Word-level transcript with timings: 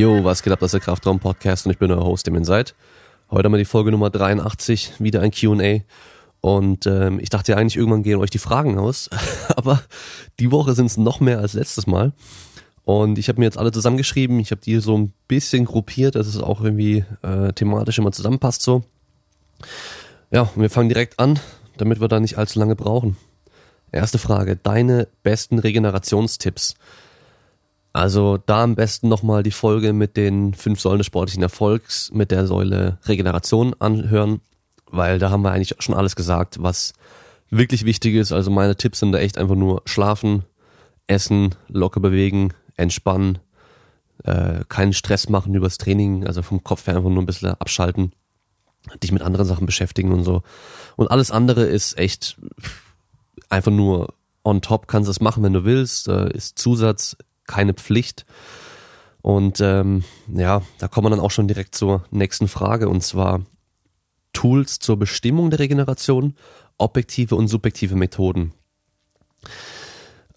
Jo, 0.00 0.24
was 0.24 0.42
geht 0.42 0.50
ab, 0.50 0.60
das 0.60 0.68
ist 0.68 0.72
der 0.72 0.80
Kraftraum-Podcast 0.80 1.66
und 1.66 1.72
ich 1.72 1.78
bin 1.78 1.92
euer 1.92 2.02
Host, 2.02 2.26
dem 2.26 2.34
ihr 2.34 2.42
seid. 2.46 2.74
Heute 3.30 3.44
haben 3.44 3.52
wir 3.52 3.58
die 3.58 3.66
Folge 3.66 3.90
Nummer 3.90 4.08
83, 4.08 4.94
wieder 4.98 5.20
ein 5.20 5.30
Q&A 5.30 5.80
und 6.40 6.86
ähm, 6.86 7.20
ich 7.20 7.28
dachte 7.28 7.52
ja 7.52 7.58
eigentlich, 7.58 7.76
irgendwann 7.76 8.02
gehen 8.02 8.18
euch 8.18 8.30
die 8.30 8.38
Fragen 8.38 8.78
aus, 8.78 9.10
aber 9.56 9.82
die 10.38 10.50
Woche 10.50 10.72
sind 10.74 10.86
es 10.86 10.96
noch 10.96 11.20
mehr 11.20 11.38
als 11.40 11.52
letztes 11.52 11.86
Mal 11.86 12.14
und 12.84 13.18
ich 13.18 13.28
habe 13.28 13.40
mir 13.40 13.44
jetzt 13.44 13.58
alle 13.58 13.72
zusammengeschrieben, 13.72 14.40
ich 14.40 14.52
habe 14.52 14.62
die 14.62 14.80
so 14.80 14.96
ein 14.96 15.12
bisschen 15.28 15.66
gruppiert, 15.66 16.14
dass 16.14 16.28
es 16.28 16.38
auch 16.38 16.62
irgendwie 16.62 17.04
äh, 17.20 17.52
thematisch 17.52 17.98
immer 17.98 18.12
zusammenpasst 18.12 18.62
so. 18.62 18.84
Ja, 20.30 20.50
und 20.54 20.62
wir 20.62 20.70
fangen 20.70 20.88
direkt 20.88 21.18
an, 21.18 21.38
damit 21.76 22.00
wir 22.00 22.08
da 22.08 22.20
nicht 22.20 22.38
allzu 22.38 22.58
lange 22.58 22.74
brauchen. 22.74 23.18
Erste 23.92 24.16
Frage, 24.16 24.56
deine 24.56 25.08
besten 25.22 25.58
Regenerationstipps. 25.58 26.76
Also 27.92 28.38
da 28.38 28.62
am 28.62 28.76
besten 28.76 29.08
nochmal 29.08 29.42
die 29.42 29.50
Folge 29.50 29.92
mit 29.92 30.16
den 30.16 30.54
fünf 30.54 30.80
Säulen 30.80 30.98
des 30.98 31.06
sportlichen 31.06 31.42
Erfolgs 31.42 32.10
mit 32.12 32.30
der 32.30 32.46
Säule 32.46 32.98
Regeneration 33.04 33.74
anhören, 33.78 34.40
weil 34.86 35.18
da 35.18 35.30
haben 35.30 35.42
wir 35.42 35.50
eigentlich 35.50 35.74
schon 35.80 35.94
alles 35.94 36.14
gesagt, 36.14 36.62
was 36.62 36.92
wirklich 37.50 37.84
wichtig 37.84 38.14
ist. 38.14 38.32
Also 38.32 38.50
meine 38.50 38.76
Tipps 38.76 39.00
sind 39.00 39.12
da 39.12 39.18
echt 39.18 39.38
einfach 39.38 39.56
nur 39.56 39.82
schlafen, 39.86 40.44
essen, 41.08 41.56
locker 41.68 42.00
bewegen, 42.00 42.54
entspannen, 42.76 43.38
äh, 44.24 44.60
keinen 44.68 44.92
Stress 44.92 45.28
machen 45.28 45.54
übers 45.54 45.78
Training, 45.78 46.26
also 46.26 46.42
vom 46.42 46.62
Kopf 46.62 46.86
her 46.86 46.96
einfach 46.96 47.10
nur 47.10 47.22
ein 47.22 47.26
bisschen 47.26 47.50
abschalten, 47.50 48.12
dich 49.02 49.10
mit 49.10 49.22
anderen 49.22 49.46
Sachen 49.46 49.66
beschäftigen 49.66 50.12
und 50.12 50.22
so. 50.22 50.42
Und 50.96 51.10
alles 51.10 51.32
andere 51.32 51.64
ist 51.64 51.98
echt 51.98 52.38
einfach 53.48 53.72
nur 53.72 54.14
on 54.44 54.62
top, 54.62 54.86
kannst 54.86 55.08
du 55.08 55.10
es 55.10 55.20
machen, 55.20 55.42
wenn 55.42 55.52
du 55.52 55.64
willst, 55.64 56.06
äh, 56.08 56.32
ist 56.32 56.58
Zusatz, 56.58 57.16
keine 57.50 57.74
Pflicht. 57.74 58.24
Und 59.22 59.60
ähm, 59.60 60.04
ja, 60.32 60.62
da 60.78 60.88
kommen 60.88 61.04
wir 61.06 61.10
dann 61.10 61.20
auch 61.20 61.30
schon 61.30 61.48
direkt 61.48 61.74
zur 61.74 62.04
nächsten 62.10 62.48
Frage 62.48 62.88
und 62.88 63.02
zwar 63.02 63.42
Tools 64.32 64.78
zur 64.78 64.98
Bestimmung 64.98 65.50
der 65.50 65.58
Regeneration, 65.58 66.34
objektive 66.78 67.34
und 67.34 67.48
subjektive 67.48 67.96
Methoden. 67.96 68.52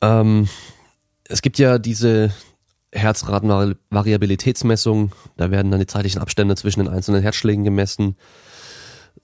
Ähm, 0.02 0.50
es 1.26 1.42
gibt 1.42 1.60
ja 1.60 1.78
diese 1.78 2.34
Herzratenvariabilitätsmessung, 2.92 5.14
da 5.38 5.52
werden 5.52 5.72
dann 5.72 5.80
die 5.80 5.88
zeitlichen 5.88 6.22
Abstände 6.22 6.56
zwischen 6.56 6.82
den 6.82 6.90
einzelnen 6.90 7.22
Herzschlägen 7.22 7.64
gemessen. 7.64 8.18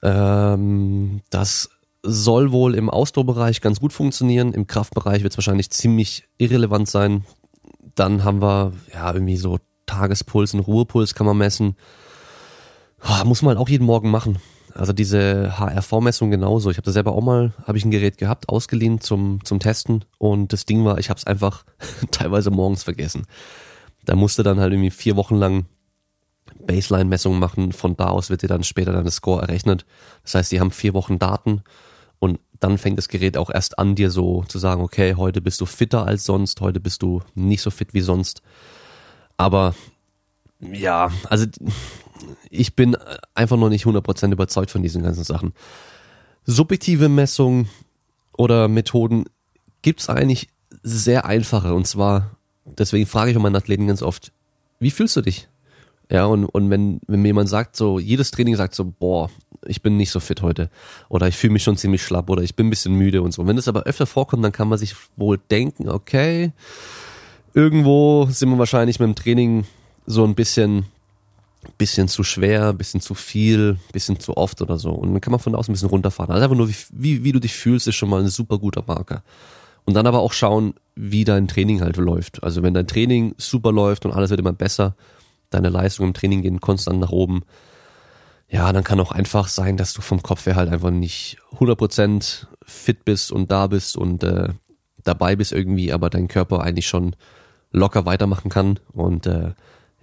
Ähm, 0.01 1.19
das 1.29 1.69
soll 2.01 2.53
wohl 2.53 2.75
im 2.75 2.89
Ausdauerbereich 2.89 3.59
ganz 3.61 3.81
gut 3.81 3.91
funktionieren, 3.91 4.53
im 4.53 4.67
Kraftbereich 4.67 5.23
wird 5.23 5.33
es 5.33 5.37
wahrscheinlich 5.37 5.71
ziemlich 5.71 6.29
irrelevant 6.37 6.87
sein. 6.87 7.25
Dann 7.95 8.23
haben 8.23 8.41
wir 8.41 8.73
ja 8.93 9.13
irgendwie 9.13 9.37
so 9.37 9.59
Tagespuls 9.85 10.53
und 10.53 10.61
Ruhepuls 10.61 11.15
kann 11.15 11.25
man 11.25 11.37
messen. 11.37 11.75
Oh, 13.03 13.25
muss 13.25 13.41
man 13.41 13.49
halt 13.49 13.59
auch 13.59 13.69
jeden 13.69 13.85
Morgen 13.85 14.11
machen. 14.11 14.39
Also 14.75 14.93
diese 14.93 15.57
HRV-Messung 15.57 16.29
genauso. 16.29 16.69
Ich 16.69 16.77
habe 16.77 16.85
da 16.85 16.91
selber 16.91 17.13
auch 17.13 17.23
mal, 17.23 17.53
habe 17.65 17.77
ich 17.77 17.85
ein 17.85 17.91
Gerät 17.91 18.17
gehabt, 18.17 18.49
ausgeliehen 18.49 19.01
zum, 19.01 19.43
zum 19.43 19.59
Testen 19.59 20.05
und 20.17 20.53
das 20.53 20.65
Ding 20.65 20.85
war, 20.85 20.99
ich 20.99 21.09
habe 21.09 21.17
es 21.17 21.25
einfach 21.25 21.65
teilweise 22.11 22.51
morgens 22.51 22.83
vergessen. 22.83 23.25
Da 24.05 24.15
musste 24.15 24.43
dann 24.43 24.59
halt 24.59 24.71
irgendwie 24.71 24.91
vier 24.91 25.15
Wochen 25.15 25.35
lang 25.35 25.65
Baseline-Messungen 26.65 27.39
machen. 27.39 27.71
Von 27.71 27.97
da 27.97 28.07
aus 28.07 28.29
wird 28.29 28.41
dir 28.41 28.47
dann 28.47 28.63
später 28.63 28.91
deine 28.91 29.11
Score 29.11 29.41
errechnet. 29.41 29.85
Das 30.23 30.35
heißt, 30.35 30.51
die 30.51 30.59
haben 30.59 30.71
vier 30.71 30.93
Wochen 30.93 31.19
Daten 31.19 31.63
und 32.19 32.39
dann 32.59 32.77
fängt 32.77 32.97
das 32.97 33.07
Gerät 33.07 33.37
auch 33.37 33.49
erst 33.49 33.79
an, 33.79 33.95
dir 33.95 34.11
so 34.11 34.43
zu 34.47 34.59
sagen, 34.59 34.81
okay, 34.81 35.15
heute 35.15 35.41
bist 35.41 35.61
du 35.61 35.65
fitter 35.65 36.05
als 36.05 36.25
sonst, 36.25 36.61
heute 36.61 36.79
bist 36.79 37.01
du 37.01 37.21
nicht 37.33 37.61
so 37.61 37.71
fit 37.71 37.93
wie 37.93 38.01
sonst. 38.01 38.41
Aber 39.37 39.73
ja, 40.59 41.11
also 41.29 41.45
ich 42.49 42.75
bin 42.75 42.97
einfach 43.33 43.57
noch 43.57 43.69
nicht 43.69 43.85
100% 43.85 44.31
überzeugt 44.31 44.71
von 44.71 44.83
diesen 44.83 45.03
ganzen 45.03 45.23
Sachen. 45.23 45.53
Subjektive 46.45 47.07
Messungen 47.07 47.69
oder 48.37 48.67
Methoden 48.67 49.25
gibt's 49.81 50.09
eigentlich 50.09 50.49
sehr 50.83 51.25
einfache 51.25 51.73
und 51.73 51.87
zwar, 51.87 52.31
deswegen 52.65 53.05
frage 53.05 53.31
ich 53.31 53.37
auch 53.37 53.41
meinen 53.41 53.55
Athleten 53.55 53.87
ganz 53.87 54.01
oft, 54.01 54.33
wie 54.79 54.91
fühlst 54.91 55.15
du 55.15 55.21
dich? 55.21 55.47
Ja, 56.11 56.25
und, 56.25 56.45
und 56.45 56.69
wenn, 56.69 56.99
wenn 57.07 57.21
mir 57.21 57.29
jemand 57.29 57.49
sagt, 57.49 57.75
so, 57.75 57.99
jedes 57.99 58.31
Training 58.31 58.55
sagt 58.55 58.73
so, 58.73 58.85
boah, 58.85 59.29
ich 59.65 59.81
bin 59.81 59.97
nicht 59.97 60.09
so 60.09 60.19
fit 60.19 60.41
heute. 60.41 60.69
Oder 61.07 61.27
ich 61.27 61.37
fühle 61.37 61.53
mich 61.53 61.63
schon 61.63 61.77
ziemlich 61.77 62.01
schlapp 62.01 62.29
oder 62.29 62.41
ich 62.41 62.55
bin 62.55 62.67
ein 62.67 62.69
bisschen 62.71 62.95
müde 62.95 63.21
und 63.21 63.33
so. 63.33 63.45
Wenn 63.45 63.57
das 63.57 63.67
aber 63.67 63.83
öfter 63.83 64.07
vorkommt, 64.07 64.43
dann 64.43 64.51
kann 64.51 64.67
man 64.67 64.79
sich 64.79 64.95
wohl 65.17 65.39
denken, 65.51 65.89
okay, 65.89 66.51
irgendwo 67.53 68.27
sind 68.31 68.49
wir 68.49 68.57
wahrscheinlich 68.57 68.99
mit 68.99 69.07
dem 69.07 69.15
Training 69.15 69.65
so 70.07 70.23
ein 70.23 70.33
bisschen, 70.33 70.85
bisschen 71.77 72.07
zu 72.07 72.23
schwer, 72.23 72.73
bisschen 72.73 73.01
zu 73.01 73.13
viel, 73.13 73.77
bisschen 73.91 74.19
zu 74.19 74.35
oft 74.35 74.61
oder 74.63 74.79
so. 74.79 74.91
Und 74.91 75.13
dann 75.13 75.21
kann 75.21 75.31
man 75.31 75.39
von 75.39 75.53
da 75.53 75.59
aus 75.59 75.69
ein 75.69 75.73
bisschen 75.73 75.89
runterfahren. 75.89 76.31
Also 76.31 76.43
einfach 76.43 76.57
nur, 76.57 76.69
wie, 76.69 76.75
wie, 76.91 77.23
wie 77.23 77.31
du 77.31 77.39
dich 77.39 77.53
fühlst, 77.53 77.87
ist 77.87 77.95
schon 77.95 78.09
mal 78.09 78.21
ein 78.21 78.29
super 78.29 78.57
guter 78.57 78.83
Marker. 78.87 79.23
Und 79.85 79.93
dann 79.93 80.07
aber 80.07 80.19
auch 80.19 80.33
schauen, 80.33 80.73
wie 80.95 81.23
dein 81.23 81.47
Training 81.47 81.81
halt 81.81 81.97
läuft. 81.97 82.43
Also 82.43 82.63
wenn 82.63 82.73
dein 82.73 82.87
Training 82.87 83.35
super 83.37 83.71
läuft 83.71 84.05
und 84.05 84.11
alles 84.11 84.29
wird 84.29 84.39
immer 84.39 84.53
besser, 84.53 84.95
deine 85.49 85.69
Leistung 85.69 86.07
im 86.07 86.13
Training 86.13 86.41
gehen 86.41 86.59
konstant 86.59 86.99
nach 86.99 87.11
oben. 87.11 87.43
Ja, 88.47 88.71
dann 88.73 88.83
kann 88.83 88.99
auch 88.99 89.11
einfach 89.11 89.47
sein, 89.47 89.77
dass 89.77 89.93
du 89.93 90.01
vom 90.01 90.23
Kopf 90.23 90.45
her 90.45 90.55
halt 90.55 90.69
einfach 90.69 90.89
nicht 90.89 91.37
100% 91.57 92.47
fit 92.63 93.05
bist 93.05 93.31
und 93.31 93.51
da 93.51 93.67
bist 93.67 93.95
und 93.95 94.23
äh, 94.23 94.49
dabei 95.03 95.35
bist 95.35 95.51
irgendwie, 95.51 95.93
aber 95.93 96.09
dein 96.09 96.27
Körper 96.27 96.61
eigentlich 96.61 96.87
schon 96.87 97.15
locker 97.71 98.05
weitermachen 98.05 98.49
kann. 98.49 98.79
Und 98.91 99.27
äh, 99.27 99.53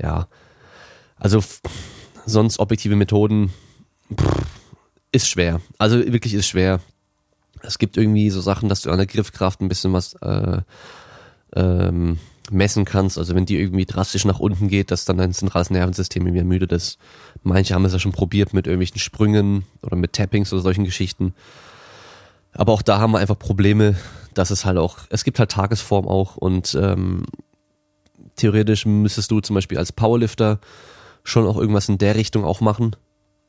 ja, 0.00 0.28
also 1.16 1.42
sonst 2.24 2.58
objektive 2.60 2.96
Methoden 2.96 3.52
pff, 4.14 4.46
ist 5.12 5.28
schwer. 5.28 5.60
Also 5.78 5.98
wirklich 5.98 6.34
ist 6.34 6.46
schwer. 6.46 6.80
Es 7.62 7.78
gibt 7.78 7.96
irgendwie 7.96 8.30
so 8.30 8.40
Sachen, 8.40 8.68
dass 8.68 8.82
du 8.82 8.90
an 8.90 8.98
der 8.98 9.06
Griffkraft 9.06 9.60
ein 9.60 9.68
bisschen 9.68 9.92
was 9.92 10.14
äh, 10.14 10.60
ähm, 11.54 12.18
messen 12.50 12.84
kannst. 12.84 13.18
Also 13.18 13.34
wenn 13.34 13.46
die 13.46 13.58
irgendwie 13.58 13.86
drastisch 13.86 14.24
nach 14.24 14.40
unten 14.40 14.68
geht, 14.68 14.90
dass 14.90 15.04
dann 15.04 15.18
dein 15.18 15.32
zentrales 15.32 15.70
Nervensystem 15.70 16.22
irgendwie 16.26 16.40
ermüdet 16.40 16.72
ist. 16.72 16.98
Manche 17.42 17.74
haben 17.74 17.84
es 17.84 17.92
ja 17.92 17.98
schon 17.98 18.12
probiert 18.12 18.52
mit 18.52 18.66
irgendwelchen 18.66 18.98
Sprüngen 18.98 19.64
oder 19.82 19.96
mit 19.96 20.12
Tappings 20.12 20.52
oder 20.52 20.62
solchen 20.62 20.84
Geschichten. 20.84 21.34
Aber 22.52 22.72
auch 22.72 22.82
da 22.82 22.98
haben 22.98 23.12
wir 23.12 23.18
einfach 23.18 23.38
Probleme, 23.38 23.96
dass 24.34 24.50
es 24.50 24.64
halt 24.64 24.78
auch, 24.78 24.98
es 25.10 25.24
gibt 25.24 25.38
halt 25.38 25.50
Tagesform 25.50 26.08
auch 26.08 26.36
und 26.36 26.76
ähm, 26.80 27.24
theoretisch 28.36 28.86
müsstest 28.86 29.30
du 29.30 29.40
zum 29.40 29.54
Beispiel 29.54 29.78
als 29.78 29.92
Powerlifter 29.92 30.60
schon 31.24 31.46
auch 31.46 31.56
irgendwas 31.56 31.88
in 31.88 31.98
der 31.98 32.14
Richtung 32.14 32.44
auch 32.44 32.60
machen 32.60 32.96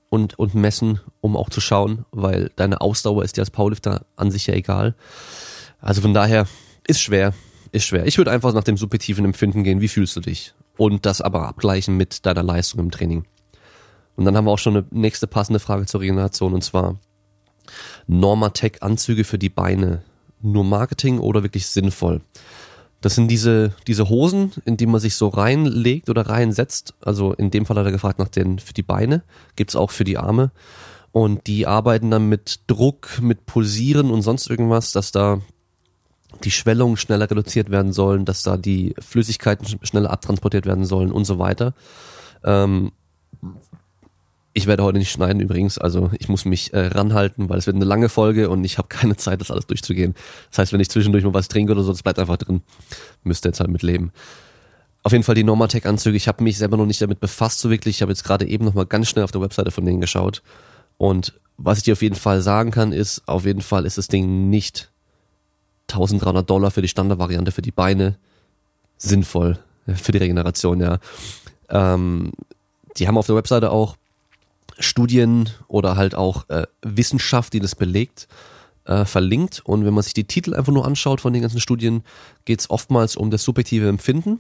und, 0.10 0.40
und 0.40 0.56
messen, 0.56 1.00
um 1.22 1.36
auch 1.36 1.50
zu 1.50 1.62
schauen, 1.62 2.06
weil 2.12 2.52
deine 2.56 2.82
Ausdauer 2.82 3.24
ist 3.24 3.38
dir 3.38 3.42
als 3.42 3.52
Powerlifter 3.52 4.06
an 4.16 4.32
sich 4.32 4.48
ja 4.48 4.54
egal. 4.54 4.96
Also 5.80 6.02
von 6.02 6.14
daher 6.14 6.48
ist 6.88 7.02
schwer 7.02 7.34
ist 7.78 7.86
schwer. 7.86 8.06
Ich 8.06 8.18
würde 8.18 8.32
einfach 8.32 8.54
nach 8.54 8.64
dem 8.64 8.78
subjektiven 8.78 9.26
Empfinden 9.26 9.64
gehen, 9.64 9.82
wie 9.82 9.88
fühlst 9.88 10.16
du 10.16 10.20
dich? 10.20 10.54
Und 10.78 11.06
das 11.06 11.22
aber 11.22 11.48
abgleichen 11.48 11.98
mit 11.98 12.26
deiner 12.26 12.44
Leistung 12.44 12.82
im 12.82 12.92
Training. 12.92 13.26
Und 14.16 14.26
dann 14.26 14.36
haben 14.36 14.46
wir 14.46 14.52
auch 14.52 14.60
schon 14.60 14.78
eine 14.78 14.86
nächste 14.92 15.28
passende 15.28 15.60
Frage 15.60 15.86
zur 15.86 16.02
Regeneration 16.02 16.54
und 16.54 16.64
zwar 16.64 16.98
Normatec 18.08 18.82
Anzüge 18.82 19.24
für 19.24 19.38
die 19.38 19.50
Beine. 19.50 20.02
Nur 20.42 20.64
Marketing 20.64 21.20
oder 21.20 21.44
wirklich 21.44 21.68
sinnvoll? 21.68 22.22
Das 23.02 23.16
sind 23.16 23.30
diese, 23.30 23.74
diese 23.86 24.10
Hosen, 24.10 24.52
in 24.66 24.78
die 24.78 24.88
man 24.88 25.00
sich 25.00 25.16
so 25.16 25.28
reinlegt 25.28 26.10
oder 26.10 26.28
reinsetzt. 26.28 26.96
Also 27.02 27.34
in 27.34 27.52
dem 27.52 27.66
Fall 27.66 27.78
hat 27.78 27.86
er 27.86 27.92
gefragt 27.92 28.20
nach 28.20 28.28
den 28.28 28.60
für 28.60 28.74
die 28.74 28.84
Beine. 28.84 29.24
Gibt's 29.56 29.76
auch 29.76 29.92
für 29.92 30.04
die 30.04 30.18
Arme. 30.18 30.52
Und 31.12 31.48
die 31.48 31.68
arbeiten 31.68 32.12
dann 32.12 32.28
mit 32.30 32.62
Druck, 32.68 33.20
mit 33.22 33.46
Pulsieren 33.46 34.12
und 34.12 34.24
sonst 34.24 34.50
irgendwas, 34.50 34.92
dass 34.92 35.12
da 35.12 35.42
die 36.44 36.52
Schwellungen 36.52 36.98
schneller 36.98 37.30
reduziert 37.30 37.70
werden 37.70 37.94
sollen, 37.94 38.26
dass 38.26 38.44
da 38.44 38.58
die 38.58 38.96
Flüssigkeiten 39.00 39.66
schneller 39.84 40.12
abtransportiert 40.12 40.66
werden 40.66 40.86
sollen 40.86 41.12
und 41.12 41.26
so 41.26 41.40
weiter. 41.40 41.74
Ähm, 42.44 42.92
ich 44.54 44.66
werde 44.66 44.84
heute 44.84 44.98
nicht 44.98 45.12
schneiden 45.12 45.40
übrigens, 45.40 45.78
also 45.78 46.10
ich 46.18 46.30
muss 46.30 46.44
mich 46.44 46.74
äh, 46.74 46.88
ranhalten, 46.88 47.48
weil 47.48 47.60
es 47.60 47.68
wird 47.68 47.76
eine 47.76 47.86
lange 47.86 48.10
Folge 48.10 48.50
und 48.50 48.64
ich 48.64 48.80
habe 48.80 48.88
keine 48.90 49.16
Zeit, 49.16 49.40
das 49.40 49.52
alles 49.52 49.68
durchzugehen. 49.68 50.16
Das 50.50 50.60
heißt, 50.60 50.74
wenn 50.74 50.80
ich 50.80 50.90
zwischendurch 50.90 51.24
mal 51.24 51.34
was 51.34 51.48
trinke 51.48 51.74
oder 51.74 51.84
so, 51.84 51.92
das 51.92 52.02
bleibt 52.02 52.18
einfach 52.18 52.38
drin. 52.38 52.62
Müsst 53.24 53.46
ihr 53.46 53.50
jetzt 53.50 53.60
halt 53.60 53.70
mit 53.70 53.84
leben. 53.84 54.12
Auf 55.04 55.12
jeden 55.12 55.24
Fall 55.24 55.36
die 55.36 55.44
Normatec-Anzüge. 55.44 56.18
Ich 56.18 56.28
habe 56.28 56.44
mich 56.44 56.58
selber 56.58 56.76
noch 56.76 56.88
nicht 56.88 57.02
damit 57.02 57.20
befasst 57.20 57.60
so 57.60 57.70
wirklich. 57.70 57.98
Ich 57.98 58.02
habe 58.02 58.12
jetzt 58.12 58.24
gerade 58.24 58.48
eben 58.48 58.66
noch 58.66 58.74
mal 58.74 58.86
ganz 58.86 59.08
schnell 59.08 59.24
auf 59.24 59.32
der 59.32 59.42
Webseite 59.42 59.72
von 59.72 59.86
denen 59.86 60.02
geschaut. 60.02 60.42
Und 60.98 61.40
was 61.58 61.78
ich 61.78 61.84
dir 61.84 61.94
auf 61.94 62.02
jeden 62.02 62.16
Fall 62.16 62.42
sagen 62.42 62.72
kann, 62.72 62.92
ist, 62.92 63.28
auf 63.28 63.46
jeden 63.46 63.62
Fall 63.62 63.86
ist 63.86 63.98
das 63.98 64.08
Ding 64.08 64.50
nicht 64.50 64.92
1300 65.90 66.50
Dollar 66.50 66.72
für 66.72 66.82
die 66.82 66.88
Standardvariante 66.88 67.52
für 67.52 67.62
die 67.62 67.72
Beine 67.72 68.18
sinnvoll 68.98 69.60
für 69.96 70.12
die 70.12 70.18
Regeneration, 70.18 70.82
ja. 70.82 71.00
Ähm, 71.70 72.32
die 72.98 73.08
haben 73.08 73.18
auf 73.18 73.28
der 73.28 73.36
Webseite 73.36 73.72
auch 73.72 73.96
Studien 74.80 75.50
oder 75.68 75.96
halt 75.96 76.16
auch 76.16 76.50
äh, 76.50 76.68
Wissenschaft, 76.82 77.54
die 77.54 77.60
das 77.60 77.76
belegt. 77.76 78.28
äh, 78.88 79.06
verlinkt 79.06 79.62
und 79.66 79.86
wenn 79.86 79.94
man 79.94 80.04
sich 80.04 80.14
die 80.14 80.24
Titel 80.24 80.56
einfach 80.56 80.72
nur 80.72 80.86
anschaut 80.86 81.22
von 81.22 81.34
den 81.34 81.42
ganzen 81.42 81.60
Studien, 81.60 82.04
geht 82.46 82.62
es 82.62 82.70
oftmals 82.70 83.18
um 83.18 83.30
das 83.30 83.44
subjektive 83.44 83.88
Empfinden 83.88 84.40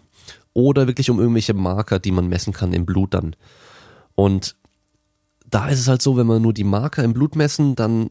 oder 0.53 0.87
wirklich 0.87 1.09
um 1.09 1.19
irgendwelche 1.19 1.53
Marker, 1.53 1.99
die 1.99 2.11
man 2.11 2.27
messen 2.27 2.53
kann 2.53 2.73
im 2.73 2.85
Blut 2.85 3.13
dann. 3.13 3.35
Und 4.15 4.55
da 5.49 5.67
ist 5.67 5.79
es 5.79 5.87
halt 5.87 6.01
so, 6.01 6.17
wenn 6.17 6.27
wir 6.27 6.39
nur 6.39 6.53
die 6.53 6.63
Marker 6.63 7.03
im 7.03 7.13
Blut 7.13 7.35
messen, 7.35 7.75
dann 7.75 8.09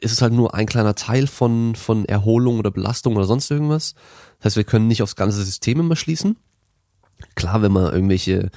ist 0.00 0.12
es 0.12 0.22
halt 0.22 0.32
nur 0.32 0.54
ein 0.54 0.66
kleiner 0.66 0.94
Teil 0.94 1.26
von, 1.26 1.74
von 1.74 2.04
Erholung 2.04 2.58
oder 2.58 2.70
Belastung 2.70 3.16
oder 3.16 3.26
sonst 3.26 3.50
irgendwas. 3.50 3.94
Das 4.38 4.46
heißt, 4.46 4.56
wir 4.56 4.64
können 4.64 4.86
nicht 4.88 5.02
aufs 5.02 5.16
ganze 5.16 5.42
System 5.42 5.80
immer 5.80 5.96
schließen. 5.96 6.36
Klar, 7.34 7.62
wenn 7.62 7.72
wir 7.72 7.92
irgendwelche 7.92 8.50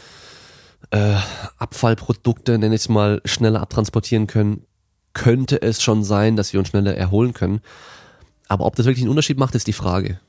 äh, 0.92 1.16
Abfallprodukte, 1.58 2.58
nenne 2.58 2.76
ich 2.76 2.82
es 2.82 2.90
mal, 2.90 3.22
schneller 3.26 3.62
abtransportieren 3.62 4.28
können, 4.28 4.66
könnte 5.14 5.62
es 5.62 5.82
schon 5.82 6.04
sein, 6.04 6.36
dass 6.36 6.54
wir 6.54 6.60
uns 6.60 6.70
schneller 6.70 6.96
erholen 6.96 7.34
können. 7.34 7.62
Aber 8.48 8.66
ob 8.66 8.76
das 8.76 8.86
wirklich 8.86 9.04
einen 9.04 9.12
Unterschied 9.12 9.38
macht, 9.38 9.56
ist 9.56 9.68
die 9.68 9.74
Frage. 9.74 10.20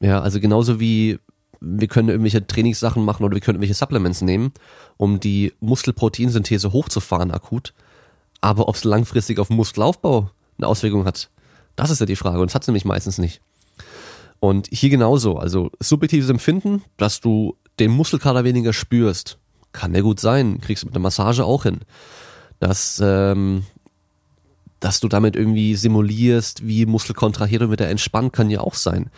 Ja, 0.00 0.20
also 0.20 0.40
genauso 0.40 0.80
wie 0.80 1.18
wir 1.60 1.88
können 1.88 2.08
irgendwelche 2.08 2.46
Trainingssachen 2.46 3.04
machen 3.04 3.24
oder 3.24 3.34
wir 3.34 3.40
können 3.40 3.56
irgendwelche 3.56 3.74
Supplements 3.74 4.22
nehmen, 4.22 4.52
um 4.96 5.18
die 5.18 5.54
Muskelproteinsynthese 5.60 6.72
hochzufahren 6.72 7.32
akut. 7.32 7.74
Aber 8.40 8.68
ob 8.68 8.76
es 8.76 8.84
langfristig 8.84 9.40
auf 9.40 9.50
Muskelaufbau 9.50 10.30
eine 10.58 10.66
Auswirkung 10.66 11.04
hat, 11.04 11.30
das 11.76 11.90
ist 11.90 12.00
ja 12.00 12.06
die 12.06 12.16
Frage. 12.16 12.40
Und 12.40 12.48
das 12.48 12.54
hat 12.54 12.62
es 12.62 12.68
nämlich 12.68 12.84
meistens 12.84 13.18
nicht. 13.18 13.40
Und 14.40 14.68
hier 14.70 14.90
genauso, 14.90 15.38
also 15.38 15.70
subjektives 15.80 16.30
Empfinden, 16.30 16.82
dass 16.96 17.20
du 17.20 17.56
den 17.78 17.90
Muskelkater 17.90 18.44
weniger 18.44 18.72
spürst, 18.72 19.38
kann 19.72 19.94
ja 19.94 20.00
gut 20.00 20.20
sein, 20.20 20.60
kriegst 20.60 20.82
du 20.82 20.86
mit 20.86 20.94
der 20.94 21.02
Massage 21.02 21.44
auch 21.44 21.64
hin. 21.64 21.80
Dass, 22.60 23.00
ähm, 23.04 23.64
dass 24.80 25.00
du 25.00 25.08
damit 25.08 25.36
irgendwie 25.36 25.74
simulierst, 25.76 26.66
wie 26.66 26.86
Muskel 26.86 27.14
kontrahiert 27.14 27.62
und 27.62 27.70
wieder 27.70 27.88
entspannt, 27.88 28.32
kann 28.32 28.50
ja 28.50 28.60
auch 28.60 28.74
sein. 28.74 29.10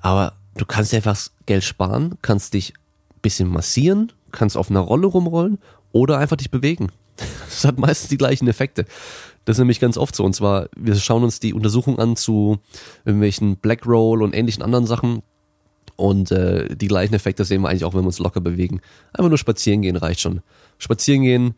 Aber 0.00 0.34
du 0.56 0.64
kannst 0.64 0.92
dir 0.92 0.96
einfach 0.96 1.18
Geld 1.46 1.64
sparen, 1.64 2.16
kannst 2.22 2.54
dich 2.54 2.74
bisschen 3.22 3.48
massieren, 3.48 4.12
kannst 4.30 4.56
auf 4.56 4.70
einer 4.70 4.80
Rolle 4.80 5.06
rumrollen 5.06 5.58
oder 5.92 6.18
einfach 6.18 6.36
dich 6.36 6.50
bewegen. 6.50 6.92
Das 7.46 7.64
hat 7.64 7.78
meistens 7.78 8.08
die 8.08 8.18
gleichen 8.18 8.48
Effekte. 8.48 8.84
Das 9.44 9.56
ist 9.56 9.58
nämlich 9.60 9.80
ganz 9.80 9.96
oft 9.96 10.14
so. 10.14 10.24
Und 10.24 10.34
zwar, 10.34 10.68
wir 10.76 10.94
schauen 10.96 11.22
uns 11.24 11.40
die 11.40 11.54
Untersuchung 11.54 11.98
an 11.98 12.16
zu 12.16 12.58
irgendwelchen 13.04 13.56
Black 13.56 13.86
Roll 13.86 14.22
und 14.22 14.34
ähnlichen 14.34 14.62
anderen 14.62 14.86
Sachen. 14.86 15.22
Und 15.96 16.30
äh, 16.30 16.74
die 16.76 16.88
gleichen 16.88 17.14
Effekte 17.14 17.44
sehen 17.44 17.62
wir 17.62 17.68
eigentlich 17.68 17.84
auch, 17.84 17.94
wenn 17.94 18.02
wir 18.02 18.08
uns 18.08 18.18
locker 18.18 18.40
bewegen. 18.40 18.80
Einfach 19.12 19.28
nur 19.28 19.38
spazieren 19.38 19.82
gehen 19.82 19.96
reicht 19.96 20.20
schon. 20.20 20.42
Spazieren 20.78 21.22
gehen, 21.22 21.54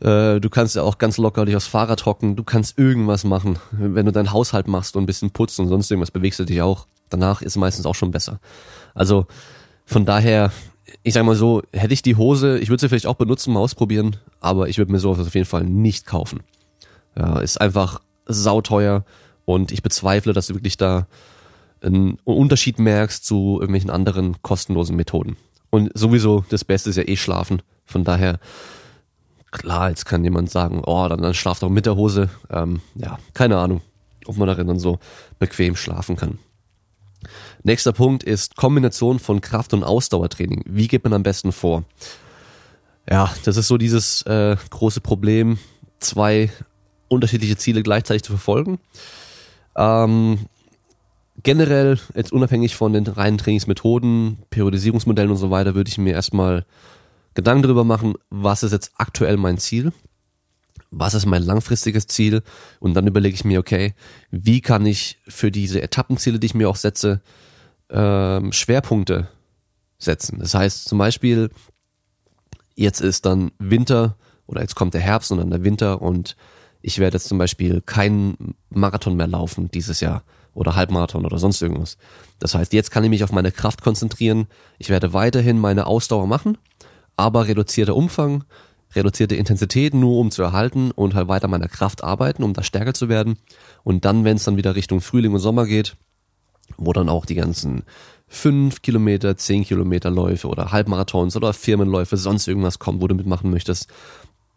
äh, 0.00 0.40
du 0.40 0.50
kannst 0.50 0.74
ja 0.76 0.82
auch 0.82 0.98
ganz 0.98 1.18
locker 1.18 1.44
dich 1.44 1.56
aufs 1.56 1.66
Fahrrad 1.66 2.04
hocken, 2.04 2.36
du 2.36 2.44
kannst 2.44 2.78
irgendwas 2.78 3.24
machen. 3.24 3.58
Wenn 3.70 4.06
du 4.06 4.12
deinen 4.12 4.32
Haushalt 4.32 4.66
machst 4.66 4.96
und 4.96 5.04
ein 5.04 5.06
bisschen 5.06 5.30
putzt 5.30 5.60
und 5.60 5.68
sonst 5.68 5.90
irgendwas, 5.90 6.10
bewegst 6.10 6.38
du 6.40 6.44
dich 6.44 6.62
auch. 6.62 6.86
Danach 7.10 7.42
ist 7.42 7.56
meistens 7.56 7.86
auch 7.86 7.94
schon 7.94 8.10
besser. 8.10 8.40
Also 8.94 9.26
von 9.84 10.04
daher, 10.04 10.50
ich 11.02 11.14
sag 11.14 11.24
mal 11.24 11.34
so, 11.34 11.62
hätte 11.72 11.94
ich 11.94 12.02
die 12.02 12.16
Hose, 12.16 12.58
ich 12.58 12.68
würde 12.68 12.80
sie 12.80 12.88
vielleicht 12.88 13.06
auch 13.06 13.14
benutzen, 13.14 13.52
mal 13.52 13.60
ausprobieren, 13.60 14.16
aber 14.40 14.68
ich 14.68 14.78
würde 14.78 14.92
mir 14.92 14.98
sowas 14.98 15.26
auf 15.26 15.34
jeden 15.34 15.46
Fall 15.46 15.64
nicht 15.64 16.06
kaufen. 16.06 16.40
Ja, 17.16 17.38
ist 17.38 17.60
einfach 17.60 18.00
sauteuer 18.26 19.04
und 19.44 19.72
ich 19.72 19.82
bezweifle, 19.82 20.32
dass 20.32 20.48
du 20.48 20.54
wirklich 20.54 20.76
da 20.76 21.06
einen 21.80 22.18
Unterschied 22.24 22.78
merkst 22.78 23.24
zu 23.24 23.58
irgendwelchen 23.60 23.90
anderen 23.90 24.40
kostenlosen 24.42 24.96
Methoden. 24.96 25.36
Und 25.70 25.90
sowieso, 25.94 26.44
das 26.48 26.64
Beste 26.64 26.90
ist 26.90 26.96
ja 26.96 27.06
eh 27.06 27.16
schlafen. 27.16 27.62
Von 27.84 28.04
daher, 28.04 28.38
klar, 29.50 29.90
jetzt 29.90 30.06
kann 30.06 30.24
jemand 30.24 30.50
sagen, 30.50 30.82
oh, 30.84 31.06
dann, 31.08 31.20
dann 31.20 31.34
schlaf 31.34 31.60
doch 31.60 31.68
mit 31.68 31.86
der 31.86 31.96
Hose. 31.96 32.30
Ähm, 32.50 32.80
ja, 32.94 33.18
keine 33.34 33.58
Ahnung, 33.58 33.82
ob 34.26 34.36
man 34.36 34.48
darin 34.48 34.66
dann 34.66 34.78
so 34.78 34.98
bequem 35.38 35.76
schlafen 35.76 36.16
kann. 36.16 36.38
Nächster 37.66 37.92
Punkt 37.92 38.22
ist 38.22 38.56
Kombination 38.56 39.18
von 39.18 39.40
Kraft- 39.40 39.72
und 39.72 39.84
Ausdauertraining. 39.84 40.64
Wie 40.66 40.86
geht 40.86 41.02
man 41.02 41.14
am 41.14 41.22
besten 41.22 41.50
vor? 41.50 41.84
Ja, 43.10 43.34
das 43.44 43.56
ist 43.56 43.68
so 43.68 43.78
dieses 43.78 44.20
äh, 44.26 44.54
große 44.68 45.00
Problem, 45.00 45.58
zwei 45.98 46.52
unterschiedliche 47.08 47.56
Ziele 47.56 47.82
gleichzeitig 47.82 48.22
zu 48.22 48.32
verfolgen. 48.32 48.80
Ähm, 49.76 50.40
generell, 51.42 51.98
jetzt 52.14 52.32
unabhängig 52.32 52.76
von 52.76 52.92
den 52.92 53.06
reinen 53.06 53.38
Trainingsmethoden, 53.38 54.40
Periodisierungsmodellen 54.50 55.30
und 55.30 55.38
so 55.38 55.50
weiter, 55.50 55.74
würde 55.74 55.88
ich 55.88 55.96
mir 55.96 56.12
erstmal 56.12 56.66
Gedanken 57.32 57.62
darüber 57.62 57.84
machen, 57.84 58.12
was 58.28 58.62
ist 58.62 58.72
jetzt 58.72 58.92
aktuell 58.98 59.38
mein 59.38 59.56
Ziel? 59.56 59.90
Was 60.90 61.14
ist 61.14 61.24
mein 61.24 61.42
langfristiges 61.42 62.08
Ziel? 62.08 62.42
Und 62.78 62.92
dann 62.92 63.06
überlege 63.06 63.34
ich 63.34 63.44
mir, 63.46 63.58
okay, 63.58 63.94
wie 64.30 64.60
kann 64.60 64.84
ich 64.84 65.18
für 65.26 65.50
diese 65.50 65.80
Etappenziele, 65.80 66.38
die 66.38 66.46
ich 66.46 66.54
mir 66.54 66.68
auch 66.68 66.76
setze, 66.76 67.22
ähm, 67.90 68.52
Schwerpunkte 68.52 69.28
setzen? 69.98 70.38
Das 70.38 70.54
heißt 70.54 70.88
zum 70.88 70.98
Beispiel, 70.98 71.50
jetzt 72.74 73.00
ist 73.00 73.26
dann 73.26 73.52
Winter 73.58 74.16
oder 74.46 74.60
jetzt 74.60 74.74
kommt 74.74 74.94
der 74.94 75.00
Herbst 75.00 75.32
und 75.32 75.38
dann 75.38 75.50
der 75.50 75.64
Winter 75.64 76.02
und 76.02 76.36
ich 76.82 76.98
werde 76.98 77.16
jetzt 77.16 77.28
zum 77.28 77.38
Beispiel 77.38 77.80
keinen 77.80 78.54
Marathon 78.68 79.16
mehr 79.16 79.26
laufen 79.26 79.70
dieses 79.70 80.00
Jahr 80.00 80.22
oder 80.52 80.76
Halbmarathon 80.76 81.24
oder 81.24 81.38
sonst 81.38 81.62
irgendwas. 81.62 81.96
Das 82.38 82.54
heißt, 82.54 82.72
jetzt 82.72 82.90
kann 82.90 83.04
ich 83.04 83.10
mich 83.10 83.24
auf 83.24 83.32
meine 83.32 83.52
Kraft 83.52 83.82
konzentrieren. 83.82 84.46
Ich 84.78 84.90
werde 84.90 85.12
weiterhin 85.12 85.58
meine 85.58 85.86
Ausdauer 85.86 86.26
machen, 86.26 86.58
aber 87.16 87.48
reduzierter 87.48 87.96
Umfang, 87.96 88.44
reduzierte 88.94 89.34
Intensität 89.34 89.94
nur 89.94 90.20
um 90.20 90.30
zu 90.30 90.42
erhalten 90.42 90.90
und 90.90 91.14
halt 91.14 91.28
weiter 91.28 91.48
meiner 91.48 91.68
Kraft 91.68 92.04
arbeiten, 92.04 92.42
um 92.42 92.52
da 92.52 92.62
stärker 92.62 92.94
zu 92.94 93.08
werden. 93.08 93.38
Und 93.82 94.04
dann, 94.04 94.24
wenn 94.24 94.36
es 94.36 94.44
dann 94.44 94.56
wieder 94.56 94.76
Richtung 94.76 95.00
Frühling 95.00 95.32
und 95.32 95.40
Sommer 95.40 95.66
geht, 95.66 95.96
wo 96.76 96.92
dann 96.92 97.08
auch 97.08 97.26
die 97.26 97.34
ganzen 97.34 97.82
fünf 98.26 98.82
Kilometer, 98.82 99.36
zehn 99.36 99.64
Kilometer 99.64 100.10
Läufe 100.10 100.48
oder 100.48 100.72
Halbmarathons 100.72 101.36
oder 101.36 101.52
Firmenläufe, 101.52 102.16
sonst 102.16 102.48
irgendwas 102.48 102.78
kommt, 102.78 103.00
wo 103.00 103.08
du 103.08 103.14
mitmachen 103.14 103.50
möchtest, 103.50 103.88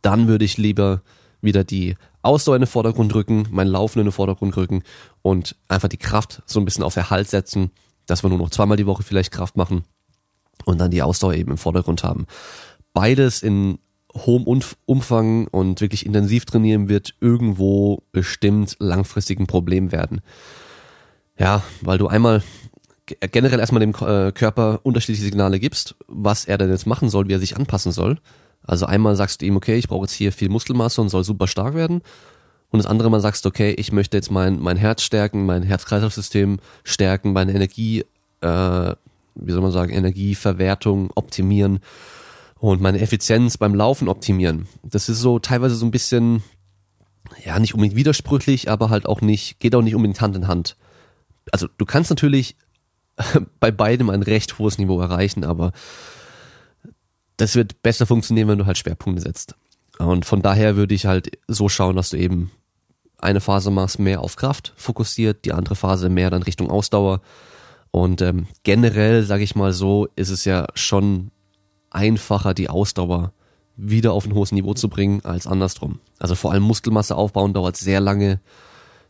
dann 0.01 0.27
würde 0.27 0.45
ich 0.45 0.57
lieber 0.57 1.01
wieder 1.41 1.63
die 1.63 1.95
Ausdauer 2.21 2.55
in 2.55 2.61
den 2.61 2.67
Vordergrund 2.67 3.13
rücken, 3.13 3.47
mein 3.51 3.67
Laufen 3.67 3.99
in 3.99 4.05
den 4.05 4.11
Vordergrund 4.11 4.57
rücken 4.57 4.83
und 5.21 5.55
einfach 5.67 5.87
die 5.87 5.97
Kraft 5.97 6.41
so 6.45 6.59
ein 6.59 6.65
bisschen 6.65 6.83
auf 6.83 6.95
Erhalt 6.95 7.29
setzen, 7.29 7.71
dass 8.05 8.23
wir 8.23 8.29
nur 8.29 8.39
noch 8.39 8.49
zweimal 8.49 8.77
die 8.77 8.87
Woche 8.87 9.03
vielleicht 9.03 9.31
Kraft 9.31 9.55
machen 9.55 9.83
und 10.65 10.79
dann 10.79 10.91
die 10.91 11.01
Ausdauer 11.01 11.35
eben 11.35 11.51
im 11.51 11.57
Vordergrund 11.57 12.03
haben. 12.03 12.25
Beides 12.93 13.43
in 13.43 13.79
hohem 14.13 14.45
Umfang 14.85 15.47
und 15.47 15.81
wirklich 15.81 16.05
intensiv 16.05 16.45
trainieren 16.45 16.89
wird 16.89 17.13
irgendwo 17.21 18.03
bestimmt 18.11 18.75
langfristig 18.79 19.39
ein 19.39 19.47
Problem 19.47 19.91
werden. 19.91 20.21
Ja, 21.37 21.63
weil 21.81 21.97
du 21.97 22.07
einmal 22.07 22.43
generell 23.31 23.59
erstmal 23.59 23.79
dem 23.79 23.93
äh, 23.93 24.31
Körper 24.31 24.81
unterschiedliche 24.83 25.23
Signale 25.23 25.59
gibst, 25.59 25.95
was 26.07 26.45
er 26.45 26.57
denn 26.57 26.69
jetzt 26.69 26.87
machen 26.87 27.09
soll, 27.09 27.27
wie 27.27 27.33
er 27.33 27.39
sich 27.39 27.55
anpassen 27.55 27.91
soll. 27.91 28.19
Also 28.63 28.85
einmal 28.85 29.15
sagst 29.15 29.41
du 29.41 29.45
ihm, 29.45 29.55
okay, 29.55 29.75
ich 29.75 29.87
brauche 29.87 30.03
jetzt 30.03 30.13
hier 30.13 30.31
viel 30.31 30.49
Muskelmasse 30.49 31.01
und 31.01 31.09
soll 31.09 31.23
super 31.23 31.47
stark 31.47 31.73
werden. 31.73 32.01
Und 32.69 32.79
das 32.79 32.85
andere 32.85 33.09
Mal 33.09 33.21
sagst 33.21 33.45
du, 33.45 33.49
okay, 33.49 33.71
ich 33.71 33.93
möchte 33.93 34.17
jetzt 34.17 34.29
mein, 34.29 34.59
mein 34.59 34.75
Herz 34.75 35.01
stärken, 35.01 35.45
mein 35.45 35.63
Herz-Kreislauf-System 35.63 36.59
stärken, 36.83 37.31
meine 37.31 37.53
Energie, 37.53 38.03
äh, 38.41 38.95
wie 39.35 39.51
soll 39.51 39.61
man 39.61 39.71
sagen, 39.71 39.93
Energieverwertung 39.93 41.11
optimieren 41.15 41.79
und 42.59 42.81
meine 42.81 42.99
Effizienz 42.99 43.57
beim 43.57 43.73
Laufen 43.73 44.09
optimieren. 44.09 44.67
Das 44.83 45.07
ist 45.07 45.19
so 45.19 45.39
teilweise 45.39 45.75
so 45.75 45.85
ein 45.85 45.91
bisschen, 45.91 46.43
ja, 47.45 47.57
nicht 47.59 47.73
unbedingt 47.73 47.95
widersprüchlich, 47.95 48.69
aber 48.69 48.89
halt 48.89 49.05
auch 49.05 49.21
nicht, 49.21 49.61
geht 49.61 49.73
auch 49.75 49.81
nicht 49.81 49.95
unbedingt 49.95 50.19
Hand 50.19 50.35
in 50.35 50.47
Hand. 50.49 50.75
Also 51.51 51.67
du 51.77 51.85
kannst 51.85 52.09
natürlich 52.09 52.55
bei 53.59 53.71
beidem 53.71 54.09
ein 54.09 54.23
recht 54.23 54.59
hohes 54.59 54.77
Niveau 54.77 54.99
erreichen, 54.99 55.43
aber 55.43 55.71
das 57.37 57.55
wird 57.55 57.81
besser 57.83 58.05
funktionieren, 58.05 58.47
wenn 58.47 58.57
du 58.57 58.65
halt 58.65 58.77
Schwerpunkte 58.77 59.21
setzt. 59.21 59.55
Und 59.99 60.25
von 60.25 60.41
daher 60.41 60.75
würde 60.75 60.95
ich 60.95 61.05
halt 61.05 61.37
so 61.47 61.69
schauen, 61.69 61.95
dass 61.95 62.11
du 62.11 62.17
eben 62.17 62.51
eine 63.19 63.41
Phase 63.41 63.71
machst 63.71 63.99
mehr 63.99 64.21
auf 64.21 64.35
Kraft 64.35 64.73
fokussiert, 64.75 65.45
die 65.45 65.53
andere 65.53 65.75
Phase 65.75 66.09
mehr 66.09 66.29
dann 66.29 66.43
Richtung 66.43 66.69
Ausdauer. 66.69 67.21
Und 67.91 68.21
ähm, 68.21 68.47
generell, 68.63 69.23
sage 69.23 69.43
ich 69.43 69.55
mal 69.55 69.73
so, 69.73 70.07
ist 70.15 70.29
es 70.29 70.45
ja 70.45 70.67
schon 70.75 71.31
einfacher, 71.89 72.53
die 72.53 72.69
Ausdauer 72.69 73.33
wieder 73.75 74.13
auf 74.13 74.25
ein 74.25 74.33
hohes 74.33 74.51
Niveau 74.51 74.73
zu 74.73 74.89
bringen, 74.89 75.21
als 75.23 75.47
andersrum. 75.47 75.99
Also 76.19 76.35
vor 76.35 76.51
allem 76.51 76.63
Muskelmasse 76.63 77.15
aufbauen 77.15 77.53
dauert 77.53 77.77
sehr 77.77 77.99
lange, 77.99 78.39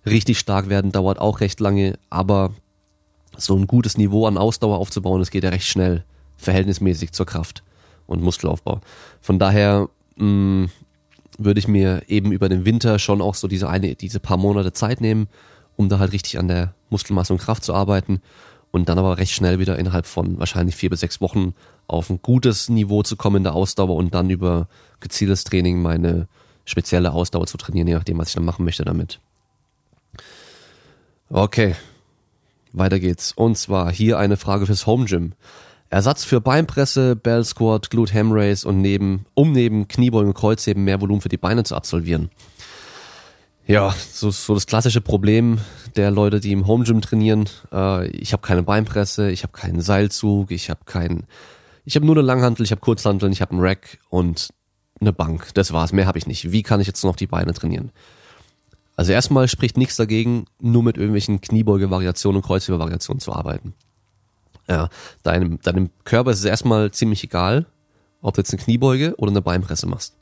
richtig 0.09 0.39
stark 0.39 0.69
werden 0.69 0.91
dauert 0.91 1.19
auch 1.19 1.39
recht 1.39 1.59
lange, 1.59 1.97
aber 2.09 2.53
so 3.37 3.55
ein 3.55 3.67
gutes 3.67 3.97
Niveau 3.97 4.25
an 4.25 4.37
Ausdauer 4.37 4.77
aufzubauen, 4.77 5.19
das 5.19 5.31
geht 5.31 5.43
ja 5.43 5.49
recht 5.49 5.67
schnell, 5.67 6.03
verhältnismäßig 6.37 7.11
zur 7.11 7.25
Kraft 7.25 7.63
und 8.07 8.23
Muskelaufbau. 8.23 8.81
Von 9.21 9.39
daher 9.39 9.89
mh, 10.15 10.25
mm, 10.25 10.69
würde 11.37 11.59
ich 11.59 11.67
mir 11.67 12.01
eben 12.07 12.31
über 12.31 12.49
den 12.49 12.65
Winter 12.65 12.97
schon 12.99 13.21
auch 13.21 13.35
so 13.35 13.47
diese 13.47 13.69
eine, 13.69 13.95
diese 13.95 14.19
paar 14.19 14.37
Monate 14.37 14.73
Zeit 14.73 15.01
nehmen, 15.01 15.27
um 15.75 15.89
da 15.89 15.99
halt 15.99 16.11
richtig 16.11 16.39
an 16.39 16.47
der 16.47 16.73
Muskelmasse 16.89 17.33
und 17.33 17.39
Kraft 17.39 17.63
zu 17.63 17.73
arbeiten 17.73 18.21
und 18.71 18.89
dann 18.89 18.97
aber 18.97 19.17
recht 19.17 19.33
schnell 19.33 19.59
wieder 19.59 19.77
innerhalb 19.77 20.05
von 20.05 20.39
wahrscheinlich 20.39 20.75
vier 20.75 20.89
bis 20.89 21.01
sechs 21.01 21.21
Wochen 21.21 21.53
auf 21.87 22.09
ein 22.09 22.19
gutes 22.21 22.69
Niveau 22.69 23.03
zu 23.03 23.15
kommen 23.15 23.37
in 23.37 23.43
der 23.43 23.55
Ausdauer 23.55 23.95
und 23.95 24.13
dann 24.13 24.29
über 24.29 24.67
gezieltes 24.99 25.43
Training 25.43 25.81
meine 25.81 26.27
spezielle 26.65 27.13
Ausdauer 27.13 27.47
zu 27.47 27.57
trainieren, 27.57 27.87
je 27.87 27.93
nachdem, 27.93 28.17
was 28.17 28.29
ich 28.29 28.35
dann 28.35 28.45
machen 28.45 28.65
möchte 28.65 28.83
damit. 28.83 29.21
Okay, 31.29 31.75
weiter 32.71 32.99
geht's. 32.99 33.33
Und 33.33 33.57
zwar 33.57 33.91
hier 33.91 34.17
eine 34.17 34.37
Frage 34.37 34.65
fürs 34.65 34.87
Home 34.87 35.05
Gym. 35.05 35.33
Ersatz 35.89 36.23
für 36.23 36.39
Beinpresse, 36.41 37.15
Bell 37.15 37.43
Squat, 37.43 37.89
Glute 37.89 38.13
Ham 38.13 38.31
Race 38.31 38.63
und 38.63 38.81
neben, 38.81 39.25
um 39.33 39.51
neben 39.51 39.87
Kniebeugen 39.87 40.29
und 40.29 40.33
Kreuzheben 40.33 40.83
mehr 40.83 41.01
Volumen 41.01 41.21
für 41.21 41.29
die 41.29 41.37
Beine 41.37 41.63
zu 41.63 41.75
absolvieren. 41.75 42.29
Ja, 43.65 43.93
so, 44.11 44.31
so 44.31 44.53
das 44.53 44.67
klassische 44.67 45.01
Problem 45.01 45.59
der 45.97 46.11
Leute, 46.11 46.39
die 46.39 46.53
im 46.53 46.67
Home 46.67 46.85
Gym 46.85 47.01
trainieren. 47.01 47.49
Äh, 47.73 48.07
ich 48.07 48.31
habe 48.31 48.41
keine 48.41 48.63
Beinpresse, 48.63 49.29
ich 49.29 49.43
habe 49.43 49.51
keinen 49.51 49.81
Seilzug, 49.81 50.51
ich 50.51 50.69
habe 50.69 50.81
keinen, 50.85 51.25
ich 51.83 51.95
habe 51.97 52.05
nur 52.05 52.15
eine 52.15 52.25
Langhantel, 52.25 52.63
ich 52.63 52.71
habe 52.71 52.79
Kurzhanteln, 52.79 53.33
ich 53.33 53.41
habe 53.41 53.51
einen 53.51 53.61
Rack 53.61 53.97
und 54.09 54.49
eine 55.01 55.11
Bank. 55.11 55.53
Das 55.53 55.73
war's, 55.73 55.91
mehr 55.91 56.05
habe 56.05 56.17
ich 56.17 56.27
nicht. 56.27 56.51
Wie 56.51 56.63
kann 56.63 56.79
ich 56.79 56.87
jetzt 56.87 57.03
noch 57.03 57.17
die 57.17 57.27
Beine 57.27 57.53
trainieren? 57.53 57.91
Also 58.97 59.11
erstmal 59.11 59.47
spricht 59.47 59.77
nichts 59.77 59.95
dagegen, 59.95 60.45
nur 60.59 60.81
mit 60.83 60.97
irgendwelchen 60.97 61.39
Kniebeuge-Variationen 61.39 62.37
und 62.37 62.45
Kreuzheber-Variationen 62.45 63.19
zu 63.19 63.31
arbeiten. 63.31 63.73
Ja, 64.67 64.89
deinem, 65.23 65.61
deinem 65.61 65.91
Körper 66.03 66.31
ist 66.31 66.39
es 66.39 66.45
erstmal 66.45 66.91
ziemlich 66.91 67.23
egal, 67.23 67.67
ob 68.21 68.33
du 68.33 68.41
jetzt 68.41 68.51
eine 68.51 68.61
Kniebeuge 68.61 69.15
oder 69.17 69.31
eine 69.31 69.43
Beinpresse 69.43 69.87
machst. 69.87 70.17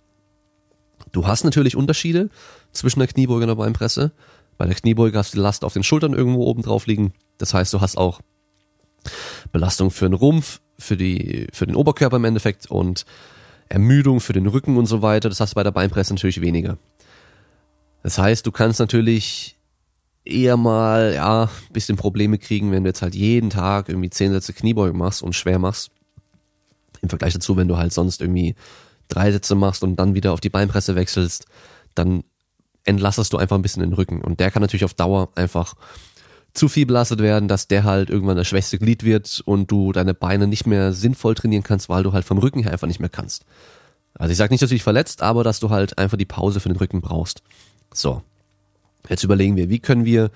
Du 1.14 1.26
hast 1.26 1.46
natürlich 1.46 1.78
Unterschiede 1.78 2.30
zwischen 2.74 3.00
der 3.00 3.08
Kniebeuge 3.08 3.44
und 3.44 3.48
der 3.48 3.56
Beinpresse. 3.56 4.12
Bei 4.58 4.66
der 4.66 4.76
Kniebeuge 4.76 5.18
hast 5.18 5.34
du 5.34 5.38
die 5.38 5.42
Last 5.42 5.64
auf 5.64 5.74
den 5.74 5.84
Schultern 5.84 6.14
irgendwo 6.14 6.44
oben 6.44 6.62
drauf 6.62 6.86
liegen. 6.86 7.14
Das 7.38 7.54
heißt, 7.54 7.74
du 7.74 7.80
hast 7.80 7.98
auch 7.98 8.20
Belastung 9.54 9.90
für 9.90 10.06
den 10.06 10.14
Rumpf, 10.14 10.60
für 10.78 10.98
die, 10.98 11.48
für 11.54 11.66
den 11.66 11.76
Oberkörper 11.76 12.18
im 12.18 12.26
Endeffekt 12.26 12.70
und 12.70 13.06
Ermüdung 13.70 14.20
für 14.20 14.34
den 14.34 14.48
Rücken 14.48 14.78
und 14.78 14.86
so 14.86 15.02
weiter. 15.02 15.30
Das 15.30 15.40
hast 15.40 15.52
du 15.52 15.56
bei 15.56 15.64
der 15.64 15.72
Beinpresse 15.72 16.14
natürlich 16.14 16.42
weniger. 16.42 16.78
Das 18.06 18.20
heißt, 18.20 18.46
du 18.46 18.52
kannst 18.52 18.80
natürlich 18.80 19.58
eher 20.26 20.58
mal, 20.58 21.16
ja, 21.16 21.50
bisschen 21.74 21.96
Probleme 21.96 22.38
kriegen, 22.38 22.72
wenn 22.72 22.84
du 22.84 22.90
jetzt 22.90 23.02
halt 23.02 23.16
jeden 23.16 23.50
Tag 23.50 23.90
irgendwie 23.90 24.12
zehn 24.12 24.32
Sätze 24.32 24.54
Kniebeugen 24.54 24.96
machst 24.96 25.24
und 25.24 25.34
schwer 25.34 25.58
machst. 25.58 25.90
Im 27.02 27.10
Vergleich 27.10 27.34
dazu, 27.34 27.58
wenn 27.58 27.68
du 27.68 27.78
halt 27.78 27.94
sonst 27.94 28.22
irgendwie 28.22 28.54
drei 29.08 29.32
Sätze 29.32 29.56
machst 29.56 29.82
und 29.82 29.96
dann 29.96 30.14
wieder 30.14 30.34
auf 30.34 30.40
die 30.40 30.52
Beinpresse 30.52 30.94
wechselst, 30.94 31.46
dann 31.96 32.24
entlastest 32.84 33.34
du 33.34 33.38
einfach 33.38 33.56
ein 33.56 33.64
bisschen 33.64 33.82
den 33.82 33.94
Rücken. 33.94 34.22
Und 34.22 34.40
der 34.40 34.52
kann 34.52 34.62
natürlich 34.62 34.86
auf 34.86 34.94
Dauer 34.94 35.30
einfach 35.34 35.74
zu 36.54 36.70
viel 36.70 36.86
belastet 36.86 37.24
werden, 37.24 37.48
dass 37.48 37.68
der 37.68 37.86
halt 37.86 38.12
irgendwann 38.12 38.38
das 38.38 38.48
schwächste 38.48 38.78
Glied 38.78 39.04
wird 39.04 39.42
und 39.46 39.72
du 39.72 39.94
deine 39.94 40.14
Beine 40.14 40.46
nicht 40.46 40.68
mehr 40.68 40.94
sinnvoll 40.94 41.34
trainieren 41.34 41.64
kannst, 41.64 41.90
weil 41.90 42.04
du 42.04 42.14
halt 42.14 42.24
vom 42.24 42.38
Rücken 42.38 42.62
her 42.62 42.72
einfach 42.72 42.88
nicht 42.88 43.00
mehr 43.00 43.10
kannst. 43.10 43.46
Also 44.14 44.32
ich 44.32 44.38
sage 44.38 44.54
nicht, 44.54 44.62
dass 44.62 44.70
du 44.70 44.76
dich 44.76 44.84
verletzt, 44.84 45.24
aber 45.24 45.44
dass 45.44 45.60
du 45.60 45.72
halt 45.72 45.98
einfach 45.98 46.18
die 46.18 46.26
Pause 46.26 46.60
für 46.60 46.70
den 46.70 46.78
Rücken 46.78 47.02
brauchst. 47.02 47.42
So, 47.96 48.22
Jetzt 49.10 49.24
überlegen 49.24 49.56
wir, 49.56 49.70
wie 49.70 49.80
können 49.80 50.06
wir 50.06 50.32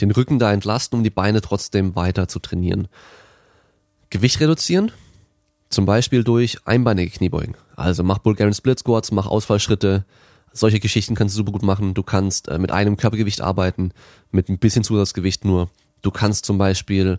den 0.00 0.10
Rücken 0.10 0.38
da 0.38 0.52
entlasten, 0.52 0.98
um 0.98 1.04
die 1.04 1.10
Beine 1.10 1.40
trotzdem 1.40 1.94
weiter 1.96 2.28
zu 2.28 2.38
trainieren. 2.38 2.88
Gewicht 4.10 4.40
reduzieren, 4.40 4.92
zum 5.68 5.86
Beispiel 5.86 6.24
durch 6.24 6.58
einbeinige 6.66 7.10
Kniebeugen. 7.10 7.54
Also 7.76 8.02
mach 8.02 8.18
Bulgarian 8.18 8.54
Split 8.54 8.78
Squats, 8.78 9.12
mach 9.12 9.26
Ausfallschritte. 9.26 10.04
Solche 10.52 10.80
Geschichten 10.80 11.14
kannst 11.14 11.34
du 11.34 11.38
super 11.38 11.52
gut 11.52 11.62
machen. 11.62 11.94
Du 11.94 12.02
kannst 12.02 12.48
äh, 12.48 12.58
mit 12.58 12.72
einem 12.72 12.96
Körpergewicht 12.96 13.40
arbeiten, 13.40 13.92
mit 14.32 14.48
ein 14.48 14.58
bisschen 14.58 14.82
Zusatzgewicht 14.82 15.44
nur. 15.44 15.70
Du 16.02 16.10
kannst 16.10 16.44
zum 16.44 16.58
Beispiel 16.58 17.18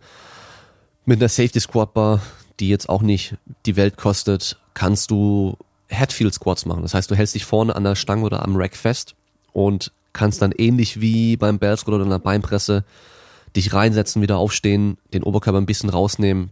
mit 1.06 1.20
einer 1.20 1.30
Safety 1.30 1.60
Squat 1.60 1.94
Bar, 1.94 2.22
die 2.60 2.68
jetzt 2.68 2.90
auch 2.90 3.02
nicht 3.02 3.36
die 3.66 3.76
Welt 3.76 3.96
kostet, 3.96 4.58
kannst 4.74 5.12
du 5.12 5.58
Headfield 5.88 6.34
Squats 6.34 6.66
machen. 6.66 6.82
Das 6.82 6.94
heißt, 6.94 7.10
du 7.10 7.16
hältst 7.16 7.36
dich 7.36 7.46
vorne 7.46 7.76
an 7.76 7.84
der 7.84 7.96
Stange 7.96 8.24
oder 8.24 8.44
am 8.44 8.56
Rack 8.56 8.76
fest 8.76 9.16
und 9.54 9.92
kannst 10.14 10.42
dann 10.42 10.52
ähnlich 10.52 11.02
wie 11.02 11.38
beim 11.38 11.60
Bellsquat 11.60 11.96
oder 11.96 12.06
einer 12.06 12.20
Beinpresse 12.20 12.84
dich 13.56 13.74
reinsetzen, 13.74 14.22
wieder 14.22 14.38
aufstehen, 14.38 14.98
den 15.14 15.24
Oberkörper 15.24 15.60
ein 15.60 15.66
bisschen 15.66 15.90
rausnehmen 15.90 16.52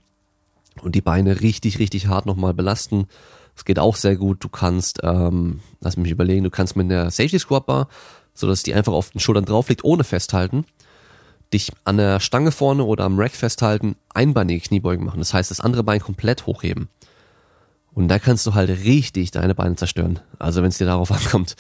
und 0.82 0.96
die 0.96 1.02
Beine 1.02 1.42
richtig, 1.42 1.80
richtig 1.80 2.08
hart 2.08 2.26
nochmal 2.26 2.54
belasten. 2.54 3.08
Das 3.56 3.66
geht 3.66 3.80
auch 3.80 3.96
sehr 3.96 4.16
gut. 4.16 4.44
Du 4.44 4.50
kannst, 4.50 5.00
ähm, 5.04 5.60
lass 5.82 5.98
mich 5.98 6.12
überlegen, 6.12 6.44
du 6.44 6.50
kannst 6.50 6.76
mit 6.76 6.90
der 6.90 7.12
Safety 7.12 7.40
Squat 7.40 7.66
Bar, 7.66 7.90
so 8.34 8.48
dass 8.48 8.64
die 8.64 8.74
einfach 8.74 8.94
auf 8.94 9.12
den 9.12 9.20
Schultern 9.20 9.46
drauf 9.46 9.70
liegt, 9.70 9.84
ohne 9.84 10.04
festhalten, 10.04 10.66
dich 11.54 11.72
an 11.84 11.98
der 11.98 12.20
Stange 12.20 12.52
vorne 12.52 12.84
oder 12.84 13.04
am 13.06 13.20
Rack 13.20 13.32
festhalten, 13.32 13.96
einbeinige 14.14 14.62
Kniebeugen 14.62 15.06
machen. 15.06 15.20
Das 15.20 15.34
heißt, 15.34 15.52
das 15.52 15.60
andere 15.60 15.84
Bein 15.84 16.00
komplett 16.00 16.46
hochheben. 16.46 16.88
Und 17.94 18.08
da 18.08 18.20
kannst 18.20 18.46
du 18.46 18.54
halt 18.54 18.70
richtig 18.70 19.32
deine 19.32 19.56
Beine 19.56 19.76
zerstören. 19.76 20.20
Also 20.38 20.62
wenn 20.62 20.70
es 20.70 20.78
dir 20.78 20.86
darauf 20.86 21.12
ankommt. 21.12 21.56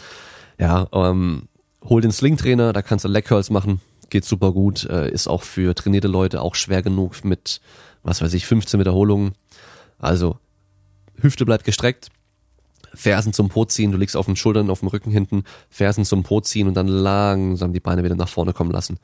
Ja, 0.59 0.87
ähm, 0.91 1.47
hol 1.83 2.01
den 2.01 2.11
Sling-Trainer, 2.11 2.73
da 2.73 2.81
kannst 2.81 3.05
du 3.05 3.09
Leg 3.09 3.25
Curls 3.25 3.49
machen, 3.49 3.79
geht 4.09 4.25
super 4.25 4.51
gut, 4.51 4.83
äh, 4.85 5.09
ist 5.09 5.27
auch 5.27 5.41
für 5.43 5.73
trainierte 5.73 6.09
Leute 6.09 6.41
auch 6.41 6.55
schwer 6.55 6.81
genug 6.81 7.23
mit, 7.23 7.61
was 8.03 8.21
weiß 8.21 8.33
ich, 8.33 8.45
15 8.45 8.79
Wiederholungen. 8.79 9.33
Also 9.97 10.37
Hüfte 11.15 11.45
bleibt 11.45 11.63
gestreckt, 11.63 12.09
Fersen 12.93 13.31
zum 13.31 13.49
Po 13.49 13.65
ziehen, 13.65 13.91
du 13.91 13.97
liegst 13.97 14.17
auf 14.17 14.25
den 14.25 14.35
Schultern, 14.35 14.69
auf 14.69 14.81
dem 14.81 14.89
Rücken 14.89 15.11
hinten, 15.11 15.43
Fersen 15.69 16.03
zum 16.03 16.23
Po 16.23 16.41
ziehen 16.41 16.67
und 16.67 16.73
dann 16.73 16.87
langsam 16.87 17.71
die 17.71 17.79
Beine 17.79 18.03
wieder 18.03 18.15
nach 18.15 18.29
vorne 18.29 18.51
kommen 18.51 18.71
lassen. 18.71 18.99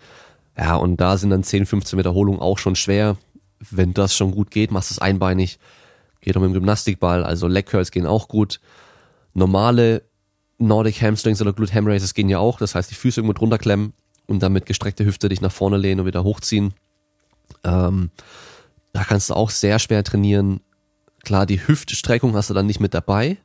Ja, 0.57 0.75
und 0.75 0.97
da 0.97 1.17
sind 1.17 1.29
dann 1.29 1.43
10, 1.43 1.65
15 1.65 2.00
Wiederholungen 2.00 2.41
auch 2.41 2.57
schon 2.57 2.75
schwer. 2.75 3.17
Wenn 3.59 3.93
das 3.93 4.15
schon 4.15 4.31
gut 4.31 4.51
geht, 4.51 4.71
machst 4.71 4.89
du 4.89 4.93
es 4.93 5.00
einbeinig. 5.00 5.59
Geht 6.21 6.35
auch 6.35 6.41
mit 6.41 6.50
dem 6.50 6.53
Gymnastikball, 6.53 7.24
also 7.24 7.47
Leg 7.47 7.67
Curls 7.67 7.91
gehen 7.91 8.05
auch 8.05 8.27
gut. 8.27 8.59
Normale 9.33 10.03
Nordic 10.57 11.01
Hamstrings 11.01 11.41
oder 11.41 11.53
Glute 11.53 11.74
Ham 11.74 11.88
Raises 11.88 12.13
gehen 12.13 12.29
ja 12.29 12.39
auch. 12.39 12.57
Das 12.59 12.75
heißt, 12.75 12.89
die 12.89 12.95
Füße 12.95 13.19
irgendwo 13.19 13.33
drunter 13.33 13.57
klemmen 13.57 13.93
und 14.27 14.41
dann 14.41 14.53
mit 14.53 14.65
gestreckter 14.65 15.05
Hüfte 15.05 15.29
dich 15.29 15.41
nach 15.41 15.51
vorne 15.51 15.77
lehnen 15.77 16.01
und 16.01 16.05
wieder 16.05 16.24
hochziehen. 16.24 16.74
Ähm, 17.63 18.12
da 18.93 19.03
kannst 19.03 19.29
du 19.29 19.33
auch 19.33 19.50
sehr 19.50 19.79
schwer 19.79 20.03
trainieren. 20.03 20.62
Klar, 21.24 21.45
die 21.45 21.67
Hüftstreckung 21.67 22.35
hast 22.35 22.50
du 22.50 22.53
dann 22.53 22.67
nicht 22.67 22.79
mit 22.79 22.93
dabei, 22.93 23.38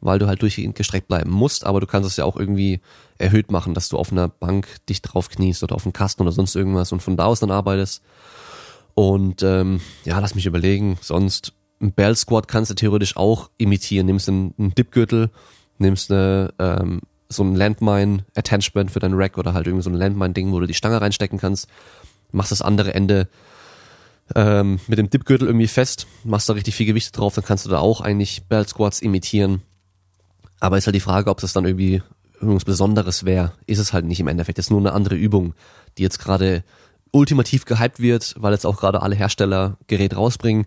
weil 0.00 0.18
du 0.18 0.26
halt 0.26 0.42
durchgehend 0.42 0.76
gestreckt 0.76 1.08
bleiben 1.08 1.30
musst, 1.30 1.64
aber 1.66 1.80
du 1.80 1.86
kannst 1.86 2.08
es 2.08 2.16
ja 2.16 2.24
auch 2.24 2.36
irgendwie 2.36 2.80
erhöht 3.18 3.50
machen, 3.50 3.74
dass 3.74 3.88
du 3.88 3.98
auf 3.98 4.12
einer 4.12 4.28
Bank 4.28 4.66
dich 4.88 5.02
drauf 5.02 5.28
kniest 5.28 5.62
oder 5.62 5.74
auf 5.74 5.84
einem 5.84 5.92
Kasten 5.92 6.22
oder 6.22 6.32
sonst 6.32 6.54
irgendwas 6.56 6.92
und 6.92 7.02
von 7.02 7.16
da 7.16 7.26
aus 7.26 7.40
dann 7.40 7.50
arbeitest. 7.50 8.02
Und 8.94 9.42
ähm, 9.42 9.80
ja, 10.04 10.18
lass 10.20 10.34
mich 10.34 10.46
überlegen, 10.46 10.98
sonst 11.00 11.52
ein 11.80 11.92
Bell 11.92 12.16
Squat 12.16 12.48
kannst 12.48 12.70
du 12.70 12.74
theoretisch 12.74 13.16
auch 13.16 13.50
imitieren. 13.58 14.06
Nimmst 14.06 14.28
einen, 14.28 14.54
einen 14.58 14.74
Dipgürtel 14.74 15.30
nimmst 15.78 16.10
eine, 16.10 16.52
ähm, 16.58 17.00
so 17.28 17.42
ein 17.42 17.56
Landmine-Attachment 17.56 18.90
für 18.90 19.00
dein 19.00 19.14
Rack 19.14 19.38
oder 19.38 19.54
halt 19.54 19.66
irgendwie 19.66 19.82
so 19.82 19.90
ein 19.90 19.96
Landmine-Ding, 19.96 20.52
wo 20.52 20.60
du 20.60 20.66
die 20.66 20.74
Stange 20.74 21.00
reinstecken 21.00 21.38
kannst, 21.38 21.68
machst 22.32 22.52
das 22.52 22.62
andere 22.62 22.94
Ende 22.94 23.28
ähm, 24.34 24.80
mit 24.86 24.98
dem 24.98 25.10
Dipgürtel 25.10 25.48
irgendwie 25.48 25.66
fest, 25.66 26.06
machst 26.24 26.48
da 26.48 26.54
richtig 26.54 26.74
viel 26.74 26.86
Gewicht 26.86 27.16
drauf, 27.16 27.34
dann 27.34 27.44
kannst 27.44 27.66
du 27.66 27.70
da 27.70 27.78
auch 27.78 28.00
eigentlich 28.00 28.44
Belt 28.44 28.68
Squats 28.68 29.00
imitieren. 29.00 29.62
Aber 30.60 30.78
ist 30.78 30.86
halt 30.86 30.96
die 30.96 31.00
Frage, 31.00 31.30
ob 31.30 31.40
das 31.40 31.52
dann 31.52 31.64
irgendwie 31.64 32.02
irgendwas 32.40 32.64
Besonderes 32.64 33.24
wäre. 33.24 33.52
Ist 33.66 33.78
es 33.78 33.92
halt 33.92 34.04
nicht 34.04 34.20
im 34.20 34.28
Endeffekt. 34.28 34.58
Das 34.58 34.66
ist 34.66 34.70
nur 34.70 34.80
eine 34.80 34.92
andere 34.92 35.14
Übung, 35.14 35.54
die 35.98 36.02
jetzt 36.02 36.18
gerade 36.18 36.64
ultimativ 37.10 37.64
gehypt 37.64 38.00
wird, 38.00 38.34
weil 38.38 38.52
jetzt 38.52 38.66
auch 38.66 38.78
gerade 38.78 39.02
alle 39.02 39.14
Hersteller 39.14 39.76
Gerät 39.86 40.16
rausbringen. 40.16 40.66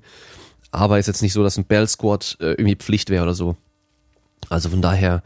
Aber 0.72 1.00
ist 1.00 1.08
jetzt 1.08 1.22
nicht 1.22 1.34
so, 1.34 1.44
dass 1.44 1.58
ein 1.58 1.66
Bell 1.66 1.88
Squat 1.88 2.38
äh, 2.40 2.52
irgendwie 2.52 2.76
Pflicht 2.76 3.10
wäre 3.10 3.24
oder 3.24 3.34
so. 3.34 3.58
Also 4.50 4.70
von 4.70 4.82
daher, 4.82 5.24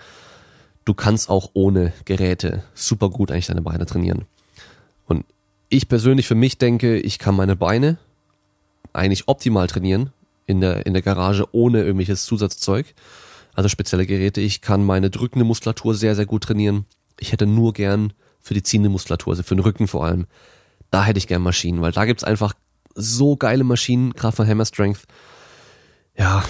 du 0.86 0.94
kannst 0.94 1.30
auch 1.30 1.52
ohne 1.54 1.94
Geräte 2.06 2.64
super 2.74 3.10
gut 3.10 3.32
eigentlich 3.32 3.48
deine 3.48 3.62
Beine 3.62 3.86
trainieren. 3.86 4.26
Und 5.06 5.26
ich 5.70 5.88
persönlich 5.88 6.28
für 6.28 6.36
mich 6.36 6.58
denke, 6.58 7.00
ich 7.00 7.20
kann 7.20 7.36
meine 7.36 7.56
Beine 7.56 7.98
eigentlich 8.94 9.28
optimal 9.28 9.68
trainieren 9.68 10.12
in 10.46 10.62
der, 10.62 10.86
in 10.86 10.94
der 10.94 11.02
Garage 11.02 11.46
ohne 11.52 11.80
irgendwelches 11.80 12.26
Zusatzzeug. 12.26 12.94
Also 13.54 13.70
spezielle 13.70 14.06
Geräte. 14.06 14.42
Ich 14.42 14.62
kann 14.62 14.84
meine 14.84 15.10
drückende 15.10 15.46
Muskulatur 15.46 15.94
sehr, 15.94 16.16
sehr 16.16 16.26
gut 16.26 16.44
trainieren. 16.44 16.86
Ich 17.20 17.32
hätte 17.32 17.46
nur 17.46 17.74
gern 17.74 18.14
für 18.40 18.54
die 18.54 18.64
ziehende 18.64 18.90
Muskulatur, 18.90 19.34
also 19.34 19.44
für 19.44 19.56
den 19.56 19.64
Rücken 19.64 19.88
vor 19.88 20.06
allem. 20.06 20.26
Da 20.90 21.06
hätte 21.06 21.20
ich 21.20 21.28
gern 21.28 21.42
Maschinen, 21.42 21.82
weil 21.82 21.92
da 21.92 22.06
gibt's 22.06 22.24
einfach 22.24 22.54
so 22.96 23.36
geile 23.36 23.64
Maschinen, 23.64 24.14
Kraft 24.14 24.38
von 24.38 24.48
Hammer 24.48 24.66
Strength. 24.66 25.04
Ja, 26.18 26.44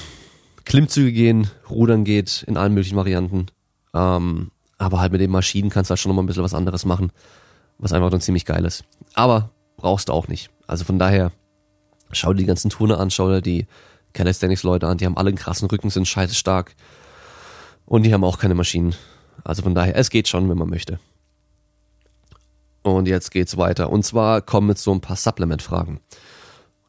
Klimmzüge 0.65 1.11
gehen, 1.11 1.49
Rudern 1.69 2.03
geht 2.03 2.43
in 2.47 2.57
allen 2.57 2.73
möglichen 2.73 2.95
Varianten. 2.95 3.47
Ähm, 3.93 4.51
aber 4.77 4.99
halt 4.99 5.11
mit 5.11 5.21
den 5.21 5.31
Maschinen 5.31 5.69
kannst 5.69 5.89
du 5.89 5.91
halt 5.91 5.99
schon 5.99 6.09
noch 6.09 6.15
mal 6.15 6.23
ein 6.23 6.27
bisschen 6.27 6.43
was 6.43 6.53
anderes 6.53 6.85
machen, 6.85 7.11
was 7.77 7.93
einfach 7.93 8.09
dann 8.09 8.21
ziemlich 8.21 8.45
geil 8.45 8.65
ist. 8.65 8.83
Aber 9.13 9.51
brauchst 9.77 10.09
du 10.09 10.13
auch 10.13 10.27
nicht. 10.27 10.49
Also 10.67 10.85
von 10.85 10.99
daher, 10.99 11.31
schau 12.11 12.33
dir 12.33 12.39
die 12.39 12.45
ganzen 12.45 12.69
Turner 12.69 12.99
an, 12.99 13.11
schau 13.11 13.29
dir 13.29 13.41
die 13.41 13.67
Calisthenics-Leute 14.13 14.87
an, 14.87 14.97
die 14.97 15.05
haben 15.05 15.17
alle 15.17 15.29
einen 15.29 15.37
krassen 15.37 15.69
Rücken, 15.69 15.89
sind 15.89 16.07
scheiße 16.07 16.35
stark. 16.35 16.75
Und 17.85 18.03
die 18.03 18.13
haben 18.13 18.23
auch 18.23 18.39
keine 18.39 18.55
Maschinen. 18.55 18.95
Also 19.43 19.63
von 19.63 19.75
daher, 19.75 19.95
es 19.95 20.09
geht 20.09 20.27
schon, 20.27 20.49
wenn 20.49 20.57
man 20.57 20.69
möchte. 20.69 20.99
Und 22.83 23.07
jetzt 23.07 23.31
geht's 23.31 23.57
weiter. 23.57 23.89
Und 23.89 24.03
zwar 24.03 24.41
kommen 24.41 24.69
jetzt 24.69 24.83
so 24.83 24.91
ein 24.91 25.01
paar 25.01 25.15
Supplement-Fragen. 25.15 25.99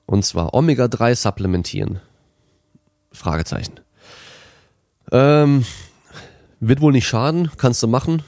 Und 0.07 0.25
zwar 0.25 0.55
Omega-3 0.55 1.14
supplementieren. 1.14 2.00
Fragezeichen. 3.12 3.81
Ähm, 5.11 5.64
wird 6.61 6.81
wohl 6.81 6.92
nicht 6.92 7.07
schaden, 7.07 7.50
kannst 7.57 7.83
du 7.83 7.88
machen. 7.88 8.23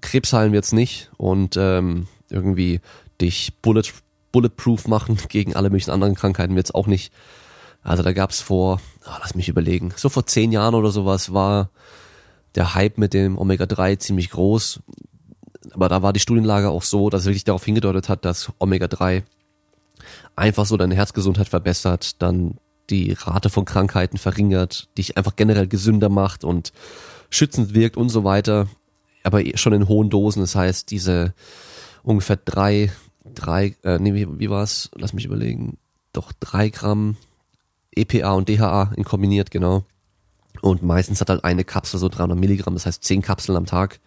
Krebs 0.00 0.32
heilen 0.32 0.52
wird's 0.52 0.72
nicht 0.72 1.10
und 1.16 1.56
ähm, 1.56 2.06
irgendwie 2.30 2.80
dich 3.20 3.52
bullet, 3.60 3.92
bulletproof 4.32 4.88
machen 4.88 5.18
gegen 5.28 5.54
alle 5.56 5.70
möglichen 5.70 5.90
anderen 5.90 6.14
Krankheiten 6.14 6.56
wird's 6.56 6.74
auch 6.74 6.86
nicht. 6.86 7.12
Also 7.82 8.02
da 8.02 8.12
gab's 8.12 8.40
vor, 8.40 8.80
oh, 9.06 9.16
lass 9.20 9.34
mich 9.34 9.48
überlegen, 9.48 9.92
so 9.96 10.08
vor 10.08 10.26
zehn 10.26 10.52
Jahren 10.52 10.74
oder 10.74 10.90
sowas 10.90 11.32
war 11.32 11.70
der 12.54 12.74
Hype 12.74 12.98
mit 12.98 13.14
dem 13.14 13.38
Omega-3 13.38 13.98
ziemlich 13.98 14.30
groß. 14.30 14.80
Aber 15.72 15.88
da 15.88 16.02
war 16.02 16.12
die 16.12 16.20
Studienlage 16.20 16.70
auch 16.70 16.82
so, 16.82 17.10
dass 17.10 17.22
es 17.22 17.26
wirklich 17.26 17.44
darauf 17.44 17.64
hingedeutet 17.64 18.08
hat, 18.08 18.24
dass 18.24 18.50
Omega-3 18.58 19.22
einfach 20.36 20.66
so 20.66 20.76
deine 20.76 20.94
Herzgesundheit 20.94 21.48
verbessert, 21.48 22.20
dann 22.22 22.56
die 22.90 23.12
Rate 23.12 23.50
von 23.50 23.64
Krankheiten 23.64 24.18
verringert, 24.18 24.88
dich 24.98 25.16
einfach 25.16 25.36
generell 25.36 25.68
gesünder 25.68 26.08
macht 26.08 26.44
und 26.44 26.72
schützend 27.30 27.74
wirkt 27.74 27.96
und 27.96 28.08
so 28.08 28.24
weiter. 28.24 28.68
Aber 29.22 29.42
schon 29.54 29.72
in 29.72 29.88
hohen 29.88 30.10
Dosen. 30.10 30.40
Das 30.40 30.54
heißt, 30.54 30.90
diese 30.90 31.34
ungefähr 32.02 32.36
drei, 32.36 32.90
drei, 33.24 33.76
äh, 33.84 33.98
nee, 33.98 34.14
wie, 34.14 34.38
wie 34.38 34.50
war's? 34.50 34.90
Lass 34.94 35.12
mich 35.12 35.26
überlegen. 35.26 35.78
Doch 36.12 36.32
drei 36.40 36.70
Gramm 36.70 37.16
EPA 37.92 38.32
und 38.32 38.48
DHA 38.48 38.92
in 38.96 39.04
kombiniert, 39.04 39.50
genau. 39.50 39.84
Und 40.62 40.82
meistens 40.82 41.20
hat 41.20 41.30
halt 41.30 41.44
eine 41.44 41.64
Kapsel 41.64 41.98
so 42.00 42.08
300 42.08 42.38
Milligramm, 42.38 42.74
das 42.74 42.86
heißt 42.86 43.02
10 43.04 43.22
Kapseln 43.22 43.56
am 43.56 43.66
Tag. 43.66 44.00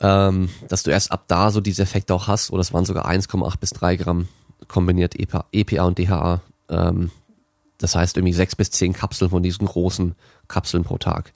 Ähm, 0.00 0.48
dass 0.68 0.82
du 0.82 0.90
erst 0.90 1.12
ab 1.12 1.24
da 1.26 1.50
so 1.50 1.60
diese 1.60 1.82
Effekte 1.82 2.14
auch 2.14 2.26
hast, 2.28 2.50
oder 2.50 2.60
es 2.60 2.72
waren 2.72 2.84
sogar 2.84 3.08
1,8 3.08 3.58
bis 3.58 3.70
3 3.70 3.96
Gramm 3.96 4.28
kombiniert 4.68 5.18
EPA, 5.18 5.46
EPA 5.52 5.84
und 5.84 5.98
DHA. 5.98 6.40
Ähm, 6.68 7.10
das 7.80 7.94
heißt 7.94 8.16
irgendwie 8.16 8.32
6 8.32 8.56
bis 8.56 8.70
10 8.70 8.92
Kapseln 8.92 9.30
von 9.30 9.42
diesen 9.42 9.66
großen 9.66 10.14
Kapseln 10.48 10.84
pro 10.84 10.98
Tag. 10.98 11.32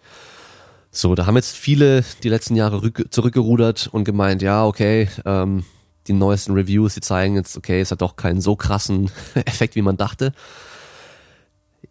So, 0.90 1.14
da 1.14 1.26
haben 1.26 1.34
jetzt 1.36 1.56
viele 1.56 2.04
die 2.22 2.28
letzten 2.28 2.54
Jahre 2.54 2.92
zurückgerudert 3.10 3.88
und 3.90 4.04
gemeint, 4.04 4.42
ja, 4.42 4.64
okay, 4.64 5.08
ähm, 5.24 5.64
die 6.06 6.12
neuesten 6.12 6.52
Reviews, 6.52 6.94
die 6.94 7.00
zeigen 7.00 7.34
jetzt, 7.34 7.56
okay, 7.56 7.80
es 7.80 7.90
hat 7.90 8.02
doch 8.02 8.14
keinen 8.14 8.40
so 8.40 8.54
krassen 8.54 9.10
Effekt, 9.34 9.74
wie 9.74 9.82
man 9.82 9.96
dachte. 9.96 10.32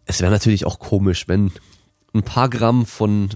Es 0.06 0.20
wäre 0.20 0.32
natürlich 0.32 0.64
auch 0.64 0.78
komisch, 0.78 1.28
wenn 1.28 1.52
ein 2.14 2.22
paar 2.22 2.48
Gramm 2.48 2.86
von, 2.86 3.30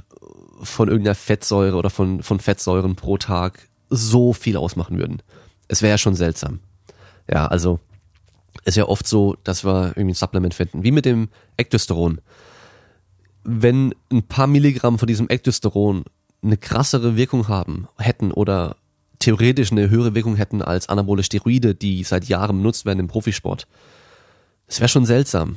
von 0.63 0.89
irgendeiner 0.89 1.17
Fettsäure 1.17 1.77
oder 1.77 1.91
von, 1.91 2.23
von 2.23 2.41
Fettsäuren 2.41 2.97
pro 2.97 3.19
Tag 3.19 3.69
so 3.91 4.33
viel 4.33 4.57
ausmachen 4.57 4.99
würden. 4.99 5.23
Es 5.67 5.83
wäre 5.83 5.91
ja 5.91 5.99
schon 5.99 6.15
seltsam. 6.15 6.61
Ja, 7.31 7.47
also 7.47 7.81
ist 8.65 8.77
ja 8.77 8.87
oft 8.87 9.07
so, 9.07 9.37
dass 9.45 9.65
wir 9.65 9.89
irgendwie 9.97 10.13
ein 10.13 10.15
Supplement 10.15 10.55
finden, 10.55 10.83
wie 10.83 10.91
mit 10.91 11.05
dem 11.05 11.29
Ektosteron 11.57 12.21
wenn 13.51 13.95
ein 14.13 14.25
paar 14.25 14.47
Milligramm 14.47 14.99
von 14.99 15.07
diesem 15.07 15.31
Ektosteron 15.31 16.05
eine 16.43 16.59
krassere 16.59 17.17
Wirkung 17.17 17.49
haben, 17.49 17.89
hätten 17.97 18.31
oder 18.31 18.77
theoretisch 19.19 19.73
eine 19.73 19.89
höhere 19.89 20.15
Wirkung 20.15 20.37
hätten 20.37 20.61
als 20.61 20.91
anabole 20.91 21.23
Steroide, 21.23 21.75
die 21.75 22.05
seit 22.05 22.27
Jahren 22.27 22.59
benutzt 22.59 22.85
werden 22.85 23.01
im 23.01 23.09
Profisport. 23.09 23.67
Das 24.67 24.81
wäre 24.81 24.89
schon 24.89 25.07
seltsam. 25.07 25.57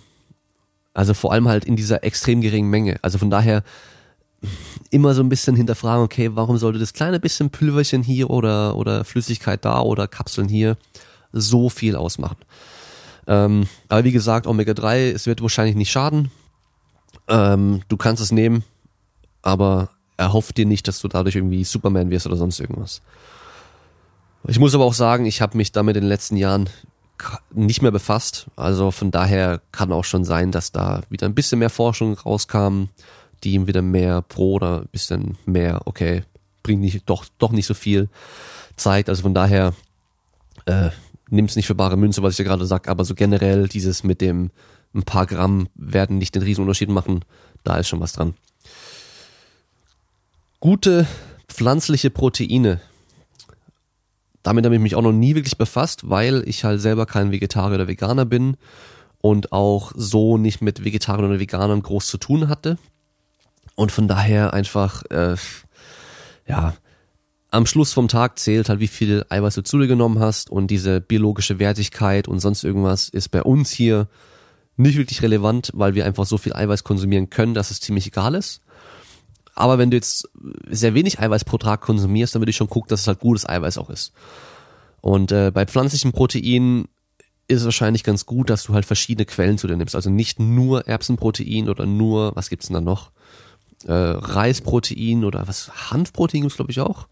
Also 0.94 1.14
vor 1.14 1.34
allem 1.34 1.50
halt 1.50 1.66
in 1.66 1.76
dieser 1.76 2.04
extrem 2.06 2.40
geringen 2.42 2.70
Menge. 2.70 2.98
Also 3.02 3.18
von 3.18 3.30
daher 3.30 3.62
immer 4.90 5.14
so 5.14 5.22
ein 5.22 5.30
bisschen 5.30 5.58
hinterfragen, 5.58 6.04
okay, 6.04 6.32
warum 6.34 6.58
sollte 6.58 6.80
das 6.80 6.94
kleine 6.94 7.20
bisschen 7.20 7.50
Pülverchen 7.50 8.04
hier 8.04 8.30
oder, 8.30 8.78
oder 8.78 9.04
Flüssigkeit 9.04 9.66
da 9.66 9.82
oder 9.82 10.08
Kapseln 10.08 10.48
hier 10.48 10.78
so 11.34 11.70
viel 11.70 11.98
ausmachen? 11.98 12.38
Ähm, 13.28 13.68
aber 13.88 14.04
wie 14.04 14.12
gesagt, 14.12 14.48
Omega-3, 14.48 15.12
es 15.12 15.28
wird 15.28 15.42
wahrscheinlich 15.42 15.76
nicht 15.76 15.92
schaden. 15.92 16.32
Ähm, 17.28 17.82
du 17.88 17.98
kannst 17.98 18.22
es 18.22 18.32
nehmen, 18.32 18.64
aber 19.42 19.90
erhoff 20.18 20.54
dir 20.54 20.66
nicht, 20.66 20.88
dass 20.88 21.00
du 21.00 21.08
dadurch 21.08 21.36
irgendwie 21.36 21.64
Superman 21.64 22.10
wirst 22.10 22.28
oder 22.28 22.38
sonst 22.38 22.60
irgendwas. 22.60 23.02
Ich 24.48 24.60
muss 24.60 24.74
aber 24.74 24.86
auch 24.86 24.94
sagen, 24.94 25.26
ich 25.26 25.42
habe 25.42 25.58
mich 25.58 25.72
damit 25.72 25.96
in 25.96 26.04
den 26.04 26.10
letzten 26.10 26.36
Jahren 26.36 26.70
nicht 27.52 27.82
mehr 27.82 27.92
befasst. 27.92 28.48
Also 28.56 28.92
von 28.92 29.12
daher 29.12 29.62
kann 29.72 29.92
auch 29.92 30.04
schon 30.04 30.26
sein, 30.26 30.52
dass 30.52 30.72
da 30.72 31.02
wieder 31.10 31.28
ein 31.28 31.36
bisschen 31.36 31.60
mehr 31.60 31.70
Forschung 31.70 32.16
rauskam, 32.16 32.86
die 33.44 33.54
ihm 33.54 33.68
wieder 33.68 33.82
mehr 33.82 34.22
pro 34.22 34.54
oder 34.54 34.82
ein 34.82 34.90
bisschen 34.92 35.38
mehr, 35.46 35.82
okay, 35.86 36.24
bringt 36.64 36.82
nicht, 36.82 37.10
doch, 37.10 37.26
doch 37.38 37.52
nicht 37.52 37.66
so 37.66 37.74
viel 37.74 38.10
zeigt. 38.76 39.10
Also 39.10 39.24
von 39.24 39.34
daher 39.34 39.74
äh, 40.66 40.90
nimm 41.32 41.46
es 41.46 41.56
nicht 41.56 41.66
für 41.66 41.76
bare 41.76 41.98
Münze, 41.98 42.22
was 42.22 42.34
ich 42.34 42.40
ja 42.40 42.46
gerade 42.46 42.66
sag, 42.66 42.88
aber 42.88 43.04
so 43.06 43.16
generell 43.16 43.68
dieses 43.68 44.04
mit 44.04 44.22
dem 44.22 44.52
ein 44.94 45.04
paar 45.04 45.26
Gramm 45.26 45.70
werden 45.74 46.18
nicht 46.18 46.36
den 46.36 46.44
Riesenunterschied 46.44 46.90
machen. 46.90 47.24
Da 47.64 47.78
ist 47.78 47.88
schon 47.88 48.02
was 48.02 48.14
dran. 48.14 48.34
Gute 50.60 51.08
pflanzliche 51.48 52.10
Proteine. 52.10 52.82
Damit 54.44 54.66
habe 54.66 54.76
ich 54.76 54.82
mich 54.82 54.96
auch 54.96 55.02
noch 55.02 55.12
nie 55.12 55.36
wirklich 55.36 55.58
befasst, 55.58 56.10
weil 56.10 56.44
ich 56.48 56.64
halt 56.64 56.82
selber 56.82 57.06
kein 57.06 57.32
Vegetarier 57.32 57.76
oder 57.76 57.88
Veganer 57.88 58.26
bin 58.26 58.58
und 59.20 59.52
auch 59.52 59.92
so 59.96 60.38
nicht 60.38 60.62
mit 60.62 60.84
Vegetariern 60.84 61.30
oder 61.30 61.40
Veganern 61.40 61.82
groß 61.82 62.08
zu 62.08 62.18
tun 62.18 62.50
hatte. 62.50 62.78
Und 63.76 63.92
von 63.92 64.08
daher 64.08 64.54
einfach, 64.54 65.04
äh, 65.12 65.36
ja, 66.48 66.74
am 67.52 67.66
Schluss 67.66 67.92
vom 67.94 68.08
Tag 68.08 68.40
zählt 68.40 68.70
halt, 68.70 68.80
wie 68.80 68.88
viel 68.88 69.26
Eiweiß 69.30 69.56
du 69.56 69.62
zu 69.62 69.78
dir 69.78 69.88
genommen 69.88 70.20
hast 70.20 70.50
und 70.50 70.68
diese 70.68 71.02
biologische 71.02 71.60
Wertigkeit 71.60 72.28
und 72.28 72.40
sonst 72.40 72.64
irgendwas 72.64 73.10
ist 73.10 73.30
bei 73.30 73.44
uns 73.44 73.70
hier 73.72 74.08
nicht 74.78 74.98
wirklich 74.98 75.22
relevant, 75.22 75.72
weil 75.74 75.94
wir 75.94 76.06
einfach 76.06 76.26
so 76.26 76.38
viel 76.38 76.54
Eiweiß 76.54 76.86
konsumieren 76.86 77.30
können, 77.30 77.54
dass 77.54 77.70
es 77.70 77.82
ziemlich 77.82 78.08
egal 78.08 78.36
ist. 78.36 78.62
Aber 79.54 79.78
wenn 79.78 79.92
du 79.92 79.98
jetzt 79.98 80.30
sehr 80.70 80.94
wenig 80.94 81.20
Eiweiß 81.20 81.44
pro 81.44 81.58
Tag 81.58 81.82
konsumierst, 81.82 82.34
dann 82.34 82.42
würde 82.42 82.52
ich 82.52 82.56
schon 82.56 82.70
gucken, 82.70 82.88
dass 82.88 83.02
es 83.02 83.08
halt 83.08 83.20
gutes 83.20 83.48
Eiweiß 83.48 83.78
auch 83.78 83.90
ist. 83.90 84.14
Und 85.02 85.34
äh, 85.34 85.52
bei 85.54 85.66
pflanzlichen 85.66 86.14
Proteinen 86.14 86.88
ist 87.50 87.60
es 87.60 87.66
wahrscheinlich 87.66 88.06
ganz 88.06 88.26
gut, 88.26 88.50
dass 88.50 88.64
du 88.64 88.74
halt 88.74 88.86
verschiedene 88.86 89.26
Quellen 89.26 89.58
zu 89.58 89.68
dir 89.68 89.76
nimmst. 89.76 89.96
Also 89.96 90.10
nicht 90.10 90.40
nur 90.40 90.88
Erbsenprotein 90.88 91.68
oder 91.68 91.86
nur, 91.86 92.34
was 92.36 92.50
gibt's 92.50 92.68
denn 92.68 92.76
da 92.76 92.82
noch? 92.82 93.12
Äh, 93.86 93.94
Reisprotein 93.94 95.24
oder 95.24 95.48
was? 95.48 95.72
Hanfprotein 95.92 96.42
gibt's 96.42 96.58
glaube 96.58 96.72
ich 96.72 96.80
auch. 96.80 97.08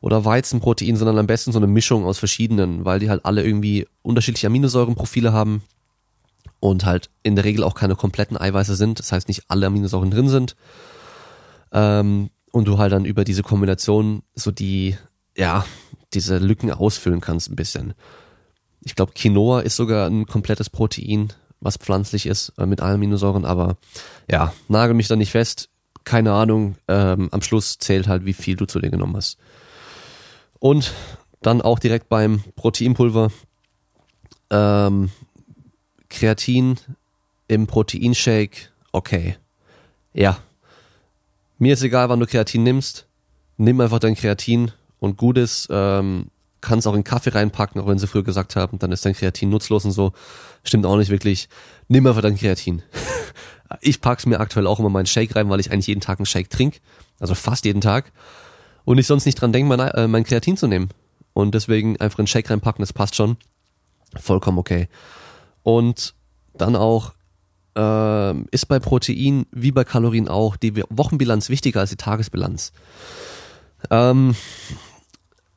Oder 0.00 0.24
Weizenprotein, 0.24 0.96
sondern 0.96 1.18
am 1.18 1.26
besten 1.26 1.52
so 1.52 1.58
eine 1.58 1.66
Mischung 1.66 2.04
aus 2.04 2.18
verschiedenen, 2.18 2.84
weil 2.84 3.00
die 3.00 3.08
halt 3.08 3.24
alle 3.24 3.44
irgendwie 3.44 3.86
unterschiedliche 4.02 4.46
Aminosäurenprofile 4.46 5.32
haben 5.32 5.62
und 6.60 6.84
halt 6.84 7.10
in 7.22 7.36
der 7.36 7.44
Regel 7.44 7.64
auch 7.64 7.74
keine 7.74 7.96
kompletten 7.96 8.36
Eiweiße 8.36 8.76
sind. 8.76 8.98
Das 8.98 9.12
heißt, 9.12 9.28
nicht 9.28 9.44
alle 9.48 9.66
Aminosäuren 9.66 10.10
drin 10.10 10.28
sind. 10.28 10.56
Ähm, 11.72 12.30
und 12.52 12.66
du 12.68 12.78
halt 12.78 12.92
dann 12.92 13.04
über 13.04 13.24
diese 13.24 13.42
Kombination 13.42 14.22
so 14.34 14.50
die, 14.50 14.96
ja, 15.36 15.64
diese 16.14 16.38
Lücken 16.38 16.70
ausfüllen 16.70 17.20
kannst 17.20 17.50
ein 17.50 17.56
bisschen. 17.56 17.94
Ich 18.82 18.94
glaube, 18.94 19.12
Quinoa 19.12 19.60
ist 19.60 19.76
sogar 19.76 20.08
ein 20.08 20.26
komplettes 20.26 20.70
Protein, 20.70 21.32
was 21.60 21.76
pflanzlich 21.76 22.26
ist, 22.26 22.52
äh, 22.58 22.66
mit 22.66 22.80
Aminosäuren, 22.80 23.44
aber 23.44 23.76
ja, 24.30 24.52
nagel 24.68 24.94
mich 24.94 25.08
da 25.08 25.16
nicht 25.16 25.32
fest. 25.32 25.68
Keine 26.06 26.32
Ahnung. 26.32 26.76
Ähm, 26.86 27.28
am 27.32 27.42
Schluss 27.42 27.78
zählt 27.78 28.06
halt, 28.06 28.24
wie 28.24 28.32
viel 28.32 28.54
du 28.54 28.64
zu 28.64 28.78
dir 28.78 28.90
genommen 28.90 29.16
hast. 29.16 29.38
Und 30.60 30.94
dann 31.42 31.60
auch 31.60 31.80
direkt 31.80 32.08
beim 32.08 32.44
Proteinpulver. 32.54 33.32
Ähm, 34.50 35.10
Kreatin 36.08 36.76
im 37.48 37.66
Proteinshake, 37.66 38.70
okay. 38.92 39.36
Ja. 40.14 40.38
Mir 41.58 41.74
ist 41.74 41.82
egal, 41.82 42.08
wann 42.08 42.20
du 42.20 42.26
Kreatin 42.26 42.62
nimmst. 42.62 43.06
Nimm 43.56 43.80
einfach 43.80 43.98
dein 43.98 44.14
Kreatin 44.14 44.70
und 45.00 45.16
gut 45.16 45.38
ist, 45.38 45.66
ähm, 45.72 46.26
kannst 46.60 46.86
auch 46.86 46.94
in 46.94 47.02
Kaffee 47.02 47.34
reinpacken, 47.34 47.80
auch 47.80 47.88
wenn 47.88 47.98
sie 47.98 48.06
früher 48.06 48.22
gesagt 48.22 48.54
haben, 48.54 48.78
dann 48.78 48.92
ist 48.92 49.04
dein 49.04 49.14
Kreatin 49.14 49.50
nutzlos 49.50 49.84
und 49.84 49.92
so. 49.92 50.12
Stimmt 50.62 50.86
auch 50.86 50.98
nicht 50.98 51.10
wirklich. 51.10 51.48
Nimm 51.88 52.06
einfach 52.06 52.22
dein 52.22 52.36
Kreatin. 52.36 52.82
ich 53.80 54.00
pack's 54.00 54.26
mir 54.26 54.40
aktuell 54.40 54.66
auch 54.66 54.78
immer 54.78 54.90
meinen 54.90 55.06
Shake 55.06 55.36
rein, 55.36 55.48
weil 55.48 55.60
ich 55.60 55.72
eigentlich 55.72 55.86
jeden 55.88 56.00
Tag 56.00 56.18
einen 56.18 56.26
Shake 56.26 56.50
trinke. 56.50 56.80
Also 57.18 57.34
fast 57.34 57.64
jeden 57.64 57.80
Tag. 57.80 58.12
Und 58.84 58.98
ich 58.98 59.06
sonst 59.06 59.26
nicht 59.26 59.40
dran 59.40 59.52
denke, 59.52 59.68
mein, 59.68 59.80
äh, 59.80 60.08
mein 60.08 60.24
Kreatin 60.24 60.56
zu 60.56 60.66
nehmen. 60.66 60.90
Und 61.32 61.54
deswegen 61.54 62.00
einfach 62.00 62.18
einen 62.18 62.28
Shake 62.28 62.50
reinpacken, 62.50 62.82
das 62.82 62.92
passt 62.92 63.16
schon. 63.16 63.36
Vollkommen 64.16 64.58
okay. 64.58 64.88
Und 65.62 66.14
dann 66.54 66.76
auch 66.76 67.12
äh, 67.76 68.40
ist 68.50 68.66
bei 68.66 68.78
Protein 68.78 69.46
wie 69.50 69.72
bei 69.72 69.84
Kalorien 69.84 70.28
auch 70.28 70.56
die 70.56 70.82
Wochenbilanz 70.88 71.48
wichtiger 71.50 71.80
als 71.80 71.90
die 71.90 71.96
Tagesbilanz. 71.96 72.72
Ähm, 73.90 74.34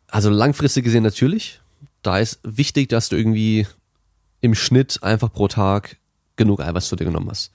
also 0.08 0.30
langfristig 0.30 0.84
gesehen 0.84 1.04
natürlich. 1.04 1.62
Da 2.02 2.20
ist 2.20 2.40
wichtig, 2.44 2.90
dass 2.90 3.10
du 3.10 3.16
irgendwie 3.16 3.68
im 4.42 4.56
Schnitt 4.56 5.04
einfach 5.04 5.32
pro 5.32 5.48
Tag 5.48 5.98
genug 6.36 6.62
Eiweiß 6.62 6.88
zu 6.88 6.96
dir 6.96 7.06
genommen 7.06 7.30
hast. 7.30 7.52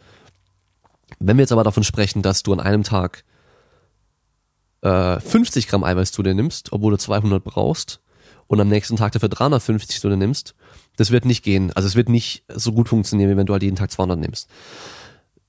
Wenn 1.18 1.36
wir 1.36 1.42
jetzt 1.42 1.52
aber 1.52 1.64
davon 1.64 1.84
sprechen, 1.84 2.22
dass 2.22 2.42
du 2.42 2.52
an 2.52 2.60
einem 2.60 2.82
Tag 2.82 3.24
äh, 4.82 5.20
50 5.20 5.68
Gramm 5.68 5.84
Eiweiß 5.84 6.12
zu 6.12 6.22
dir 6.22 6.34
nimmst, 6.34 6.72
obwohl 6.72 6.92
du 6.92 6.98
200 6.98 7.42
brauchst, 7.42 8.00
und 8.46 8.60
am 8.60 8.68
nächsten 8.68 8.96
Tag 8.96 9.12
dafür 9.12 9.28
350 9.28 10.00
zu 10.00 10.08
dir 10.08 10.16
nimmst, 10.16 10.54
das 10.96 11.10
wird 11.10 11.24
nicht 11.24 11.42
gehen. 11.42 11.72
Also 11.74 11.86
es 11.86 11.96
wird 11.96 12.08
nicht 12.08 12.44
so 12.48 12.72
gut 12.72 12.88
funktionieren, 12.88 13.30
wie 13.30 13.36
wenn 13.36 13.46
du 13.46 13.52
halt 13.52 13.62
jeden 13.62 13.76
Tag 13.76 13.90
200 13.90 14.18
nimmst. 14.18 14.48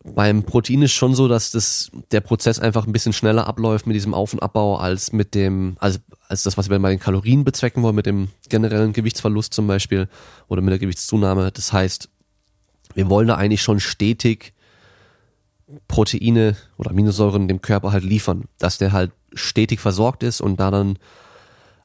beim 0.04 0.44
Protein 0.44 0.84
ist 0.84 0.94
schon 0.94 1.16
so, 1.16 1.28
dass 1.28 1.52
das, 1.52 1.92
der 2.12 2.22
Prozess 2.22 2.60
einfach 2.60 2.86
ein 2.86 2.94
bisschen 2.94 3.14
schneller 3.14 3.48
abläuft 3.48 3.88
mit 3.88 3.96
diesem 3.96 4.14
Auf- 4.14 4.34
und 4.34 4.42
Abbau 4.42 4.78
als 4.78 5.12
mit 5.12 5.36
dem, 5.36 5.78
als, 5.80 6.00
als 6.28 6.44
das, 6.44 6.58
was 6.58 6.70
wir 6.70 6.80
bei 6.80 6.90
den 6.90 7.00
Kalorien 7.00 7.44
bezwecken 7.44 7.84
wollen, 7.84 7.96
mit 7.96 8.06
dem 8.06 8.30
generellen 8.50 8.94
Gewichtsverlust 8.94 9.54
zum 9.54 9.68
Beispiel 9.68 10.08
oder 10.48 10.62
mit 10.62 10.72
der 10.72 10.80
Gewichtszunahme. 10.80 11.52
Das 11.52 11.74
heißt, 11.74 12.10
wir 12.94 13.10
wollen 13.10 13.28
da 13.28 13.36
eigentlich 13.36 13.62
schon 13.62 13.80
stetig 13.80 14.54
Proteine 15.88 16.56
oder 16.78 16.92
Aminosäuren 16.92 17.48
dem 17.48 17.62
Körper 17.62 17.92
halt 17.92 18.04
liefern, 18.04 18.46
dass 18.60 18.78
der 18.78 18.92
halt 18.92 19.12
stetig 19.34 19.80
versorgt 19.80 20.24
ist 20.24 20.42
und 20.42 20.60
da 20.60 20.72
dann 20.72 21.00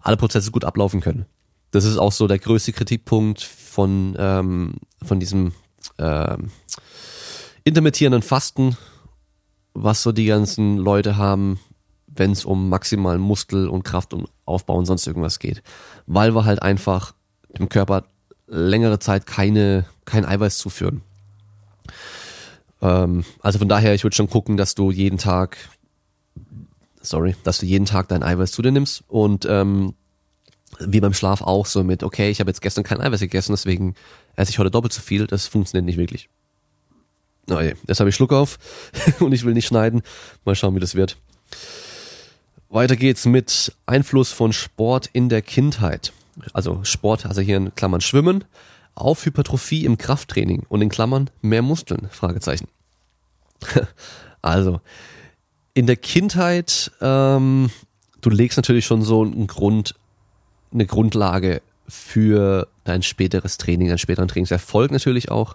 alle 0.01 0.17
Prozesse 0.17 0.51
gut 0.51 0.65
ablaufen 0.65 1.01
können. 1.01 1.27
Das 1.71 1.85
ist 1.85 1.99
auch 1.99 2.13
so 2.13 2.27
der 2.27 2.39
größte 2.39 2.73
Kritikpunkt 2.73 3.43
von, 3.43 4.17
ähm, 4.19 4.75
von 5.03 5.21
diesem 5.21 5.53
ähm, 5.99 6.51
intermittierenden 7.65 8.23
Fasten, 8.23 8.77
was 9.73 10.03
so 10.03 10.13
die 10.13 10.27
ganzen 10.27 10.79
Leute 10.79 11.17
haben, 11.17 11.61
wenn 12.07 12.33
es 12.33 12.45
um 12.45 12.69
maximalen 12.69 13.21
Muskel- 13.21 13.69
und 13.69 13.85
Kraft 13.85 14.13
und 14.15 14.29
Aufbau 14.45 14.77
und 14.77 14.87
sonst 14.87 15.07
irgendwas 15.07 15.39
geht. 15.39 15.63
Weil 16.07 16.35
wir 16.35 16.45
halt 16.45 16.61
einfach 16.63 17.15
dem 17.57 17.69
Körper 17.69 18.05
längere 18.47 18.99
Zeit 18.99 19.27
keine, 19.27 19.87
kein 20.05 20.25
Eiweiß 20.25 20.59
zuführen. 20.59 21.03
Ähm, 22.83 23.25
also 23.41 23.59
von 23.59 23.69
daher, 23.69 23.95
ich 23.95 24.05
würde 24.05 24.17
schon 24.17 24.31
gucken, 24.31 24.57
dass 24.57 24.75
du 24.75 24.91
jeden 24.91 25.19
Tag, 25.19 25.57
sorry, 27.01 27.37
dass 27.45 27.59
du 27.59 27.67
jeden 27.67 27.87
Tag 27.87 28.09
dein 28.09 28.23
Eiweiß 28.23 28.53
zu 28.53 28.63
dir 28.63 28.73
nimmst 28.73 29.05
und 29.09 29.47
ähm, 29.49 29.95
wie 30.79 31.01
beim 31.01 31.15
Schlaf 31.15 31.43
auch 31.43 31.67
so 31.67 31.85
mit, 31.85 32.03
okay, 32.03 32.31
ich 32.31 32.41
habe 32.41 32.51
jetzt 32.51 32.63
gestern 32.63 32.85
kein 32.85 33.01
Eiweiß 33.01 33.21
gegessen, 33.21 33.53
deswegen 33.53 33.95
esse 34.37 34.51
ich 34.51 34.59
heute 34.59 34.71
doppelt 34.71 34.93
so 34.93 35.01
viel, 35.01 35.27
das 35.27 35.47
funktioniert 35.47 35.85
nicht 35.85 35.99
wirklich. 35.99 36.29
Oh 37.51 37.61
je, 37.61 37.75
jetzt 37.87 38.01
habe 38.01 38.11
ich 38.11 38.17
Schluck 38.17 38.33
auf 38.33 38.59
und 39.21 39.33
ich 39.33 39.45
will 39.45 39.55
nicht 39.55 39.67
schneiden. 39.67 40.03
Mal 40.45 40.55
schauen, 40.55 40.75
wie 40.75 40.81
das 40.81 40.95
wird. 40.95 41.17
Weiter 42.69 42.95
geht's 42.95 43.27
mit 43.27 43.75
Einfluss 43.87 44.31
von 44.31 44.53
Sport 44.53 45.11
in 45.13 45.29
der 45.29 45.43
Kindheit. 45.43 46.13
Also 46.53 46.85
Sport, 46.85 47.27
also 47.27 47.41
hier 47.41 47.57
in 47.57 47.75
Klammern 47.75 48.01
Schwimmen, 48.01 48.45
auf 49.01 49.25
Hypertrophie 49.25 49.85
im 49.85 49.99
Krafttraining 49.99 50.65
und 50.69 50.83
in 50.83 50.89
Klammern 50.89 51.31
mehr 51.43 51.63
Muskeln, 51.63 52.09
Fragezeichen. 52.11 52.69
also, 54.43 54.81
in 55.75 55.87
der 55.87 55.97
Kindheit, 55.97 56.91
ähm, 57.01 57.71
du 58.21 58.31
legst 58.31 58.59
natürlich 58.59 58.87
schon 58.87 59.03
so 59.03 59.23
einen 59.23 59.47
Grund, 59.47 59.95
eine 60.73 60.87
Grundlage 60.87 61.63
für 61.89 62.69
dein 62.85 63.03
späteres 63.03 63.59
Training, 63.59 63.89
deinen 63.89 63.99
späteren 63.99 64.29
Trainingserfolg 64.29 64.91
natürlich 64.91 65.31
auch. 65.31 65.55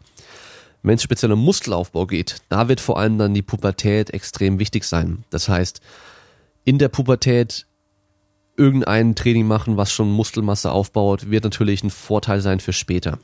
Wenn 0.84 0.96
es 0.96 1.04
speziell 1.04 1.32
um 1.32 1.40
Muskelaufbau 1.40 2.06
geht, 2.06 2.42
da 2.50 2.68
wird 2.68 2.80
vor 2.80 3.00
allem 3.00 3.18
dann 3.18 3.34
die 3.34 3.42
Pubertät 3.42 4.12
extrem 4.12 4.60
wichtig 4.60 4.84
sein. 4.84 5.24
Das 5.32 5.50
heißt, 5.50 5.82
in 6.64 6.78
der 6.78 6.90
Pubertät 6.90 7.66
irgendein 8.58 9.16
Training 9.16 9.48
machen, 9.48 9.78
was 9.78 9.92
schon 9.92 10.12
Muskelmasse 10.12 10.72
aufbaut, 10.72 11.30
wird 11.30 11.44
natürlich 11.44 11.84
ein 11.84 11.90
Vorteil 11.90 12.42
sein 12.42 12.60
für 12.60 12.74
später. 12.74 13.20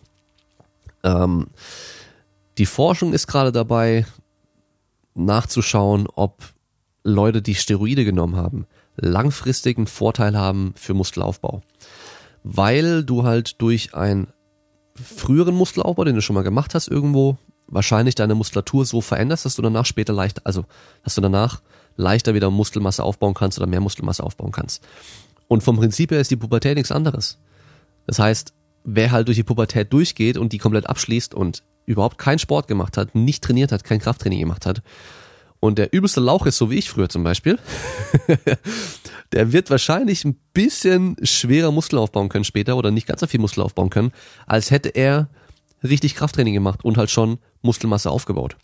Ähm, 1.03 1.47
die 2.57 2.65
Forschung 2.65 3.13
ist 3.13 3.27
gerade 3.27 3.51
dabei, 3.51 4.05
nachzuschauen, 5.15 6.07
ob 6.13 6.41
Leute, 7.03 7.41
die 7.41 7.55
Steroide 7.55 8.05
genommen 8.05 8.35
haben, 8.35 8.67
langfristigen 8.95 9.87
Vorteil 9.87 10.37
haben 10.37 10.73
für 10.75 10.93
Muskelaufbau. 10.93 11.61
Weil 12.43 13.03
du 13.03 13.23
halt 13.23 13.61
durch 13.61 13.95
einen 13.95 14.27
früheren 14.95 15.55
Muskelaufbau, 15.55 16.03
den 16.03 16.15
du 16.15 16.21
schon 16.21 16.33
mal 16.35 16.43
gemacht 16.43 16.75
hast 16.75 16.87
irgendwo, 16.87 17.37
wahrscheinlich 17.67 18.15
deine 18.15 18.35
Muskulatur 18.35 18.85
so 18.85 19.01
veränderst, 19.01 19.45
dass 19.45 19.55
du 19.55 19.61
danach 19.61 19.85
später 19.85 20.13
leicht, 20.13 20.45
also 20.45 20.65
dass 21.03 21.15
du 21.15 21.21
danach 21.21 21.61
leichter 21.95 22.33
wieder 22.33 22.51
Muskelmasse 22.51 23.03
aufbauen 23.03 23.33
kannst 23.33 23.57
oder 23.57 23.67
mehr 23.67 23.81
Muskelmasse 23.81 24.23
aufbauen 24.23 24.51
kannst. 24.51 24.83
Und 25.47 25.63
vom 25.63 25.77
Prinzip 25.77 26.11
her 26.11 26.21
ist 26.21 26.31
die 26.31 26.37
Pubertät 26.37 26.75
nichts 26.75 26.91
anderes. 26.91 27.37
Das 28.07 28.19
heißt, 28.19 28.53
wer 28.83 29.11
halt 29.11 29.27
durch 29.27 29.37
die 29.37 29.43
Pubertät 29.43 29.91
durchgeht 29.93 30.37
und 30.37 30.53
die 30.53 30.57
komplett 30.57 30.89
abschließt 30.89 31.33
und 31.33 31.63
überhaupt 31.85 32.17
keinen 32.17 32.39
Sport 32.39 32.67
gemacht 32.67 32.97
hat, 32.97 33.15
nicht 33.15 33.43
trainiert 33.43 33.71
hat, 33.71 33.83
kein 33.83 33.99
Krafttraining 33.99 34.39
gemacht 34.39 34.65
hat 34.65 34.81
und 35.61 35.77
der 35.77 35.93
übelste 35.93 36.19
Lauch 36.19 36.45
ist, 36.45 36.57
so 36.57 36.69
wie 36.69 36.75
ich 36.79 36.89
früher 36.89 37.07
zum 37.07 37.23
Beispiel, 37.23 37.57
der 39.31 39.53
wird 39.53 39.69
wahrscheinlich 39.69 40.25
ein 40.25 40.35
bisschen 40.53 41.15
schwerer 41.23 41.71
Muskel 41.71 41.99
aufbauen 41.99 42.29
können 42.29 42.43
später 42.43 42.75
oder 42.75 42.91
nicht 42.91 43.07
ganz 43.07 43.21
so 43.21 43.27
viel 43.27 43.39
Muskel 43.39 43.63
aufbauen 43.63 43.91
können, 43.91 44.11
als 44.47 44.71
hätte 44.71 44.89
er 44.89 45.29
richtig 45.83 46.15
Krafttraining 46.15 46.55
gemacht 46.55 46.83
und 46.83 46.97
halt 46.97 47.11
schon 47.11 47.37
Muskelmasse 47.61 48.09
aufgebaut. 48.09 48.57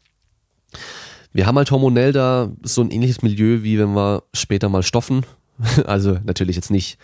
Wir 1.33 1.45
haben 1.45 1.57
halt 1.57 1.69
hormonell 1.69 2.13
da 2.13 2.51
so 2.63 2.81
ein 2.81 2.89
ähnliches 2.89 3.21
Milieu, 3.21 3.61
wie 3.61 3.77
wenn 3.77 3.95
wir 3.95 4.23
später 4.33 4.67
mal 4.67 4.83
stoffen. 4.83 5.23
Also 5.85 6.19
natürlich 6.23 6.55
jetzt 6.55 6.69
nicht. 6.69 6.99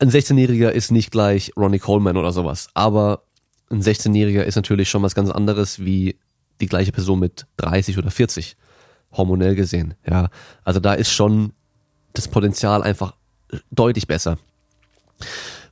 Ein 0.00 0.10
16-Jähriger 0.10 0.70
ist 0.70 0.92
nicht 0.92 1.10
gleich 1.10 1.52
Ronnie 1.56 1.80
Coleman 1.80 2.16
oder 2.16 2.32
sowas, 2.32 2.68
aber 2.74 3.24
ein 3.70 3.82
16-Jähriger 3.82 4.42
ist 4.42 4.54
natürlich 4.54 4.88
schon 4.88 5.02
was 5.02 5.14
ganz 5.14 5.30
anderes 5.30 5.80
wie 5.80 6.16
die 6.60 6.66
gleiche 6.66 6.92
Person 6.92 7.18
mit 7.18 7.46
30 7.56 7.98
oder 7.98 8.10
40, 8.10 8.56
hormonell 9.12 9.54
gesehen. 9.54 9.94
Ja, 10.08 10.30
also 10.64 10.78
da 10.80 10.94
ist 10.94 11.12
schon 11.12 11.52
das 12.12 12.28
Potenzial 12.28 12.82
einfach 12.82 13.14
deutlich 13.70 14.06
besser. 14.06 14.38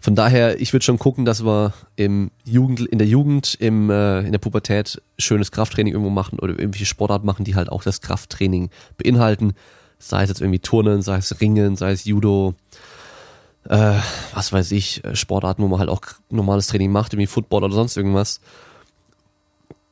Von 0.01 0.15
daher, 0.15 0.61
ich 0.61 0.73
würde 0.73 0.85
schon 0.85 0.99
gucken, 0.99 1.25
dass 1.25 1.45
wir 1.45 1.73
im 1.97 2.31
Jugend, 2.45 2.81
in 2.81 2.99
der 2.99 3.09
Jugend, 3.09 3.55
im, 3.55 3.91
äh, 3.91 4.21
in 4.21 4.33
der 4.33 4.39
Pubertät 4.39 5.01
schönes 5.19 5.51
Krafttraining 5.51 5.93
irgendwo 5.93 6.11
machen 6.11 6.39
oder 6.39 6.53
irgendwelche 6.59 6.87
Sportarten 6.87 7.27
machen, 7.27 7.45
die 7.45 7.55
halt 7.55 7.71
auch 7.71 7.83
das 7.83 8.01
Krafttraining 8.01 8.71
beinhalten. 8.99 9.55
Sei 9.99 10.23
es 10.23 10.29
jetzt 10.29 10.41
irgendwie 10.41 10.59
Turnen, 10.59 11.03
sei 11.03 11.17
es 11.17 11.41
Ringen, 11.41 11.77
sei 11.77 11.93
es 11.93 12.05
Judo, 12.05 12.55
äh, 13.69 13.95
was 14.35 14.53
weiß 14.53 14.73
ich, 14.73 15.03
Sportarten, 15.15 15.63
wo 15.63 15.69
man 15.69 15.81
halt 15.81 15.89
auch 15.89 16.03
normales 16.31 16.69
Training 16.69 16.93
macht, 16.93 17.13
irgendwie 17.13 17.27
Football 17.27 17.65
oder 17.65 17.75
sonst 17.75 17.97
irgendwas. 17.97 18.41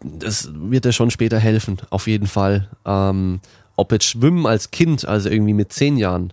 Das 0.01 0.51
wird 0.53 0.85
dir 0.85 0.93
schon 0.93 1.11
später 1.11 1.39
helfen, 1.39 1.79
auf 1.91 2.07
jeden 2.07 2.27
Fall. 2.27 2.69
Ähm, 2.85 3.41
ob 3.77 3.91
jetzt 3.93 4.05
Schwimmen 4.05 4.47
als 4.47 4.71
Kind, 4.71 5.07
also 5.07 5.29
irgendwie 5.29 5.55
mit 5.55 5.73
zehn 5.73 5.97
Jahren, 5.97 6.33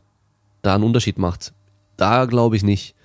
da 0.61 0.75
einen 0.75 0.83
Unterschied 0.83 1.17
macht, 1.17 1.53
da 1.97 2.25
glaube 2.25 2.55
ich 2.55 2.63
nicht. 2.63 2.95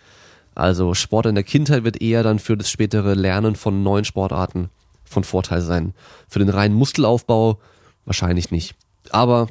Also 0.55 0.95
Sport 0.95 1.27
in 1.27 1.35
der 1.35 1.45
Kindheit 1.45 1.85
wird 1.85 2.01
eher 2.01 2.23
dann 2.23 2.39
für 2.39 2.57
das 2.57 2.71
spätere 2.71 3.15
Lernen 3.15 3.57
von 3.57 3.83
neuen 3.83 4.05
Sportarten 4.05 4.71
von 5.05 5.23
Vorteil 5.23 5.61
sein. 5.61 5.95
Für 6.29 6.39
den 6.39 6.49
reinen 6.49 6.75
Muskelaufbau 6.75 7.59
wahrscheinlich 8.05 8.51
nicht. 8.51 8.75
Aber 9.11 9.49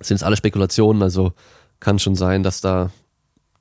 sind 0.00 0.16
es 0.16 0.22
alle 0.22 0.36
Spekulationen, 0.36 1.02
also 1.02 1.32
kann 1.80 1.98
schon 1.98 2.14
sein, 2.16 2.42
dass 2.42 2.60
da 2.60 2.90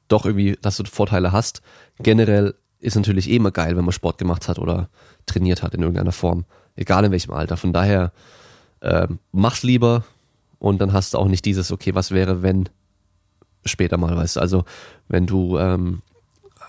doch 0.08 0.26
irgendwie, 0.26 0.58
dass 0.62 0.78
du 0.78 0.84
Vorteile 0.86 1.32
hast. 1.32 1.62
Generell 2.00 2.56
ist 2.80 2.96
natürlich 2.96 3.30
eh 3.30 3.36
immer 3.36 3.52
geil, 3.52 3.76
wenn 3.76 3.86
man 3.86 3.92
Sport 3.92 4.18
gemacht 4.18 4.48
hat 4.48 4.60
oder 4.60 4.90
trainiert 5.26 5.64
hat 5.64 5.74
in 5.74 5.82
irgendeiner 5.82 6.12
Form. 6.12 6.46
Egal 6.76 7.06
in 7.06 7.12
welchem 7.12 7.34
Alter. 7.34 7.58
Von 7.58 7.74
daher 7.74 8.12
äh, 8.82 9.08
mach's 9.32 9.64
lieber 9.64 10.04
und 10.60 10.80
dann 10.80 10.94
hast 10.94 11.14
du 11.14 11.18
auch 11.18 11.28
nicht 11.28 11.46
dieses, 11.46 11.72
okay, 11.72 11.96
was 11.96 12.12
wäre, 12.12 12.42
wenn 12.42 12.70
später 13.66 13.98
mal, 13.98 14.16
weißt 14.16 14.36
du. 14.36 14.40
Also 14.40 14.66
wenn 15.08 15.26
du 15.26 15.58
ähm, 15.58 16.02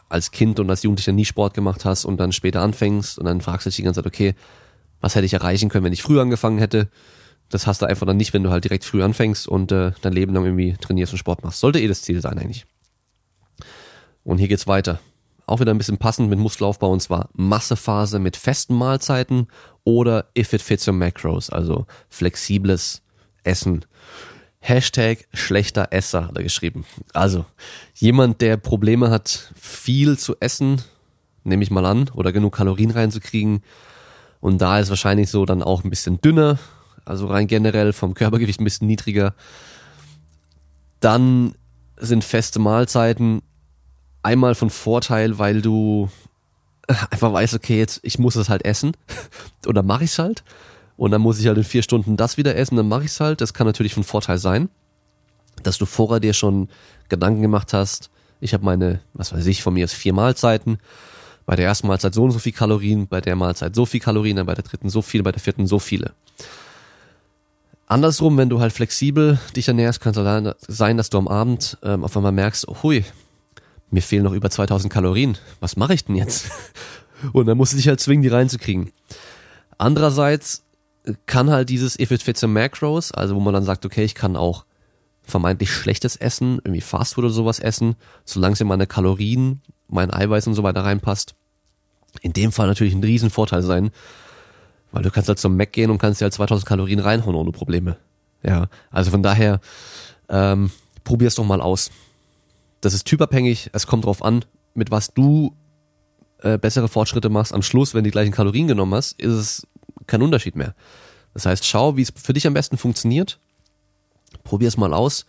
als 0.09 0.31
Kind 0.31 0.61
und 0.61 0.70
als 0.70 0.83
Jugendlicher 0.83 1.12
nie 1.12 1.25
Sport 1.25 1.55
gemacht 1.55 1.85
hast 1.85 2.05
und 2.05 2.18
dann 2.18 2.33
später 2.33 2.62
anfängst 2.62 3.18
und 3.18 3.27
dann 3.27 3.40
fragst 3.40 3.66
du 3.66 3.70
dich 3.70 3.77
die 3.77 3.83
ganze 3.83 4.03
Zeit, 4.03 4.07
okay, 4.07 4.35
was 5.01 5.14
hätte 5.14 5.27
ich 5.27 5.35
erreichen 5.35 5.68
können, 5.68 5.85
wenn 5.85 5.92
ich 5.92 6.03
früher 6.03 6.22
angefangen 6.22 6.59
hätte? 6.59 6.88
Das 7.49 7.66
hast 7.66 7.83
du 7.83 7.87
einfach 7.87 8.07
dann 8.07 8.16
nicht, 8.16 8.33
wenn 8.33 8.42
du 8.42 8.51
halt 8.51 8.64
direkt 8.64 8.85
früh 8.85 9.03
anfängst 9.03 9.46
und 9.46 9.70
äh, 9.70 9.92
dein 10.01 10.12
Leben 10.12 10.33
lang 10.33 10.44
irgendwie 10.44 10.75
trainierst 10.81 11.12
und 11.12 11.18
Sport 11.18 11.44
machst. 11.44 11.61
Sollte 11.61 11.81
eh 11.81 11.87
das 11.87 12.03
Ziel 12.03 12.20
sein 12.20 12.38
eigentlich. 12.38 12.66
Und 14.27 14.39
hier 14.39 14.49
geht's 14.49 14.67
weiter. 14.67 14.99
Auch 15.47 15.61
wieder 15.61 15.73
ein 15.73 15.79
bisschen 15.79 15.99
passend 15.99 16.29
mit 16.29 16.41
Muskelaufbau 16.41 16.91
und 16.91 17.01
zwar 17.01 17.29
Massephase 17.35 18.19
mit 18.19 18.37
festen 18.37 18.75
Mahlzeiten 18.75 19.47
oder 19.85 20.27
if 20.37 20.53
it 20.53 20.61
fits 20.61 20.89
your 20.89 20.95
macros, 20.95 21.49
also 21.49 21.87
flexibles 22.09 23.03
Essen. 23.45 23.85
Hashtag 24.59 25.29
schlechter 25.33 25.93
Esser 25.93 26.27
hat 26.27 26.37
er 26.37 26.43
geschrieben. 26.43 26.85
Also 27.12 27.45
jemand, 27.95 28.41
der 28.41 28.57
Probleme 28.57 29.11
hat, 29.11 29.53
viel 29.55 30.19
zu 30.19 30.35
essen, 30.41 30.83
nehme 31.45 31.62
ich 31.62 31.71
mal 31.71 31.87
an, 31.87 32.11
oder 32.12 32.33
genug 32.33 32.57
Kalorien 32.57 32.91
reinzukriegen. 32.91 33.62
Und 34.41 34.61
da 34.61 34.81
ist 34.81 34.91
wahrscheinlich 34.91 35.31
so 35.31 35.47
dann 35.47 35.62
auch 35.62 35.85
ein 35.85 35.91
bisschen 35.91 36.21
dünner, 36.21 36.59
also 37.05 37.29
rein 37.29 37.47
generell 37.47 37.93
vom 37.93 38.15
Körpergewicht 38.15 38.61
ein 38.61 38.65
bisschen 38.65 38.89
niedriger. 38.89 39.37
Dann 40.99 41.55
sind 41.97 42.25
feste 42.25 42.59
Mahlzeiten 42.59 43.43
einmal 44.27 44.55
von 44.55 44.71
Vorteil, 44.71 45.39
weil 45.39 45.62
du 45.62 46.11
einfach 47.11 47.33
weißt, 47.33 47.55
okay, 47.55 47.79
jetzt 47.79 48.01
ich 48.03 48.19
muss 48.19 48.37
es 48.37 48.49
halt 48.49 48.65
essen 48.65 48.97
oder 49.67 49.83
mache 49.83 50.05
ich 50.05 50.11
es 50.11 50.19
halt 50.19 50.43
und 50.97 51.12
dann 51.12 51.23
muss 51.23 51.39
ich 51.39 51.47
halt 51.47 51.59
in 51.59 51.65
vier 51.65 51.83
Stunden 51.83 52.17
das 52.17 52.37
wieder 52.37 52.57
essen, 52.57 52.77
dann 52.77 52.89
mache 52.89 53.05
ich 53.05 53.11
es 53.11 53.21
halt. 53.21 53.41
Das 53.41 53.55
kann 53.55 53.67
natürlich 53.67 53.95
von 53.95 54.05
Vorteil 54.05 54.39
sein, 54.39 54.69
dass 55.62 55.79
du 55.79 55.87
vorher 55.87 56.21
dir 56.21 56.33
schon 56.33 56.69
Gedanken 57.09 57.43
gemacht 57.43 57.73
hast. 57.73 58.11
Ich 58.41 58.53
habe 58.53 58.65
meine, 58.65 59.01
was 59.15 59.33
weiß 59.33 59.47
ich, 59.47 59.62
von 59.62 59.75
mir 59.75 59.85
ist 59.85 59.95
vier 59.95 60.12
Mahlzeiten 60.12 60.79
Bei 61.47 61.57
der 61.57 61.67
ersten 61.67 61.87
Mahlzeit 61.87 62.12
so 62.12 62.25
und 62.25 62.33
so 62.33 62.39
viel 62.39 62.53
Kalorien, 62.53 63.07
bei 63.07 63.21
der 63.21 63.37
Mahlzeit 63.37 63.75
so 63.75 63.87
viel 63.87 64.01
Kalorien, 64.01 64.37
dann 64.37 64.47
bei 64.47 64.55
der 64.55 64.65
dritten 64.65 64.91
so 64.91 65.01
viel, 65.01 65.23
bei 65.23 65.33
der 65.33 65.41
vierten 65.41 65.67
so 65.67 65.79
viele. 65.79 66.12
Andersrum, 67.87 68.37
wenn 68.37 68.49
du 68.49 68.59
halt 68.59 68.73
flexibel 68.73 69.39
dich 69.55 69.69
ernährst, 69.69 70.01
kann 70.01 70.12
es 70.12 70.57
sein, 70.67 70.97
dass 70.97 71.09
du 71.09 71.19
am 71.19 71.29
Abend 71.29 71.79
ähm, 71.85 72.03
auf 72.03 72.17
einmal 72.17 72.33
merkst, 72.33 72.67
oh, 72.67 72.77
hui, 72.83 73.05
mir 73.90 74.03
fehlen 74.03 74.25
noch 74.25 74.33
über 74.33 74.51
2000 74.51 74.92
Kalorien. 74.92 75.38
Was 75.61 75.77
mache 75.77 75.94
ich 75.94 76.05
denn 76.05 76.16
jetzt? 76.16 76.51
Und 77.33 77.46
dann 77.46 77.57
musst 77.57 77.72
du 77.72 77.77
dich 77.77 77.88
halt 77.88 78.01
zwingen, 78.01 78.22
die 78.22 78.29
reinzukriegen. 78.29 78.92
Andererseits 79.79 80.64
kann 81.27 81.51
halt 81.51 81.68
dieses 81.68 81.99
If 81.99 82.11
it 82.11 82.22
fits 82.22 82.40
the 82.40 82.46
macros, 82.46 83.12
also 83.12 83.35
wo 83.37 83.40
man 83.40 83.55
dann 83.55 83.64
sagt, 83.64 83.87
okay, 83.87 84.05
ich 84.05 84.14
kann 84.14 84.37
auch 84.37 84.64
vermeintlich 85.22 85.72
schlechtes 85.72 86.16
Essen, 86.16 86.59
irgendwie 86.64 86.81
Fastfood 86.81 87.25
oder 87.25 87.35
sowas 87.35 87.59
essen, 87.59 87.96
solange 88.25 88.55
es 88.55 88.61
in 88.61 88.68
meine 88.68 88.87
Kalorien, 88.87 89.61
mein 89.88 90.12
Eiweiß 90.12 90.46
und 90.46 90.55
so 90.55 90.62
weiter 90.62 90.85
reinpasst. 90.85 91.35
In 92.22 92.33
dem 92.33 92.53
Fall 92.53 92.66
natürlich 92.66 92.94
ein 92.94 93.03
Riesenvorteil 93.03 93.62
sein, 93.62 93.90
weil 94.92 95.03
du 95.03 95.11
kannst 95.11 95.29
halt 95.29 95.38
zum 95.38 95.57
Mac 95.57 95.72
gehen 95.72 95.90
und 95.90 95.99
kannst 95.99 96.20
dir 96.20 96.27
halt 96.27 96.35
2000 96.35 96.66
Kalorien 96.66 97.01
reinhauen 97.01 97.35
ohne 97.35 97.53
Probleme. 97.53 97.96
Ja, 98.42 98.68
also 98.90 99.11
von 99.11 99.22
daher, 99.22 99.61
ähm, 100.29 100.70
probier's 101.05 101.35
doch 101.35 101.44
mal 101.44 101.61
aus. 101.61 101.90
Das 102.81 102.95
ist 102.95 103.05
typabhängig, 103.05 103.71
es 103.73 103.87
kommt 103.87 104.05
drauf 104.05 104.23
an, 104.23 104.45
mit 104.75 104.91
was 104.91 105.15
du 105.15 105.57
äh, 106.39 106.59
bessere 106.59 106.89
Fortschritte 106.89 107.29
machst. 107.29 107.53
Am 107.53 107.62
Schluss, 107.62 107.95
wenn 107.95 108.05
du 108.05 108.09
die 108.09 108.12
gleichen 108.12 108.33
Kalorien 108.33 108.69
genommen 108.69 108.95
hast, 108.95 109.21
ist 109.21 109.33
es 109.33 109.67
kein 110.07 110.23
Unterschied 110.23 110.57
mehr. 110.57 110.75
Das 111.35 111.47
heißt, 111.47 111.67
schau, 111.67 111.97
wie 111.97 112.03
es 112.03 112.12
für 112.15 112.33
dich 112.33 112.47
am 112.47 112.55
besten 112.55 112.79
funktioniert. 112.79 113.39
Probier's 114.45 114.77
mal 114.77 114.95
aus. 114.95 115.27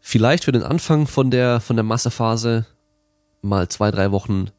Vielleicht 0.00 0.44
für 0.44 0.52
den 0.52 0.62
Anfang 0.62 1.06
von 1.06 1.30
der, 1.30 1.60
von 1.60 1.76
der 1.76 1.84
Massephase 1.84 2.66
mal 3.42 3.68
zwei, 3.68 3.90
drei 3.90 4.12
Wochen 4.12 4.50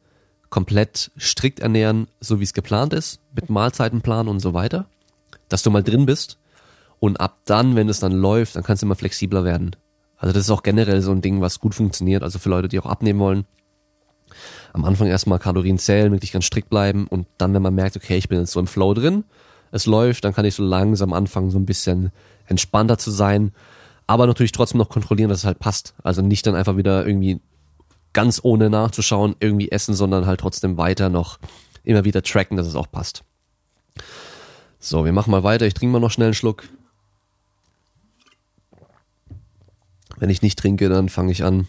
komplett 0.50 1.10
strikt 1.18 1.60
ernähren, 1.60 2.08
so 2.20 2.38
wie 2.38 2.44
es 2.44 2.52
geplant 2.52 2.92
ist, 2.92 3.20
mit 3.34 3.48
Mahlzeitenplan 3.48 4.28
und 4.28 4.40
so 4.40 4.52
weiter, 4.54 4.86
dass 5.48 5.62
du 5.62 5.70
mal 5.70 5.82
drin 5.82 6.06
bist. 6.06 6.38
Und 6.98 7.20
ab 7.20 7.38
dann, 7.46 7.74
wenn 7.74 7.88
es 7.88 8.00
dann 8.00 8.12
läuft, 8.12 8.54
dann 8.54 8.62
kannst 8.62 8.82
du 8.82 8.86
immer 8.86 8.94
flexibler 8.94 9.44
werden. 9.44 9.74
Also 10.22 10.32
das 10.32 10.44
ist 10.44 10.50
auch 10.50 10.62
generell 10.62 11.02
so 11.02 11.10
ein 11.10 11.20
Ding, 11.20 11.40
was 11.40 11.58
gut 11.58 11.74
funktioniert. 11.74 12.22
Also 12.22 12.38
für 12.38 12.48
Leute, 12.48 12.68
die 12.68 12.78
auch 12.78 12.86
abnehmen 12.86 13.18
wollen. 13.18 13.44
Am 14.72 14.84
Anfang 14.84 15.08
erstmal 15.08 15.40
Kalorien 15.40 15.78
zählen, 15.78 16.12
wirklich 16.12 16.30
ganz 16.30 16.44
strikt 16.44 16.70
bleiben 16.70 17.08
und 17.08 17.26
dann, 17.38 17.52
wenn 17.52 17.60
man 17.60 17.74
merkt, 17.74 17.96
okay, 17.96 18.16
ich 18.16 18.28
bin 18.28 18.38
jetzt 18.38 18.52
so 18.52 18.60
im 18.60 18.68
Flow 18.68 18.94
drin, 18.94 19.24
es 19.72 19.84
läuft, 19.84 20.24
dann 20.24 20.32
kann 20.32 20.44
ich 20.44 20.54
so 20.54 20.62
langsam 20.62 21.12
anfangen, 21.12 21.50
so 21.50 21.58
ein 21.58 21.66
bisschen 21.66 22.12
entspannter 22.46 22.98
zu 22.98 23.10
sein, 23.10 23.50
aber 24.06 24.28
natürlich 24.28 24.52
trotzdem 24.52 24.78
noch 24.78 24.88
kontrollieren, 24.88 25.28
dass 25.28 25.40
es 25.40 25.44
halt 25.44 25.58
passt. 25.58 25.94
Also 26.04 26.22
nicht 26.22 26.46
dann 26.46 26.54
einfach 26.54 26.76
wieder 26.76 27.04
irgendwie 27.04 27.40
ganz 28.12 28.40
ohne 28.44 28.70
nachzuschauen 28.70 29.34
irgendwie 29.40 29.72
essen, 29.72 29.94
sondern 29.94 30.24
halt 30.24 30.40
trotzdem 30.40 30.78
weiter 30.78 31.08
noch 31.08 31.38
immer 31.82 32.04
wieder 32.04 32.22
tracken, 32.22 32.56
dass 32.56 32.68
es 32.68 32.76
auch 32.76 32.90
passt. 32.90 33.24
So, 34.78 35.04
wir 35.04 35.12
machen 35.12 35.32
mal 35.32 35.42
weiter. 35.42 35.66
Ich 35.66 35.74
trinke 35.74 35.92
mal 35.92 36.00
noch 36.00 36.12
schnell 36.12 36.28
einen 36.28 36.34
Schluck. 36.34 36.64
Wenn 40.22 40.30
ich 40.30 40.40
nicht 40.40 40.56
trinke, 40.56 40.88
dann 40.88 41.08
fange 41.08 41.32
ich 41.32 41.42
an 41.42 41.66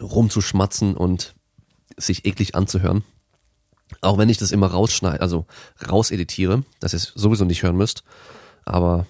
rumzuschmatzen 0.00 0.96
und 0.96 1.36
sich 1.96 2.24
eklig 2.24 2.56
anzuhören. 2.56 3.04
Auch 4.00 4.18
wenn 4.18 4.28
ich 4.28 4.38
das 4.38 4.50
immer 4.50 4.66
rausschneide, 4.66 5.20
also 5.20 5.46
rauseditiere, 5.88 6.64
dass 6.80 6.94
ihr 6.94 6.96
es 6.96 7.12
sowieso 7.14 7.44
nicht 7.44 7.62
hören 7.62 7.76
müsst. 7.76 8.02
Aber 8.64 9.06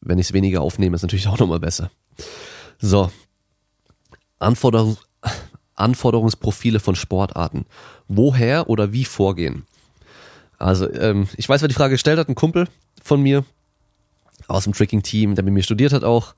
wenn 0.00 0.20
ich 0.20 0.28
es 0.28 0.32
weniger 0.32 0.60
aufnehme, 0.60 0.94
ist 0.94 1.02
natürlich 1.02 1.26
auch 1.26 1.40
nochmal 1.40 1.58
besser. 1.58 1.90
So. 2.78 3.10
Anforderung, 4.38 4.96
Anforderungsprofile 5.74 6.78
von 6.78 6.94
Sportarten. 6.94 7.66
Woher 8.06 8.70
oder 8.70 8.92
wie 8.92 9.04
vorgehen? 9.04 9.66
Also, 10.58 10.88
ähm, 10.92 11.26
ich 11.36 11.48
weiß, 11.48 11.60
wer 11.60 11.68
die 11.68 11.74
Frage 11.74 11.94
gestellt 11.94 12.20
hat, 12.20 12.28
ein 12.28 12.36
Kumpel 12.36 12.68
von 13.02 13.20
mir 13.20 13.44
aus 14.46 14.62
dem 14.62 14.74
Tricking-Team, 14.74 15.34
der 15.34 15.42
mit 15.42 15.54
mir 15.54 15.64
studiert 15.64 15.92
hat 15.92 16.04
auch. 16.04 16.36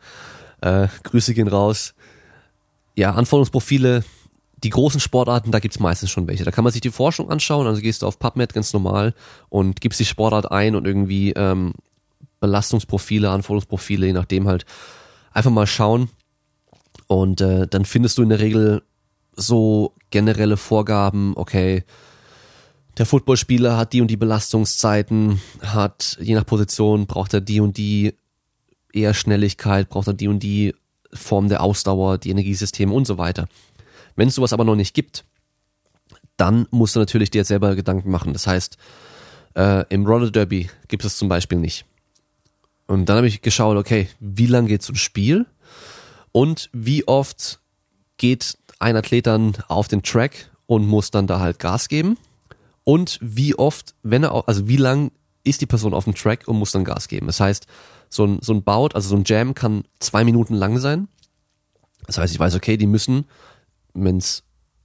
Äh, 0.66 0.88
Grüße 1.04 1.34
gehen 1.34 1.48
raus. 1.48 1.94
Ja, 2.96 3.12
Anforderungsprofile, 3.12 4.04
die 4.56 4.70
großen 4.70 5.00
Sportarten, 5.00 5.52
da 5.52 5.60
gibt's 5.60 5.78
meistens 5.78 6.10
schon 6.10 6.26
welche. 6.26 6.44
Da 6.44 6.50
kann 6.50 6.64
man 6.64 6.72
sich 6.72 6.80
die 6.80 6.90
Forschung 6.90 7.30
anschauen, 7.30 7.66
also 7.66 7.80
gehst 7.80 8.02
du 8.02 8.06
auf 8.06 8.18
PubMed 8.18 8.52
ganz 8.52 8.72
normal 8.72 9.14
und 9.48 9.80
gibst 9.80 10.00
die 10.00 10.04
Sportart 10.04 10.50
ein 10.50 10.74
und 10.74 10.86
irgendwie 10.86 11.32
ähm, 11.32 11.74
Belastungsprofile, 12.40 13.30
Anforderungsprofile, 13.30 14.06
je 14.06 14.12
nachdem 14.12 14.48
halt 14.48 14.66
einfach 15.32 15.50
mal 15.50 15.66
schauen. 15.66 16.08
Und 17.06 17.40
äh, 17.40 17.68
dann 17.68 17.84
findest 17.84 18.18
du 18.18 18.22
in 18.22 18.30
der 18.30 18.40
Regel 18.40 18.82
so 19.36 19.92
generelle 20.10 20.56
Vorgaben, 20.56 21.34
okay, 21.36 21.84
der 22.98 23.06
Footballspieler 23.06 23.76
hat 23.76 23.92
die 23.92 24.00
und 24.00 24.08
die 24.08 24.16
Belastungszeiten, 24.16 25.40
hat 25.60 26.16
je 26.20 26.34
nach 26.34 26.46
Position 26.46 27.06
braucht 27.06 27.34
er 27.34 27.42
die 27.42 27.60
und 27.60 27.76
die 27.76 28.14
eher 28.96 29.14
Schnelligkeit, 29.14 29.88
braucht 29.88 30.08
er 30.08 30.14
die 30.14 30.28
und 30.28 30.40
die 30.40 30.74
Form 31.12 31.48
der 31.48 31.62
Ausdauer, 31.62 32.18
die 32.18 32.30
Energiesysteme 32.30 32.92
und 32.92 33.06
so 33.06 33.18
weiter. 33.18 33.48
Wenn 34.16 34.28
es 34.28 34.34
sowas 34.34 34.52
aber 34.52 34.64
noch 34.64 34.76
nicht 34.76 34.94
gibt, 34.94 35.24
dann 36.36 36.66
musst 36.70 36.96
du 36.96 37.00
natürlich 37.00 37.30
dir 37.30 37.44
selber 37.44 37.74
Gedanken 37.76 38.10
machen. 38.10 38.32
Das 38.32 38.46
heißt, 38.46 38.76
äh, 39.54 39.84
im 39.88 40.06
Roller 40.06 40.30
Derby 40.30 40.68
gibt 40.88 41.04
es 41.04 41.16
zum 41.16 41.28
Beispiel 41.28 41.58
nicht. 41.58 41.84
Und 42.86 43.08
dann 43.08 43.16
habe 43.16 43.28
ich 43.28 43.42
geschaut, 43.42 43.76
okay, 43.76 44.08
wie 44.20 44.46
lang 44.46 44.66
geht 44.66 44.82
so 44.82 44.92
ein 44.92 44.96
Spiel 44.96 45.46
und 46.32 46.70
wie 46.72 47.06
oft 47.08 47.60
geht 48.16 48.58
ein 48.78 48.96
Athlet 48.96 49.26
dann 49.26 49.56
auf 49.68 49.88
den 49.88 50.02
Track 50.02 50.50
und 50.66 50.86
muss 50.86 51.10
dann 51.10 51.26
da 51.26 51.40
halt 51.40 51.58
Gas 51.58 51.88
geben. 51.88 52.18
Und 52.84 53.18
wie 53.20 53.54
oft, 53.56 53.94
wenn 54.02 54.22
er, 54.22 54.48
also 54.48 54.68
wie 54.68 54.76
lang 54.76 55.10
ist 55.46 55.60
die 55.60 55.66
Person 55.66 55.94
auf 55.94 56.04
dem 56.04 56.14
Track 56.14 56.46
und 56.46 56.58
muss 56.58 56.72
dann 56.72 56.84
Gas 56.84 57.08
geben. 57.08 57.26
Das 57.26 57.40
heißt, 57.40 57.66
so 58.08 58.24
ein, 58.24 58.38
so 58.40 58.52
ein 58.52 58.62
Bout, 58.62 58.90
also 58.94 59.08
so 59.08 59.16
ein 59.16 59.24
Jam 59.24 59.54
kann 59.54 59.84
zwei 60.00 60.24
Minuten 60.24 60.54
lang 60.54 60.78
sein. 60.78 61.08
Das 62.06 62.18
heißt, 62.18 62.32
ich 62.32 62.40
weiß, 62.40 62.54
okay, 62.54 62.76
die 62.76 62.86
müssen, 62.86 63.24
wenn's, 63.94 64.44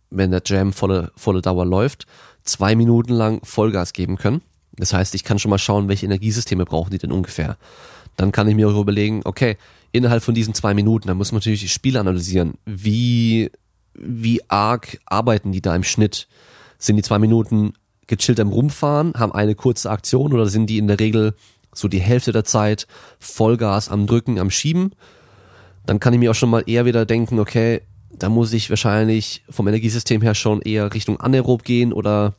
wenn 0.09 0.31
der 0.31 0.41
Jam 0.45 0.73
volle, 0.73 1.11
volle 1.15 1.41
Dauer 1.41 1.65
läuft, 1.65 2.07
zwei 2.43 2.75
Minuten 2.75 3.13
lang 3.13 3.43
Vollgas 3.43 3.93
geben 3.93 4.17
können. 4.17 4.41
Das 4.73 4.93
heißt, 4.93 5.13
ich 5.15 5.23
kann 5.23 5.37
schon 5.37 5.51
mal 5.51 5.57
schauen, 5.57 5.87
welche 5.87 6.05
Energiesysteme 6.05 6.65
brauchen 6.65 6.91
die 6.91 6.97
denn 6.97 7.11
ungefähr. 7.11 7.57
Dann 8.17 8.31
kann 8.31 8.47
ich 8.47 8.55
mir 8.55 8.69
auch 8.69 8.79
überlegen, 8.79 9.21
okay, 9.25 9.57
innerhalb 9.91 10.23
von 10.23 10.33
diesen 10.33 10.53
zwei 10.53 10.73
Minuten, 10.73 11.07
dann 11.07 11.17
muss 11.17 11.31
man 11.31 11.39
natürlich 11.39 11.61
die 11.61 11.69
Spiele 11.69 11.99
analysieren. 11.99 12.55
Wie 12.65 13.51
wie 13.93 14.41
arg 14.49 14.99
arbeiten 15.05 15.51
die 15.51 15.61
da 15.61 15.75
im 15.75 15.83
Schnitt? 15.83 16.27
Sind 16.77 16.95
die 16.95 17.03
zwei 17.03 17.19
Minuten 17.19 17.73
gechillt 18.11 18.39
am 18.39 18.49
Rumfahren, 18.49 19.13
haben 19.15 19.31
eine 19.31 19.55
kurze 19.55 19.89
Aktion 19.89 20.33
oder 20.33 20.45
sind 20.45 20.67
die 20.67 20.77
in 20.77 20.87
der 20.87 20.99
Regel 20.99 21.33
so 21.73 21.87
die 21.87 22.01
Hälfte 22.01 22.31
der 22.31 22.43
Zeit 22.43 22.85
Vollgas 23.19 23.89
am 23.89 24.05
Drücken, 24.05 24.39
am 24.39 24.51
Schieben? 24.51 24.91
Dann 25.85 25.99
kann 25.99 26.13
ich 26.13 26.19
mir 26.19 26.31
auch 26.31 26.35
schon 26.35 26.49
mal 26.49 26.63
eher 26.67 26.85
wieder 26.85 27.05
denken, 27.05 27.39
okay, 27.39 27.81
da 28.11 28.29
muss 28.29 28.53
ich 28.53 28.69
wahrscheinlich 28.69 29.43
vom 29.49 29.67
Energiesystem 29.67 30.21
her 30.21 30.35
schon 30.35 30.61
eher 30.61 30.93
Richtung 30.93 31.19
anaerob 31.19 31.63
gehen 31.63 31.91
oder 31.91 32.35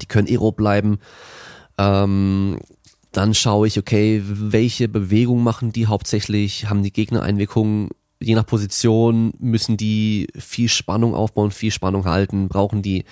die 0.00 0.06
können 0.06 0.28
aerob 0.28 0.56
bleiben. 0.56 0.98
Ähm, 1.78 2.58
dann 3.12 3.34
schaue 3.34 3.66
ich, 3.66 3.78
okay, 3.78 4.22
welche 4.24 4.88
Bewegung 4.88 5.42
machen 5.42 5.72
die 5.72 5.86
hauptsächlich? 5.86 6.68
Haben 6.68 6.82
die 6.82 6.92
Gegner 6.92 7.22
Einwirkungen 7.22 7.90
je 8.20 8.34
nach 8.34 8.46
Position 8.46 9.32
müssen 9.38 9.76
die 9.76 10.28
viel 10.36 10.68
Spannung 10.68 11.14
aufbauen, 11.14 11.50
viel 11.50 11.70
Spannung 11.70 12.04
halten, 12.06 12.48
brauchen 12.48 12.82
die, 12.82 13.04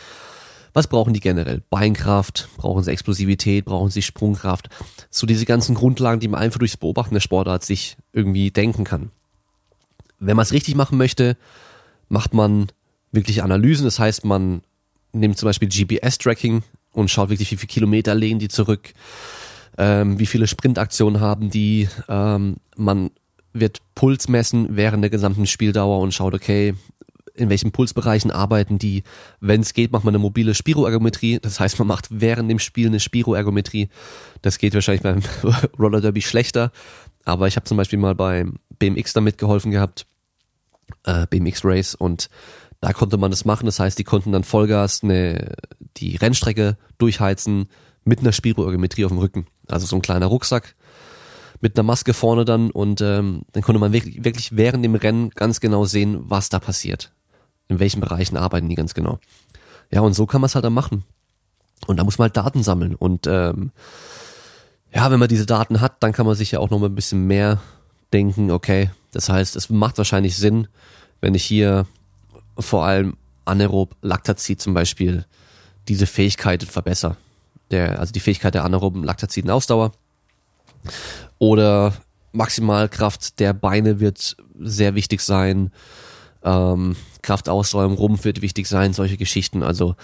was 0.75 0.89
brauchen 0.89 1.15
die 1.15 1.21
generell? 1.21 1.63
Beinkraft, 1.71 2.49
brauchen 2.57 2.83
sie 2.83 2.91
Explosivität, 2.91 3.65
brauchen 3.65 3.91
sie 3.91 4.03
Sprungkraft. 4.03 4.69
So 5.09 5.27
diese 5.27 5.47
ganzen 5.47 5.77
Grundlagen, 5.77 6.21
die 6.21 6.29
man 6.29 6.41
einfach 6.41 6.59
durchs 6.59 6.77
Beobachten 6.77 7.15
der 7.15 7.21
Sportart 7.21 7.65
sich 7.65 7.97
irgendwie 8.13 8.51
denken 8.51 8.85
kann. 8.85 9.11
Wenn 10.19 10.37
man 10.37 10.43
es 10.43 10.53
richtig 10.53 10.75
machen 10.75 10.99
möchte, 10.99 11.37
macht 12.09 12.35
man 12.35 12.67
wirklich 13.13 13.43
Analysen. 13.43 13.85
Das 13.85 14.01
heißt, 14.01 14.25
man 14.25 14.63
nimmt 15.13 15.39
zum 15.39 15.47
Beispiel 15.47 15.69
GPS-Tracking 15.69 16.65
und 16.93 17.09
schaut 17.09 17.31
wirklich, 17.31 17.53
wie 17.53 17.57
viele 17.57 17.69
Kilometer 17.69 18.15
legen 18.17 18.41
die 18.41 18.49
zurück, 18.49 18.95
ähm, 19.79 20.19
wie 20.19 20.27
viele 20.27 20.49
Sprintaktionen 20.49 21.21
haben 21.21 21.51
die. 21.51 21.89
Ähm, 22.09 22.57
man 22.77 23.11
wird 23.53 23.79
Puls 23.95 24.29
messen 24.29 24.77
während 24.77 25.05
der 25.05 25.11
gesamten 25.11 25.47
Spieldauer 25.47 26.01
und 26.01 26.13
schaut, 26.13 26.35
okay, 26.35 26.75
in 27.35 27.51
welchen 27.51 27.73
Pulsbereichen 27.73 28.31
arbeiten 28.31 28.79
die. 28.79 29.03
Wenn 29.41 29.61
es 29.61 29.75
geht, 29.75 29.93
macht 29.93 30.05
man 30.05 30.15
eine 30.15 30.23
mobile 30.23 30.55
Spiroergometrie. 30.55 31.41
Das 31.41 31.61
heißt, 31.61 31.79
man 31.79 31.89
macht 31.89 32.07
während 32.11 32.51
dem 32.51 32.59
Spiel 32.59 32.87
eine 32.87 33.01
Spiroergometrie. 33.01 33.89
Das 34.43 34.59
geht 34.59 34.75
wahrscheinlich 34.75 35.03
beim 35.03 35.21
Roller 35.79 36.01
Derby 36.01 36.23
schlechter. 36.23 36.71
Aber 37.25 37.49
ich 37.49 37.57
habe 37.57 37.65
zum 37.65 37.77
Beispiel 37.77 37.99
mal 37.99 38.15
beim 38.15 38.57
BMX 38.79 39.13
damit 39.13 39.39
geholfen 39.39 39.71
gehabt, 39.71 40.07
äh, 41.05 41.27
BMX 41.29 41.65
Race, 41.65 41.95
und 41.95 42.29
da 42.81 42.93
konnte 42.93 43.17
man 43.17 43.31
das 43.31 43.45
machen. 43.45 43.67
Das 43.67 43.81
heißt, 43.81 43.99
die 43.99 44.05
konnten 44.05 44.33
dann 44.33 44.45
Vollgas 44.45 45.03
eine, 45.03 45.55
die 45.97 46.17
Rennstrecke 46.17 46.77
durchheizen 46.99 47.69
mit 48.05 48.21
einer 48.21 48.33
Spiroergometrie 48.33 49.07
auf 49.07 49.11
dem 49.11 49.19
Rücken. 49.19 49.47
Also 49.69 49.87
so 49.87 49.97
ein 49.97 50.03
kleiner 50.03 50.27
Rucksack 50.27 50.75
mit 51.61 51.79
einer 51.79 51.85
Maske 51.85 52.13
vorne 52.13 52.45
dann 52.45 52.71
und 52.71 53.01
ähm, 53.01 53.43
dann 53.53 53.63
konnte 53.63 53.79
man 53.79 53.95
wirklich, 53.95 54.23
wirklich 54.23 54.55
während 54.55 54.85
dem 54.85 54.95
Rennen 54.95 55.31
ganz 55.31 55.61
genau 55.61 55.87
sehen, 55.87 56.19
was 56.29 56.51
da 56.51 56.59
passiert. 56.59 57.13
In 57.69 57.79
welchen 57.79 58.01
Bereichen 58.01 58.37
arbeiten 58.37 58.69
die 58.69 58.75
ganz 58.75 58.95
genau. 58.95 59.19
Ja, 59.91 60.01
und 60.01 60.15
so 60.15 60.27
kann 60.27 60.41
man 60.41 60.47
es 60.47 60.55
halt 60.55 60.65
dann 60.65 60.73
machen. 60.73 61.05
Und 61.87 61.99
da 61.99 62.05
muss 62.05 62.19
man 62.19 62.27
halt 62.27 62.37
Daten 62.37 62.63
sammeln. 62.63 62.95
Und 62.95 63.27
ähm, 63.27 63.73
ja, 64.95 65.11
wenn 65.11 65.19
man 65.19 65.29
diese 65.29 65.47
Daten 65.47 65.81
hat, 65.81 66.03
dann 66.03 66.13
kann 66.13 66.27
man 66.27 66.35
sich 66.35 66.53
ja 66.53 66.61
auch 66.61 66.71
noch 66.71 66.79
mal 66.79 66.87
ein 66.87 66.95
bisschen 66.95 67.27
mehr 67.27 67.61
denken, 68.13 68.51
okay, 68.51 68.91
das 69.13 69.29
heißt, 69.29 69.57
es 69.57 69.71
macht 69.71 69.99
wahrscheinlich 69.99 70.37
Sinn, 70.37 70.69
wenn 71.21 71.35
ich 71.35 71.45
hier 71.45 71.87
vor 72.59 72.85
allem 72.85 73.17
anaerob 73.45 73.97
Lactazid 74.03 74.61
zum 74.61 74.75
Beispiel 74.75 75.27
diese 75.89 76.07
Fähigkeit 76.07 76.63
verbessere. 76.63 77.17
Der, 77.71 77.99
also 77.99 78.13
die 78.13 78.21
Fähigkeit 78.21 78.55
der 78.55 78.65
anaeroben 78.65 79.05
Lactaziden 79.05 79.51
Ausdauer. 79.51 79.93
Oder 81.39 81.95
Maximalkraft 82.33 83.41
der 83.41 83.53
Beine 83.53 84.01
wird 84.01 84.37
sehr 84.59 84.95
wichtig 84.95 85.21
sein. 85.21 85.73
Ähm, 86.43 86.97
Kraftausdauer 87.25 87.85
im 87.85 87.95
Rumpf 87.95 88.25
wird 88.25 88.43
wichtig 88.43 88.69
sein, 88.69 88.93
solche 88.93 89.17
Geschichten. 89.17 89.63
Also 89.63 89.97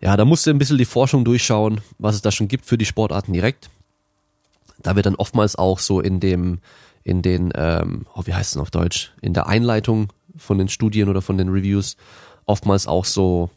ja, 0.00 0.16
da 0.16 0.24
musst 0.24 0.46
du 0.46 0.50
ein 0.50 0.58
bisschen 0.58 0.78
die 0.78 0.84
Forschung 0.84 1.24
durchschauen, 1.24 1.80
was 1.98 2.16
es 2.16 2.22
da 2.22 2.32
schon 2.32 2.48
gibt 2.48 2.66
für 2.66 2.78
die 2.78 2.86
Sportarten 2.86 3.32
direkt. 3.32 3.70
Da 4.82 4.96
wird 4.96 5.06
dann 5.06 5.14
oftmals 5.14 5.54
auch 5.54 5.78
so 5.78 6.00
in 6.00 6.18
dem, 6.18 6.58
in 7.04 7.22
den, 7.22 7.52
ähm, 7.54 8.06
oh, 8.14 8.22
wie 8.24 8.34
heißt 8.34 8.56
es 8.56 8.60
auf 8.60 8.70
Deutsch, 8.70 9.12
in 9.20 9.34
der 9.34 9.46
Einleitung 9.46 10.12
von 10.36 10.58
den 10.58 10.68
Studien 10.68 11.08
oder 11.08 11.22
von 11.22 11.38
den 11.38 11.50
Reviews 11.50 11.96
oftmals 12.46 12.88
auch 12.88 13.04
so 13.04 13.50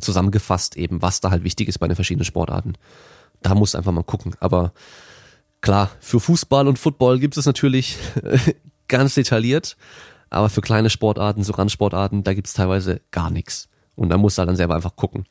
zusammengefasst 0.00 0.76
eben, 0.76 1.02
was 1.02 1.20
da 1.20 1.30
halt 1.30 1.44
wichtig 1.44 1.68
ist 1.68 1.78
bei 1.78 1.88
den 1.88 1.96
verschiedenen 1.96 2.24
Sportarten. 2.24 2.74
Da 3.42 3.54
musst 3.54 3.74
du 3.74 3.78
einfach 3.78 3.92
mal 3.92 4.04
gucken. 4.04 4.34
Aber 4.40 4.72
klar, 5.60 5.90
für 6.00 6.20
Fußball 6.20 6.68
und 6.68 6.78
Football 6.78 7.18
gibt 7.18 7.36
es 7.36 7.44
natürlich 7.44 7.98
ganz 8.88 9.14
detailliert, 9.14 9.76
aber 10.32 10.48
für 10.48 10.62
kleine 10.62 10.88
Sportarten, 10.88 11.44
so 11.44 11.52
Randsportarten, 11.52 12.24
da 12.24 12.32
gibt 12.32 12.46
es 12.46 12.54
teilweise 12.54 13.02
gar 13.10 13.30
nichts. 13.30 13.68
Und 13.94 14.08
da 14.08 14.16
musst 14.16 14.38
du 14.38 14.40
halt 14.40 14.48
dann 14.48 14.56
selber 14.56 14.74
einfach 14.74 14.96
gucken. 14.96 15.26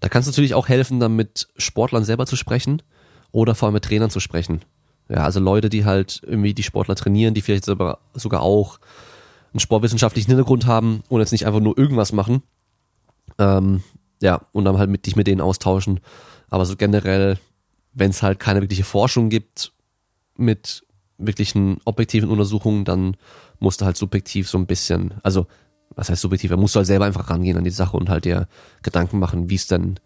Da 0.00 0.08
kannst 0.08 0.26
du 0.26 0.30
natürlich 0.30 0.54
auch 0.54 0.68
helfen, 0.68 0.98
dann 0.98 1.14
mit 1.14 1.48
Sportlern 1.58 2.04
selber 2.04 2.24
zu 2.24 2.36
sprechen 2.36 2.82
oder 3.32 3.54
vor 3.54 3.66
allem 3.66 3.74
mit 3.74 3.84
Trainern 3.84 4.08
zu 4.08 4.18
sprechen. 4.18 4.62
Ja, 5.10 5.24
also 5.24 5.40
Leute, 5.40 5.68
die 5.68 5.84
halt 5.84 6.22
irgendwie 6.24 6.54
die 6.54 6.62
Sportler 6.62 6.94
trainieren, 6.94 7.34
die 7.34 7.42
vielleicht 7.42 7.66
sogar, 7.66 7.98
auch 8.40 8.78
einen 9.52 9.60
sportwissenschaftlichen 9.60 10.30
Hintergrund 10.30 10.64
haben 10.64 11.02
und 11.10 11.20
jetzt 11.20 11.32
nicht 11.32 11.46
einfach 11.46 11.60
nur 11.60 11.76
irgendwas 11.76 12.12
machen. 12.12 12.42
Ähm, 13.38 13.82
ja, 14.22 14.40
und 14.52 14.64
dann 14.64 14.78
halt 14.78 14.88
mit 14.88 15.04
dich 15.04 15.16
mit 15.16 15.26
denen 15.26 15.42
austauschen. 15.42 16.00
Aber 16.48 16.64
so 16.64 16.76
generell, 16.76 17.38
wenn 17.92 18.10
es 18.10 18.22
halt 18.22 18.38
keine 18.38 18.62
wirkliche 18.62 18.84
Forschung 18.84 19.28
gibt 19.28 19.72
mit 20.36 20.84
wirklichen 21.18 21.78
objektiven 21.84 22.30
Untersuchungen, 22.30 22.86
dann 22.86 23.16
musst 23.60 23.80
du 23.80 23.84
halt 23.84 23.96
subjektiv 23.96 24.48
so 24.48 24.58
ein 24.58 24.66
bisschen, 24.66 25.14
also 25.22 25.46
was 25.94 26.10
heißt 26.10 26.22
subjektiv, 26.22 26.50
da 26.50 26.56
musst 26.56 26.74
du 26.74 26.78
halt 26.78 26.86
selber 26.86 27.04
einfach 27.04 27.30
rangehen 27.30 27.56
an 27.56 27.64
die 27.64 27.70
Sache 27.70 27.96
und 27.96 28.08
halt 28.08 28.24
dir 28.24 28.48
Gedanken 28.82 29.18
machen, 29.18 29.50
wie 29.50 29.56
es 29.56 29.66
denn, 29.66 30.00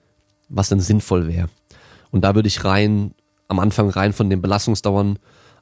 was 0.49 0.69
denn 0.69 0.81
sinnvoll 0.81 1.29
wäre. 1.29 1.49
Und 2.11 2.23
da 2.23 2.35
würde 2.35 2.49
ich 2.49 2.64
rein, 2.64 3.14
am 3.49 3.59
Anfang 3.59 3.88
rein 3.90 4.12
von 4.12 4.31
den 4.31 4.43
Belastungsdauern 4.43 5.19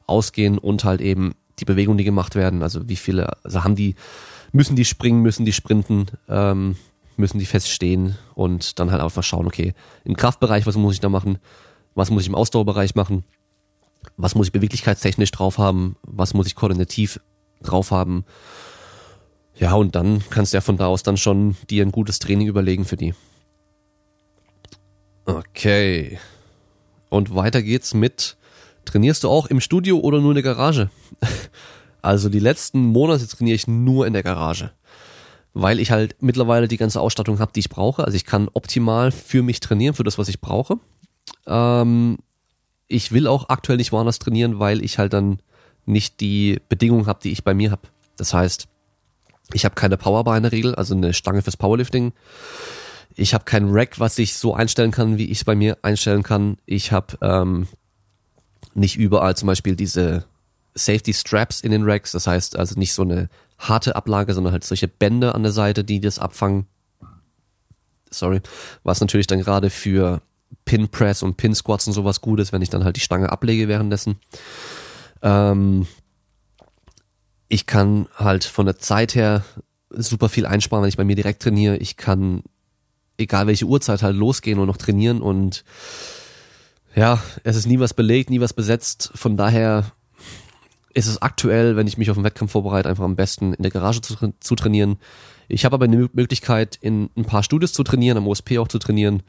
ausgehen 0.07 0.57
und 0.57 0.83
halt 0.83 1.01
eben 1.01 1.33
die 1.59 1.65
Bewegungen, 1.65 1.97
die 1.97 2.03
gemacht 2.03 2.35
werden, 2.35 2.63
also 2.63 2.87
wie 2.89 2.95
viele, 2.95 3.43
also 3.43 3.63
haben 3.63 3.75
die, 3.75 3.95
müssen 4.51 4.75
die 4.75 4.85
springen, 4.85 5.21
müssen 5.21 5.45
die 5.45 5.53
sprinten, 5.53 6.07
ähm, 6.27 6.75
müssen 7.15 7.39
die 7.39 7.45
feststehen 7.45 8.17
und 8.33 8.79
dann 8.79 8.91
halt 8.91 9.01
einfach 9.01 9.23
schauen, 9.23 9.45
okay, 9.45 9.73
im 10.03 10.15
Kraftbereich, 10.15 10.65
was 10.65 10.77
muss 10.77 10.95
ich 10.95 10.99
da 10.99 11.09
machen, 11.09 11.37
was 11.95 12.09
muss 12.09 12.23
ich 12.23 12.29
im 12.29 12.35
Ausdauerbereich 12.35 12.95
machen, 12.95 13.23
was 14.17 14.35
muss 14.35 14.47
ich 14.47 14.53
beweglichkeitstechnisch 14.53 15.31
drauf 15.31 15.57
haben, 15.57 15.95
was 16.01 16.33
muss 16.33 16.47
ich 16.47 16.55
koordinativ 16.55 17.19
drauf 17.63 17.91
haben 17.91 18.25
ja, 19.55 19.75
und 19.75 19.95
dann 19.95 20.23
kannst 20.29 20.53
du 20.53 20.57
ja 20.57 20.61
von 20.61 20.77
da 20.77 20.87
aus 20.87 21.03
dann 21.03 21.17
schon 21.17 21.55
dir 21.69 21.85
ein 21.85 21.91
gutes 21.91 22.19
Training 22.19 22.47
überlegen 22.47 22.85
für 22.85 22.97
die. 22.97 23.13
Okay. 25.25 26.17
Und 27.09 27.35
weiter 27.35 27.61
geht's 27.61 27.93
mit, 27.93 28.35
trainierst 28.85 29.23
du 29.23 29.29
auch 29.29 29.47
im 29.47 29.61
Studio 29.61 29.99
oder 29.99 30.19
nur 30.19 30.31
in 30.31 30.35
der 30.35 30.43
Garage? 30.43 30.89
Also 32.05 32.27
die 32.27 32.39
letzten 32.39 32.81
Monate 32.87 33.25
trainiere 33.29 33.55
ich 33.55 33.65
nur 33.65 34.05
in 34.05 34.11
der 34.11 34.23
Garage, 34.23 34.73
weil 35.53 35.79
ich 35.79 35.91
halt 35.91 36.17
mittlerweile 36.19 36.67
die 36.67 36.75
ganze 36.75 36.99
Ausstattung 36.99 37.39
habe, 37.39 37.53
die 37.53 37.61
ich 37.61 37.69
brauche. 37.69 38.03
Also 38.03 38.17
ich 38.17 38.25
kann 38.25 38.49
optimal 38.51 39.13
für 39.13 39.41
mich 39.41 39.61
trainieren, 39.61 39.95
für 39.95 40.03
das, 40.03 40.17
was 40.17 40.27
ich 40.27 40.41
brauche. 40.41 40.79
Ähm, 41.47 42.17
ich 42.89 43.13
will 43.13 43.25
auch 43.25 43.47
aktuell 43.47 43.77
nicht 43.77 43.93
woanders 43.93 44.19
trainieren, 44.19 44.59
weil 44.59 44.83
ich 44.83 44.99
halt 44.99 45.13
dann 45.13 45.39
nicht 45.85 46.19
die 46.19 46.61
Bedingungen 46.69 47.07
habe, 47.07 47.19
die 47.23 47.31
ich 47.31 47.43
bei 47.43 47.53
mir 47.53 47.71
habe. 47.71 47.87
Das 48.17 48.33
heißt, 48.33 48.67
ich 49.51 49.65
habe 49.65 49.75
keine 49.75 49.97
Powerbar 49.97 50.37
in 50.37 50.43
der 50.43 50.51
Regel, 50.51 50.75
also 50.75 50.95
eine 50.95 51.13
Stange 51.13 51.41
fürs 51.41 51.57
Powerlifting. 51.57 52.13
Ich 53.15 53.33
habe 53.33 53.43
kein 53.43 53.69
Rack, 53.69 53.99
was 53.99 54.17
ich 54.17 54.35
so 54.35 54.55
einstellen 54.55 54.91
kann, 54.91 55.17
wie 55.17 55.25
ich 55.25 55.39
es 55.39 55.43
bei 55.43 55.55
mir 55.55 55.77
einstellen 55.81 56.23
kann. 56.23 56.57
Ich 56.65 56.91
habe 56.91 57.17
ähm, 57.21 57.67
nicht 58.73 58.97
überall 58.97 59.35
zum 59.35 59.47
Beispiel 59.47 59.75
diese 59.75 60.25
Safety 60.73 61.13
Straps 61.13 61.61
in 61.61 61.71
den 61.71 61.83
Racks. 61.83 62.13
Das 62.13 62.25
heißt 62.25 62.57
also 62.57 62.79
nicht 62.79 62.93
so 62.93 63.03
eine 63.03 63.29
harte 63.59 63.95
Ablage, 63.95 64.33
sondern 64.33 64.53
halt 64.53 64.63
solche 64.63 64.87
Bänder 64.87 65.35
an 65.35 65.43
der 65.43 65.51
Seite, 65.51 65.83
die 65.83 65.99
das 65.99 66.17
abfangen. 66.17 66.65
Sorry. 68.09 68.41
Was 68.83 69.01
natürlich 69.01 69.27
dann 69.27 69.39
gerade 69.39 69.69
für 69.69 70.21
Pin 70.65 70.89
Press 70.89 71.23
und 71.23 71.37
Pin 71.37 71.55
Squats 71.55 71.87
und 71.87 71.93
sowas 71.93 72.21
gut 72.21 72.39
ist, 72.39 72.53
wenn 72.53 72.61
ich 72.61 72.69
dann 72.69 72.83
halt 72.83 72.95
die 72.95 73.01
Stange 73.01 73.31
ablege 73.31 73.67
währenddessen. 73.67 74.17
Ähm, 75.23 75.87
ich 77.47 77.65
kann 77.65 78.07
halt 78.15 78.43
von 78.43 78.65
der 78.65 78.77
Zeit 78.77 79.15
her 79.15 79.43
super 79.89 80.29
viel 80.29 80.45
einsparen, 80.45 80.83
wenn 80.83 80.89
ich 80.89 80.97
bei 80.97 81.03
mir 81.03 81.15
direkt 81.15 81.41
trainiere. 81.41 81.77
Ich 81.77 81.97
kann, 81.97 82.43
egal 83.17 83.47
welche 83.47 83.65
Uhrzeit, 83.65 84.03
halt 84.03 84.15
losgehen 84.15 84.59
und 84.59 84.67
noch 84.67 84.77
trainieren 84.77 85.21
und 85.21 85.63
ja, 86.95 87.21
es 87.43 87.55
ist 87.55 87.65
nie 87.65 87.79
was 87.79 87.93
belegt, 87.93 88.29
nie 88.29 88.39
was 88.39 88.53
besetzt. 88.53 89.11
Von 89.15 89.37
daher 89.37 89.91
ist 90.93 91.07
es 91.07 91.21
aktuell, 91.21 91.75
wenn 91.75 91.87
ich 91.87 91.97
mich 91.97 92.11
auf 92.11 92.17
den 92.17 92.23
Wettkampf 92.23 92.51
vorbereite, 92.51 92.89
einfach 92.89 93.03
am 93.03 93.15
besten 93.15 93.53
in 93.53 93.63
der 93.63 93.71
Garage 93.71 94.01
zu, 94.01 94.15
zu 94.39 94.55
trainieren. 94.55 94.97
Ich 95.47 95.65
habe 95.65 95.73
aber 95.75 95.85
eine 95.85 96.09
Möglichkeit, 96.13 96.77
in 96.81 97.09
ein 97.17 97.25
paar 97.25 97.43
Studios 97.43 97.73
zu 97.73 97.83
trainieren, 97.83 98.17
am 98.17 98.27
OSP 98.27 98.59
auch 98.59 98.67
zu 98.67 98.79
trainieren. 98.79 99.23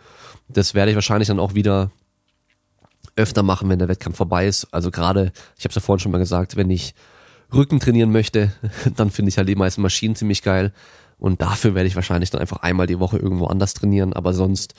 Das 0.48 0.74
werde 0.74 0.90
ich 0.90 0.94
wahrscheinlich 0.94 1.28
dann 1.28 1.40
auch 1.40 1.54
wieder 1.54 1.90
öfter 3.16 3.42
machen, 3.42 3.68
wenn 3.68 3.78
der 3.78 3.88
Wettkampf 3.88 4.16
vorbei 4.16 4.46
ist. 4.46 4.66
Also 4.72 4.90
gerade, 4.90 5.32
ich 5.56 5.64
habe 5.64 5.70
es 5.70 5.74
ja 5.76 5.80
vorhin 5.80 6.00
schon 6.00 6.12
mal 6.12 6.18
gesagt, 6.18 6.56
wenn 6.56 6.70
ich 6.70 6.94
Rücken 7.52 7.80
trainieren 7.80 8.12
möchte, 8.12 8.52
dann 8.96 9.10
finde 9.10 9.28
ich 9.28 9.38
halt 9.38 9.48
die 9.48 9.56
meisten 9.56 9.82
Maschinen 9.82 10.16
ziemlich 10.16 10.42
geil. 10.42 10.72
Und 11.18 11.40
dafür 11.40 11.74
werde 11.74 11.86
ich 11.86 11.96
wahrscheinlich 11.96 12.30
dann 12.30 12.40
einfach 12.40 12.58
einmal 12.58 12.86
die 12.86 12.98
Woche 12.98 13.18
irgendwo 13.18 13.46
anders 13.46 13.74
trainieren. 13.74 14.12
Aber 14.12 14.34
sonst, 14.34 14.74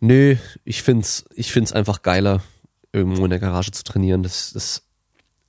nö, 0.00 0.36
ich 0.64 0.82
find's, 0.82 1.24
ich 1.34 1.52
find's 1.52 1.72
einfach 1.72 2.02
geiler, 2.02 2.42
irgendwo 2.92 3.24
in 3.24 3.30
der 3.30 3.40
Garage 3.40 3.72
zu 3.72 3.84
trainieren. 3.84 4.22
Das, 4.22 4.52
das 4.52 4.82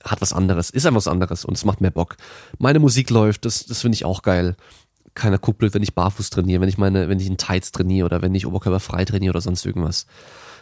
hat 0.04 0.20
was 0.20 0.32
anderes, 0.32 0.70
ist 0.70 0.86
einfach 0.86 0.98
was 0.98 1.08
anderes 1.08 1.44
und 1.44 1.56
es 1.56 1.64
macht 1.64 1.80
mehr 1.80 1.90
Bock. 1.90 2.16
Meine 2.58 2.80
Musik 2.80 3.10
läuft, 3.10 3.44
das, 3.44 3.66
das 3.66 3.80
finde 3.80 3.94
ich 3.94 4.04
auch 4.04 4.22
geil. 4.22 4.56
Keiner 5.14 5.38
guckt 5.38 5.58
blöd, 5.58 5.74
wenn 5.74 5.82
ich 5.82 5.94
barfuß 5.94 6.30
trainiere, 6.30 6.60
wenn 6.60 6.68
ich 6.68 6.78
meine, 6.78 7.08
wenn 7.08 7.20
ich 7.20 7.26
in 7.26 7.36
Tights 7.36 7.70
trainiere 7.70 8.06
oder 8.06 8.22
wenn 8.22 8.34
ich 8.34 8.46
oberkörperfrei 8.46 9.04
trainiere 9.04 9.32
oder 9.32 9.40
sonst 9.40 9.64
irgendwas. 9.64 10.06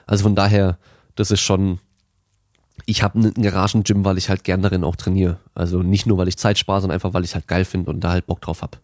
Also 0.07 0.24
von 0.24 0.35
daher, 0.35 0.79
das 1.14 1.31
ist 1.31 1.40
schon, 1.40 1.81
ich 2.87 3.03
habe 3.03 3.18
einen 3.18 3.35
Garagen-Gym, 3.35 4.05
weil 4.05 4.18
ich 4.18 4.29
halt 4.29 4.44
gern 4.44 4.62
darin 4.62 4.85
auch 4.85 4.96
trainiere. 4.96 5.38
Also 5.55 5.83
nicht 5.83 6.07
nur, 6.07 6.18
weil 6.18 6.29
ich 6.29 6.37
Zeit 6.37 6.59
spare, 6.59 6.81
sondern 6.81 6.94
einfach, 6.94 7.14
weil 7.14 7.25
ich 7.25 7.35
halt 7.35 7.49
geil 7.49 7.64
finde 7.64 7.90
und 7.90 8.01
da 8.01 8.11
halt 8.11 8.27
Bock 8.27 8.40
drauf 8.40 8.62
hab. 8.62 8.81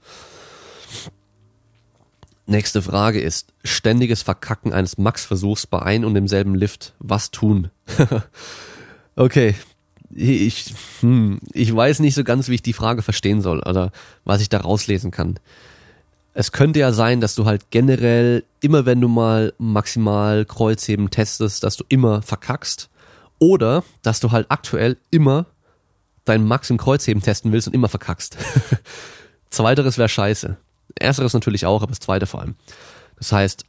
Nächste 2.46 2.80
Frage 2.80 3.20
ist, 3.20 3.52
ständiges 3.64 4.22
Verkacken 4.22 4.72
eines 4.72 4.98
Max-Versuchs 4.98 5.66
bei 5.66 5.82
ein 5.82 6.04
und 6.04 6.14
demselben 6.14 6.54
Lift. 6.54 6.94
Was 7.00 7.32
tun? 7.32 7.70
okay, 9.16 9.56
ich, 10.14 10.72
hm, 11.00 11.40
ich 11.52 11.74
weiß 11.74 11.98
nicht 12.00 12.14
so 12.14 12.22
ganz, 12.22 12.48
wie 12.48 12.54
ich 12.54 12.62
die 12.62 12.72
Frage 12.72 13.02
verstehen 13.02 13.42
soll 13.42 13.60
oder 13.60 13.90
was 14.24 14.40
ich 14.40 14.48
da 14.48 14.60
rauslesen 14.60 15.10
kann. 15.10 15.40
Es 16.38 16.52
könnte 16.52 16.80
ja 16.80 16.92
sein, 16.92 17.22
dass 17.22 17.34
du 17.34 17.46
halt 17.46 17.70
generell 17.70 18.44
immer, 18.60 18.84
wenn 18.84 19.00
du 19.00 19.08
mal 19.08 19.54
maximal 19.56 20.44
Kreuzheben 20.44 21.08
testest, 21.08 21.64
dass 21.64 21.78
du 21.78 21.84
immer 21.88 22.20
verkackst 22.20 22.90
oder, 23.38 23.84
dass 24.02 24.20
du 24.20 24.32
halt 24.32 24.44
aktuell 24.50 24.98
immer 25.10 25.46
deinen 26.26 26.46
Max 26.46 26.68
im 26.68 26.76
Kreuzheben 26.76 27.22
testen 27.22 27.52
willst 27.52 27.68
und 27.68 27.72
immer 27.72 27.88
verkackst. 27.88 28.36
Zweiteres 29.50 29.96
wäre 29.96 30.10
scheiße. 30.10 30.58
Ersteres 30.98 31.32
natürlich 31.32 31.64
auch, 31.64 31.80
aber 31.80 31.92
das 31.92 32.00
zweite 32.00 32.26
vor 32.26 32.42
allem. 32.42 32.56
Das 33.16 33.32
heißt, 33.32 33.64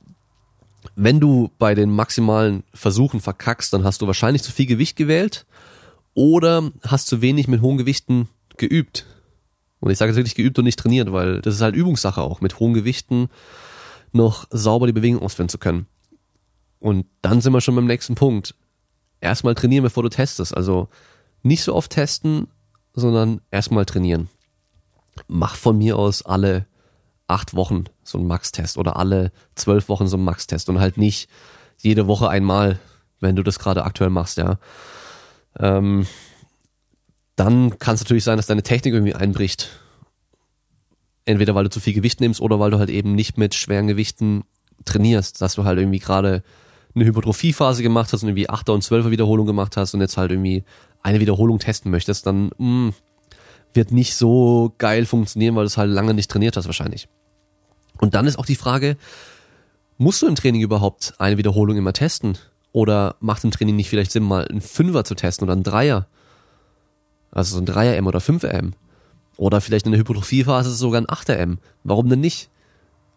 wenn 0.93 1.21
du 1.21 1.49
bei 1.59 1.73
den 1.73 1.89
maximalen 1.89 2.63
Versuchen 2.73 3.21
verkackst, 3.21 3.71
dann 3.71 3.85
hast 3.85 4.01
du 4.01 4.07
wahrscheinlich 4.07 4.43
zu 4.43 4.51
viel 4.51 4.65
Gewicht 4.65 4.97
gewählt 4.97 5.45
oder 6.15 6.69
hast 6.85 7.07
zu 7.07 7.21
wenig 7.21 7.47
mit 7.47 7.61
hohen 7.61 7.77
Gewichten 7.77 8.27
geübt. 8.57 9.05
Und 9.79 9.91
ich 9.91 9.97
sage 9.97 10.09
jetzt 10.09 10.17
wirklich 10.17 10.35
geübt 10.35 10.57
und 10.57 10.65
nicht 10.65 10.79
trainiert, 10.79 11.11
weil 11.11 11.41
das 11.41 11.55
ist 11.55 11.61
halt 11.61 11.75
Übungssache 11.75 12.21
auch, 12.21 12.41
mit 12.41 12.59
hohen 12.59 12.73
Gewichten 12.73 13.29
noch 14.11 14.47
sauber 14.49 14.87
die 14.87 14.93
Bewegung 14.93 15.21
ausführen 15.21 15.49
zu 15.49 15.57
können. 15.57 15.85
Und 16.79 17.05
dann 17.21 17.41
sind 17.41 17.53
wir 17.53 17.61
schon 17.61 17.75
beim 17.75 17.85
nächsten 17.85 18.15
Punkt 18.15 18.55
erstmal 19.21 19.55
trainieren, 19.55 19.83
bevor 19.83 20.03
du 20.03 20.09
testest. 20.09 20.55
Also 20.55 20.89
nicht 21.43 21.63
so 21.63 21.75
oft 21.75 21.91
testen, 21.91 22.47
sondern 22.93 23.41
erstmal 23.51 23.85
trainieren. 23.85 24.29
Mach 25.27 25.55
von 25.55 25.77
mir 25.77 25.97
aus 25.97 26.23
alle 26.23 26.65
acht 27.27 27.55
Wochen 27.55 27.85
so 28.03 28.17
ein 28.17 28.27
Max-Test 28.27 28.77
oder 28.77 28.97
alle 28.97 29.31
zwölf 29.55 29.89
Wochen 29.89 30.07
so 30.07 30.17
ein 30.17 30.23
Max-Test 30.23 30.69
und 30.69 30.79
halt 30.79 30.97
nicht 30.97 31.29
jede 31.77 32.07
Woche 32.07 32.29
einmal, 32.29 32.79
wenn 33.19 33.35
du 33.35 33.43
das 33.43 33.59
gerade 33.59 33.83
aktuell 33.83 34.09
machst, 34.09 34.37
ja. 34.37 34.57
Ähm, 35.59 36.07
dann 37.37 37.79
kann 37.79 37.95
es 37.95 38.01
natürlich 38.01 38.25
sein, 38.25 38.35
dass 38.35 38.47
deine 38.47 38.63
Technik 38.63 38.93
irgendwie 38.93 39.15
einbricht. 39.15 39.69
Entweder 41.23 41.55
weil 41.55 41.63
du 41.63 41.69
zu 41.69 41.79
viel 41.79 41.93
Gewicht 41.93 42.19
nimmst 42.19 42.41
oder 42.41 42.59
weil 42.59 42.71
du 42.71 42.79
halt 42.79 42.89
eben 42.89 43.15
nicht 43.15 43.37
mit 43.37 43.55
schweren 43.55 43.87
Gewichten 43.87 44.43
trainierst, 44.85 45.39
dass 45.41 45.53
du 45.55 45.63
halt 45.63 45.77
irgendwie 45.77 45.99
gerade 45.99 46.43
eine 46.95 47.05
Hypertrophiephase 47.05 47.83
gemacht 47.83 48.11
hast 48.11 48.23
und 48.23 48.29
irgendwie 48.29 48.49
8er 48.49 48.71
und 48.71 48.83
12er 48.83 49.11
Wiederholung 49.11 49.45
gemacht 49.45 49.77
hast 49.77 49.93
und 49.93 50.01
jetzt 50.01 50.17
halt 50.17 50.31
irgendwie 50.31 50.63
eine 51.03 51.19
Wiederholung 51.19 51.59
testen 51.59 51.91
möchtest, 51.91 52.25
dann 52.25 52.49
mh, 52.57 52.87
mm, 52.87 52.93
wird 53.73 53.91
nicht 53.91 54.15
so 54.15 54.73
geil 54.79 55.05
funktionieren, 55.05 55.55
weil 55.55 55.63
du 55.63 55.67
es 55.67 55.77
halt 55.77 55.91
lange 55.91 56.15
nicht 56.15 56.31
trainiert 56.31 56.57
hast 56.57 56.65
wahrscheinlich. 56.65 57.07
Und 57.99 58.15
dann 58.15 58.25
ist 58.25 58.39
auch 58.39 58.45
die 58.45 58.55
Frage, 58.55 58.97
musst 59.99 60.23
du 60.23 60.27
im 60.27 60.35
Training 60.35 60.61
überhaupt 60.61 61.13
eine 61.19 61.37
Wiederholung 61.37 61.77
immer 61.77 61.93
testen? 61.93 62.37
Oder 62.71 63.15
macht 63.19 63.43
im 63.43 63.51
Training 63.51 63.75
nicht 63.75 63.89
vielleicht 63.89 64.11
Sinn, 64.11 64.23
mal 64.23 64.47
einen 64.47 64.61
Fünfer 64.61 65.03
zu 65.03 65.13
testen 65.13 65.45
oder 65.45 65.53
einen 65.53 65.63
Dreier? 65.63 66.07
Also 67.31 67.55
so 67.55 67.61
ein 67.61 67.65
Dreier-M 67.65 68.07
oder 68.07 68.19
Fünfer-M. 68.19 68.73
Oder 69.37 69.61
vielleicht 69.61 69.85
in 69.85 69.91
der 69.91 69.99
Hypertrophiephase 69.99 70.71
sogar 70.71 71.01
ein 71.01 71.09
Achter-M. 71.09 71.59
Warum 71.83 72.09
denn 72.09 72.21
nicht? 72.21 72.49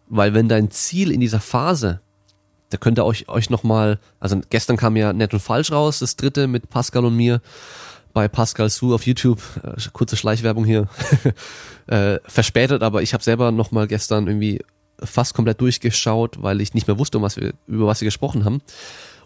Weil 0.09 0.35
wenn 0.35 0.49
dein 0.49 0.71
Ziel 0.71 1.11
in 1.11 1.21
dieser 1.21 1.41
Phase 1.41 2.01
da 2.71 2.79
könnt 2.79 2.99
ihr 2.99 3.05
euch, 3.05 3.29
euch 3.29 3.51
nochmal, 3.51 3.99
also 4.21 4.41
gestern 4.49 4.77
kam 4.77 4.97
ja 4.97 5.13
Nett 5.13 5.35
und 5.35 5.41
Falsch 5.41 5.73
raus, 5.73 5.99
das 5.99 6.17
dritte 6.17 6.47
mit 6.47 6.71
Pascal 6.71 7.05
und 7.05 7.17
mir 7.17 7.41
bei 8.13 8.29
Pascal 8.29 8.71
Su 8.71 8.95
auf 8.95 9.07
YouTube, 9.07 9.41
äh, 9.63 9.81
kurze 9.93 10.17
Schleichwerbung 10.17 10.65
hier, 10.65 10.89
äh, 11.89 12.19
verspätet, 12.25 12.83
aber 12.83 13.03
ich 13.03 13.13
habe 13.13 13.23
selber 13.23 13.51
nochmal 13.53 13.87
gestern 13.87 14.27
irgendwie 14.27 14.61
fast 15.03 15.35
komplett 15.35 15.61
durchgeschaut, 15.61 16.43
weil 16.43 16.61
ich 16.61 16.75
nicht 16.75 16.87
mehr 16.87 16.99
wusste, 16.99 17.19
um 17.19 17.25
was 17.25 17.37
wir, 17.37 17.53
über 17.67 17.87
was 17.87 18.01
wir 18.01 18.07
gesprochen 18.07 18.45
haben. 18.45 18.63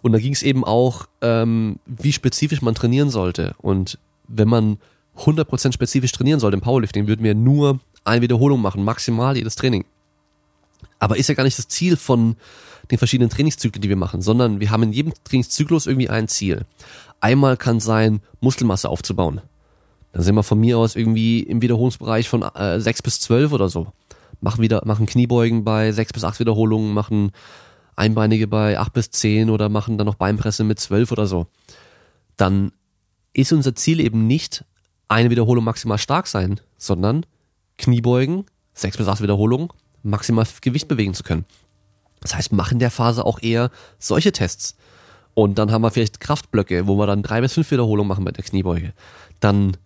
Und 0.02 0.12
da 0.12 0.18
ging 0.18 0.32
es 0.32 0.42
eben 0.42 0.64
auch, 0.64 1.06
ähm, 1.20 1.78
wie 1.86 2.12
spezifisch 2.12 2.62
man 2.62 2.74
trainieren 2.74 3.10
sollte. 3.10 3.54
Und 3.58 3.98
wenn 4.28 4.48
man 4.48 4.78
100% 5.18 5.72
spezifisch 5.72 6.12
trainieren 6.12 6.40
sollte 6.40 6.56
im 6.56 6.60
Powerlifting, 6.60 7.06
würden 7.06 7.24
wir 7.24 7.34
nur 7.34 7.80
eine 8.04 8.22
Wiederholung 8.22 8.60
machen, 8.60 8.84
maximal 8.84 9.36
jedes 9.36 9.56
Training. 9.56 9.84
Aber 10.98 11.16
ist 11.16 11.28
ja 11.28 11.34
gar 11.34 11.44
nicht 11.44 11.58
das 11.58 11.68
Ziel 11.68 11.96
von 11.96 12.36
den 12.90 12.98
verschiedenen 12.98 13.30
Trainingszyklen, 13.30 13.80
die 13.80 13.88
wir 13.88 13.96
machen, 13.96 14.20
sondern 14.20 14.60
wir 14.60 14.70
haben 14.70 14.82
in 14.82 14.92
jedem 14.92 15.12
Trainingszyklus 15.24 15.86
irgendwie 15.86 16.10
ein 16.10 16.28
Ziel. 16.28 16.66
Einmal 17.20 17.56
kann 17.56 17.80
sein, 17.80 18.20
Muskelmasse 18.40 18.88
aufzubauen. 18.88 19.40
Dann 20.12 20.22
sind 20.22 20.34
wir 20.34 20.42
von 20.42 20.60
mir 20.60 20.78
aus 20.78 20.94
irgendwie 20.94 21.40
im 21.40 21.62
Wiederholungsbereich 21.62 22.28
von 22.28 22.42
äh, 22.42 22.80
6 22.80 23.02
bis 23.02 23.20
12 23.20 23.52
oder 23.52 23.68
so. 23.68 23.88
Machen 24.40 24.62
wieder, 24.62 24.82
machen 24.84 25.06
Kniebeugen 25.06 25.64
bei 25.64 25.90
6 25.90 26.12
bis 26.12 26.24
8 26.24 26.40
Wiederholungen, 26.40 26.92
machen 26.92 27.32
Einbeinige 27.96 28.46
bei 28.46 28.78
8 28.78 28.92
bis 28.92 29.10
10 29.10 29.50
oder 29.50 29.68
machen 29.68 29.98
dann 29.98 30.06
noch 30.06 30.16
Beinpresse 30.16 30.64
mit 30.64 30.78
12 30.78 31.12
oder 31.12 31.26
so. 31.26 31.46
Dann 32.36 32.72
ist 33.34 33.52
unser 33.52 33.74
Ziel 33.74 34.00
eben 34.00 34.26
nicht 34.26 34.64
eine 35.08 35.30
Wiederholung 35.30 35.64
maximal 35.64 35.98
stark 35.98 36.26
sein, 36.26 36.60
sondern 36.78 37.26
Kniebeugen, 37.76 38.46
6 38.74 38.96
bis 38.96 39.08
8 39.08 39.20
Wiederholungen, 39.20 39.68
maximal 40.02 40.46
Gewicht 40.60 40.88
bewegen 40.88 41.14
zu 41.14 41.22
können. 41.22 41.44
Das 42.20 42.34
heißt, 42.34 42.52
machen 42.52 42.78
der 42.78 42.90
Phase 42.90 43.24
auch 43.24 43.42
eher 43.42 43.70
solche 43.98 44.32
Tests. 44.32 44.76
Und 45.34 45.58
dann 45.58 45.72
haben 45.72 45.82
wir 45.82 45.90
vielleicht 45.90 46.20
Kraftblöcke, 46.20 46.86
wo 46.86 46.96
wir 46.96 47.06
dann 47.06 47.22
drei 47.22 47.40
bis 47.40 47.52
fünf 47.52 47.70
Wiederholungen 47.70 48.08
machen 48.08 48.24
mit 48.24 48.36
der 48.36 48.44
Kniebeuge. 48.44 48.94
Dann 49.40 49.76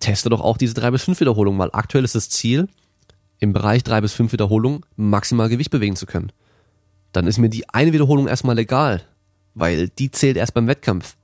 teste 0.00 0.30
doch 0.30 0.40
auch 0.40 0.56
diese 0.56 0.74
drei 0.74 0.90
bis 0.90 1.04
fünf 1.04 1.20
Wiederholungen, 1.20 1.60
weil 1.60 1.70
aktuell 1.72 2.04
ist 2.04 2.14
das 2.14 2.28
Ziel, 2.28 2.68
im 3.38 3.52
Bereich 3.52 3.84
drei 3.84 4.00
bis 4.00 4.12
fünf 4.12 4.32
Wiederholungen 4.32 4.80
maximal 4.96 5.48
Gewicht 5.48 5.70
bewegen 5.70 5.96
zu 5.96 6.06
können. 6.06 6.32
Dann 7.12 7.26
ist 7.26 7.38
mir 7.38 7.50
die 7.50 7.68
eine 7.68 7.92
Wiederholung 7.92 8.26
erstmal 8.26 8.58
egal, 8.58 9.02
weil 9.54 9.88
die 9.88 10.10
zählt 10.10 10.36
erst 10.36 10.54
beim 10.54 10.66
Wettkampf. 10.66 11.16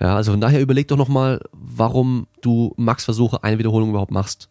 Ja, 0.00 0.16
also 0.16 0.32
von 0.32 0.40
daher 0.40 0.60
überleg 0.60 0.88
doch 0.88 0.96
nochmal, 0.96 1.40
warum 1.52 2.26
du 2.40 2.72
Max-Versuche 2.76 3.42
eine 3.42 3.58
Wiederholung 3.58 3.90
überhaupt 3.90 4.12
machst. 4.12 4.48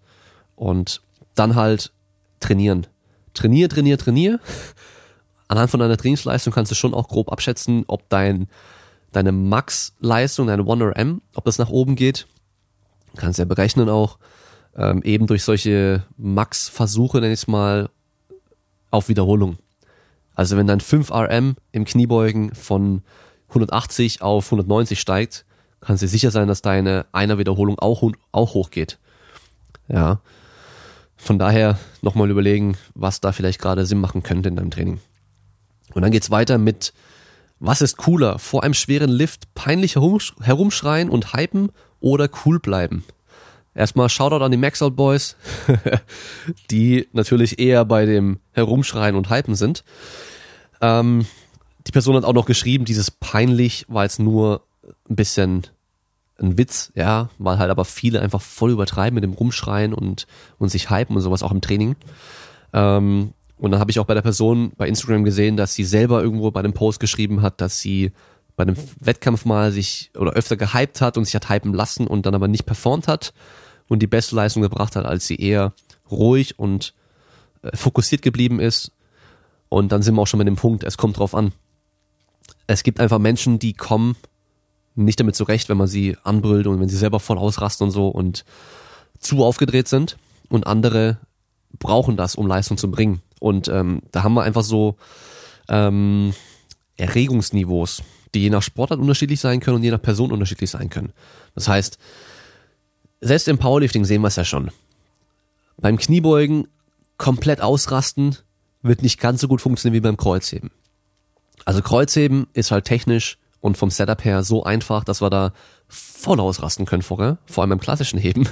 Und 0.55 1.01
dann 1.35 1.55
halt 1.55 1.91
trainieren 2.39 2.87
trainier, 3.37 3.69
trainier, 3.69 3.97
trainier. 3.97 4.39
Anhand 5.47 5.71
von 5.71 5.79
deiner 5.79 5.97
Trainingsleistung 5.97 6.51
kannst 6.51 6.71
du 6.71 6.75
schon 6.75 6.93
auch 6.93 7.07
grob 7.07 7.31
abschätzen, 7.31 7.85
ob 7.87 8.09
dein, 8.09 8.47
deine 9.11 9.31
Max-Leistung, 9.31 10.47
deine 10.47 10.63
1RM, 10.63 11.21
ob 11.35 11.45
das 11.45 11.57
nach 11.57 11.69
oben 11.69 11.95
geht. 11.95 12.27
Kannst 13.15 13.39
ja 13.39 13.45
berechnen 13.45 13.87
auch, 13.87 14.17
ähm, 14.75 15.01
eben 15.03 15.27
durch 15.27 15.43
solche 15.43 16.03
Max-Versuche, 16.17 17.21
nenn 17.21 17.31
ich 17.31 17.41
es 17.41 17.47
mal, 17.47 17.89
auf 18.91 19.07
Wiederholung. 19.09 19.57
Also 20.35 20.57
wenn 20.57 20.67
dein 20.67 20.81
5RM 20.81 21.55
im 21.71 21.85
Kniebeugen 21.85 22.53
von 22.53 23.01
180 23.49 24.21
auf 24.21 24.45
190 24.47 24.99
steigt, 24.99 25.45
kannst 25.79 26.03
du 26.03 26.07
sicher 26.07 26.31
sein, 26.31 26.47
dass 26.47 26.61
deine 26.61 27.05
einer 27.11 27.37
Wiederholung 27.37 27.79
auch, 27.79 28.03
auch 28.31 28.53
hochgeht. 28.53 28.97
Ja. 29.87 30.21
Von 31.15 31.39
daher 31.39 31.79
nochmal 32.01 32.29
überlegen, 32.29 32.77
was 32.93 33.21
da 33.21 33.31
vielleicht 33.31 33.59
gerade 33.59 33.85
Sinn 33.85 33.99
machen 33.99 34.23
könnte 34.23 34.49
in 34.49 34.55
deinem 34.55 34.71
Training. 34.71 34.99
Und 35.93 36.01
dann 36.01 36.11
geht's 36.11 36.29
weiter 36.29 36.57
mit, 36.57 36.93
was 37.59 37.81
ist 37.81 37.97
cooler? 37.97 38.37
Vor 38.37 38.63
einem 38.63 38.75
schweren 38.75 39.09
Lift 39.09 39.53
peinlich 39.55 39.95
herumschreien 39.95 41.09
und 41.09 41.33
hypen 41.33 41.71
oder 41.99 42.29
cool 42.45 42.59
bleiben? 42.59 43.03
Erstmal 43.73 44.09
Shoutout 44.09 44.43
an 44.43 44.51
die 44.51 44.57
Maxout 44.57 44.91
Boys, 44.91 45.35
die 46.71 47.07
natürlich 47.13 47.59
eher 47.59 47.85
bei 47.85 48.05
dem 48.05 48.39
Herumschreien 48.51 49.15
und 49.15 49.29
Hypen 49.29 49.55
sind. 49.55 49.83
Ähm, 50.81 51.25
die 51.87 51.91
Person 51.91 52.15
hat 52.15 52.25
auch 52.25 52.33
noch 52.33 52.45
geschrieben, 52.45 52.85
dieses 52.85 53.11
peinlich 53.11 53.85
war 53.87 54.03
jetzt 54.03 54.19
nur 54.19 54.61
ein 55.09 55.15
bisschen 55.15 55.67
ein 56.39 56.57
Witz, 56.57 56.91
ja, 56.95 57.29
weil 57.39 57.57
halt 57.57 57.71
aber 57.71 57.85
viele 57.85 58.21
einfach 58.21 58.41
voll 58.41 58.71
übertreiben 58.71 59.15
mit 59.15 59.23
dem 59.23 59.33
Rumschreien 59.33 59.93
und, 59.93 60.27
und 60.59 60.69
sich 60.69 60.89
hypen 60.89 61.15
und 61.15 61.21
sowas 61.21 61.43
auch 61.43 61.51
im 61.51 61.61
Training. 61.61 61.95
Ähm, 62.73 63.33
und 63.57 63.71
dann 63.71 63.79
habe 63.79 63.89
ich 63.89 63.99
auch 63.99 64.05
bei 64.05 64.13
der 64.13 64.21
Person 64.21 64.71
bei 64.77 64.87
Instagram 64.87 65.23
gesehen, 65.23 65.57
dass 65.57 65.73
sie 65.73 65.83
selber 65.83 66.21
irgendwo 66.21 66.51
bei 66.51 66.61
dem 66.61 66.73
Post 66.73 66.99
geschrieben 66.99 67.41
hat, 67.41 67.59
dass 67.59 67.79
sie 67.79 68.11
bei 68.55 68.63
einem 68.63 68.75
Wettkampf 68.99 69.45
mal 69.45 69.71
sich 69.71 70.11
oder 70.15 70.31
öfter 70.33 70.57
gehypt 70.57 71.01
hat 71.01 71.17
und 71.17 71.25
sich 71.25 71.35
hat 71.35 71.49
hypen 71.49 71.73
lassen 71.73 72.05
und 72.05 72.25
dann 72.25 72.35
aber 72.35 72.47
nicht 72.47 72.65
performt 72.65 73.07
hat 73.07 73.33
und 73.87 73.99
die 73.99 74.07
beste 74.07 74.35
Leistung 74.35 74.61
gebracht 74.61 74.95
hat, 74.95 75.05
als 75.05 75.25
sie 75.25 75.37
eher 75.37 75.73
ruhig 76.11 76.59
und 76.59 76.93
äh, 77.61 77.75
fokussiert 77.75 78.21
geblieben 78.21 78.59
ist. 78.59 78.91
Und 79.69 79.91
dann 79.91 80.01
sind 80.01 80.15
wir 80.15 80.21
auch 80.21 80.27
schon 80.27 80.37
mit 80.39 80.47
dem 80.47 80.55
Punkt, 80.55 80.83
es 80.83 80.97
kommt 80.97 81.17
drauf 81.17 81.33
an. 81.33 81.51
Es 82.67 82.83
gibt 82.83 82.99
einfach 82.99 83.19
Menschen, 83.19 83.59
die 83.59 83.73
kommen 83.73 84.15
nicht 84.95 85.19
damit 85.19 85.35
zurecht, 85.35 85.69
wenn 85.69 85.77
man 85.77 85.87
sie 85.87 86.17
anbrüllt 86.23 86.67
und 86.67 86.79
wenn 86.79 86.89
sie 86.89 86.97
selber 86.97 87.19
voll 87.19 87.37
ausrasten 87.37 87.85
und 87.85 87.91
so 87.91 88.07
und 88.09 88.45
zu 89.19 89.43
aufgedreht 89.43 89.87
sind. 89.87 90.17
Und 90.49 90.67
andere 90.67 91.19
brauchen 91.79 92.17
das, 92.17 92.35
um 92.35 92.47
Leistung 92.47 92.77
zu 92.77 92.89
bringen. 92.89 93.21
Und 93.39 93.67
ähm, 93.67 94.01
da 94.11 94.23
haben 94.23 94.33
wir 94.33 94.43
einfach 94.43 94.63
so 94.63 94.95
ähm, 95.69 96.33
Erregungsniveaus, 96.97 98.01
die 98.33 98.41
je 98.41 98.49
nach 98.49 98.63
Sportart 98.63 98.99
unterschiedlich 98.99 99.39
sein 99.39 99.59
können 99.59 99.77
und 99.77 99.83
je 99.83 99.91
nach 99.91 100.01
Person 100.01 100.31
unterschiedlich 100.31 100.69
sein 100.69 100.89
können. 100.89 101.13
Das 101.53 101.67
heißt, 101.67 101.97
selbst 103.21 103.47
im 103.47 103.57
Powerlifting 103.57 104.05
sehen 104.05 104.21
wir 104.21 104.27
es 104.27 104.35
ja 104.35 104.45
schon. 104.45 104.71
Beim 105.77 105.97
Kniebeugen 105.97 106.67
komplett 107.17 107.61
ausrasten 107.61 108.35
wird 108.81 109.03
nicht 109.03 109.19
ganz 109.19 109.41
so 109.41 109.47
gut 109.47 109.61
funktionieren 109.61 109.95
wie 109.95 110.07
beim 110.07 110.17
Kreuzheben. 110.17 110.71
Also 111.65 111.81
Kreuzheben 111.81 112.47
ist 112.53 112.71
halt 112.71 112.85
technisch 112.85 113.37
und 113.61 113.77
vom 113.77 113.89
Setup 113.89 114.23
her 114.23 114.43
so 114.43 114.63
einfach, 114.63 115.03
dass 115.03 115.21
wir 115.21 115.29
da 115.29 115.53
voll 115.87 116.39
ausrasten 116.39 116.85
können 116.85 117.01
vorher, 117.01 117.37
vor 117.45 117.61
allem 117.61 117.71
beim 117.71 117.79
klassischen 117.79 118.19
Heben. 118.19 118.47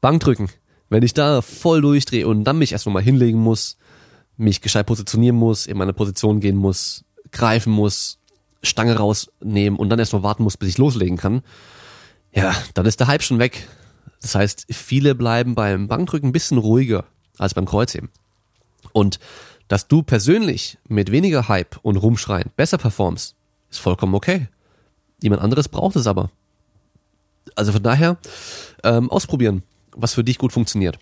Bankdrücken. 0.00 0.48
Wenn 0.88 1.02
ich 1.02 1.14
da 1.14 1.40
voll 1.40 1.80
durchdrehe 1.80 2.26
und 2.26 2.44
dann 2.44 2.58
mich 2.58 2.72
erstmal 2.72 2.94
mal 2.94 3.02
hinlegen 3.02 3.40
muss, 3.40 3.78
mich 4.36 4.60
gescheit 4.60 4.86
positionieren 4.86 5.36
muss, 5.36 5.66
in 5.66 5.78
meine 5.78 5.92
Position 5.92 6.40
gehen 6.40 6.56
muss, 6.56 7.04
greifen 7.30 7.72
muss, 7.72 8.18
Stange 8.62 8.96
rausnehmen 8.96 9.78
und 9.78 9.88
dann 9.88 9.98
erstmal 9.98 10.22
warten 10.22 10.42
muss, 10.42 10.56
bis 10.56 10.68
ich 10.68 10.78
loslegen 10.78 11.16
kann, 11.16 11.42
ja, 12.34 12.54
dann 12.74 12.86
ist 12.86 13.00
der 13.00 13.06
Hype 13.06 13.22
schon 13.22 13.38
weg. 13.38 13.68
Das 14.20 14.34
heißt, 14.34 14.66
viele 14.70 15.14
bleiben 15.14 15.54
beim 15.54 15.88
Bankdrücken 15.88 16.28
ein 16.28 16.32
bisschen 16.32 16.58
ruhiger 16.58 17.04
als 17.38 17.54
beim 17.54 17.66
Kreuzheben. 17.66 18.10
Und 18.92 19.18
dass 19.68 19.88
du 19.88 20.02
persönlich 20.02 20.78
mit 20.88 21.10
weniger 21.10 21.48
Hype 21.48 21.78
und 21.82 21.96
Rumschreien 21.96 22.50
besser 22.56 22.78
performst, 22.78 23.34
ist 23.70 23.78
vollkommen 23.78 24.14
okay. 24.14 24.48
Jemand 25.22 25.42
anderes 25.42 25.68
braucht 25.68 25.96
es 25.96 26.06
aber. 26.06 26.30
Also 27.54 27.72
von 27.72 27.82
daher 27.82 28.18
ähm, 28.84 29.10
ausprobieren, 29.10 29.62
was 29.94 30.14
für 30.14 30.24
dich 30.24 30.38
gut 30.38 30.52
funktioniert. 30.52 30.98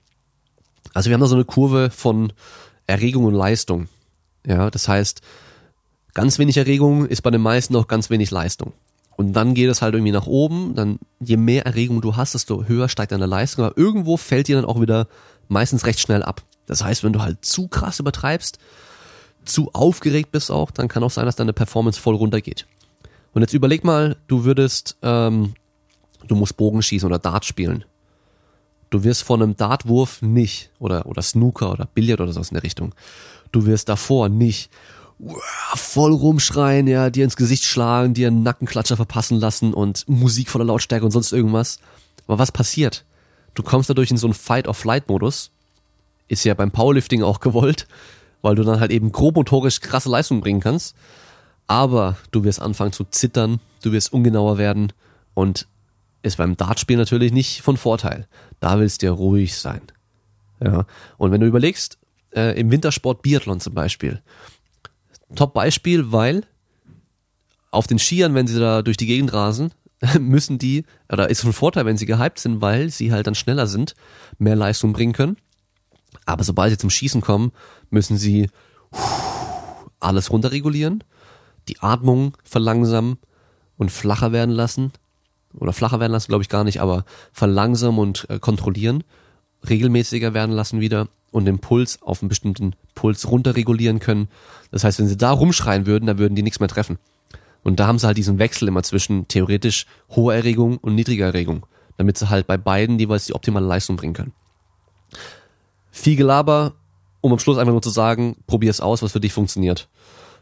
Also 0.94 1.10
wir 1.10 1.14
haben 1.14 1.20
da 1.20 1.26
so 1.26 1.36
eine 1.36 1.44
Kurve 1.44 1.90
von 1.90 2.32
Erregung 2.86 3.24
und 3.24 3.34
Leistung. 3.34 3.88
Ja, 4.46 4.70
das 4.70 4.88
heißt, 4.88 5.20
ganz 6.14 6.38
wenig 6.38 6.56
Erregung 6.56 7.06
ist 7.06 7.22
bei 7.22 7.30
den 7.30 7.40
meisten 7.40 7.76
auch 7.76 7.88
ganz 7.88 8.10
wenig 8.10 8.30
Leistung. 8.30 8.72
Und 9.16 9.34
dann 9.34 9.54
geht 9.54 9.68
es 9.68 9.82
halt 9.82 9.94
irgendwie 9.94 10.12
nach 10.12 10.26
oben, 10.26 10.74
dann 10.74 10.98
je 11.20 11.36
mehr 11.36 11.66
Erregung 11.66 12.00
du 12.00 12.16
hast, 12.16 12.34
desto 12.34 12.64
höher 12.64 12.88
steigt 12.88 13.12
deine 13.12 13.26
Leistung, 13.26 13.64
aber 13.64 13.76
irgendwo 13.76 14.16
fällt 14.16 14.48
dir 14.48 14.56
dann 14.56 14.64
auch 14.64 14.80
wieder 14.80 15.08
meistens 15.48 15.84
recht 15.84 16.00
schnell 16.00 16.22
ab. 16.22 16.42
Das 16.70 16.84
heißt, 16.84 17.02
wenn 17.02 17.12
du 17.12 17.20
halt 17.20 17.44
zu 17.44 17.66
krass 17.66 17.98
übertreibst, 17.98 18.60
zu 19.44 19.72
aufgeregt 19.72 20.30
bist 20.30 20.52
auch, 20.52 20.70
dann 20.70 20.86
kann 20.86 21.02
auch 21.02 21.10
sein, 21.10 21.26
dass 21.26 21.34
deine 21.34 21.52
Performance 21.52 22.00
voll 22.00 22.14
runtergeht. 22.14 22.68
Und 23.32 23.42
jetzt 23.42 23.54
überleg 23.54 23.82
mal, 23.82 24.16
du 24.28 24.44
würdest, 24.44 24.96
ähm, 25.02 25.54
du 26.28 26.36
musst 26.36 26.56
Bogen 26.56 26.80
schießen 26.80 27.08
oder 27.08 27.18
Dart 27.18 27.44
spielen. 27.44 27.84
Du 28.88 29.02
wirst 29.02 29.24
von 29.24 29.42
einem 29.42 29.56
Dartwurf 29.56 30.22
nicht, 30.22 30.70
oder, 30.78 31.06
oder 31.06 31.22
Snooker 31.22 31.72
oder 31.72 31.86
Billard 31.86 32.20
oder 32.20 32.32
so 32.32 32.40
in 32.40 32.46
der 32.52 32.62
Richtung, 32.62 32.94
du 33.50 33.66
wirst 33.66 33.88
davor 33.88 34.28
nicht 34.28 34.70
voll 35.74 36.12
rumschreien, 36.12 36.86
ja, 36.86 37.10
dir 37.10 37.24
ins 37.24 37.34
Gesicht 37.34 37.64
schlagen, 37.64 38.14
dir 38.14 38.28
einen 38.28 38.44
Nackenklatscher 38.44 38.94
verpassen 38.94 39.40
lassen 39.40 39.74
und 39.74 40.08
Musik 40.08 40.48
voller 40.48 40.66
Lautstärke 40.66 41.04
und 41.04 41.10
sonst 41.10 41.32
irgendwas. 41.32 41.80
Aber 42.28 42.38
was 42.38 42.52
passiert? 42.52 43.04
Du 43.54 43.64
kommst 43.64 43.90
dadurch 43.90 44.12
in 44.12 44.18
so 44.18 44.28
einen 44.28 44.34
Fight-of-Flight-Modus. 44.34 45.50
Ist 46.30 46.44
ja 46.44 46.54
beim 46.54 46.70
Powerlifting 46.70 47.24
auch 47.24 47.40
gewollt, 47.40 47.88
weil 48.40 48.54
du 48.54 48.62
dann 48.62 48.78
halt 48.78 48.92
eben 48.92 49.10
grobmotorisch 49.10 49.80
krasse 49.80 50.08
Leistungen 50.08 50.40
bringen 50.40 50.60
kannst. 50.60 50.94
Aber 51.66 52.16
du 52.30 52.44
wirst 52.44 52.62
anfangen 52.62 52.92
zu 52.92 53.04
zittern, 53.04 53.58
du 53.82 53.90
wirst 53.90 54.12
ungenauer 54.12 54.56
werden 54.56 54.92
und 55.34 55.66
ist 56.22 56.36
beim 56.36 56.56
Dartspiel 56.56 56.96
natürlich 56.96 57.32
nicht 57.32 57.62
von 57.62 57.76
Vorteil. 57.76 58.28
Da 58.60 58.78
willst 58.78 59.02
du 59.02 59.06
ja 59.06 59.12
ruhig 59.12 59.56
sein. 59.56 59.80
Ja. 60.62 60.86
Und 61.18 61.32
wenn 61.32 61.40
du 61.40 61.48
überlegst, 61.48 61.98
äh, 62.34 62.58
im 62.58 62.70
Wintersport 62.70 63.22
Biathlon 63.22 63.58
zum 63.58 63.74
Beispiel, 63.74 64.22
Top-Beispiel, 65.34 66.12
weil 66.12 66.44
auf 67.70 67.86
den 67.86 67.98
Skiern, 67.98 68.34
wenn 68.34 68.46
sie 68.46 68.58
da 68.58 68.82
durch 68.82 68.96
die 68.96 69.06
Gegend 69.06 69.32
rasen, 69.32 69.72
müssen 70.20 70.58
die, 70.58 70.84
oder 71.10 71.28
ist 71.28 71.40
von 71.40 71.52
Vorteil, 71.52 71.86
wenn 71.86 71.96
sie 71.96 72.06
gehypt 72.06 72.38
sind, 72.38 72.60
weil 72.60 72.90
sie 72.90 73.12
halt 73.12 73.26
dann 73.26 73.34
schneller 73.34 73.66
sind, 73.66 73.94
mehr 74.38 74.56
Leistung 74.56 74.92
bringen 74.92 75.12
können. 75.12 75.36
Aber 76.30 76.44
sobald 76.44 76.70
sie 76.70 76.78
zum 76.78 76.90
Schießen 76.90 77.20
kommen, 77.20 77.52
müssen 77.90 78.16
sie 78.16 78.48
alles 79.98 80.30
runterregulieren, 80.30 81.02
die 81.68 81.80
Atmung 81.80 82.36
verlangsamen 82.44 83.18
und 83.76 83.90
flacher 83.90 84.32
werden 84.32 84.54
lassen. 84.54 84.92
Oder 85.54 85.72
flacher 85.72 85.98
werden 85.98 86.12
lassen, 86.12 86.28
glaube 86.28 86.42
ich 86.42 86.48
gar 86.48 86.62
nicht, 86.62 86.80
aber 86.80 87.04
verlangsamen 87.32 87.98
und 87.98 88.30
äh, 88.30 88.38
kontrollieren, 88.38 89.02
regelmäßiger 89.68 90.32
werden 90.32 90.52
lassen 90.52 90.80
wieder 90.80 91.08
und 91.32 91.44
den 91.44 91.58
Puls 91.58 92.00
auf 92.02 92.22
einen 92.22 92.28
bestimmten 92.28 92.76
Puls 92.94 93.28
runterregulieren 93.28 93.98
können. 93.98 94.28
Das 94.70 94.84
heißt, 94.84 95.00
wenn 95.00 95.08
sie 95.08 95.16
da 95.16 95.32
rumschreien 95.32 95.86
würden, 95.86 96.06
dann 96.06 96.18
würden 96.18 96.36
die 96.36 96.42
nichts 96.42 96.60
mehr 96.60 96.68
treffen. 96.68 96.98
Und 97.64 97.80
da 97.80 97.88
haben 97.88 97.98
sie 97.98 98.06
halt 98.06 98.16
diesen 98.16 98.38
Wechsel 98.38 98.68
immer 98.68 98.84
zwischen 98.84 99.26
theoretisch 99.26 99.86
hoher 100.10 100.34
Erregung 100.34 100.78
und 100.78 100.94
niedriger 100.94 101.26
Erregung, 101.26 101.66
damit 101.96 102.16
sie 102.16 102.30
halt 102.30 102.46
bei 102.46 102.56
beiden 102.56 102.98
jeweils 103.00 103.26
die 103.26 103.34
optimale 103.34 103.66
Leistung 103.66 103.96
bringen 103.96 104.14
können. 104.14 104.32
Viel 106.00 106.16
Gelaber, 106.16 106.76
um 107.20 107.30
am 107.30 107.38
Schluss 107.38 107.58
einfach 107.58 107.72
nur 107.74 107.82
zu 107.82 107.90
sagen, 107.90 108.36
probier 108.46 108.70
es 108.70 108.80
aus, 108.80 109.02
was 109.02 109.12
für 109.12 109.20
dich 109.20 109.34
funktioniert. 109.34 109.90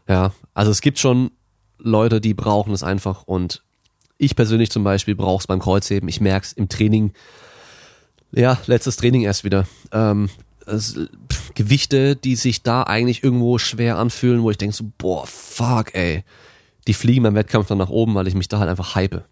Ja, 0.07 0.31
also 0.53 0.71
es 0.71 0.79
gibt 0.79 0.99
schon 0.99 1.31
Leute, 1.77 2.21
die 2.21 2.33
brauchen 2.33 2.71
es 2.71 2.81
einfach 2.81 3.23
und 3.23 3.61
ich 4.17 4.37
persönlich 4.37 4.71
zum 4.71 4.85
Beispiel 4.85 5.15
brauche 5.15 5.41
es 5.41 5.47
beim 5.47 5.59
Kreuzheben. 5.59 6.07
Ich 6.07 6.21
merke 6.21 6.45
es 6.45 6.53
im 6.53 6.69
Training. 6.69 7.11
Ja, 8.31 8.57
letztes 8.67 8.95
Training 8.95 9.23
erst 9.23 9.43
wieder. 9.43 9.67
Ähm, 9.91 10.29
es, 10.65 10.97
pff, 11.29 11.53
Gewichte, 11.55 12.15
die 12.15 12.37
sich 12.37 12.63
da 12.63 12.83
eigentlich 12.83 13.21
irgendwo 13.21 13.57
schwer 13.57 13.97
anfühlen, 13.97 14.41
wo 14.43 14.51
ich 14.51 14.57
denke 14.57 14.77
so, 14.77 14.85
boah, 14.97 15.27
fuck, 15.27 15.93
ey. 15.93 16.23
Die 16.87 16.93
fliegen 16.93 17.23
beim 17.23 17.35
Wettkampf 17.35 17.67
dann 17.67 17.79
nach 17.79 17.89
oben, 17.89 18.15
weil 18.15 18.29
ich 18.29 18.33
mich 18.33 18.47
da 18.47 18.59
halt 18.59 18.69
einfach 18.69 18.95
hype. 18.95 19.25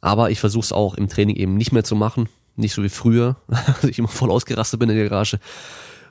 Aber 0.00 0.32
ich 0.32 0.40
versuche 0.40 0.64
es 0.64 0.72
auch 0.72 0.94
im 0.94 1.08
Training 1.08 1.36
eben 1.36 1.56
nicht 1.56 1.70
mehr 1.70 1.84
zu 1.84 1.94
machen. 1.94 2.28
Nicht 2.56 2.74
so 2.74 2.82
wie 2.82 2.88
früher, 2.88 3.36
als 3.48 3.84
ich 3.84 3.98
immer 3.98 4.08
voll 4.08 4.30
ausgerastet 4.30 4.80
bin 4.80 4.88
in 4.90 4.96
der 4.96 5.08
Garage, 5.08 5.38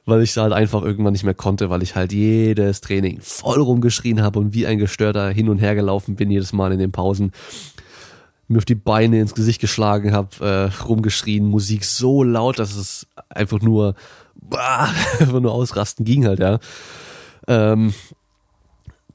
weil 0.06 0.22
ich 0.22 0.36
halt 0.36 0.54
einfach 0.54 0.82
irgendwann 0.82 1.14
nicht 1.14 1.24
mehr 1.24 1.34
konnte, 1.34 1.70
weil 1.70 1.84
ich 1.84 1.96
halt 1.96 2.12
jedes 2.12 2.82
Training 2.82 3.20
voll 3.22 3.62
rumgeschrien 3.62 4.22
habe 4.22 4.39
und 4.39 4.54
wie 4.54 4.68
ein 4.68 4.78
Gestörter 4.78 5.30
hin 5.30 5.50
und 5.50 5.60
her 5.60 5.76
gelaufen 5.76 6.16
bin 6.16 6.30
jedes 6.30 6.52
Mal 6.54 6.74
in 6.74 6.80
den 6.80 6.91
Pausen 6.91 7.32
mir 8.48 8.58
auf 8.58 8.66
die 8.66 8.76
Beine 8.76 9.20
ins 9.20 9.36
Gesicht 9.36 9.62
geschlagen 9.62 10.14
habe, 10.14 10.46
äh, 10.46 10.84
rumgeschrien, 10.84 11.46
Musik 11.46 11.86
so 11.86 12.24
laut, 12.24 12.60
dass 12.60 12.76
es 12.76 13.08
einfach 13.30 13.62
nur 13.62 13.96
bah, 14.36 14.89
einfach 15.20 15.39
nur 15.39 15.54
ausrasten 15.54 16.06
ging 16.06 16.26
halt, 16.26 16.39
ja. 16.39 16.60
Ähm, 17.48 17.94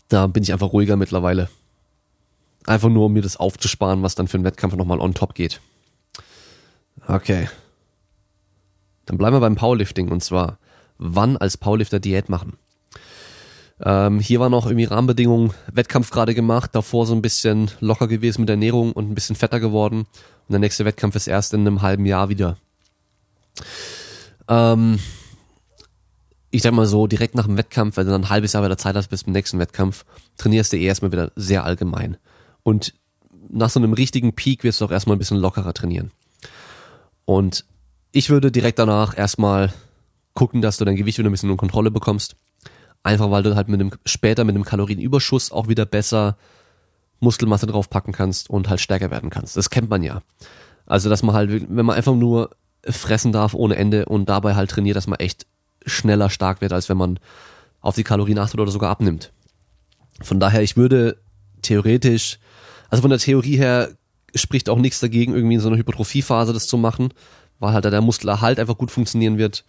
da 0.08 0.26
bin 0.26 0.42
ich 0.42 0.52
einfach 0.52 0.72
ruhiger 0.72 0.96
mittlerweile. 0.96 1.48
Einfach 2.66 2.88
nur, 2.88 3.06
um 3.06 3.12
mir 3.12 3.22
das 3.22 3.36
aufzusparen, 3.36 4.02
was 4.02 4.14
dann 4.14 4.28
für 4.28 4.36
einen 4.36 4.44
Wettkampf 4.44 4.76
nochmal 4.76 5.00
on 5.00 5.14
top 5.14 5.34
geht. 5.34 5.60
Okay. 7.08 7.48
Dann 9.06 9.16
bleiben 9.16 9.34
wir 9.34 9.40
beim 9.40 9.56
Powerlifting 9.56 10.10
und 10.10 10.22
zwar, 10.22 10.58
wann 10.98 11.38
als 11.38 11.56
Powerlifter 11.56 11.98
Diät 11.98 12.28
machen. 12.28 12.58
Ähm, 13.80 14.20
hier 14.20 14.40
waren 14.40 14.52
auch 14.52 14.66
irgendwie 14.66 14.84
Rahmenbedingungen, 14.84 15.52
Wettkampf 15.72 16.10
gerade 16.10 16.34
gemacht, 16.34 16.74
davor 16.74 17.06
so 17.06 17.14
ein 17.14 17.22
bisschen 17.22 17.70
locker 17.80 18.08
gewesen 18.08 18.42
mit 18.42 18.50
Ernährung 18.50 18.92
und 18.92 19.10
ein 19.10 19.14
bisschen 19.14 19.36
fetter 19.36 19.60
geworden. 19.60 20.00
Und 20.00 20.52
der 20.52 20.58
nächste 20.58 20.84
Wettkampf 20.84 21.16
ist 21.16 21.28
erst 21.28 21.54
in 21.54 21.60
einem 21.60 21.80
halben 21.80 22.04
Jahr 22.04 22.28
wieder. 22.28 22.58
Ähm, 24.48 24.98
ich 26.50 26.62
sag 26.62 26.74
mal 26.74 26.86
so, 26.86 27.06
direkt 27.06 27.34
nach 27.34 27.46
dem 27.46 27.56
Wettkampf, 27.56 27.96
wenn 27.96 28.06
du 28.06 28.12
dann 28.12 28.22
ein 28.22 28.30
halbes 28.30 28.52
Jahr 28.52 28.64
wieder 28.64 28.78
Zeit 28.78 28.96
hast 28.96 29.08
bis 29.08 29.24
zum 29.24 29.32
nächsten 29.32 29.58
Wettkampf, 29.58 30.04
trainierst 30.36 30.72
du 30.72 30.76
eh 30.76 30.84
erstmal 30.84 31.12
wieder 31.12 31.32
sehr 31.36 31.64
allgemein. 31.64 32.18
Und 32.62 32.94
nach 33.48 33.70
so 33.70 33.80
einem 33.80 33.94
richtigen 33.94 34.34
Peak 34.34 34.64
wirst 34.64 34.80
du 34.80 34.84
auch 34.84 34.90
erstmal 34.90 35.16
ein 35.16 35.20
bisschen 35.20 35.38
lockerer 35.38 35.72
trainieren. 35.72 36.10
Und 37.28 37.66
ich 38.10 38.30
würde 38.30 38.50
direkt 38.50 38.78
danach 38.78 39.14
erstmal 39.14 39.70
gucken, 40.32 40.62
dass 40.62 40.78
du 40.78 40.86
dein 40.86 40.96
Gewicht 40.96 41.18
wieder 41.18 41.28
ein 41.28 41.32
bisschen 41.32 41.50
unter 41.50 41.60
Kontrolle 41.60 41.90
bekommst. 41.90 42.36
Einfach 43.02 43.30
weil 43.30 43.42
du 43.42 43.54
halt 43.54 43.68
mit 43.68 43.82
dem, 43.82 43.90
später 44.06 44.44
mit 44.44 44.56
dem 44.56 44.64
Kalorienüberschuss 44.64 45.52
auch 45.52 45.68
wieder 45.68 45.84
besser 45.84 46.38
Muskelmasse 47.20 47.66
draufpacken 47.66 48.14
kannst 48.14 48.48
und 48.48 48.70
halt 48.70 48.80
stärker 48.80 49.10
werden 49.10 49.28
kannst. 49.28 49.58
Das 49.58 49.68
kennt 49.68 49.90
man 49.90 50.02
ja. 50.02 50.22
Also, 50.86 51.10
dass 51.10 51.22
man 51.22 51.34
halt, 51.34 51.50
wenn 51.68 51.84
man 51.84 51.96
einfach 51.96 52.14
nur 52.14 52.48
fressen 52.82 53.30
darf 53.30 53.52
ohne 53.52 53.76
Ende 53.76 54.06
und 54.06 54.30
dabei 54.30 54.54
halt 54.54 54.70
trainiert, 54.70 54.96
dass 54.96 55.06
man 55.06 55.18
echt 55.18 55.46
schneller 55.84 56.30
stark 56.30 56.62
wird, 56.62 56.72
als 56.72 56.88
wenn 56.88 56.96
man 56.96 57.20
auf 57.82 57.94
die 57.94 58.04
Kalorien 58.04 58.38
achtet 58.38 58.58
oder 58.58 58.72
sogar 58.72 58.88
abnimmt. 58.88 59.32
Von 60.22 60.40
daher, 60.40 60.62
ich 60.62 60.78
würde 60.78 61.18
theoretisch, 61.60 62.38
also 62.88 63.02
von 63.02 63.10
der 63.10 63.18
Theorie 63.18 63.58
her 63.58 63.90
spricht 64.34 64.68
auch 64.68 64.78
nichts 64.78 65.00
dagegen, 65.00 65.34
irgendwie 65.34 65.54
in 65.54 65.60
so 65.60 65.68
einer 65.68 65.78
Hypertrophiephase 65.78 66.52
das 66.52 66.66
zu 66.66 66.76
machen, 66.76 67.12
weil 67.58 67.72
halt 67.72 67.84
der 67.84 68.00
Muskelerhalt 68.00 68.58
einfach 68.58 68.78
gut 68.78 68.90
funktionieren 68.90 69.38
wird. 69.38 69.64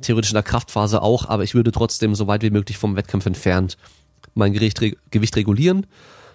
Theoretisch 0.00 0.30
in 0.30 0.34
der 0.34 0.42
Kraftphase 0.42 1.00
auch, 1.00 1.28
aber 1.28 1.42
ich 1.44 1.54
würde 1.54 1.72
trotzdem 1.72 2.14
so 2.14 2.26
weit 2.26 2.42
wie 2.42 2.50
möglich 2.50 2.76
vom 2.76 2.96
Wettkampf 2.96 3.26
entfernt 3.26 3.78
mein 4.36 4.52
Gewicht, 4.52 4.80
Gewicht 5.10 5.36
regulieren, 5.36 5.86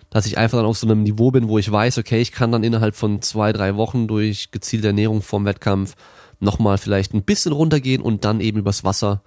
dass 0.09 0.25
ich 0.25 0.37
einfach 0.37 0.57
dann 0.57 0.65
auf 0.65 0.77
so 0.77 0.87
einem 0.87 1.03
Niveau 1.03 1.31
bin, 1.31 1.47
wo 1.47 1.57
ich 1.57 1.71
weiß, 1.71 1.97
okay, 1.99 2.19
ich 2.19 2.31
kann 2.31 2.51
dann 2.51 2.63
innerhalb 2.63 2.95
von 2.95 3.21
zwei, 3.21 3.53
drei 3.53 3.75
Wochen 3.75 4.07
durch 4.07 4.51
gezielte 4.51 4.87
Ernährung 4.87 5.21
vom 5.21 5.45
Wettkampf 5.45 5.95
nochmal 6.39 6.77
vielleicht 6.77 7.13
ein 7.13 7.21
bisschen 7.21 7.53
runtergehen 7.53 8.01
und 8.01 8.25
dann 8.25 8.41
eben 8.41 8.59
übers 8.59 8.83
Wasser, 8.83 9.21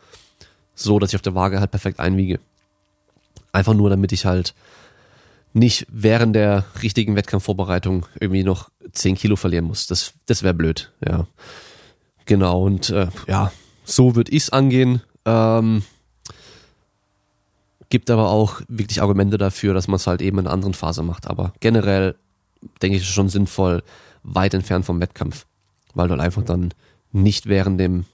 so 0.74 0.98
dass 0.98 1.10
ich 1.10 1.16
auf 1.16 1.22
der 1.22 1.34
Waage 1.34 1.60
halt 1.60 1.70
perfekt 1.70 2.00
einwiege. 2.00 2.40
Einfach 3.52 3.74
nur, 3.74 3.88
damit 3.88 4.12
ich 4.12 4.26
halt 4.26 4.54
nicht 5.54 5.86
während 5.90 6.36
der 6.36 6.64
richtigen 6.82 7.16
Wettkampfvorbereitung 7.16 8.06
irgendwie 8.20 8.42
noch 8.42 8.70
10 8.92 9.14
Kilo 9.16 9.36
verlieren 9.36 9.64
muss. 9.64 9.86
Das, 9.86 10.12
das 10.26 10.42
wäre 10.42 10.54
blöd, 10.54 10.92
ja. 11.04 11.26
Genau, 12.26 12.62
und 12.62 12.90
äh, 12.90 13.08
ja, 13.28 13.52
so 13.84 14.16
würde 14.16 14.32
ich's 14.32 14.50
angehen. 14.50 15.02
Ähm, 15.24 15.84
gibt 17.88 18.10
aber 18.10 18.30
auch 18.30 18.60
wirklich 18.68 19.00
Argumente 19.00 19.38
dafür, 19.38 19.74
dass 19.74 19.88
man 19.88 19.96
es 19.96 20.06
halt 20.06 20.20
eben 20.20 20.38
in 20.38 20.46
einer 20.46 20.54
anderen 20.54 20.74
Phase 20.74 21.02
macht. 21.02 21.28
Aber 21.28 21.52
generell 21.60 22.16
denke 22.82 22.96
ich, 22.96 23.02
ist 23.02 23.08
schon 23.08 23.28
sinnvoll, 23.28 23.82
weit 24.22 24.54
entfernt 24.54 24.84
vom 24.84 25.00
Wettkampf, 25.00 25.46
weil 25.94 26.08
du 26.08 26.12
halt 26.12 26.22
einfach 26.22 26.42
dann 26.42 26.74
nicht 27.12 27.46
während 27.46 27.78
dem 27.78 28.06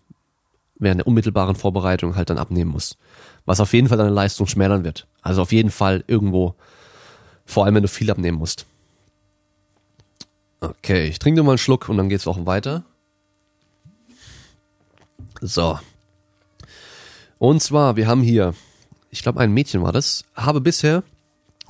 während 0.81 1.01
der 1.01 1.07
unmittelbaren 1.07 1.57
Vorbereitung 1.57 2.17
halt 2.17 2.31
dann 2.31 2.39
abnehmen 2.39 2.71
musst. 2.71 2.97
Was 3.45 3.61
auf 3.61 3.73
jeden 3.73 3.89
Fall 3.89 3.99
deine 3.99 4.11
Leistung 4.11 4.47
schmälern 4.47 4.83
wird. 4.83 5.07
Also 5.23 5.43
auf 5.43 5.53
jeden 5.53 5.71
Fall 5.71 6.03
irgendwo, 6.07 6.55
vor 7.47 7.65
allem 7.65 7.75
wenn 7.77 7.83
du 7.83 7.89
viel 7.89 8.11
abnehmen 8.11 8.39
musst. 8.39 8.67
Okay, 10.61 11.09
ich 11.09 11.19
trinke 11.19 11.37
nur 11.37 11.47
mal 11.47 11.53
einen 11.53 11.59
Schluck 11.59 11.89
und 11.89 11.97
dann 11.97 12.09
geht's 12.09 12.27
auch 12.27 12.45
weiter. 12.47 12.85
So. 15.41 15.79
Und 17.39 17.63
zwar, 17.63 17.97
wir 17.97 18.07
haben 18.07 18.23
hier, 18.23 18.55
ich 19.11 19.23
glaube, 19.23 19.41
ein 19.41 19.53
Mädchen 19.53 19.83
war 19.83 19.93
das, 19.93 20.25
habe 20.35 20.61
bisher, 20.61 21.03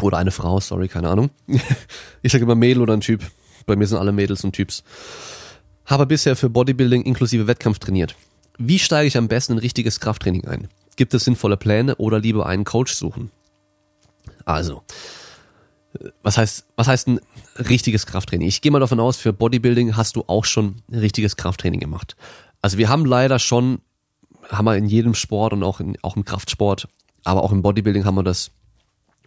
oder 0.03 0.19
eine 0.19 0.33
Frau, 0.33 0.59
sorry, 0.61 0.89
keine 0.89 1.09
Ahnung. 1.09 1.31
ich 2.23 2.33
sage 2.33 2.45
immer 2.45 2.55
Mädel 2.57 2.83
oder 2.83 2.95
ein 2.95 3.01
Typ. 3.01 3.23
Bei 3.67 3.77
mir 3.77 3.87
sind 3.87 3.99
alle 3.99 4.13
Mädels 4.13 4.43
und 4.43 4.53
Typs. 4.53 4.83
Habe 5.87 6.07
bisher 6.07 6.35
für 6.35 6.51
Bodybuilding 6.51 7.03
inklusive 7.03 7.47
Wettkampf 7.47 7.79
trainiert. 7.79 8.17
Wie 8.59 8.79
steige 8.79 9.07
ich 9.07 9.17
am 9.17 9.29
besten 9.29 9.55
in 9.55 9.59
richtiges 9.59 10.01
Krafttraining 10.01 10.47
ein? 10.47 10.69
Gibt 10.97 11.15
es 11.15 11.25
sinnvolle 11.25 11.57
Pläne 11.57 11.97
oder 11.97 12.19
lieber 12.19 12.47
einen 12.47 12.65
Coach 12.65 12.93
suchen? 12.95 13.31
Also, 14.45 14.83
was 16.23 16.39
heißt, 16.39 16.67
was 16.77 16.87
heißt 16.87 17.09
ein 17.09 17.21
richtiges 17.59 18.07
Krafttraining? 18.07 18.49
Ich 18.49 18.61
gehe 18.61 18.71
mal 18.71 18.81
davon 18.81 19.01
aus, 19.01 19.17
für 19.17 19.33
Bodybuilding 19.33 19.97
hast 19.97 20.17
du 20.17 20.25
auch 20.27 20.45
schon 20.45 20.77
ein 20.91 20.99
richtiges 20.99 21.37
Krafttraining 21.37 21.81
gemacht. 21.81 22.17
Also 22.63 22.79
wir 22.79 22.89
haben 22.89 23.05
leider 23.05 23.39
schon, 23.39 23.81
haben 24.49 24.67
wir 24.67 24.77
in 24.77 24.87
jedem 24.87 25.15
Sport 25.15 25.53
und 25.53 25.63
auch, 25.63 25.81
in, 25.81 25.97
auch 26.03 26.17
im 26.17 26.25
Kraftsport, 26.25 26.89
aber 27.25 27.43
auch 27.43 27.53
im 27.53 27.63
Bodybuilding 27.63 28.05
haben 28.05 28.15
wir 28.15 28.23
das 28.23 28.51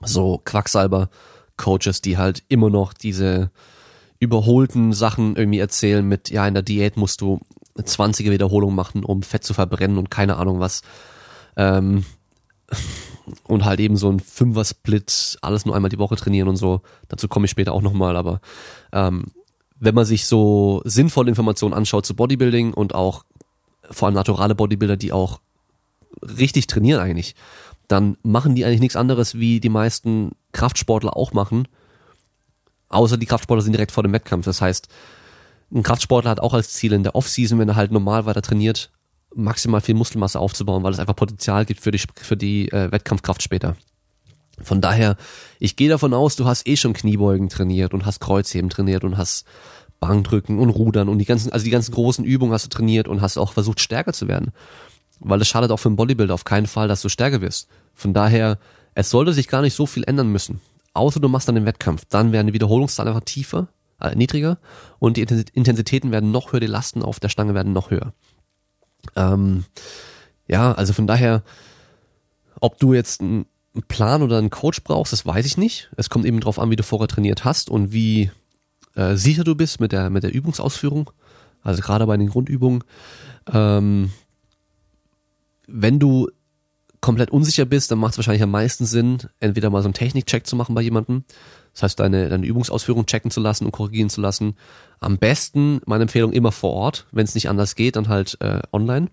so 0.01 0.41
Quacksalber-Coaches, 0.43 2.01
die 2.01 2.17
halt 2.17 2.43
immer 2.47 2.69
noch 2.69 2.93
diese 2.93 3.51
überholten 4.19 4.93
Sachen 4.93 5.35
irgendwie 5.35 5.59
erzählen 5.59 6.07
mit, 6.07 6.29
ja, 6.29 6.47
in 6.47 6.53
der 6.53 6.63
Diät 6.63 6.95
musst 6.95 7.21
du 7.21 7.41
20er 7.77 8.31
Wiederholungen 8.31 8.75
machen, 8.75 9.03
um 9.03 9.23
Fett 9.23 9.43
zu 9.43 9.53
verbrennen 9.53 9.97
und 9.97 10.09
keine 10.09 10.37
Ahnung 10.37 10.59
was. 10.59 10.81
Ähm, 11.57 12.05
und 13.43 13.65
halt 13.65 13.79
eben 13.79 13.95
so 13.95 14.09
ein 14.09 14.19
Fünfer-Split, 14.19 15.37
alles 15.41 15.65
nur 15.65 15.75
einmal 15.75 15.89
die 15.89 15.99
Woche 15.99 16.15
trainieren 16.15 16.47
und 16.49 16.57
so. 16.57 16.81
Dazu 17.07 17.27
komme 17.27 17.45
ich 17.45 17.51
später 17.51 17.73
auch 17.73 17.81
nochmal, 17.81 18.15
aber 18.15 18.41
ähm, 18.91 19.25
wenn 19.79 19.95
man 19.95 20.05
sich 20.05 20.25
so 20.25 20.81
sinnvolle 20.85 21.29
Informationen 21.29 21.73
anschaut 21.73 22.05
zu 22.05 22.15
Bodybuilding 22.15 22.73
und 22.73 22.95
auch 22.95 23.25
vor 23.89 24.07
allem 24.07 24.15
naturale 24.15 24.55
Bodybuilder, 24.55 24.97
die 24.97 25.11
auch 25.11 25.39
richtig 26.21 26.67
trainieren 26.67 27.01
eigentlich, 27.01 27.35
dann 27.87 28.17
machen 28.23 28.55
die 28.55 28.65
eigentlich 28.65 28.79
nichts 28.79 28.95
anderes, 28.95 29.35
wie 29.35 29.59
die 29.59 29.69
meisten 29.69 30.31
Kraftsportler 30.51 31.17
auch 31.17 31.33
machen. 31.33 31.67
Außer 32.89 33.17
die 33.17 33.25
Kraftsportler 33.25 33.61
sind 33.63 33.73
direkt 33.73 33.91
vor 33.91 34.03
dem 34.03 34.13
Wettkampf. 34.13 34.45
Das 34.45 34.61
heißt, 34.61 34.87
ein 35.73 35.83
Kraftsportler 35.83 36.31
hat 36.31 36.39
auch 36.39 36.53
als 36.53 36.73
Ziel 36.73 36.93
in 36.93 37.03
der 37.03 37.15
Offseason, 37.15 37.59
wenn 37.59 37.69
er 37.69 37.75
halt 37.75 37.91
normal 37.91 38.25
weiter 38.25 38.41
trainiert, 38.41 38.91
maximal 39.35 39.81
viel 39.81 39.95
Muskelmasse 39.95 40.39
aufzubauen, 40.39 40.83
weil 40.83 40.93
es 40.93 40.99
einfach 40.99 41.15
Potenzial 41.15 41.65
gibt 41.65 41.81
für 41.81 41.91
die, 41.91 42.01
für 42.15 42.37
die 42.37 42.71
äh, 42.71 42.91
Wettkampfkraft 42.91 43.41
später. 43.41 43.75
Von 44.61 44.81
daher, 44.81 45.17
ich 45.59 45.75
gehe 45.75 45.89
davon 45.89 46.13
aus, 46.13 46.35
du 46.35 46.45
hast 46.45 46.67
eh 46.67 46.75
schon 46.75 46.93
Kniebeugen 46.93 47.49
trainiert 47.49 47.93
und 47.93 48.05
hast 48.05 48.19
Kreuzheben 48.19 48.69
trainiert 48.69 49.03
und 49.03 49.17
hast 49.17 49.45
Bankdrücken 49.99 50.59
und 50.59 50.69
Rudern 50.69 51.09
und 51.09 51.17
die 51.17 51.25
ganzen, 51.25 51.51
also 51.51 51.63
die 51.63 51.71
ganzen 51.71 51.93
großen 51.93 52.23
Übungen 52.23 52.53
hast 52.53 52.65
du 52.65 52.69
trainiert 52.69 53.07
und 53.07 53.21
hast 53.21 53.37
auch 53.37 53.53
versucht, 53.53 53.79
stärker 53.79 54.13
zu 54.13 54.27
werden. 54.27 54.51
Weil 55.19 55.41
es 55.41 55.47
schadet 55.47 55.71
auch 55.71 55.77
für 55.77 55.89
einen 55.89 55.95
Bodybuilder 55.95 56.33
auf 56.33 56.43
keinen 56.43 56.67
Fall, 56.67 56.87
dass 56.87 57.01
du 57.01 57.09
stärker 57.09 57.41
wirst. 57.41 57.69
Von 57.93 58.13
daher, 58.13 58.59
es 58.95 59.09
sollte 59.09 59.33
sich 59.33 59.47
gar 59.47 59.61
nicht 59.61 59.73
so 59.73 59.85
viel 59.85 60.03
ändern 60.03 60.27
müssen. 60.27 60.59
Außer 60.93 61.19
du 61.19 61.29
machst 61.29 61.47
dann 61.47 61.55
den 61.55 61.65
Wettkampf. 61.65 62.05
Dann 62.09 62.31
werden 62.31 62.47
die 62.47 62.53
Wiederholungszahlen 62.53 63.13
einfach 63.13 63.25
tiefer, 63.25 63.69
äh, 63.99 64.15
niedriger 64.15 64.57
und 64.99 65.17
die 65.17 65.21
Intensitäten 65.53 66.11
werden 66.11 66.31
noch 66.31 66.51
höher, 66.51 66.59
die 66.59 66.67
Lasten 66.67 67.01
auf 67.01 67.19
der 67.19 67.29
Stange 67.29 67.53
werden 67.53 67.73
noch 67.73 67.89
höher. 67.89 68.13
Ähm, 69.15 69.65
ja, 70.47 70.73
also 70.73 70.93
von 70.93 71.07
daher, 71.07 71.43
ob 72.59 72.77
du 72.79 72.93
jetzt 72.93 73.21
einen 73.21 73.45
Plan 73.87 74.21
oder 74.21 74.37
einen 74.37 74.49
Coach 74.49 74.83
brauchst, 74.83 75.13
das 75.13 75.25
weiß 75.25 75.45
ich 75.45 75.57
nicht. 75.57 75.89
Es 75.97 76.09
kommt 76.09 76.25
eben 76.25 76.39
drauf 76.39 76.59
an, 76.59 76.69
wie 76.69 76.75
du 76.75 76.83
vorher 76.83 77.07
trainiert 77.07 77.45
hast 77.45 77.69
und 77.69 77.91
wie 77.91 78.31
äh, 78.95 79.15
sicher 79.15 79.43
du 79.43 79.55
bist 79.55 79.79
mit 79.79 79.91
der, 79.91 80.09
mit 80.09 80.23
der 80.23 80.33
Übungsausführung. 80.33 81.11
Also 81.63 81.81
gerade 81.81 82.05
bei 82.05 82.17
den 82.17 82.29
Grundübungen. 82.29 82.83
Ähm, 83.51 84.11
wenn 85.67 85.99
du 85.99 86.29
komplett 87.01 87.31
unsicher 87.31 87.65
bist, 87.65 87.91
dann 87.91 87.99
macht 87.99 88.13
es 88.13 88.17
wahrscheinlich 88.17 88.43
am 88.43 88.51
meisten 88.51 88.85
Sinn, 88.85 89.17
entweder 89.39 89.69
mal 89.69 89.81
so 89.81 89.87
einen 89.87 89.93
Technikcheck 89.93 90.45
zu 90.47 90.55
machen 90.55 90.75
bei 90.75 90.81
jemandem. 90.81 91.23
Das 91.73 91.83
heißt, 91.83 91.99
deine, 91.99 92.29
deine 92.29 92.45
Übungsausführung 92.45 93.05
checken 93.05 93.31
zu 93.31 93.41
lassen 93.41 93.65
und 93.65 93.71
korrigieren 93.71 94.09
zu 94.09 94.21
lassen. 94.21 94.55
Am 94.99 95.17
besten, 95.17 95.81
meine 95.85 96.03
Empfehlung, 96.03 96.31
immer 96.31 96.51
vor 96.51 96.71
Ort. 96.71 97.07
Wenn 97.11 97.25
es 97.25 97.35
nicht 97.35 97.49
anders 97.49 97.75
geht, 97.75 97.95
dann 97.95 98.09
halt 98.09 98.37
äh, 98.41 98.61
online. 98.71 99.09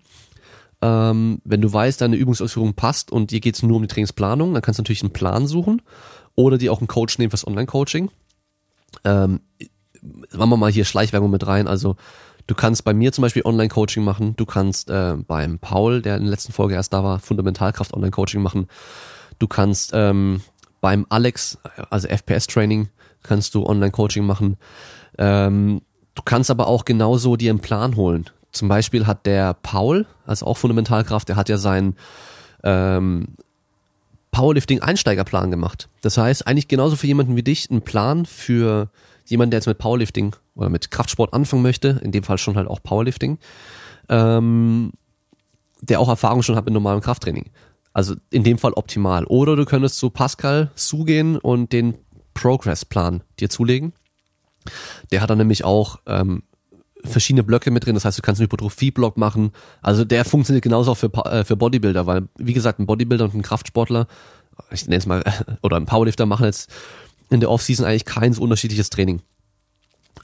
Ähm, 0.81 1.41
wenn 1.43 1.61
du 1.61 1.71
weißt, 1.71 2.01
deine 2.01 2.15
Übungsausführung 2.15 2.73
passt 2.73 3.11
und 3.11 3.31
dir 3.31 3.39
geht 3.39 3.55
es 3.55 3.63
nur 3.63 3.77
um 3.77 3.83
die 3.83 3.87
Trainingsplanung, 3.87 4.53
dann 4.53 4.61
kannst 4.61 4.79
du 4.79 4.81
natürlich 4.81 5.03
einen 5.03 5.13
Plan 5.13 5.47
suchen 5.47 5.81
oder 6.35 6.57
dir 6.57 6.71
auch 6.71 6.79
einen 6.79 6.87
Coach 6.87 7.17
nehmen 7.17 7.29
fürs 7.29 7.45
Online-Coaching. 7.45 8.09
Ähm, 9.03 9.41
machen 10.01 10.49
wir 10.49 10.57
mal 10.57 10.71
hier 10.71 10.85
Schleichwerbung 10.85 11.29
mit 11.29 11.45
rein. 11.45 11.67
Also 11.67 11.95
du 12.47 12.55
kannst 12.55 12.83
bei 12.83 12.93
mir 12.93 13.11
zum 13.11 13.23
Beispiel 13.23 13.43
Online-Coaching 13.45 14.03
machen. 14.03 14.35
Du 14.35 14.45
kannst 14.45 14.89
äh, 14.89 15.15
beim 15.15 15.59
Paul, 15.59 16.01
der 16.01 16.17
in 16.17 16.23
der 16.23 16.31
letzten 16.31 16.53
Folge 16.53 16.75
erst 16.75 16.93
da 16.93 17.03
war, 17.03 17.19
Fundamentalkraft 17.19 17.93
Online-Coaching 17.93 18.41
machen. 18.41 18.67
Du 19.37 19.47
kannst 19.47 19.91
ähm, 19.93 20.41
beim 20.81 21.05
Alex, 21.09 21.57
also 21.89 22.07
FPS-Training, 22.07 22.89
kannst 23.23 23.55
du 23.55 23.65
Online-Coaching 23.65 24.25
machen. 24.25 24.57
Ähm, 25.17 25.81
du 26.15 26.23
kannst 26.23 26.51
aber 26.51 26.67
auch 26.67 26.85
genauso 26.85 27.35
dir 27.35 27.51
einen 27.51 27.59
Plan 27.59 27.95
holen. 27.95 28.25
Zum 28.51 28.67
Beispiel 28.67 29.07
hat 29.07 29.25
der 29.25 29.53
Paul, 29.53 30.05
also 30.25 30.45
auch 30.45 30.57
Fundamentalkraft, 30.57 31.29
der 31.29 31.35
hat 31.37 31.47
ja 31.47 31.57
seinen 31.57 31.95
ähm, 32.63 33.27
Powerlifting-Einsteigerplan 34.31 35.51
gemacht. 35.51 35.87
Das 36.01 36.17
heißt, 36.17 36.47
eigentlich 36.47 36.67
genauso 36.67 36.95
für 36.95 37.07
jemanden 37.07 37.35
wie 37.35 37.43
dich 37.43 37.69
ein 37.69 37.81
Plan 37.81 38.25
für 38.25 38.89
jemanden, 39.25 39.51
der 39.51 39.59
jetzt 39.59 39.67
mit 39.67 39.77
Powerlifting 39.77 40.35
oder 40.55 40.69
mit 40.69 40.91
Kraftsport 40.91 41.33
anfangen 41.33 41.61
möchte, 41.61 42.01
in 42.03 42.11
dem 42.11 42.23
Fall 42.23 42.37
schon 42.37 42.57
halt 42.57 42.67
auch 42.67 42.81
Powerlifting, 42.81 43.37
ähm, 44.09 44.91
der 45.81 45.99
auch 45.99 46.09
Erfahrung 46.09 46.43
schon 46.43 46.55
hat 46.55 46.65
mit 46.65 46.73
normalem 46.73 47.01
Krafttraining. 47.01 47.49
Also 47.93 48.15
in 48.29 48.43
dem 48.43 48.57
Fall 48.57 48.73
optimal. 48.73 49.25
Oder 49.25 49.55
du 49.55 49.65
könntest 49.65 49.97
zu 49.97 50.09
Pascal 50.09 50.71
zugehen 50.75 51.37
und 51.37 51.73
den 51.73 51.95
Progress-Plan 52.33 53.23
dir 53.39 53.49
zulegen. 53.49 53.93
Der 55.11 55.21
hat 55.21 55.29
dann 55.29 55.37
nämlich 55.37 55.63
auch 55.63 55.99
ähm, 56.05 56.43
verschiedene 57.03 57.43
Blöcke 57.43 57.71
mit 57.71 57.85
drin. 57.85 57.95
Das 57.95 58.05
heißt, 58.05 58.17
du 58.17 58.21
kannst 58.21 58.39
einen 58.39 58.45
Hypertrophie-Block 58.45 59.17
machen. 59.17 59.51
Also 59.81 60.05
der 60.05 60.25
funktioniert 60.25 60.63
genauso 60.63 60.91
auch 60.91 60.97
für, 60.97 61.11
äh, 61.25 61.43
für 61.43 61.57
Bodybuilder, 61.57 62.05
weil, 62.05 62.27
wie 62.37 62.53
gesagt, 62.53 62.79
ein 62.79 62.85
Bodybuilder 62.85 63.25
und 63.25 63.33
ein 63.33 63.41
Kraftsportler, 63.41 64.07
ich 64.71 64.85
nenne 64.85 64.97
es 64.97 65.05
mal, 65.05 65.23
oder 65.61 65.77
ein 65.77 65.85
Powerlifter 65.85 66.25
machen 66.25 66.45
jetzt 66.45 66.69
in 67.29 67.39
der 67.39 67.49
Offseason 67.49 67.85
eigentlich 67.85 68.05
kein 68.05 68.33
so 68.33 68.41
unterschiedliches 68.41 68.89
Training. 68.89 69.21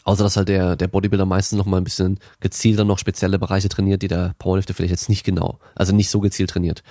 Außer 0.04 0.24
dass 0.24 0.38
halt 0.38 0.50
der, 0.50 0.76
der 0.76 0.88
Bodybuilder 0.88 1.26
meistens 1.26 1.58
noch 1.58 1.66
mal 1.66 1.78
ein 1.78 1.84
bisschen 1.84 2.20
gezielter 2.40 2.86
noch 2.86 3.00
spezielle 3.00 3.40
Bereiche 3.40 3.70
trainiert, 3.70 4.02
die 4.02 4.08
der 4.08 4.36
Powerlifter 4.40 4.74
vielleicht 4.74 4.92
jetzt 4.92 5.10
nicht 5.10 5.26
genau, 5.26 5.60
also 5.76 5.94
nicht 5.94 6.10
so 6.10 6.20
gezielt 6.20 6.50
trainiert. 6.50 6.84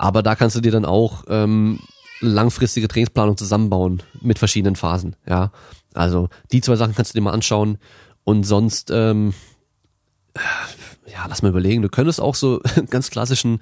Aber 0.00 0.22
da 0.22 0.34
kannst 0.34 0.56
du 0.56 0.62
dir 0.62 0.72
dann 0.72 0.86
auch 0.86 1.24
ähm, 1.28 1.78
langfristige 2.22 2.88
Trainingsplanung 2.88 3.36
zusammenbauen 3.36 4.02
mit 4.22 4.38
verschiedenen 4.38 4.74
Phasen. 4.74 5.14
Ja, 5.28 5.52
also 5.92 6.30
die 6.52 6.62
zwei 6.62 6.76
Sachen 6.76 6.94
kannst 6.94 7.12
du 7.12 7.18
dir 7.18 7.22
mal 7.22 7.34
anschauen 7.34 7.76
und 8.24 8.44
sonst, 8.44 8.90
ähm, 8.90 9.34
ja, 11.06 11.26
lass 11.28 11.42
mal 11.42 11.50
überlegen. 11.50 11.82
Du 11.82 11.90
könntest 11.90 12.18
auch 12.18 12.34
so 12.34 12.62
ganz 12.88 13.10
klassischen 13.10 13.60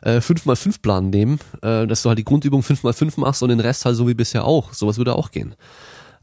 äh, 0.00 0.20
5x5-Plan 0.20 1.10
nehmen, 1.10 1.38
äh, 1.60 1.86
dass 1.86 2.02
du 2.02 2.08
halt 2.08 2.18
die 2.18 2.24
Grundübung 2.24 2.62
5x5 2.62 3.20
machst 3.20 3.42
und 3.42 3.50
den 3.50 3.60
Rest 3.60 3.84
halt 3.84 3.94
so 3.94 4.08
wie 4.08 4.14
bisher 4.14 4.46
auch. 4.46 4.72
Sowas 4.72 4.96
würde 4.96 5.16
auch 5.16 5.30
gehen. 5.32 5.54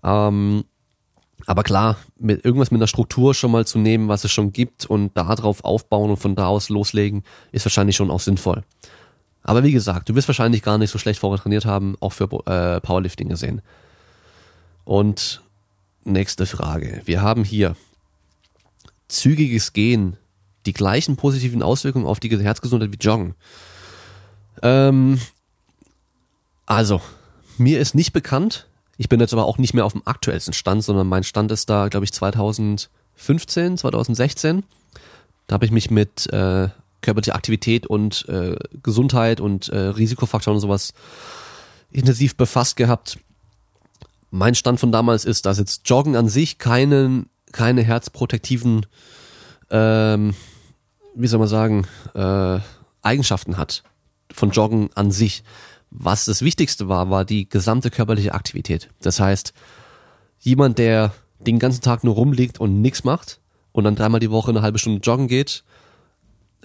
Ähm, 0.04 0.64
aber 1.46 1.62
klar, 1.62 1.98
mit 2.18 2.44
irgendwas 2.44 2.72
mit 2.72 2.80
einer 2.80 2.88
Struktur 2.88 3.36
schon 3.36 3.52
mal 3.52 3.68
zu 3.68 3.78
nehmen, 3.78 4.08
was 4.08 4.24
es 4.24 4.32
schon 4.32 4.52
gibt 4.52 4.88
und 4.88 5.16
darauf 5.16 5.64
aufbauen 5.64 6.10
und 6.10 6.18
von 6.18 6.34
da 6.34 6.48
aus 6.48 6.70
loslegen, 6.70 7.24
ist 7.52 7.64
wahrscheinlich 7.66 7.96
schon 7.96 8.10
auch 8.10 8.22
sinnvoll. 8.22 8.64
Aber 9.48 9.64
wie 9.64 9.72
gesagt, 9.72 10.10
du 10.10 10.16
wirst 10.16 10.28
wahrscheinlich 10.28 10.64
gar 10.64 10.80
nicht 10.80 10.90
so 10.90 10.98
schlecht 10.98 11.20
vorher 11.20 11.42
trainiert 11.42 11.66
haben, 11.66 11.96
auch 12.00 12.14
für 12.14 12.24
äh, 12.48 12.82
Powerlifting 12.82 13.30
gesehen. 13.30 13.62
Und 14.86 15.44
nächste 16.04 16.48
Frage. 16.48 17.04
Wir 17.06 17.22
haben 17.22 17.44
hier 17.44 17.76
zügiges 19.08 19.72
Gehen, 19.74 20.18
die 20.66 20.74
gleichen 20.74 21.16
positiven 21.16 21.62
Auswirkungen 21.62 22.08
auf 22.08 22.20
die 22.20 22.36
Herzgesundheit 22.36 22.92
wie 22.92 22.98
Joggen. 22.98 23.36
Ähm, 24.64 25.22
also, 26.66 27.00
mir 27.60 27.80
ist 27.80 27.94
nicht 27.94 28.14
bekannt, 28.14 28.66
ich 28.98 29.10
bin 29.10 29.20
jetzt 29.20 29.34
aber 29.34 29.46
auch 29.46 29.60
nicht 29.60 29.76
mehr 29.76 29.86
auf 29.86 29.94
dem 29.94 30.02
aktuellsten 30.06 30.54
Stand, 30.54 30.84
sondern 30.84 31.06
mein 31.06 31.24
Stand 31.24 31.52
ist 31.52 31.70
da, 31.70 31.88
glaube 31.90 32.06
ich, 32.06 32.14
2015, 32.14 33.78
2016. 33.78 34.64
Da 35.46 35.54
habe 35.54 35.66
ich 35.66 35.72
mich 35.72 35.92
mit 35.92 36.26
äh, 36.34 36.70
körperlicher 37.06 37.36
Aktivität 37.36 37.88
und 37.88 38.28
äh, 38.28 38.56
Gesundheit 38.84 39.40
und 39.40 39.70
äh, 39.70 39.78
Risikofaktoren 39.78 40.56
und 40.56 40.62
sowas 40.62 40.94
intensiv 41.92 42.36
befasst 42.36 42.76
gehabt. 42.76 43.18
Mein 44.32 44.56
Stand 44.56 44.80
von 44.80 44.92
damals 44.92 45.24
ist, 45.24 45.46
dass 45.46 45.60
jetzt 45.60 45.88
Joggen 45.90 46.16
an 46.16 46.28
sich 46.28 46.58
keinen, 46.58 47.30
keine 47.52 47.84
herzprotektiven, 47.84 48.86
ähm, 49.70 50.36
wie 51.16 51.28
soll 51.28 51.40
man 51.40 51.48
sagen, 51.48 51.88
äh, 52.14 52.60
Eigenschaften 53.02 53.58
hat 53.58 53.84
von 54.32 54.52
Joggen 54.52 54.90
an 54.96 55.12
sich. 55.12 55.44
Was 55.92 56.26
das 56.26 56.42
Wichtigste 56.42 56.90
war, 56.90 57.10
war 57.10 57.24
die 57.24 57.48
gesamte 57.48 57.90
körperliche 57.90 58.34
Aktivität. 58.34 58.90
Das 59.00 59.20
heißt, 59.22 59.54
jemand, 60.40 60.78
der 60.80 61.14
den 61.40 61.60
ganzen 61.60 61.82
Tag 61.82 62.04
nur 62.04 62.16
rumliegt 62.16 62.60
und 62.60 62.82
nichts 62.82 63.04
macht 63.04 63.40
und 63.72 63.84
dann 63.84 63.96
dreimal 63.96 64.20
die 64.20 64.32
Woche 64.32 64.52
eine 64.52 64.62
halbe 64.62 64.80
Stunde 64.80 65.00
joggen 65.02 65.28
geht, 65.28 65.64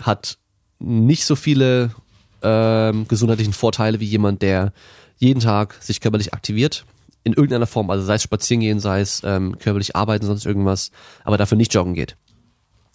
hat 0.01 0.39
nicht 0.79 1.25
so 1.25 1.37
viele 1.37 1.95
ähm, 2.43 3.07
gesundheitlichen 3.09 3.53
Vorteile 3.53 4.01
wie 4.01 4.07
jemand, 4.07 4.43
der 4.43 4.73
jeden 5.19 5.41
Tag 5.41 5.77
sich 5.81 6.01
körperlich 6.01 6.33
aktiviert. 6.33 6.85
In 7.23 7.35
irgendeiner 7.35 7.67
Form, 7.67 7.91
also 7.91 8.05
sei 8.05 8.15
es 8.15 8.23
spazieren 8.23 8.61
gehen, 8.61 8.81
sei 8.81 9.01
es 9.01 9.23
ähm, 9.25 9.59
körperlich 9.59 9.95
arbeiten, 9.95 10.25
sonst 10.25 10.47
irgendwas, 10.47 10.91
aber 11.25 11.37
dafür 11.37 11.59
nicht 11.59 11.75
joggen 11.75 11.95
geht. 11.95 12.17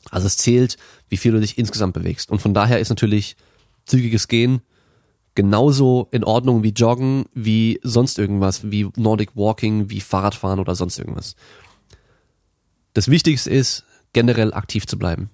Also 0.10 0.26
es 0.26 0.38
zählt, 0.38 0.78
wie 1.10 1.18
viel 1.18 1.32
du 1.32 1.39
dich 1.39 1.58
insgesamt 1.58 1.93
bewegst. 1.93 2.32
Und 2.32 2.41
von 2.41 2.53
daher 2.53 2.80
ist 2.80 2.89
natürlich 2.89 3.36
zügiges 3.86 4.28
Gehen 4.28 4.62
genauso 5.36 6.08
in 6.12 6.24
Ordnung 6.24 6.64
wie 6.64 6.70
Joggen, 6.70 7.26
wie 7.34 7.80
sonst 7.84 8.18
irgendwas, 8.18 8.72
wie 8.72 8.89
Nordic 8.95 9.36
Walking, 9.36 9.89
wie 9.89 10.01
Fahrradfahren 10.01 10.60
oder 10.60 10.76
sonst 10.76 10.97
irgendwas. 10.97 11.36
Das 12.93 13.10
Wichtigste 13.10 13.49
ist, 13.49 13.84
generell 14.14 14.53
aktiv 14.53 14.88
zu 14.88 14.97
bleiben. 14.97 15.30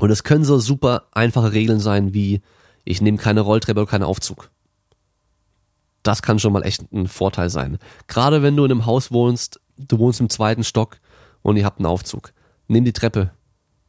Und 0.00 0.10
es 0.10 0.24
können 0.24 0.44
so 0.44 0.58
super 0.58 1.04
einfache 1.12 1.52
Regeln 1.52 1.80
sein 1.80 2.14
wie, 2.14 2.42
ich 2.84 3.00
nehme 3.00 3.18
keine 3.18 3.40
Rolltreppe 3.40 3.80
oder 3.80 3.90
keinen 3.90 4.02
Aufzug. 4.02 4.50
Das 6.02 6.22
kann 6.22 6.38
schon 6.38 6.52
mal 6.52 6.62
echt 6.62 6.92
ein 6.92 7.08
Vorteil 7.08 7.50
sein. 7.50 7.78
Gerade 8.06 8.42
wenn 8.42 8.56
du 8.56 8.64
in 8.64 8.70
einem 8.70 8.86
Haus 8.86 9.10
wohnst, 9.10 9.60
du 9.76 9.98
wohnst 9.98 10.20
im 10.20 10.30
zweiten 10.30 10.64
Stock 10.64 10.98
und 11.42 11.56
ihr 11.56 11.64
habt 11.64 11.78
einen 11.78 11.86
Aufzug. 11.86 12.32
Nimm 12.68 12.84
die 12.84 12.92
Treppe. 12.92 13.32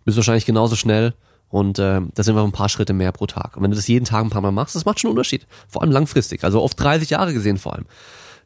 Bist 0.05 0.17
wahrscheinlich 0.17 0.45
genauso 0.45 0.75
schnell 0.75 1.13
und 1.49 1.79
äh, 1.79 2.01
das 2.13 2.25
sind 2.25 2.35
wir 2.35 2.43
ein 2.43 2.51
paar 2.51 2.69
Schritte 2.69 2.93
mehr 2.93 3.11
pro 3.11 3.25
Tag. 3.25 3.55
Und 3.55 3.63
wenn 3.63 3.71
du 3.71 3.77
das 3.77 3.87
jeden 3.87 4.05
Tag 4.05 4.23
ein 4.23 4.29
paar 4.29 4.41
Mal 4.41 4.51
machst, 4.51 4.75
das 4.75 4.85
macht 4.85 4.99
schon 4.99 5.09
einen 5.09 5.17
Unterschied. 5.17 5.47
Vor 5.67 5.81
allem 5.81 5.91
langfristig, 5.91 6.43
also 6.43 6.61
oft 6.61 6.79
30 6.79 7.09
Jahre 7.09 7.33
gesehen 7.33 7.57
vor 7.57 7.73
allem. 7.73 7.85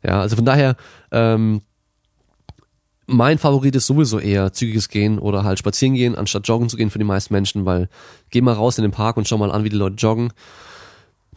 Ja, 0.04 0.22
also 0.22 0.36
von 0.36 0.46
daher, 0.46 0.76
ähm, 1.12 1.62
mein 3.12 3.38
Favorit 3.38 3.76
ist 3.76 3.88
sowieso 3.88 4.20
eher 4.20 4.54
zügiges 4.54 4.90
Gehen 4.90 5.20
oder 5.20 5.44
halt 5.44 5.60
spazieren 5.60 5.96
gehen, 5.96 6.16
anstatt 6.16 6.48
joggen 6.48 6.70
zu 6.70 6.78
gehen 6.78 6.90
für 6.90 7.00
die 7.00 7.06
meisten 7.06 7.34
Menschen, 7.34 7.66
weil 7.66 7.90
geh 8.30 8.42
mal 8.42 8.54
raus 8.54 8.78
in 8.78 8.84
den 8.84 8.92
Park 8.92 9.18
und 9.18 9.28
schau 9.28 9.38
mal 9.38 9.52
an, 9.52 9.64
wie 9.64 9.70
die 9.70 9.76
Leute 9.76 9.96
joggen. 9.96 10.32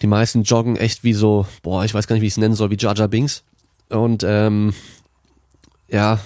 Die 0.01 0.07
meisten 0.07 0.43
joggen 0.43 0.77
echt 0.77 1.05
wie 1.05 1.13
so, 1.13 1.47
boah, 1.63 1.85
ich 1.85 1.95
weiß 1.95 2.07
gar 2.07 2.15
nicht, 2.15 2.23
wie 2.23 2.27
ich 2.27 2.35
es 2.35 2.39
nennen 2.39 2.55
soll, 2.55 2.71
wie 2.71 2.77
Jaja 2.79 3.07
Bings. 3.07 3.45
Und 3.89 4.25
ähm, 4.27 4.73
ja, 5.89 6.21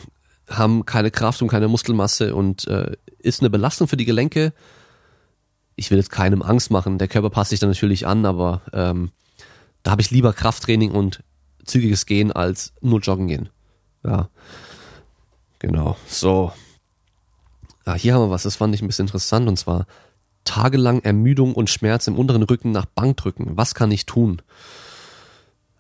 haben 0.49 0.86
keine 0.86 1.11
Kraft 1.11 1.42
und 1.42 1.49
keine 1.49 1.68
Muskelmasse 1.68 2.34
und 2.34 2.66
äh, 2.68 2.96
ist 3.18 3.40
eine 3.40 3.51
Belastung 3.51 3.88
für 3.88 3.96
die 3.96 4.07
Gelenke. 4.07 4.53
Ich 5.76 5.90
will 5.90 5.99
jetzt 5.99 6.11
keinem 6.11 6.42
Angst 6.42 6.70
machen, 6.70 6.99
der 6.99 7.09
Körper 7.09 7.30
passt 7.30 7.51
sich 7.51 7.61
dann 7.61 7.70
natürlich 7.70 8.07
an, 8.07 8.24
aber 8.26 8.62
ähm, 8.72 9.11
da 9.82 9.92
habe 9.92 10.03
ich 10.03 10.11
lieber 10.11 10.32
Krafttraining 10.32 10.90
und 10.90 11.22
zügiges 11.64 12.07
Gehen 12.07 12.32
als 12.32 12.72
nur 12.80 13.01
Joggen 13.01 13.28
gehen. 13.28 13.49
Ja. 14.05 14.28
Genau. 15.59 15.96
So. 16.06 16.52
Ah, 17.84 17.94
hier 17.94 18.14
haben 18.14 18.22
wir 18.22 18.30
was, 18.30 18.42
das 18.42 18.56
fand 18.56 18.74
ich 18.74 18.82
ein 18.82 18.86
bisschen 18.86 19.06
interessant 19.06 19.48
und 19.48 19.59
zwar 19.59 19.86
tagelang 20.44 21.00
Ermüdung 21.00 21.54
und 21.54 21.70
Schmerz 21.70 22.06
im 22.06 22.16
unteren 22.16 22.42
Rücken 22.42 22.72
nach 22.72 22.86
Bankdrücken. 22.86 23.56
Was 23.56 23.74
kann 23.74 23.90
ich 23.90 24.06
tun? 24.06 24.42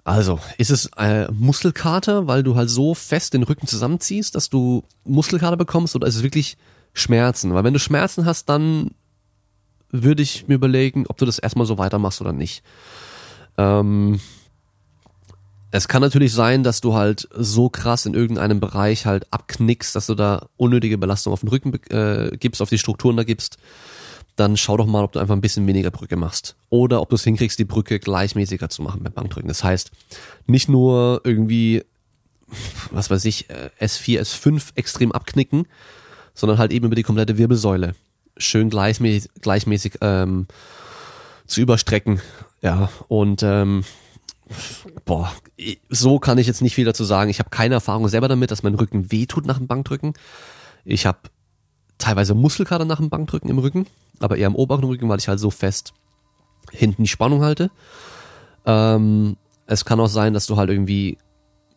Also, 0.04 0.40
ist 0.56 0.70
es 0.70 0.90
äh, 0.96 1.30
Muskelkater, 1.32 2.26
weil 2.26 2.42
du 2.42 2.56
halt 2.56 2.70
so 2.70 2.94
fest 2.94 3.34
den 3.34 3.42
Rücken 3.42 3.66
zusammenziehst, 3.66 4.34
dass 4.34 4.48
du 4.48 4.84
Muskelkater 5.04 5.56
bekommst 5.56 5.94
oder 5.96 6.06
ist 6.06 6.16
es 6.16 6.22
wirklich 6.22 6.56
Schmerzen? 6.94 7.52
Weil 7.52 7.64
wenn 7.64 7.74
du 7.74 7.78
Schmerzen 7.78 8.24
hast, 8.24 8.48
dann 8.48 8.92
würde 9.90 10.22
ich 10.22 10.48
mir 10.48 10.54
überlegen, 10.54 11.04
ob 11.08 11.18
du 11.18 11.26
das 11.26 11.38
erstmal 11.38 11.66
so 11.66 11.76
weitermachst 11.78 12.20
oder 12.20 12.32
nicht. 12.32 12.62
Ähm, 13.58 14.20
es 15.70 15.88
kann 15.88 16.02
natürlich 16.02 16.32
sein, 16.32 16.62
dass 16.62 16.80
du 16.80 16.94
halt 16.94 17.28
so 17.34 17.68
krass 17.68 18.06
in 18.06 18.14
irgendeinem 18.14 18.60
Bereich 18.60 19.06
halt 19.06 19.26
abknickst, 19.32 19.94
dass 19.94 20.06
du 20.06 20.14
da 20.14 20.48
unnötige 20.56 20.98
Belastung 20.98 21.32
auf 21.32 21.40
den 21.40 21.48
Rücken 21.48 21.74
äh, 21.90 22.36
gibst, 22.38 22.62
auf 22.62 22.70
die 22.70 22.78
Strukturen 22.78 23.16
da 23.16 23.24
gibst. 23.24 23.58
Dann 24.36 24.56
schau 24.56 24.76
doch 24.76 24.86
mal, 24.86 25.04
ob 25.04 25.12
du 25.12 25.18
einfach 25.18 25.34
ein 25.34 25.40
bisschen 25.40 25.66
weniger 25.66 25.90
Brücke 25.90 26.16
machst. 26.16 26.56
Oder 26.70 27.02
ob 27.02 27.10
du 27.10 27.16
es 27.16 27.24
hinkriegst, 27.24 27.58
die 27.58 27.64
Brücke 27.64 27.98
gleichmäßiger 27.98 28.70
zu 28.70 28.82
machen 28.82 29.02
beim 29.02 29.12
Bankdrücken. 29.12 29.48
Das 29.48 29.64
heißt, 29.64 29.90
nicht 30.46 30.68
nur 30.68 31.20
irgendwie, 31.24 31.84
was 32.90 33.10
weiß 33.10 33.24
ich, 33.24 33.50
äh, 33.50 33.70
S4, 33.80 34.20
S5 34.20 34.70
extrem 34.76 35.12
abknicken, 35.12 35.66
sondern 36.34 36.58
halt 36.58 36.72
eben 36.72 36.86
über 36.86 36.94
die 36.94 37.02
komplette 37.02 37.36
Wirbelsäule 37.36 37.94
schön 38.38 38.70
gleichmäßig, 38.70 39.30
gleichmäßig 39.40 39.94
ähm, 40.00 40.46
zu 41.46 41.60
überstrecken. 41.60 42.20
Ja, 42.62 42.90
und 43.08 43.42
ähm, 43.42 43.84
boah, 45.04 45.32
so 45.88 46.18
kann 46.18 46.38
ich 46.38 46.46
jetzt 46.46 46.62
nicht 46.62 46.74
viel 46.74 46.84
dazu 46.84 47.04
sagen. 47.04 47.30
Ich 47.30 47.38
habe 47.38 47.50
keine 47.50 47.74
Erfahrung 47.74 48.08
selber 48.08 48.28
damit, 48.28 48.50
dass 48.50 48.62
mein 48.62 48.74
Rücken 48.74 49.10
wehtut 49.12 49.46
nach 49.46 49.58
dem 49.58 49.66
Bankdrücken. 49.66 50.14
Ich 50.84 51.06
habe 51.06 51.18
teilweise 51.98 52.34
Muskelkater 52.34 52.84
nach 52.84 52.98
dem 52.98 53.10
Bankdrücken 53.10 53.50
im 53.50 53.58
Rücken, 53.58 53.86
aber 54.20 54.36
eher 54.36 54.46
im 54.46 54.54
oberen 54.54 54.84
Rücken, 54.84 55.08
weil 55.08 55.18
ich 55.18 55.28
halt 55.28 55.40
so 55.40 55.50
fest 55.50 55.92
hinten 56.70 57.02
die 57.02 57.08
Spannung 57.08 57.42
halte. 57.42 57.70
Ähm, 58.66 59.36
es 59.66 59.84
kann 59.84 60.00
auch 60.00 60.08
sein, 60.08 60.34
dass 60.34 60.46
du 60.46 60.56
halt 60.56 60.70
irgendwie 60.70 61.18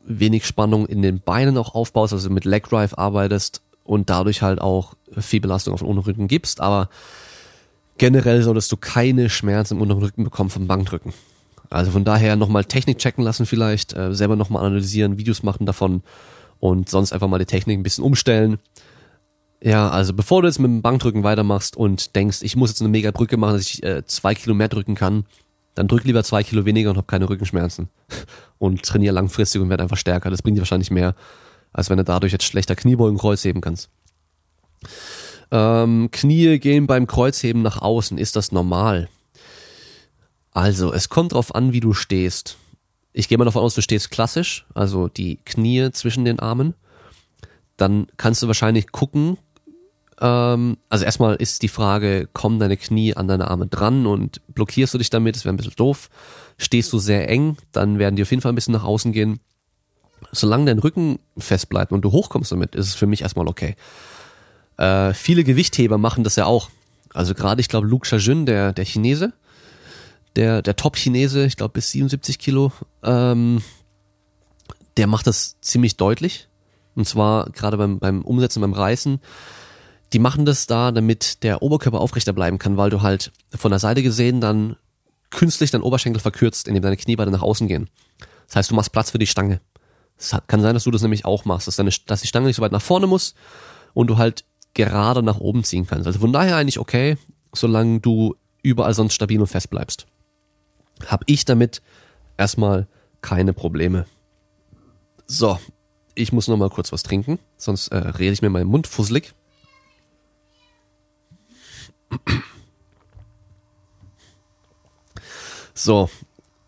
wenig 0.03 0.45
Spannung 0.45 0.85
in 0.85 1.01
den 1.01 1.21
Beinen 1.21 1.57
auch 1.57 1.75
aufbaust, 1.75 2.13
also 2.13 2.29
mit 2.29 2.45
Leg 2.45 2.67
Drive 2.67 2.97
arbeitest 2.97 3.61
und 3.83 4.09
dadurch 4.09 4.41
halt 4.41 4.61
auch 4.61 4.95
viel 5.17 5.41
Belastung 5.41 5.73
auf 5.73 5.81
den 5.81 5.87
unteren 5.87 6.05
Rücken 6.05 6.27
gibst, 6.27 6.61
aber 6.61 6.89
generell 7.97 8.41
solltest 8.41 8.71
du 8.71 8.77
keine 8.77 9.29
Schmerzen 9.29 9.75
im 9.75 9.81
unteren 9.81 10.01
Rücken 10.01 10.23
bekommen 10.23 10.49
vom 10.49 10.67
Bankdrücken. 10.67 11.13
Also 11.71 11.91
von 11.91 12.03
daher 12.03 12.35
nochmal 12.35 12.65
Technik 12.65 12.97
checken 12.97 13.23
lassen 13.23 13.45
vielleicht, 13.45 13.93
äh, 13.93 14.13
selber 14.13 14.35
nochmal 14.35 14.65
analysieren, 14.65 15.17
Videos 15.17 15.41
machen 15.41 15.65
davon 15.65 16.03
und 16.59 16.89
sonst 16.89 17.13
einfach 17.13 17.27
mal 17.27 17.39
die 17.39 17.45
Technik 17.45 17.79
ein 17.79 17.83
bisschen 17.83 18.03
umstellen. 18.03 18.59
Ja, 19.63 19.89
also 19.89 20.13
bevor 20.13 20.41
du 20.41 20.47
jetzt 20.47 20.59
mit 20.59 20.69
dem 20.69 20.81
Bankdrücken 20.81 21.23
weitermachst 21.23 21.77
und 21.77 22.15
denkst, 22.15 22.39
ich 22.41 22.55
muss 22.55 22.71
jetzt 22.71 22.81
eine 22.81 22.89
mega 22.89 23.11
Brücke 23.11 23.37
machen, 23.37 23.53
dass 23.53 23.61
ich 23.63 23.83
äh, 23.83 24.05
zwei 24.05 24.35
Kilo 24.35 24.53
mehr 24.53 24.67
drücken 24.67 24.95
kann, 24.95 25.25
dann 25.75 25.87
drück 25.87 26.03
lieber 26.03 26.23
zwei 26.23 26.43
Kilo 26.43 26.65
weniger 26.65 26.89
und 26.89 26.97
hab 26.97 27.07
keine 27.07 27.29
Rückenschmerzen. 27.29 27.89
Und 28.57 28.83
trainiere 28.83 29.15
langfristig 29.15 29.59
und 29.59 29.69
werd 29.71 29.81
einfach 29.81 29.97
stärker. 29.97 30.29
Das 30.29 30.43
bringt 30.43 30.55
dir 30.55 30.61
wahrscheinlich 30.61 30.91
mehr, 30.91 31.15
als 31.73 31.89
wenn 31.89 31.97
du 31.97 32.03
dadurch 32.03 32.31
jetzt 32.31 32.43
schlechter 32.43 32.75
Kniebeugen 32.75 33.17
Kreuz 33.17 33.43
heben 33.43 33.59
kannst. 33.59 33.89
Ähm, 35.49 36.09
Knie 36.11 36.59
gehen 36.59 36.85
beim 36.85 37.07
Kreuzheben 37.07 37.63
nach 37.63 37.81
außen. 37.81 38.19
Ist 38.19 38.35
das 38.35 38.51
normal? 38.51 39.09
Also, 40.51 40.93
es 40.93 41.09
kommt 41.09 41.33
drauf 41.33 41.55
an, 41.55 41.73
wie 41.73 41.79
du 41.79 41.93
stehst. 41.93 42.57
Ich 43.13 43.27
gehe 43.27 43.37
mal 43.37 43.45
davon 43.45 43.63
aus, 43.63 43.75
du 43.75 43.81
stehst 43.81 44.11
klassisch, 44.11 44.65
also 44.73 45.07
die 45.07 45.37
Knie 45.45 45.91
zwischen 45.91 46.25
den 46.25 46.39
Armen. 46.39 46.73
Dann 47.77 48.07
kannst 48.17 48.41
du 48.43 48.47
wahrscheinlich 48.47 48.91
gucken, 48.91 49.37
ähm, 50.21 50.77
also 50.87 51.03
erstmal 51.03 51.35
ist 51.35 51.63
die 51.63 51.67
Frage, 51.67 52.29
kommen 52.31 52.59
deine 52.59 52.77
Knie 52.77 53.15
an 53.15 53.27
deine 53.27 53.49
Arme 53.49 53.67
dran 53.67 54.05
und 54.05 54.41
blockierst 54.53 54.93
du 54.93 54.99
dich 54.99 55.09
damit? 55.09 55.35
Das 55.35 55.45
wäre 55.45 55.53
ein 55.53 55.57
bisschen 55.57 55.75
doof. 55.75 56.09
Stehst 56.57 56.93
du 56.93 56.99
sehr 56.99 57.27
eng, 57.27 57.57
dann 57.71 57.97
werden 57.97 58.15
die 58.15 58.21
auf 58.21 58.29
jeden 58.29 58.41
Fall 58.41 58.51
ein 58.51 58.55
bisschen 58.55 58.73
nach 58.73 58.83
außen 58.83 59.11
gehen. 59.11 59.39
Solange 60.31 60.65
dein 60.65 60.79
Rücken 60.79 61.19
fest 61.37 61.69
bleibt 61.69 61.91
und 61.91 62.01
du 62.01 62.11
hochkommst 62.11 62.51
damit, 62.51 62.75
ist 62.75 62.87
es 62.87 62.93
für 62.93 63.07
mich 63.07 63.23
erstmal 63.23 63.47
okay. 63.47 63.75
Äh, 64.77 65.13
viele 65.13 65.43
Gewichtheber 65.43 65.97
machen 65.97 66.23
das 66.23 66.35
ja 66.35 66.45
auch. 66.45 66.69
Also 67.13 67.33
gerade, 67.33 67.59
ich 67.59 67.67
glaube, 67.67 67.87
Luke 67.87 68.07
Chajun, 68.07 68.45
der, 68.45 68.71
der 68.71 68.85
Chinese, 68.85 69.33
der, 70.35 70.61
der 70.61 70.75
Top-Chinese, 70.75 71.45
ich 71.45 71.57
glaube 71.57 71.73
bis 71.73 71.91
77 71.91 72.39
Kilo, 72.39 72.71
ähm, 73.03 73.61
der 74.97 75.07
macht 75.07 75.27
das 75.27 75.59
ziemlich 75.61 75.97
deutlich. 75.97 76.47
Und 76.95 77.07
zwar 77.07 77.49
gerade 77.51 77.77
beim, 77.77 77.99
beim 77.99 78.21
Umsetzen, 78.23 78.61
beim 78.61 78.73
Reißen. 78.73 79.19
Die 80.13 80.19
machen 80.19 80.45
das 80.45 80.67
da, 80.67 80.91
damit 80.91 81.43
der 81.43 81.61
Oberkörper 81.61 82.01
aufrechter 82.01 82.33
bleiben 82.33 82.59
kann, 82.59 82.75
weil 82.75 82.89
du 82.89 83.01
halt 83.01 83.31
von 83.55 83.71
der 83.71 83.79
Seite 83.79 84.03
gesehen 84.03 84.41
dann 84.41 84.75
künstlich 85.29 85.71
deinen 85.71 85.83
Oberschenkel 85.83 86.21
verkürzt, 86.21 86.67
indem 86.67 86.83
deine 86.83 86.97
Kniebeine 86.97 87.31
nach 87.31 87.41
außen 87.41 87.67
gehen. 87.67 87.89
Das 88.47 88.57
heißt, 88.57 88.71
du 88.71 88.75
machst 88.75 88.91
Platz 88.91 89.11
für 89.11 89.19
die 89.19 89.27
Stange. 89.27 89.61
Es 90.17 90.35
kann 90.47 90.61
sein, 90.61 90.73
dass 90.73 90.83
du 90.83 90.91
das 90.91 91.01
nämlich 91.01 91.23
auch 91.23 91.45
machst, 91.45 91.67
dass, 91.67 91.77
deine, 91.77 91.91
dass 92.05 92.21
die 92.21 92.27
Stange 92.27 92.47
nicht 92.47 92.57
so 92.57 92.61
weit 92.61 92.73
nach 92.73 92.81
vorne 92.81 93.07
muss 93.07 93.33
und 93.93 94.07
du 94.07 94.17
halt 94.17 94.43
gerade 94.73 95.23
nach 95.23 95.39
oben 95.39 95.63
ziehen 95.63 95.87
kannst. 95.87 96.07
Also 96.07 96.19
von 96.19 96.33
daher 96.33 96.57
eigentlich 96.57 96.79
okay, 96.79 97.17
solange 97.53 98.01
du 98.01 98.35
überall 98.61 98.93
sonst 98.93 99.13
stabil 99.13 99.39
und 99.39 99.47
fest 99.47 99.69
bleibst 99.69 100.07
habe 101.07 101.23
ich 101.27 101.45
damit 101.45 101.81
erstmal 102.37 102.87
keine 103.21 103.53
Probleme. 103.53 104.05
So, 105.25 105.59
ich 106.15 106.31
muss 106.31 106.47
noch 106.47 106.57
mal 106.57 106.69
kurz 106.69 106.91
was 106.91 107.03
trinken, 107.03 107.39
sonst 107.57 107.89
äh, 107.89 107.97
rede 107.97 108.33
ich 108.33 108.41
mir 108.41 108.49
meinen 108.49 108.67
Mund 108.67 108.87
fusselig. 108.87 109.33
So, 115.73 116.09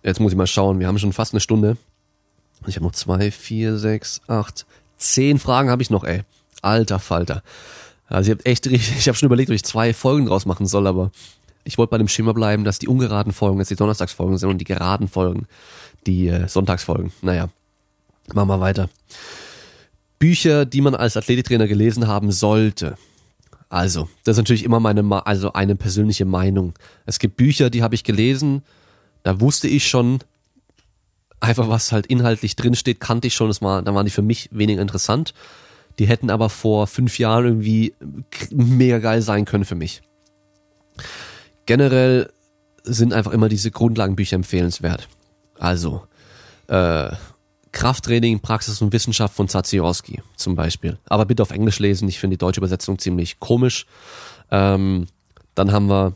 jetzt 0.02 0.20
muss 0.20 0.32
ich 0.32 0.38
mal 0.38 0.48
schauen. 0.48 0.80
Wir 0.80 0.88
haben 0.88 0.98
schon 0.98 1.14
fast 1.14 1.34
eine 1.34 1.42
Stunde. 1.42 1.78
Ich 2.66 2.76
habe 2.76 2.86
noch 2.86 2.94
zwei, 2.94 3.32
vier, 3.32 3.78
sechs, 3.78 4.22
acht, 4.28 4.66
zehn 4.98 5.38
Fragen 5.38 5.70
habe 5.70 5.82
ich 5.82 5.90
noch, 5.90 6.04
ey. 6.04 6.24
Alter 6.62 7.00
Falter. 7.00 7.44
Also 8.08 8.32
ich 8.32 8.38
habe 8.38 8.46
echt 8.46 8.68
richtig, 8.68 8.96
ich 8.98 9.08
habe 9.08 9.18
schon 9.18 9.28
überlegt, 9.28 9.50
ob 9.50 9.56
ich 9.56 9.64
zwei 9.64 9.94
Folgen 9.94 10.28
draus 10.28 10.46
machen 10.46 10.66
soll, 10.66 10.88
aber 10.88 11.12
ich 11.64 11.78
wollte 11.78 11.92
bei 11.92 11.98
dem 11.98 12.08
Schema 12.08 12.34
bleiben, 12.34 12.64
dass 12.64 12.80
die 12.80 12.88
ungeraden 12.88 13.34
Folgen 13.34 13.60
jetzt 13.60 13.72
die 13.72 13.76
Donnerstagsfolgen 13.76 14.38
sind 14.38 14.50
und 14.50 14.58
die 14.58 14.66
geraden 14.66 15.08
Folgen 15.08 15.48
die 16.06 16.28
äh, 16.28 16.48
Sonntagsfolgen. 16.48 17.12
Naja, 17.22 17.50
machen 18.34 18.50
wir 18.50 18.60
weiter. 18.60 18.90
Bücher, 20.20 20.66
die 20.66 20.82
man 20.82 20.96
als 20.96 21.18
Athletiktrainer 21.18 21.68
gelesen 21.68 22.08
haben 22.08 22.32
sollte. 22.32 22.96
Also, 23.70 24.10
das 24.24 24.34
ist 24.34 24.40
natürlich 24.40 24.64
immer 24.64 24.80
meine, 24.80 25.26
also 25.26 25.54
eine 25.54 25.76
persönliche 25.76 26.26
Meinung. 26.26 26.74
Es 27.06 27.20
gibt 27.20 27.38
Bücher, 27.38 27.70
die 27.70 27.82
habe 27.82 27.96
ich 27.96 28.04
gelesen, 28.04 28.62
da 29.24 29.40
wusste 29.40 29.68
ich 29.68 29.88
schon, 29.88 30.20
einfach 31.40 31.70
was 31.70 31.92
halt 31.92 32.06
inhaltlich 32.06 32.56
drinsteht, 32.56 33.00
kannte 33.00 33.28
ich 33.28 33.34
schon, 33.34 33.48
das 33.48 33.62
war, 33.62 33.82
da 33.82 33.96
waren 33.96 34.06
die 34.06 34.12
für 34.12 34.22
mich 34.22 34.50
weniger 34.52 34.82
interessant. 34.82 35.34
Die 36.00 36.08
hätten 36.08 36.30
aber 36.30 36.50
vor 36.50 36.88
fünf 36.88 37.20
Jahren 37.20 37.46
irgendwie 37.46 37.94
mega 38.52 39.00
geil 39.00 39.22
sein 39.22 39.46
können 39.46 39.66
für 39.66 39.76
mich 39.76 40.02
generell 41.66 42.32
sind 42.84 43.14
einfach 43.14 43.32
immer 43.32 43.50
diese 43.50 43.72
Grundlagenbücher 43.72 44.36
empfehlenswert. 44.36 45.08
Also 45.58 46.04
äh, 46.68 47.12
Krafttraining, 47.72 48.40
Praxis 48.40 48.82
und 48.82 48.94
Wissenschaft 48.94 49.36
von 49.36 49.48
Zaziorski 49.48 50.22
zum 50.36 50.56
Beispiel. 50.56 51.00
Aber 51.06 51.26
bitte 51.26 51.42
auf 51.42 51.52
Englisch 51.52 51.80
lesen. 51.80 52.08
Ich 52.08 52.20
finde 52.20 52.36
die 52.36 52.40
deutsche 52.40 52.60
Übersetzung 52.60 53.00
ziemlich 53.00 53.40
komisch. 53.40 53.86
Ähm, 54.52 55.08
Dann 55.56 55.72
haben 55.72 55.88
wir 55.88 56.14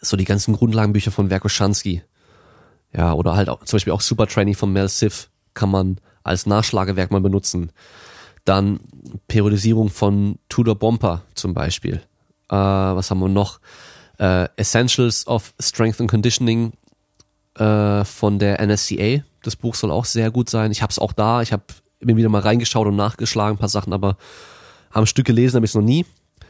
so 0.00 0.16
die 0.16 0.24
ganzen 0.24 0.54
Grundlagenbücher 0.54 1.10
von 1.10 1.30
Werkoschansky. 1.30 2.02
Ja, 2.92 3.12
oder 3.12 3.36
halt 3.36 3.48
auch, 3.48 3.64
zum 3.64 3.76
Beispiel 3.76 3.92
auch 3.92 4.00
Super 4.00 4.26
Training 4.26 4.54
von 4.54 4.72
Mel 4.72 4.88
Siff 4.88 5.30
kann 5.54 5.70
man 5.70 5.98
als 6.22 6.46
Nachschlagewerk 6.46 7.10
mal 7.10 7.20
benutzen. 7.20 7.72
Dann 8.44 8.80
Periodisierung 9.28 9.90
von 9.90 10.38
Tudor 10.48 10.76
Bomper 10.76 11.22
zum 11.34 11.54
Beispiel. 11.54 11.96
Äh, 12.48 12.56
was 12.56 13.10
haben 13.10 13.20
wir 13.20 13.28
noch? 13.28 13.60
Äh, 14.20 14.48
Essentials 14.56 15.26
of 15.26 15.54
Strength 15.58 16.00
and 16.00 16.10
Conditioning 16.10 16.72
äh, 17.56 18.04
von 18.04 18.38
der 18.38 18.60
NSCA. 18.64 19.22
Das 19.42 19.56
Buch 19.56 19.74
soll 19.74 19.90
auch 19.90 20.04
sehr 20.04 20.30
gut 20.30 20.50
sein. 20.50 20.70
Ich 20.70 20.82
habe 20.82 20.90
es 20.90 20.98
auch 20.98 21.12
da. 21.12 21.40
Ich 21.40 21.52
habe 21.52 21.64
bin 22.00 22.16
wieder 22.16 22.28
mal 22.28 22.40
reingeschaut 22.40 22.86
und 22.86 22.96
nachgeschlagen, 22.96 23.56
ein 23.56 23.60
paar 23.60 23.68
Sachen, 23.68 23.92
aber 23.92 24.16
am 24.90 25.06
Stück 25.06 25.26
gelesen 25.26 25.56
habe 25.56 25.66
ich 25.66 25.70
es 25.70 25.74
noch 25.74 25.82
nie. 25.82 26.04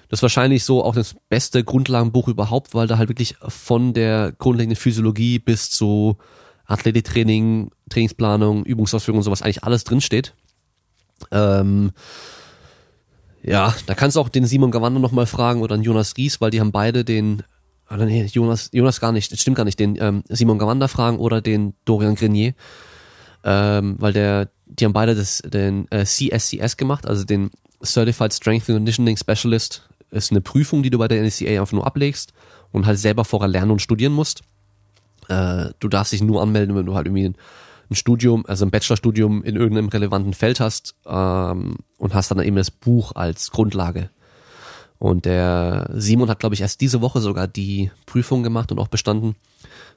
Das 0.09 0.19
ist 0.19 0.23
wahrscheinlich 0.23 0.65
so 0.65 0.85
auch 0.85 0.95
das 0.95 1.15
beste 1.29 1.63
Grundlagenbuch 1.63 2.29
überhaupt, 2.29 2.75
weil 2.75 2.87
da 2.87 2.99
halt 2.99 3.09
wirklich 3.09 3.37
von 3.41 3.95
der 3.95 4.33
grundlegenden 4.33 4.77
Physiologie 4.77 5.39
bis 5.39 5.71
zu 5.71 6.17
Athletiktraining, 6.67 7.71
Trainingsplanung, 7.89 8.65
Übungsausführung 8.65 9.19
und 9.19 9.25
sowas 9.25 9.43
eigentlich 9.43 9.65
alles 9.65 9.85
drinsteht. 9.85 10.35
Ähm, 11.31 11.93
ja, 13.43 13.75
da 13.87 13.95
kannst 13.95 14.17
du 14.17 14.21
auch 14.21 14.29
den 14.29 14.47
Simon 14.47 14.71
Gavander 14.71 15.01
nochmal 15.01 15.27
fragen 15.27 15.63
oder 15.63 15.77
den 15.77 15.85
Jonas 15.85 16.17
Ries, 16.17 16.41
weil 16.41 16.51
die 16.51 16.61
haben 16.61 16.73
beide 16.73 17.05
den, 17.05 17.43
oder 17.93 18.07
nee, 18.07 18.25
Jonas, 18.25 18.71
Jonas 18.73 19.01
gar 19.01 19.13
nicht, 19.13 19.33
das 19.33 19.41
stimmt 19.41 19.57
gar 19.57 19.65
nicht, 19.65 19.79
den 19.79 19.97
ähm, 20.01 20.23
Simon 20.29 20.59
Gavander 20.59 20.89
fragen 20.89 21.19
oder 21.19 21.41
den 21.41 21.75
Dorian 21.85 22.15
Grenier, 22.15 22.55
ähm, 23.45 23.97
weil 23.99 24.13
der, 24.13 24.51
die 24.67 24.85
haben 24.85 24.93
beide 24.93 25.15
das, 25.15 25.43
den 25.45 25.91
äh, 25.91 26.05
CSCS 26.05 26.77
gemacht, 26.77 27.07
also 27.07 27.25
den 27.25 27.51
Certified 27.83 28.33
Strength 28.33 28.69
and 28.69 28.79
Conditioning 28.79 29.17
Specialist, 29.17 29.89
ist 30.11 30.31
eine 30.31 30.41
Prüfung, 30.41 30.83
die 30.83 30.91
du 30.91 30.99
bei 30.99 31.09
der 31.09 31.23
NCA 31.23 31.61
einfach 31.61 31.73
nur 31.73 31.87
ablegst 31.87 32.33
und 32.73 32.87
halt 32.87 32.99
selber 32.99 33.25
vorher 33.25 33.49
lernen 33.49 33.71
und 33.73 33.83
studieren 33.83 34.13
musst. 34.13 34.43
Äh, 35.29 35.71
du 35.79 35.89
darfst 35.89 36.13
dich 36.13 36.23
nur 36.23 36.43
anmelden, 36.43 36.77
wenn 36.77 36.87
du 36.87 36.95
halt 36.95 37.07
irgendwie 37.07 37.29
ein, 37.29 37.37
ein 37.91 37.95
Studium, 37.95 38.45
also 38.47 38.65
ein 38.65 38.71
Bachelorstudium 38.71 39.43
in 39.43 39.57
irgendeinem 39.57 39.89
relevanten 39.89 40.35
Feld 40.35 40.61
hast 40.61 40.95
ähm, 41.07 41.77
und 41.99 42.15
hast 42.15 42.31
dann 42.31 42.41
eben 42.41 42.57
das 42.57 42.71
Buch 42.71 43.13
als 43.15 43.51
Grundlage. 43.51 44.11
Und 45.01 45.25
der 45.25 45.91
Simon 45.95 46.29
hat, 46.29 46.39
glaube 46.39 46.55
ich, 46.55 46.61
erst 46.61 46.83
diese 46.83 47.01
Woche 47.01 47.21
sogar 47.21 47.49
die 47.49 47.91
Prüfung 48.05 48.43
gemacht 48.43 48.71
und 48.71 48.79
auch 48.79 48.89
bestanden. 48.89 49.35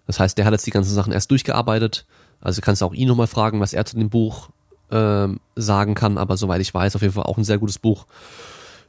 Das 0.08 0.20
heißt, 0.20 0.38
der 0.38 0.46
hat 0.46 0.54
jetzt 0.54 0.66
die 0.66 0.72
ganzen 0.72 0.94
Sachen 0.94 1.12
erst 1.12 1.30
durchgearbeitet. 1.30 2.06
Also 2.40 2.62
kannst 2.62 2.82
du 2.82 2.86
auch 2.86 2.94
ihn 2.94 3.10
nochmal 3.10 3.28
fragen, 3.28 3.60
was 3.60 3.74
er 3.74 3.86
zu 3.86 3.98
dem 3.98 4.10
Buch 4.10 4.50
ähm, 4.92 5.42
sagen 5.58 5.94
kann. 5.94 6.18
Aber 6.18 6.38
soweit 6.38 6.62
ich 6.62 6.74
weiß, 6.74 6.96
auf 6.96 7.02
jeden 7.02 7.14
Fall 7.14 7.26
auch 7.26 7.38
ein 7.38 7.44
sehr 7.44 7.58
gutes 7.58 7.80
Buch. 7.80 8.06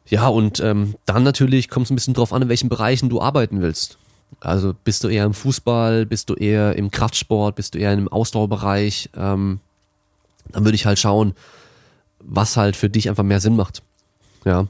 Ja, 0.06 0.28
und 0.28 0.60
ähm, 0.60 0.94
dann 1.04 1.24
natürlich 1.24 1.68
kommt 1.68 1.86
es 1.86 1.90
ein 1.90 1.96
bisschen 1.96 2.14
drauf 2.14 2.32
an, 2.32 2.42
in 2.42 2.48
welchen 2.48 2.68
Bereichen 2.68 3.08
du 3.08 3.20
arbeiten 3.20 3.60
willst. 3.60 3.98
Also 4.38 4.72
bist 4.84 5.02
du 5.02 5.08
eher 5.08 5.24
im 5.24 5.34
Fußball, 5.34 6.06
bist 6.06 6.30
du 6.30 6.34
eher 6.34 6.76
im 6.76 6.92
Kraftsport, 6.92 7.56
bist 7.56 7.74
du 7.74 7.78
eher 7.78 7.92
im 7.92 8.06
Ausdauerbereich, 8.08 9.10
ähm, 9.16 9.58
dann 10.50 10.64
würde 10.64 10.76
ich 10.76 10.86
halt 10.86 10.98
schauen, 10.98 11.34
was 12.20 12.56
halt 12.56 12.76
für 12.76 12.88
dich 12.88 13.08
einfach 13.08 13.24
mehr 13.24 13.40
Sinn 13.40 13.56
macht. 13.56 13.82
Ja. 14.44 14.66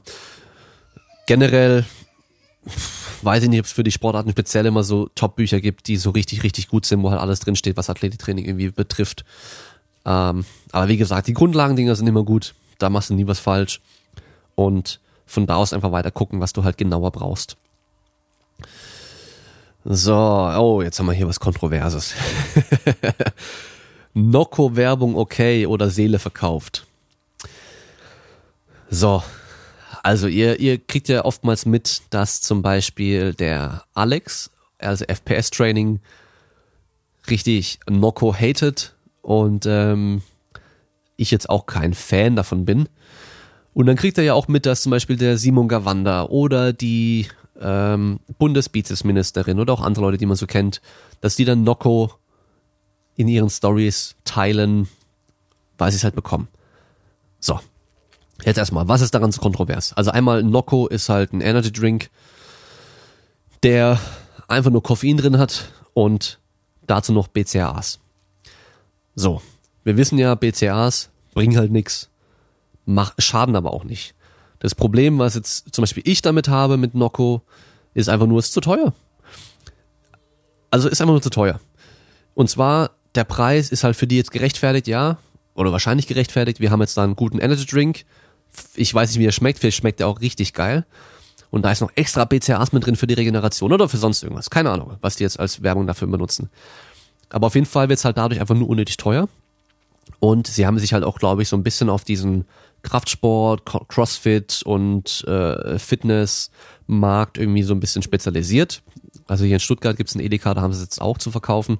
Generell 1.25 1.85
weiß 3.21 3.43
ich 3.43 3.49
nicht, 3.49 3.59
ob 3.59 3.65
es 3.65 3.71
für 3.71 3.83
die 3.83 3.91
Sportarten 3.91 4.31
speziell 4.31 4.65
immer 4.65 4.83
so 4.83 5.09
Top-Bücher 5.15 5.59
gibt, 5.59 5.87
die 5.87 5.97
so 5.97 6.11
richtig, 6.11 6.43
richtig 6.43 6.67
gut 6.67 6.85
sind, 6.85 7.01
wo 7.03 7.09
halt 7.09 7.19
alles 7.19 7.39
drinsteht, 7.39 7.77
was 7.77 7.89
Athletiktraining 7.89 8.45
irgendwie 8.45 8.69
betrifft. 8.69 9.25
Ähm, 10.05 10.45
aber 10.71 10.87
wie 10.87 10.97
gesagt, 10.97 11.27
die 11.27 11.33
Grundlagendinger 11.33 11.95
sind 11.95 12.07
immer 12.07 12.23
gut. 12.23 12.53
Da 12.77 12.89
machst 12.89 13.09
du 13.09 13.13
nie 13.15 13.27
was 13.27 13.39
falsch. 13.39 13.81
Und 14.55 14.99
von 15.25 15.47
da 15.47 15.55
aus 15.55 15.73
einfach 15.73 15.91
weiter 15.91 16.11
gucken, 16.11 16.39
was 16.39 16.53
du 16.53 16.63
halt 16.63 16.77
genauer 16.77 17.11
brauchst. 17.11 17.57
So, 19.83 20.15
oh, 20.15 20.81
jetzt 20.81 20.99
haben 20.99 21.05
wir 21.07 21.13
hier 21.13 21.27
was 21.27 21.39
Kontroverses. 21.39 22.13
Nocco-Werbung 24.13 25.15
okay 25.15 25.65
oder 25.65 25.89
Seele 25.89 26.19
verkauft. 26.19 26.87
So, 28.89 29.23
also 30.05 30.27
ihr, 30.27 30.59
ihr 30.59 30.77
kriegt 30.77 31.09
ja 31.09 31.25
oftmals 31.25 31.65
mit, 31.65 32.03
dass 32.11 32.39
zum 32.39 32.61
Beispiel 32.61 33.33
der 33.33 33.85
Alex, 33.95 34.51
also 34.77 35.03
FPS-Training, 35.03 35.99
richtig 37.27 37.79
Nocco 37.89 38.31
hatet 38.31 38.95
und 39.23 39.65
ähm, 39.65 40.21
ich 41.17 41.31
jetzt 41.31 41.49
auch 41.49 41.65
kein 41.65 41.95
Fan 41.95 42.35
davon 42.35 42.65
bin. 42.65 42.87
Und 43.73 43.87
dann 43.87 43.95
kriegt 43.95 44.19
er 44.19 44.23
ja 44.23 44.35
auch 44.35 44.47
mit, 44.47 44.67
dass 44.67 44.83
zum 44.83 44.91
Beispiel 44.91 45.17
der 45.17 45.39
Simon 45.39 45.67
Gawanda 45.67 46.25
oder 46.25 46.71
die 46.71 47.27
ähm, 47.59 48.19
Bundesbizesministerin 48.37 49.59
oder 49.59 49.73
auch 49.73 49.81
andere 49.81 50.05
Leute, 50.05 50.19
die 50.19 50.27
man 50.27 50.37
so 50.37 50.45
kennt, 50.45 50.81
dass 51.21 51.35
die 51.35 51.45
dann 51.45 51.63
Nocco 51.63 52.11
in 53.15 53.27
ihren 53.27 53.49
Stories 53.49 54.15
teilen, 54.23 54.87
weil 55.79 55.89
sie 55.89 55.97
es 55.97 56.03
halt 56.03 56.13
bekommen. 56.13 56.47
So. 57.39 57.59
Jetzt 58.45 58.57
erstmal, 58.57 58.87
was 58.87 59.01
ist 59.01 59.15
daran 59.15 59.31
so 59.31 59.41
kontrovers? 59.41 59.93
Also 59.93 60.11
einmal, 60.11 60.43
Nocco 60.43 60.87
ist 60.87 61.09
halt 61.09 61.33
ein 61.33 61.41
Energy 61.41 61.71
Drink, 61.71 62.11
der 63.63 63.99
einfach 64.47 64.69
nur 64.69 64.83
Koffein 64.83 65.17
drin 65.17 65.39
hat 65.39 65.71
und 65.93 66.39
dazu 66.85 67.11
noch 67.11 67.27
BCAAs. 67.27 67.99
So. 69.15 69.41
Wir 69.83 69.97
wissen 69.97 70.17
ja, 70.19 70.35
BCAAs 70.35 71.09
bringen 71.33 71.57
halt 71.57 71.71
mach, 72.85 73.13
schaden 73.17 73.55
aber 73.55 73.73
auch 73.73 73.83
nicht. 73.83 74.13
Das 74.59 74.75
Problem, 74.75 75.19
was 75.19 75.35
jetzt 75.35 75.73
zum 75.73 75.81
Beispiel 75.81 76.03
ich 76.05 76.21
damit 76.21 76.47
habe 76.47 76.77
mit 76.77 76.93
Nocco, 76.93 77.41
ist 77.93 78.09
einfach 78.09 78.27
nur, 78.27 78.39
es 78.39 78.45
ist 78.45 78.53
zu 78.53 78.61
teuer. 78.61 78.93
Also 80.69 80.87
ist 80.87 81.01
einfach 81.01 81.13
nur 81.13 81.21
zu 81.21 81.29
teuer. 81.29 81.59
Und 82.35 82.49
zwar, 82.49 82.91
der 83.15 83.23
Preis 83.23 83.69
ist 83.69 83.83
halt 83.83 83.95
für 83.95 84.07
die 84.07 84.17
jetzt 84.17 84.31
gerechtfertigt, 84.31 84.87
ja, 84.87 85.17
oder 85.55 85.71
wahrscheinlich 85.71 86.07
gerechtfertigt. 86.07 86.59
Wir 86.59 86.69
haben 86.69 86.81
jetzt 86.81 86.97
da 86.97 87.03
einen 87.03 87.15
guten 87.15 87.39
Energy 87.39 87.65
Drink. 87.65 88.05
Ich 88.75 88.93
weiß 88.93 89.09
nicht, 89.11 89.19
wie 89.19 89.25
er 89.25 89.31
schmeckt, 89.31 89.59
vielleicht 89.59 89.77
schmeckt 89.77 89.99
er 89.99 90.07
auch 90.07 90.21
richtig 90.21 90.53
geil. 90.53 90.85
Und 91.51 91.63
da 91.63 91.71
ist 91.71 91.81
noch 91.81 91.91
extra 91.95 92.25
BCAAs 92.25 92.73
mit 92.73 92.85
drin 92.85 92.95
für 92.95 93.07
die 93.07 93.13
Regeneration 93.13 93.71
oder 93.71 93.87
für 93.87 93.97
sonst 93.97 94.23
irgendwas. 94.23 94.49
Keine 94.49 94.71
Ahnung, 94.71 94.97
was 95.01 95.15
die 95.15 95.23
jetzt 95.23 95.39
als 95.39 95.63
Werbung 95.63 95.87
dafür 95.87 96.07
benutzen. 96.07 96.49
Aber 97.29 97.47
auf 97.47 97.55
jeden 97.55 97.67
Fall 97.67 97.89
wird 97.89 97.99
es 97.99 98.05
halt 98.05 98.17
dadurch 98.17 98.41
einfach 98.41 98.55
nur 98.55 98.67
unnötig 98.67 98.97
teuer. 98.97 99.29
Und 100.19 100.47
sie 100.47 100.65
haben 100.65 100.79
sich 100.79 100.93
halt 100.93 101.03
auch, 101.03 101.17
glaube 101.19 101.41
ich, 101.41 101.49
so 101.49 101.55
ein 101.55 101.63
bisschen 101.63 101.89
auf 101.89 102.03
diesen 102.03 102.45
Kraftsport, 102.81 103.63
Crossfit 103.87 104.61
und 104.63 105.23
äh, 105.27 105.79
Fitnessmarkt 105.79 107.37
irgendwie 107.37 107.63
so 107.63 107.73
ein 107.73 107.79
bisschen 107.79 108.01
spezialisiert. 108.01 108.83
Also 109.27 109.45
hier 109.45 109.55
in 109.55 109.59
Stuttgart 109.59 109.97
gibt 109.97 110.09
es 110.09 110.15
einen 110.15 110.25
Edeka, 110.25 110.53
da 110.53 110.61
haben 110.61 110.73
sie 110.73 110.79
es 110.79 110.85
jetzt 110.85 111.01
auch 111.01 111.17
zu 111.17 111.31
verkaufen. 111.31 111.79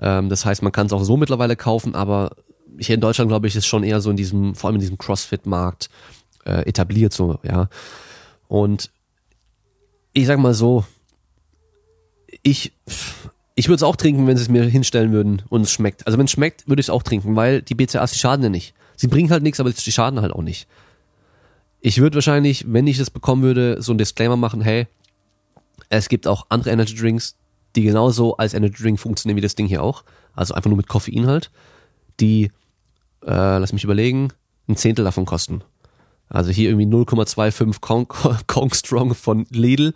Ähm, 0.00 0.28
das 0.28 0.44
heißt, 0.44 0.62
man 0.62 0.72
kann 0.72 0.86
es 0.86 0.92
auch 0.92 1.02
so 1.02 1.16
mittlerweile 1.16 1.56
kaufen, 1.56 1.94
aber 1.94 2.30
hier 2.78 2.94
in 2.94 3.00
Deutschland, 3.00 3.28
glaube 3.28 3.46
ich, 3.46 3.56
ist 3.56 3.66
schon 3.66 3.82
eher 3.82 4.00
so 4.00 4.10
in 4.10 4.16
diesem, 4.16 4.54
vor 4.54 4.68
allem 4.68 4.76
in 4.76 4.80
diesem 4.80 4.98
Crossfit-Markt 4.98 5.88
äh, 6.44 6.66
etabliert 6.68 7.12
so, 7.12 7.38
ja. 7.42 7.68
Und 8.48 8.90
ich 10.12 10.26
sag 10.26 10.38
mal 10.38 10.54
so, 10.54 10.84
ich, 12.42 12.72
ich 13.54 13.68
würde 13.68 13.76
es 13.76 13.82
auch 13.82 13.96
trinken, 13.96 14.26
wenn 14.26 14.36
sie 14.36 14.42
es 14.42 14.48
mir 14.48 14.64
hinstellen 14.64 15.12
würden 15.12 15.42
und 15.48 15.62
es 15.62 15.72
schmeckt. 15.72 16.06
Also 16.06 16.18
wenn 16.18 16.26
es 16.26 16.32
schmeckt, 16.32 16.66
würde 16.68 16.80
ich 16.80 16.86
es 16.86 16.90
auch 16.90 17.02
trinken, 17.02 17.36
weil 17.36 17.62
die 17.62 17.74
BCAs, 17.74 18.12
die 18.12 18.18
schaden 18.18 18.42
ja 18.42 18.48
nicht. 18.48 18.74
Sie 18.96 19.08
bringen 19.08 19.30
halt 19.30 19.42
nichts, 19.42 19.60
aber 19.60 19.70
sie 19.70 19.92
schaden 19.92 20.20
halt 20.20 20.32
auch 20.32 20.42
nicht. 20.42 20.66
Ich 21.80 21.98
würde 22.00 22.16
wahrscheinlich, 22.16 22.64
wenn 22.72 22.86
ich 22.86 22.98
das 22.98 23.10
bekommen 23.10 23.42
würde, 23.42 23.80
so 23.80 23.92
ein 23.92 23.98
Disclaimer 23.98 24.36
machen, 24.36 24.60
hey, 24.60 24.88
es 25.88 26.08
gibt 26.08 26.26
auch 26.26 26.46
andere 26.48 26.70
Energy 26.70 26.94
Drinks, 26.94 27.36
die 27.76 27.82
genauso 27.82 28.36
als 28.36 28.54
Energy 28.54 28.82
Drink 28.82 28.98
funktionieren 28.98 29.36
wie 29.36 29.42
das 29.42 29.54
Ding 29.54 29.66
hier 29.66 29.82
auch. 29.82 30.04
Also 30.34 30.54
einfach 30.54 30.68
nur 30.68 30.76
mit 30.76 30.88
Koffein 30.88 31.26
halt. 31.26 31.50
Die, 32.20 32.50
äh, 33.24 33.58
lass 33.58 33.72
mich 33.72 33.84
überlegen, 33.84 34.32
ein 34.68 34.76
Zehntel 34.76 35.04
davon 35.04 35.26
kosten. 35.26 35.62
Also 36.28 36.50
hier 36.50 36.70
irgendwie 36.70 36.86
0,25 36.86 37.80
Kong, 37.80 38.08
Kong 38.46 38.72
Strong 38.72 39.14
von 39.14 39.46
Lidl 39.50 39.94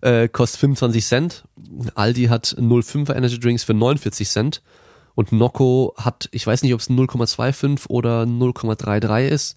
äh, 0.00 0.28
kostet 0.28 0.60
25 0.60 1.06
Cent. 1.06 1.44
Aldi 1.94 2.24
hat 2.24 2.46
0,5er 2.58 3.14
Energy 3.14 3.38
Drinks 3.38 3.64
für 3.64 3.74
49 3.74 4.28
Cent. 4.28 4.62
Und 5.14 5.32
Nocco 5.32 5.94
hat, 5.96 6.28
ich 6.32 6.46
weiß 6.46 6.62
nicht, 6.62 6.72
ob 6.72 6.80
es 6.80 6.88
0,25 6.88 7.88
oder 7.88 8.22
0,33 8.22 9.28
ist, 9.28 9.56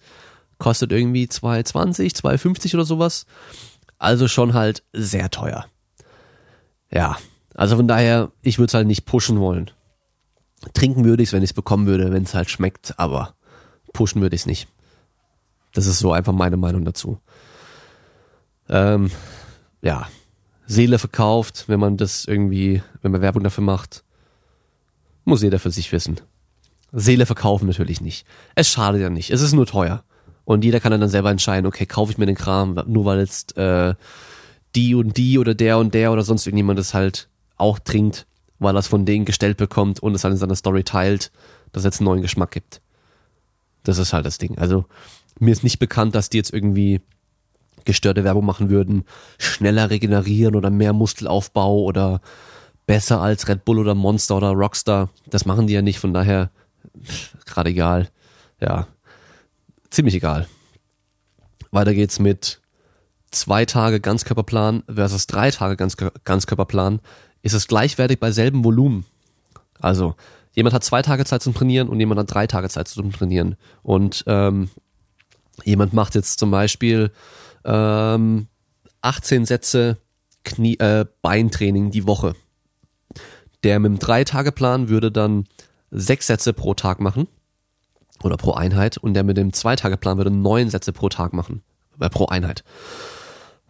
kostet 0.58 0.92
irgendwie 0.92 1.26
2,20, 1.26 2.16
2,50 2.16 2.74
oder 2.74 2.86
sowas. 2.86 3.26
Also 3.98 4.28
schon 4.28 4.54
halt 4.54 4.84
sehr 4.92 5.30
teuer. 5.30 5.66
Ja, 6.92 7.18
also 7.56 7.78
von 7.78 7.88
daher, 7.88 8.32
ich 8.42 8.60
würde 8.60 8.68
es 8.68 8.74
halt 8.74 8.88
nicht 8.88 9.06
pushen 9.06 9.40
wollen. 9.40 9.72
Trinken 10.74 11.06
würde 11.06 11.24
ich 11.24 11.30
es, 11.30 11.34
wenn 11.34 11.44
ich 11.44 11.52
es 11.52 11.56
bekommen 11.56 11.88
würde, 11.88 12.12
wenn 12.12 12.24
es 12.24 12.34
halt 12.34 12.50
schmeckt, 12.50 12.98
aber 12.98 13.36
pushen 13.94 14.22
würde 14.22 14.36
ich 14.36 14.42
es 14.42 14.48
nicht. 14.48 14.68
Das 15.74 15.88
ist 15.88 16.00
so 16.00 16.14
einfach 16.14 16.34
meine 16.34 16.58
Meinung 16.58 16.86
dazu. 16.86 17.20
Ähm, 18.70 19.12
ja, 19.82 20.08
Seele 20.66 21.00
verkauft, 21.00 21.66
wenn 21.68 21.80
man 21.80 21.98
das 21.98 22.26
irgendwie, 22.26 22.82
wenn 23.02 23.12
man 23.12 23.22
Werbung 23.22 23.44
dafür 23.44 23.64
macht. 23.64 24.04
Muss 25.26 25.42
jeder 25.42 25.60
für 25.60 25.72
sich 25.72 25.92
wissen. 25.92 26.20
Seele 26.92 27.26
verkaufen 27.26 27.68
natürlich 27.68 28.02
nicht. 28.02 28.26
Es 28.56 28.70
schadet 28.70 29.02
ja 29.02 29.10
nicht. 29.10 29.32
Es 29.32 29.42
ist 29.42 29.54
nur 29.54 29.66
teuer. 29.66 30.04
Und 30.46 30.64
jeder 30.64 30.80
kann 30.80 30.92
dann 30.92 31.10
selber 31.10 31.32
entscheiden, 31.32 31.66
okay, 31.66 31.86
kaufe 31.86 32.12
ich 32.12 32.18
mir 32.18 32.26
den 32.26 32.36
Kram, 32.36 32.80
nur 32.86 33.06
weil 33.06 33.20
jetzt 33.20 33.58
äh, 33.58 33.96
die 34.76 34.96
und 34.96 35.18
die 35.18 35.40
oder 35.40 35.56
der 35.56 35.78
und 35.78 35.94
der 35.94 36.12
oder 36.12 36.24
sonst 36.24 36.46
irgendjemand 36.46 36.80
das 36.80 36.94
halt 36.94 37.30
auch 37.56 37.80
trinkt, 37.80 38.28
weil 38.64 38.76
er 38.76 38.80
es 38.80 38.88
von 38.88 39.06
denen 39.06 39.26
gestellt 39.26 39.58
bekommt 39.58 40.00
und 40.00 40.16
es 40.16 40.24
halt 40.24 40.34
in 40.34 40.38
seiner 40.38 40.56
Story 40.56 40.84
teilt, 40.84 41.32
dass 41.72 41.82
es 41.82 41.86
jetzt 41.86 42.00
einen 42.00 42.06
neuen 42.06 42.22
Geschmack 42.22 42.52
gibt. 42.52 42.82
Das 43.84 43.98
ist 43.98 44.14
halt 44.14 44.26
das 44.26 44.38
Ding. 44.38 44.58
Also 44.58 44.86
mir 45.40 45.52
ist 45.52 45.64
nicht 45.64 45.80
bekannt, 45.80 46.16
dass 46.16 46.30
die 46.30 46.38
jetzt 46.38 46.54
irgendwie 46.54 47.02
gestörte 47.86 48.24
Werbung 48.24 48.46
machen 48.46 48.70
würden, 48.70 49.04
schneller 49.38 49.90
regenerieren 49.90 50.56
oder 50.56 50.70
mehr 50.70 50.94
Muskelaufbau 50.94 51.82
oder 51.82 52.22
besser 52.86 53.22
als 53.22 53.48
Red 53.48 53.66
Bull 53.66 53.80
oder 53.80 53.96
Monster 53.96 54.38
oder 54.38 54.52
Rockstar. 54.52 55.10
Das 55.28 55.46
machen 55.46 55.68
die 55.68 55.74
ja 55.74 55.82
nicht, 55.82 56.00
von 56.00 56.14
daher 56.14 56.50
gerade 57.46 57.72
egal. 57.72 58.10
Ja, 58.62 58.88
ziemlich 59.90 60.16
egal. 60.16 60.48
Weiter 61.72 61.94
geht's 61.94 62.20
mit 62.20 62.62
zwei 63.32 63.66
Tage 63.66 64.00
Ganzkörperplan 64.00 64.84
versus 64.88 65.28
drei 65.28 65.52
Tage 65.52 65.76
Ganzkörperplan. 66.24 67.02
Ist 67.44 67.54
es 67.54 67.68
gleichwertig 67.68 68.20
bei 68.20 68.32
selben 68.32 68.64
Volumen? 68.64 69.06
Also, 69.80 70.16
jemand 70.54 70.74
hat 70.74 70.84
zwei 70.84 71.02
Tage 71.02 71.26
Zeit 71.26 71.44
zum 71.44 71.54
Trainieren 71.54 71.90
und 71.90 72.00
jemand 72.00 72.20
hat 72.20 72.34
drei 72.34 72.48
Tage 72.48 72.70
Zeit 72.70 72.88
zum 72.88 73.12
Trainieren. 73.12 73.58
Und 73.84 74.24
ähm, 74.28 74.70
jemand 75.66 75.94
macht 75.94 76.16
jetzt 76.16 76.40
zum 76.40 76.50
Beispiel 76.52 77.12
ähm, 77.66 78.48
18 79.02 79.46
Sätze 79.46 79.98
Knie, 80.46 80.78
äh, 80.80 81.06
Beintraining 81.22 81.92
die 81.92 82.08
Woche. 82.08 82.34
Der 83.64 83.80
mit 83.80 83.92
dem 83.92 84.00
Drei-Tage-Plan 84.00 84.88
würde 84.88 85.12
dann 85.12 85.46
sechs 85.92 86.28
Sätze 86.28 86.54
pro 86.54 86.74
Tag 86.74 87.02
machen 87.02 87.28
oder 88.24 88.38
pro 88.38 88.54
Einheit 88.54 88.98
und 88.98 89.14
der 89.14 89.24
mit 89.24 89.38
dem 89.38 89.52
Zwei-Tage-Plan 89.52 90.18
würde 90.18 90.32
neun 90.32 90.70
Sätze 90.70 90.94
pro 90.94 91.10
Tag 91.10 91.34
machen, 91.34 91.62
äh, 92.00 92.10
pro 92.10 92.28
Einheit. 92.28 92.64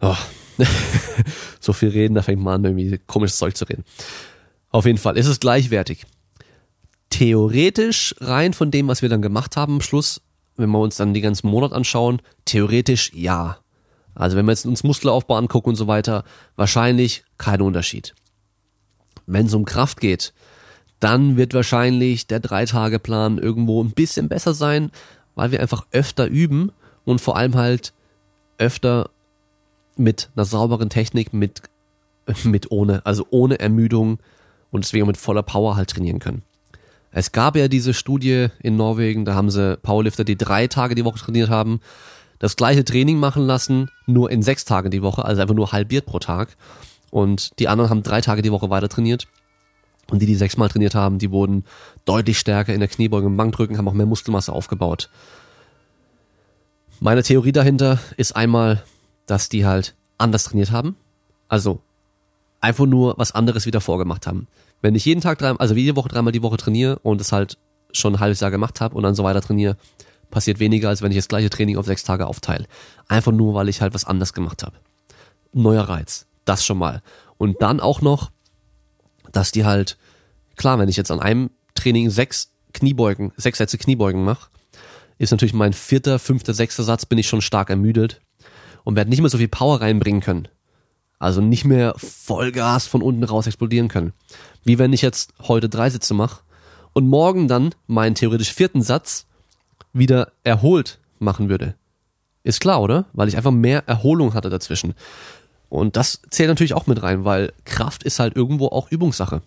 Oh. 0.00 0.16
so 1.60 1.72
viel 1.72 1.90
reden, 1.90 2.14
da 2.14 2.22
fängt 2.22 2.42
man 2.42 2.54
an, 2.54 2.64
irgendwie 2.64 2.98
komisches 3.06 3.38
Zeug 3.38 3.56
zu 3.56 3.64
reden. 3.64 3.84
Auf 4.70 4.86
jeden 4.86 4.98
Fall 4.98 5.16
ist 5.16 5.26
es 5.26 5.40
gleichwertig. 5.40 6.04
Theoretisch, 7.10 8.14
rein 8.20 8.52
von 8.52 8.70
dem, 8.70 8.88
was 8.88 9.02
wir 9.02 9.08
dann 9.08 9.22
gemacht 9.22 9.56
haben 9.56 9.74
am 9.74 9.80
Schluss, 9.80 10.20
wenn 10.56 10.70
wir 10.70 10.80
uns 10.80 10.96
dann 10.96 11.14
die 11.14 11.20
ganzen 11.20 11.48
Monate 11.48 11.74
anschauen, 11.74 12.20
theoretisch 12.44 13.12
ja. 13.14 13.58
Also 14.14 14.36
wenn 14.36 14.46
wir 14.46 14.52
jetzt 14.52 14.66
uns 14.66 14.84
Muskelaufbau 14.84 15.36
angucken 15.36 15.70
und 15.70 15.76
so 15.76 15.86
weiter, 15.86 16.24
wahrscheinlich 16.56 17.24
kein 17.38 17.60
Unterschied. 17.60 18.14
Wenn 19.26 19.46
es 19.46 19.54
um 19.54 19.64
Kraft 19.64 20.00
geht, 20.00 20.32
dann 21.00 21.36
wird 21.36 21.54
wahrscheinlich 21.54 22.26
der 22.26 22.40
Drei-Tage-Plan 22.40 23.38
irgendwo 23.38 23.82
ein 23.82 23.90
bisschen 23.90 24.28
besser 24.28 24.54
sein, 24.54 24.90
weil 25.34 25.50
wir 25.50 25.60
einfach 25.60 25.86
öfter 25.90 26.26
üben 26.26 26.72
und 27.04 27.20
vor 27.20 27.36
allem 27.36 27.56
halt 27.56 27.92
öfter 28.58 29.10
mit 29.96 30.30
einer 30.34 30.44
sauberen 30.44 30.90
Technik, 30.90 31.32
mit, 31.32 31.62
mit 32.44 32.70
ohne, 32.70 33.04
also 33.04 33.26
ohne 33.30 33.58
Ermüdung 33.58 34.18
und 34.70 34.84
deswegen 34.84 35.06
mit 35.06 35.16
voller 35.16 35.42
Power 35.42 35.76
halt 35.76 35.90
trainieren 35.90 36.18
können. 36.18 36.42
Es 37.10 37.30
gab 37.30 37.54
ja 37.56 37.68
diese 37.68 37.94
Studie 37.94 38.48
in 38.60 38.76
Norwegen, 38.76 39.24
da 39.24 39.34
haben 39.34 39.48
sie 39.48 39.76
Powerlifter, 39.76 40.24
die 40.24 40.36
drei 40.36 40.66
Tage 40.66 40.96
die 40.96 41.04
Woche 41.04 41.20
trainiert 41.20 41.48
haben, 41.48 41.80
das 42.40 42.56
gleiche 42.56 42.84
Training 42.84 43.18
machen 43.18 43.46
lassen, 43.46 43.88
nur 44.06 44.30
in 44.32 44.42
sechs 44.42 44.64
Tagen 44.64 44.90
die 44.90 45.02
Woche, 45.02 45.24
also 45.24 45.40
einfach 45.40 45.54
nur 45.54 45.70
halbiert 45.70 46.06
pro 46.06 46.18
Tag. 46.18 46.56
Und 47.10 47.60
die 47.60 47.68
anderen 47.68 47.90
haben 47.90 48.02
drei 48.02 48.20
Tage 48.20 48.42
die 48.42 48.50
Woche 48.50 48.68
weiter 48.68 48.88
trainiert. 48.88 49.28
Und 50.10 50.20
die, 50.20 50.26
die 50.26 50.34
sechsmal 50.34 50.68
trainiert 50.68 50.96
haben, 50.96 51.18
die 51.18 51.30
wurden 51.30 51.64
deutlich 52.04 52.38
stärker 52.38 52.74
in 52.74 52.80
der 52.80 52.88
Kniebeuge 52.88 53.26
und 53.26 53.36
Bankdrücken, 53.36 53.78
haben 53.78 53.88
auch 53.88 53.94
mehr 53.94 54.06
Muskelmasse 54.06 54.52
aufgebaut. 54.52 55.08
Meine 57.00 57.22
Theorie 57.22 57.52
dahinter 57.52 58.00
ist 58.16 58.34
einmal, 58.34 58.82
dass 59.26 59.48
die 59.48 59.64
halt 59.64 59.94
anders 60.18 60.44
trainiert 60.44 60.70
haben. 60.70 60.96
Also 61.48 61.80
einfach 62.60 62.86
nur 62.86 63.14
was 63.18 63.32
anderes 63.32 63.66
wieder 63.66 63.80
vorgemacht 63.80 64.26
haben. 64.26 64.46
Wenn 64.80 64.94
ich 64.94 65.04
jeden 65.04 65.20
Tag 65.20 65.38
drei, 65.38 65.50
also 65.52 65.74
jede 65.74 65.96
Woche 65.96 66.08
dreimal 66.08 66.32
die 66.32 66.42
Woche 66.42 66.56
trainiere 66.56 66.98
und 67.00 67.20
es 67.20 67.32
halt 67.32 67.58
schon 67.92 68.14
ein 68.14 68.20
halbes 68.20 68.40
Jahr 68.40 68.50
gemacht 68.50 68.80
habe 68.80 68.96
und 68.96 69.02
dann 69.02 69.14
so 69.14 69.24
weiter 69.24 69.40
trainiere, 69.40 69.76
passiert 70.30 70.58
weniger, 70.58 70.88
als 70.88 71.02
wenn 71.02 71.12
ich 71.12 71.18
das 71.18 71.28
gleiche 71.28 71.50
Training 71.50 71.76
auf 71.76 71.86
sechs 71.86 72.02
Tage 72.02 72.26
aufteile. 72.26 72.66
Einfach 73.08 73.32
nur, 73.32 73.54
weil 73.54 73.68
ich 73.68 73.80
halt 73.80 73.94
was 73.94 74.04
anders 74.04 74.32
gemacht 74.32 74.62
habe. 74.62 74.76
Neuer 75.52 75.84
Reiz. 75.84 76.26
Das 76.44 76.64
schon 76.64 76.78
mal. 76.78 77.02
Und 77.38 77.62
dann 77.62 77.80
auch 77.80 78.00
noch, 78.00 78.30
dass 79.30 79.52
die 79.52 79.64
halt, 79.64 79.96
klar, 80.56 80.78
wenn 80.78 80.88
ich 80.88 80.96
jetzt 80.96 81.10
an 81.10 81.20
einem 81.20 81.50
Training 81.74 82.10
sechs 82.10 82.50
Kniebeugen, 82.72 83.32
sechs 83.36 83.58
Sätze 83.58 83.78
Kniebeugen 83.78 84.24
mache, 84.24 84.50
ist 85.18 85.30
natürlich 85.30 85.54
mein 85.54 85.72
vierter, 85.72 86.18
fünfter, 86.18 86.54
sechster 86.54 86.82
Satz 86.82 87.06
bin 87.06 87.18
ich 87.18 87.28
schon 87.28 87.40
stark 87.40 87.70
ermüdet 87.70 88.20
und 88.84 88.96
werde 88.96 89.10
nicht 89.10 89.20
mehr 89.20 89.30
so 89.30 89.38
viel 89.38 89.48
Power 89.48 89.80
reinbringen 89.80 90.20
können. 90.20 90.48
Also 91.18 91.40
nicht 91.40 91.64
mehr 91.64 91.94
Vollgas 91.96 92.86
von 92.86 93.02
unten 93.02 93.24
raus 93.24 93.46
explodieren 93.46 93.88
können. 93.88 94.12
Wie 94.62 94.78
wenn 94.78 94.92
ich 94.92 95.02
jetzt 95.02 95.32
heute 95.42 95.68
drei 95.68 95.90
Sätze 95.90 96.14
mache 96.14 96.42
und 96.92 97.08
morgen 97.08 97.48
dann 97.48 97.74
meinen 97.86 98.14
theoretisch 98.14 98.52
vierten 98.52 98.82
Satz 98.82 99.26
wieder 99.92 100.32
erholt 100.42 100.98
machen 101.18 101.48
würde. 101.48 101.74
Ist 102.42 102.60
klar, 102.60 102.82
oder? 102.82 103.06
Weil 103.14 103.28
ich 103.28 103.36
einfach 103.36 103.50
mehr 103.50 103.88
Erholung 103.88 104.34
hatte 104.34 104.50
dazwischen. 104.50 104.94
Und 105.70 105.96
das 105.96 106.20
zählt 106.30 106.50
natürlich 106.50 106.74
auch 106.74 106.86
mit 106.86 107.02
rein, 107.02 107.24
weil 107.24 107.52
Kraft 107.64 108.02
ist 108.02 108.18
halt 108.18 108.36
irgendwo 108.36 108.68
auch 108.68 108.90
Übungssache. 108.90 109.42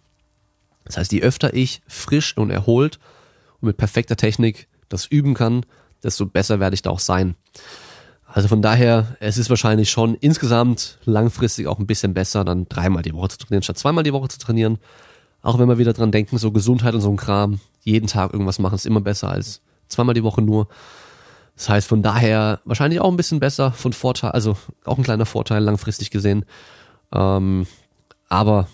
Das 0.83 0.97
heißt, 0.97 1.11
je 1.11 1.21
öfter 1.21 1.53
ich 1.53 1.81
frisch 1.87 2.35
und 2.37 2.49
erholt 2.49 2.99
und 3.61 3.67
mit 3.67 3.77
perfekter 3.77 4.15
Technik 4.15 4.67
das 4.89 5.05
üben 5.05 5.33
kann, 5.35 5.65
desto 6.03 6.25
besser 6.25 6.59
werde 6.59 6.73
ich 6.73 6.81
da 6.81 6.89
auch 6.89 6.99
sein. 6.99 7.35
Also 8.27 8.49
von 8.49 8.61
daher, 8.61 9.15
es 9.19 9.37
ist 9.37 9.49
wahrscheinlich 9.49 9.89
schon 9.89 10.15
insgesamt 10.15 10.99
langfristig 11.05 11.67
auch 11.67 11.79
ein 11.79 11.87
bisschen 11.87 12.13
besser, 12.13 12.43
dann 12.43 12.67
dreimal 12.67 13.01
die 13.01 13.13
Woche 13.13 13.29
zu 13.29 13.37
trainieren, 13.37 13.63
statt 13.63 13.77
zweimal 13.77 14.03
die 14.03 14.13
Woche 14.13 14.27
zu 14.27 14.37
trainieren. 14.37 14.79
Auch 15.41 15.57
wenn 15.59 15.69
wir 15.69 15.77
wieder 15.77 15.93
dran 15.93 16.11
denken, 16.11 16.37
so 16.37 16.51
Gesundheit 16.51 16.93
und 16.93 17.01
so 17.01 17.09
ein 17.09 17.15
Kram, 17.15 17.61
jeden 17.83 18.07
Tag 18.07 18.33
irgendwas 18.33 18.59
machen 18.59 18.75
ist 18.75 18.85
immer 18.85 18.99
besser 18.99 19.29
als 19.29 19.61
zweimal 19.87 20.13
die 20.13 20.23
Woche 20.23 20.41
nur. 20.41 20.67
Das 21.55 21.69
heißt, 21.69 21.87
von 21.87 22.03
daher 22.03 22.59
wahrscheinlich 22.65 22.99
auch 22.99 23.09
ein 23.09 23.17
bisschen 23.17 23.39
besser 23.39 23.71
von 23.71 23.93
Vorteil, 23.93 24.31
also 24.31 24.57
auch 24.83 24.97
ein 24.97 25.03
kleiner 25.03 25.25
Vorteil 25.25 25.63
langfristig 25.63 26.11
gesehen. 26.11 26.45
Ähm, 27.13 27.65
aber 28.27 28.67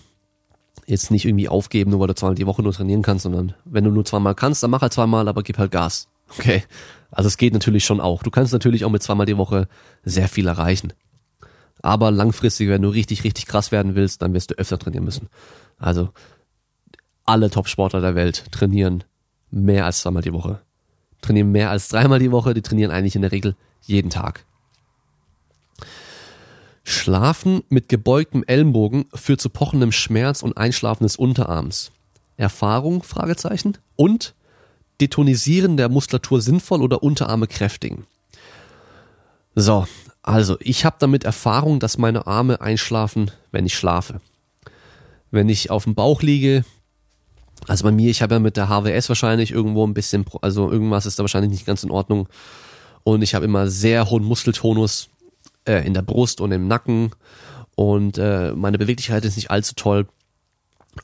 jetzt 0.86 1.10
nicht 1.10 1.24
irgendwie 1.24 1.48
aufgeben, 1.48 1.92
nur 1.92 2.00
weil 2.00 2.08
du 2.08 2.14
zweimal 2.14 2.34
die 2.34 2.46
Woche 2.46 2.62
nur 2.62 2.72
trainieren 2.72 3.02
kannst, 3.02 3.22
sondern 3.22 3.54
wenn 3.64 3.84
du 3.84 3.90
nur 3.90 4.04
zweimal 4.04 4.34
kannst, 4.34 4.62
dann 4.62 4.70
mach 4.70 4.82
halt 4.82 4.92
zweimal, 4.92 5.28
aber 5.28 5.42
gib 5.42 5.58
halt 5.58 5.70
Gas. 5.70 6.08
Okay. 6.38 6.62
Also 7.10 7.28
es 7.28 7.36
geht 7.36 7.52
natürlich 7.52 7.84
schon 7.84 8.00
auch. 8.00 8.22
Du 8.22 8.30
kannst 8.30 8.52
natürlich 8.52 8.84
auch 8.84 8.90
mit 8.90 9.02
zweimal 9.02 9.26
die 9.26 9.36
Woche 9.36 9.68
sehr 10.04 10.28
viel 10.28 10.46
erreichen. 10.48 10.92
Aber 11.82 12.10
langfristig, 12.10 12.68
wenn 12.68 12.82
du 12.82 12.88
richtig, 12.88 13.24
richtig 13.24 13.46
krass 13.46 13.70
werden 13.70 13.94
willst, 13.94 14.22
dann 14.22 14.34
wirst 14.34 14.50
du 14.50 14.54
öfter 14.54 14.78
trainieren 14.78 15.04
müssen. 15.04 15.28
Also 15.78 16.10
alle 17.24 17.50
Top-Sportler 17.50 18.00
der 18.00 18.14
Welt 18.14 18.50
trainieren 18.50 19.04
mehr 19.50 19.84
als 19.86 20.00
zweimal 20.00 20.22
die 20.22 20.32
Woche 20.32 20.60
trainieren 21.24 21.50
mehr 21.50 21.70
als 21.70 21.88
dreimal 21.88 22.18
die 22.18 22.30
Woche, 22.30 22.54
die 22.54 22.62
trainieren 22.62 22.90
eigentlich 22.90 23.16
in 23.16 23.22
der 23.22 23.32
Regel 23.32 23.56
jeden 23.82 24.10
Tag. 24.10 24.44
Schlafen 26.84 27.62
mit 27.70 27.88
gebeugtem 27.88 28.44
Ellenbogen 28.46 29.06
führt 29.14 29.40
zu 29.40 29.48
pochendem 29.48 29.90
Schmerz 29.90 30.42
und 30.42 30.58
Einschlafen 30.58 31.04
des 31.04 31.16
Unterarms. 31.16 31.92
Erfahrung? 32.36 33.02
Fragezeichen. 33.02 33.78
Und 33.96 34.34
Detonisieren 35.00 35.76
der 35.76 35.88
Muskulatur 35.88 36.40
sinnvoll 36.40 36.82
oder 36.82 37.02
Unterarme 37.02 37.46
kräftigen. 37.46 38.06
So, 39.54 39.86
also 40.22 40.56
ich 40.60 40.84
habe 40.84 40.96
damit 40.98 41.24
Erfahrung, 41.24 41.80
dass 41.80 41.98
meine 41.98 42.26
Arme 42.26 42.60
einschlafen, 42.60 43.30
wenn 43.52 43.66
ich 43.66 43.74
schlafe. 43.74 44.20
Wenn 45.30 45.48
ich 45.48 45.70
auf 45.70 45.84
dem 45.84 45.94
Bauch 45.94 46.22
liege, 46.22 46.64
also 47.66 47.84
bei 47.84 47.92
mir, 47.92 48.10
ich 48.10 48.22
habe 48.22 48.34
ja 48.34 48.40
mit 48.40 48.56
der 48.56 48.68
HWS 48.68 49.08
wahrscheinlich 49.08 49.50
irgendwo 49.50 49.86
ein 49.86 49.94
bisschen, 49.94 50.24
also 50.42 50.70
irgendwas 50.70 51.06
ist 51.06 51.18
da 51.18 51.22
wahrscheinlich 51.22 51.50
nicht 51.50 51.66
ganz 51.66 51.82
in 51.82 51.90
Ordnung. 51.90 52.28
Und 53.04 53.22
ich 53.22 53.34
habe 53.34 53.44
immer 53.44 53.68
sehr 53.68 54.10
hohen 54.10 54.24
Muskeltonus 54.24 55.08
äh, 55.66 55.86
in 55.86 55.94
der 55.94 56.02
Brust 56.02 56.40
und 56.40 56.52
im 56.52 56.68
Nacken. 56.68 57.10
Und 57.74 58.18
äh, 58.18 58.52
meine 58.52 58.78
Beweglichkeit 58.78 59.24
ist 59.24 59.36
nicht 59.36 59.50
allzu 59.50 59.74
toll. 59.74 60.06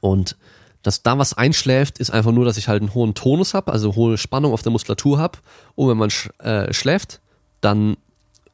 Und 0.01 0.37
dass 0.83 1.03
da 1.03 1.19
was 1.19 1.35
einschläft, 1.35 1.99
ist 1.99 2.11
einfach 2.11 2.33
nur, 2.33 2.45
dass 2.45 2.57
ich 2.57 2.69
halt 2.69 2.81
einen 2.83 2.95
hohen 2.95 3.15
Tonus 3.15 3.55
habe, 3.55 3.73
also 3.73 3.95
hohe 3.95 4.17
Spannung 4.17 4.53
auf 4.53 4.63
der 4.63 4.73
Muskulatur 4.73 5.19
habe. 5.19 5.39
Und 5.75 5.89
wenn 5.89 5.99
man 5.99 6.11
sch 6.11 6.31
äh, 6.39 6.73
schläft, 6.73 7.21
dann 7.61 7.97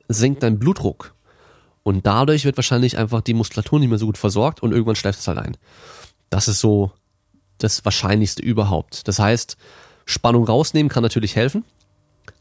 sinkt 0.09 0.43
dein 0.43 0.59
Blutdruck. 0.59 1.15
Und 1.83 2.05
dadurch 2.05 2.45
wird 2.45 2.57
wahrscheinlich 2.57 2.99
einfach 2.99 3.21
die 3.21 3.35
Muskulatur 3.35 3.79
nicht 3.79 3.89
mehr 3.89 3.99
so 3.99 4.07
gut 4.07 4.19
versorgt 4.19 4.61
und 4.61 4.73
irgendwann 4.73 4.97
schläft 4.97 5.21
es 5.21 5.29
halt 5.29 5.39
ein. 5.39 5.57
Das 6.31 6.49
ist 6.49 6.59
so 6.59 6.91
das 7.59 7.85
Wahrscheinlichste 7.85 8.43
überhaupt. 8.43 9.07
Das 9.07 9.21
heißt, 9.21 9.57
Spannung 10.05 10.45
rausnehmen 10.45 10.91
kann 10.91 11.05
natürlich 11.05 11.37
helfen. 11.37 11.65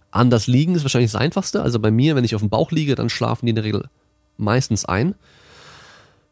Anders 0.09 0.47
liegen 0.47 0.75
ist 0.75 0.83
wahrscheinlich 0.83 1.11
das 1.11 1.21
Einfachste. 1.21 1.61
Also 1.61 1.79
bei 1.79 1.91
mir, 1.91 2.15
wenn 2.15 2.23
ich 2.23 2.33
auf 2.33 2.41
dem 2.41 2.49
Bauch 2.49 2.71
liege, 2.71 2.95
dann 2.95 3.09
schlafen 3.09 3.45
die 3.45 3.51
in 3.51 3.55
der 3.55 3.65
Regel 3.65 3.89
meistens 4.37 4.85
ein. 4.85 5.13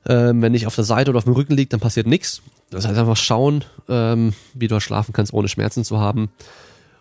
Ähm, 0.06 0.42
wenn 0.42 0.54
ich 0.54 0.68
auf 0.68 0.76
der 0.76 0.84
Seite 0.84 1.12
oder 1.12 1.20
auf 1.20 1.26
dem 1.26 1.34
Rücken 1.34 1.54
liege, 1.54 1.70
dann 1.70 1.80
passiert 1.80 2.08
nichts. 2.08 2.42
Das 2.74 2.88
heißt 2.88 2.98
einfach 2.98 3.18
schauen, 3.18 3.64
ähm, 3.88 4.34
wie 4.54 4.68
du 4.68 4.80
schlafen 4.80 5.14
kannst, 5.14 5.34
ohne 5.34 5.48
Schmerzen 5.48 5.84
zu 5.84 6.00
haben. 6.00 6.32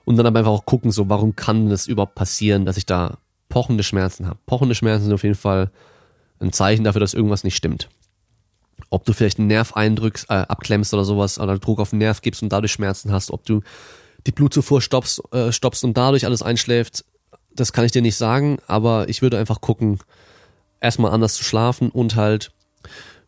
Und 0.05 0.17
dann 0.17 0.27
aber 0.27 0.41
einfach 0.41 0.53
auch 0.53 0.67
gucken, 0.67 0.91
so, 0.91 1.09
warum 1.09 1.37
kann 1.37 1.71
das 1.71 1.87
überhaupt 1.87 2.15
passieren, 2.15 2.65
dass 2.65 2.77
ich 2.77 2.87
da 2.87 3.19
pochende 3.49 3.83
Schmerzen 3.83 4.27
habe. 4.27 4.39
Pochende 4.47 4.75
Schmerzen 4.75 5.05
sind 5.05 5.13
auf 5.13 5.23
jeden 5.23 5.35
Fall 5.35 5.71
ein 6.41 6.53
Zeichen 6.53 6.85
dafür, 6.85 7.01
dass 7.01 7.15
irgendwas 7.15 7.45
nicht 7.45 7.57
stimmt. 7.57 7.89
Ob 8.91 9.05
du 9.05 9.13
vielleicht 9.13 9.39
einen 9.39 9.49
Nerv 9.49 9.75
eindrückst, 9.75 10.29
äh, 10.29 10.35
abklemmst 10.35 10.93
oder 10.93 11.05
sowas, 11.05 11.39
oder 11.39 11.59
Druck 11.59 11.81
auf 11.81 11.91
den 11.91 12.01
Nerv 12.01 12.21
gibst 12.21 12.43
und 12.43 12.51
dadurch 12.53 12.73
Schmerzen 12.73 13.13
hast, 13.13 13.31
ob 13.31 13.45
du 13.45 13.61
die 14.27 14.33
Blutzufuhr 14.33 14.81
stoppst, 14.81 15.23
äh, 15.33 15.53
stoppst 15.53 15.85
und 15.85 15.97
dadurch 15.97 16.25
alles 16.27 16.43
einschläft, 16.43 17.05
das 17.55 17.73
kann 17.73 17.85
ich 17.85 17.93
dir 17.93 18.03
nicht 18.03 18.17
sagen, 18.17 18.59
aber 18.67 19.09
ich 19.09 19.23
würde 19.23 19.39
einfach 19.39 19.61
gucken, 19.61 19.99
erstmal 20.81 21.13
anders 21.13 21.35
zu 21.35 21.45
schlafen 21.45 21.91
und 21.91 22.17
halt, 22.17 22.53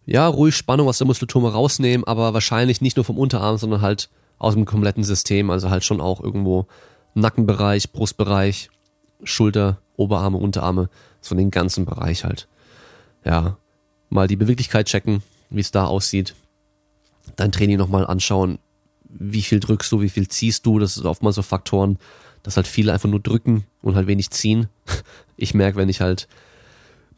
ja, 0.06 0.26
ruhig 0.26 0.54
Spannung 0.56 0.88
aus 0.88 0.98
der 0.98 1.06
Muskulatur 1.06 1.52
rausnehmen, 1.52 2.06
aber 2.06 2.34
wahrscheinlich 2.34 2.80
nicht 2.80 2.96
nur 2.96 3.04
vom 3.04 3.18
Unterarm, 3.18 3.56
sondern 3.56 3.80
halt 3.80 4.10
aus 4.38 4.54
dem 4.54 4.64
kompletten 4.64 5.04
System, 5.04 5.50
also 5.50 5.70
halt 5.70 5.84
schon 5.84 6.00
auch 6.00 6.20
irgendwo 6.20 6.66
Nackenbereich, 7.14 7.92
Brustbereich, 7.92 8.70
Schulter, 9.22 9.78
Oberarme, 9.96 10.38
Unterarme, 10.38 10.90
so 11.20 11.34
den 11.34 11.50
ganzen 11.50 11.84
Bereich 11.84 12.24
halt. 12.24 12.48
Ja, 13.24 13.56
mal 14.10 14.26
die 14.26 14.36
Beweglichkeit 14.36 14.86
checken, 14.86 15.22
wie 15.50 15.60
es 15.60 15.70
da 15.70 15.86
aussieht. 15.86 16.34
Dein 17.36 17.52
Training 17.52 17.78
nochmal 17.78 18.06
anschauen, 18.06 18.58
wie 19.04 19.42
viel 19.42 19.60
drückst 19.60 19.90
du, 19.92 20.02
wie 20.02 20.10
viel 20.10 20.28
ziehst 20.28 20.66
du, 20.66 20.78
das 20.78 20.96
ist 20.96 21.04
oftmals 21.04 21.36
so 21.36 21.42
Faktoren, 21.42 21.98
dass 22.42 22.56
halt 22.56 22.66
viele 22.66 22.92
einfach 22.92 23.08
nur 23.08 23.20
drücken 23.20 23.64
und 23.80 23.94
halt 23.94 24.06
wenig 24.06 24.30
ziehen. 24.30 24.68
Ich 25.36 25.52
merke, 25.52 25.78
wenn 25.78 25.88
ich 25.88 26.00
halt 26.00 26.28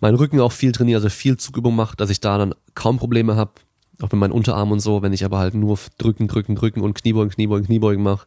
meinen 0.00 0.16
Rücken 0.16 0.40
auch 0.40 0.52
viel 0.52 0.72
trainiere, 0.72 0.98
also 0.98 1.08
viel 1.08 1.36
Zugübung 1.36 1.74
mache, 1.74 1.96
dass 1.96 2.10
ich 2.10 2.20
da 2.20 2.38
dann 2.38 2.54
kaum 2.74 2.98
Probleme 2.98 3.36
habe, 3.36 3.52
auch 4.00 4.10
mit 4.12 4.20
meinen 4.20 4.32
Unterarmen 4.32 4.72
und 4.72 4.80
so, 4.80 5.02
wenn 5.02 5.12
ich 5.12 5.24
aber 5.24 5.38
halt 5.38 5.54
nur 5.54 5.78
drücken, 5.98 6.28
drücken, 6.28 6.54
drücken 6.54 6.80
und 6.80 6.94
Kniebeugen, 6.94 7.32
Kniebeugen, 7.32 7.66
Kniebeugen 7.66 8.02
mache, 8.02 8.26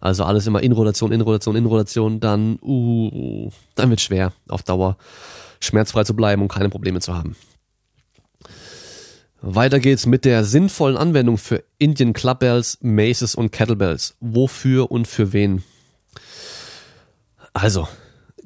also 0.00 0.24
alles 0.24 0.46
immer 0.46 0.62
in 0.62 0.72
Rotation, 0.72 1.12
in 1.12 1.20
Rotation, 1.20 2.20
dann, 2.20 2.58
uh, 2.62 3.50
dann 3.74 3.90
wird 3.90 4.00
schwer, 4.00 4.32
auf 4.48 4.62
Dauer 4.62 4.96
schmerzfrei 5.60 6.04
zu 6.04 6.16
bleiben 6.16 6.40
und 6.42 6.48
keine 6.48 6.70
Probleme 6.70 7.00
zu 7.00 7.14
haben. 7.14 7.36
Weiter 9.42 9.80
geht's 9.80 10.06
mit 10.06 10.24
der 10.24 10.44
sinnvollen 10.44 10.96
Anwendung 10.96 11.38
für 11.38 11.64
Indian 11.78 12.12
Clubbells, 12.12 12.78
Maces 12.82 13.34
und 13.34 13.52
Kettlebells. 13.52 14.16
Wofür 14.20 14.90
und 14.90 15.06
für 15.06 15.32
wen? 15.32 15.62
Also, 17.54 17.88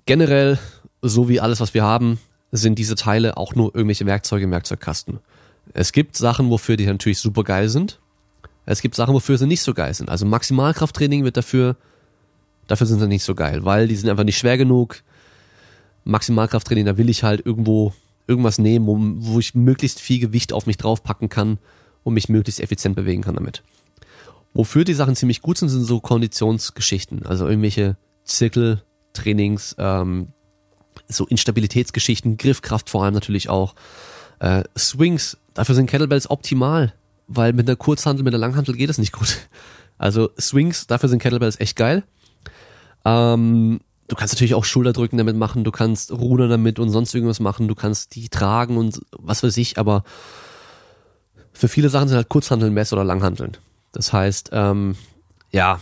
generell, 0.06 0.58
so 1.02 1.28
wie 1.28 1.40
alles, 1.40 1.60
was 1.60 1.74
wir 1.74 1.82
haben, 1.82 2.18
sind 2.60 2.78
diese 2.78 2.94
Teile 2.94 3.36
auch 3.36 3.54
nur 3.54 3.74
irgendwelche 3.74 4.06
Werkzeuge 4.06 4.44
im 4.44 4.50
Werkzeugkasten. 4.52 5.18
Es 5.72 5.92
gibt 5.92 6.16
Sachen, 6.16 6.50
wofür 6.50 6.76
die 6.76 6.86
natürlich 6.86 7.18
super 7.18 7.42
geil 7.42 7.68
sind. 7.68 7.98
Es 8.64 8.80
gibt 8.80 8.94
Sachen, 8.94 9.12
wofür 9.12 9.38
sie 9.38 9.46
nicht 9.46 9.62
so 9.62 9.74
geil 9.74 9.92
sind. 9.92 10.08
Also 10.08 10.24
Maximalkrafttraining 10.24 11.24
wird 11.24 11.36
dafür, 11.36 11.76
dafür 12.66 12.86
sind 12.86 13.00
sie 13.00 13.08
nicht 13.08 13.24
so 13.24 13.34
geil, 13.34 13.64
weil 13.64 13.88
die 13.88 13.96
sind 13.96 14.08
einfach 14.08 14.24
nicht 14.24 14.38
schwer 14.38 14.56
genug. 14.56 15.02
Maximalkrafttraining, 16.04 16.86
da 16.86 16.96
will 16.96 17.08
ich 17.08 17.24
halt 17.24 17.44
irgendwo 17.44 17.92
irgendwas 18.26 18.58
nehmen, 18.58 18.86
wo, 18.86 18.98
wo 18.98 19.40
ich 19.40 19.54
möglichst 19.54 20.00
viel 20.00 20.20
Gewicht 20.20 20.52
auf 20.52 20.66
mich 20.66 20.76
draufpacken 20.76 21.28
kann 21.28 21.58
und 22.04 22.14
mich 22.14 22.28
möglichst 22.28 22.60
effizient 22.60 22.94
bewegen 22.94 23.22
kann 23.22 23.34
damit. 23.34 23.62
Wofür 24.52 24.84
die 24.84 24.94
Sachen 24.94 25.16
ziemlich 25.16 25.42
gut 25.42 25.58
sind, 25.58 25.70
sind 25.70 25.82
so 25.82 26.00
Konditionsgeschichten, 26.00 27.26
also 27.26 27.48
irgendwelche 27.48 27.96
Zirkeltrainings, 28.22 29.74
ähm, 29.78 30.28
so 31.14 31.26
Instabilitätsgeschichten, 31.26 32.36
Griffkraft 32.36 32.90
vor 32.90 33.04
allem 33.04 33.14
natürlich 33.14 33.48
auch. 33.48 33.74
Äh, 34.40 34.64
Swings, 34.76 35.36
dafür 35.54 35.74
sind 35.74 35.88
Kettlebells 35.88 36.30
optimal, 36.30 36.94
weil 37.26 37.52
mit 37.52 37.68
einer 37.68 37.76
Kurzhandel, 37.76 38.24
mit 38.24 38.34
einer 38.34 38.40
Langhandel 38.40 38.76
geht 38.76 38.90
es 38.90 38.98
nicht 38.98 39.12
gut. 39.12 39.38
Also 39.96 40.30
Swings, 40.38 40.88
dafür 40.88 41.08
sind 41.08 41.22
Kettlebells 41.22 41.60
echt 41.60 41.76
geil. 41.76 42.02
Ähm, 43.04 43.80
du 44.08 44.16
kannst 44.16 44.34
natürlich 44.34 44.54
auch 44.54 44.64
Schulterdrücken 44.64 45.18
damit 45.18 45.36
machen, 45.36 45.64
du 45.64 45.70
kannst 45.70 46.12
Rudern 46.12 46.50
damit 46.50 46.78
und 46.78 46.90
sonst 46.90 47.14
irgendwas 47.14 47.40
machen, 47.40 47.68
du 47.68 47.74
kannst 47.74 48.14
die 48.14 48.28
tragen 48.28 48.76
und 48.76 49.00
was 49.12 49.42
weiß 49.42 49.56
ich, 49.56 49.78
aber 49.78 50.04
für 51.52 51.68
viele 51.68 51.88
Sachen 51.88 52.08
sind 52.08 52.16
halt 52.16 52.28
Kurzhandeln 52.28 52.74
besser 52.74 52.96
oder 52.96 53.04
Langhandeln. 53.04 53.56
Das 53.92 54.12
heißt, 54.12 54.50
ähm, 54.52 54.96
ja, 55.52 55.80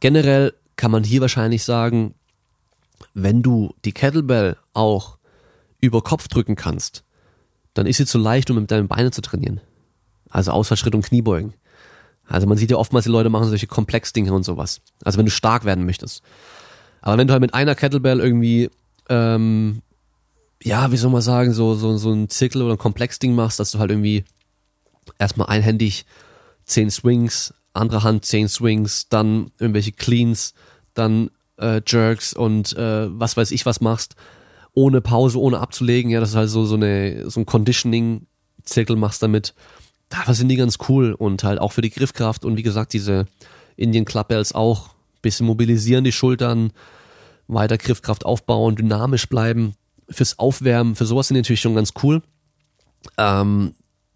generell 0.00 0.54
kann 0.76 0.90
man 0.90 1.04
hier 1.04 1.20
wahrscheinlich 1.20 1.64
sagen, 1.64 2.14
wenn 3.14 3.42
du 3.42 3.74
die 3.84 3.92
Kettlebell 3.92 4.56
auch 4.72 5.18
über 5.80 6.02
Kopf 6.02 6.28
drücken 6.28 6.56
kannst, 6.56 7.04
dann 7.74 7.86
ist 7.86 7.96
sie 7.96 8.06
zu 8.06 8.18
leicht, 8.18 8.50
um 8.50 8.56
mit 8.56 8.70
deinen 8.70 8.88
Beinen 8.88 9.12
zu 9.12 9.22
trainieren. 9.22 9.60
Also 10.30 10.52
Ausfallschritt 10.52 10.94
und 10.94 11.04
Kniebeugen. 11.04 11.54
Also 12.26 12.46
man 12.46 12.56
sieht 12.56 12.70
ja 12.70 12.76
oftmals, 12.76 13.04
die 13.04 13.10
Leute 13.10 13.28
machen 13.28 13.48
solche 13.48 13.66
Komplex-Dinge 13.66 14.32
und 14.32 14.44
sowas. 14.44 14.80
Also 15.04 15.18
wenn 15.18 15.26
du 15.26 15.30
stark 15.30 15.64
werden 15.64 15.84
möchtest. 15.84 16.22
Aber 17.00 17.18
wenn 17.18 17.26
du 17.26 17.32
halt 17.32 17.40
mit 17.40 17.54
einer 17.54 17.74
Kettlebell 17.74 18.20
irgendwie, 18.20 18.70
ähm, 19.08 19.82
ja, 20.62 20.92
wie 20.92 20.96
soll 20.96 21.10
man 21.10 21.22
sagen, 21.22 21.52
so, 21.52 21.74
so, 21.74 21.96
so 21.96 22.12
ein 22.12 22.28
Zirkel 22.28 22.62
oder 22.62 22.74
ein 22.74 22.78
Komplex-Ding 22.78 23.34
machst, 23.34 23.58
dass 23.58 23.72
du 23.72 23.78
halt 23.78 23.90
irgendwie 23.90 24.24
erstmal 25.18 25.48
einhändig 25.48 26.06
zehn 26.64 26.90
Swings, 26.90 27.52
andere 27.72 28.04
Hand 28.04 28.24
zehn 28.24 28.48
Swings, 28.48 29.08
dann 29.08 29.50
irgendwelche 29.58 29.92
Cleans, 29.92 30.54
dann 30.94 31.30
äh, 31.58 31.80
Jerks 31.86 32.32
und 32.32 32.76
äh, 32.76 33.08
was 33.10 33.36
weiß 33.36 33.50
ich 33.50 33.66
was 33.66 33.80
machst, 33.80 34.16
ohne 34.74 35.00
Pause, 35.00 35.38
ohne 35.38 35.60
abzulegen, 35.60 36.10
ja, 36.10 36.20
das 36.20 36.30
ist 36.30 36.36
halt 36.36 36.50
so, 36.50 36.64
so, 36.64 36.76
eine, 36.76 37.28
so 37.30 37.40
ein 37.40 37.46
Conditioning-Zirkel 37.46 38.96
machst 38.96 39.22
damit. 39.22 39.54
Da 40.08 40.32
sind 40.34 40.48
die 40.48 40.56
ganz 40.56 40.78
cool 40.88 41.12
und 41.12 41.44
halt 41.44 41.58
auch 41.58 41.72
für 41.72 41.82
die 41.82 41.90
Griffkraft 41.90 42.44
und 42.44 42.56
wie 42.56 42.62
gesagt, 42.62 42.92
diese 42.92 43.26
Indian 43.76 44.04
Club 44.04 44.28
Bells 44.28 44.54
auch 44.54 44.90
bisschen 45.22 45.46
mobilisieren 45.46 46.04
die 46.04 46.12
Schultern, 46.12 46.72
weiter 47.46 47.78
Griffkraft 47.78 48.26
aufbauen, 48.26 48.76
dynamisch 48.76 49.28
bleiben. 49.28 49.74
Fürs 50.10 50.38
Aufwärmen, 50.38 50.96
für 50.96 51.06
sowas 51.06 51.28
sind 51.28 51.36
die 51.36 51.40
natürlich 51.40 51.60
schon 51.60 51.76
ganz 51.76 51.92
cool. 52.02 52.22
Ähm, 53.16 53.74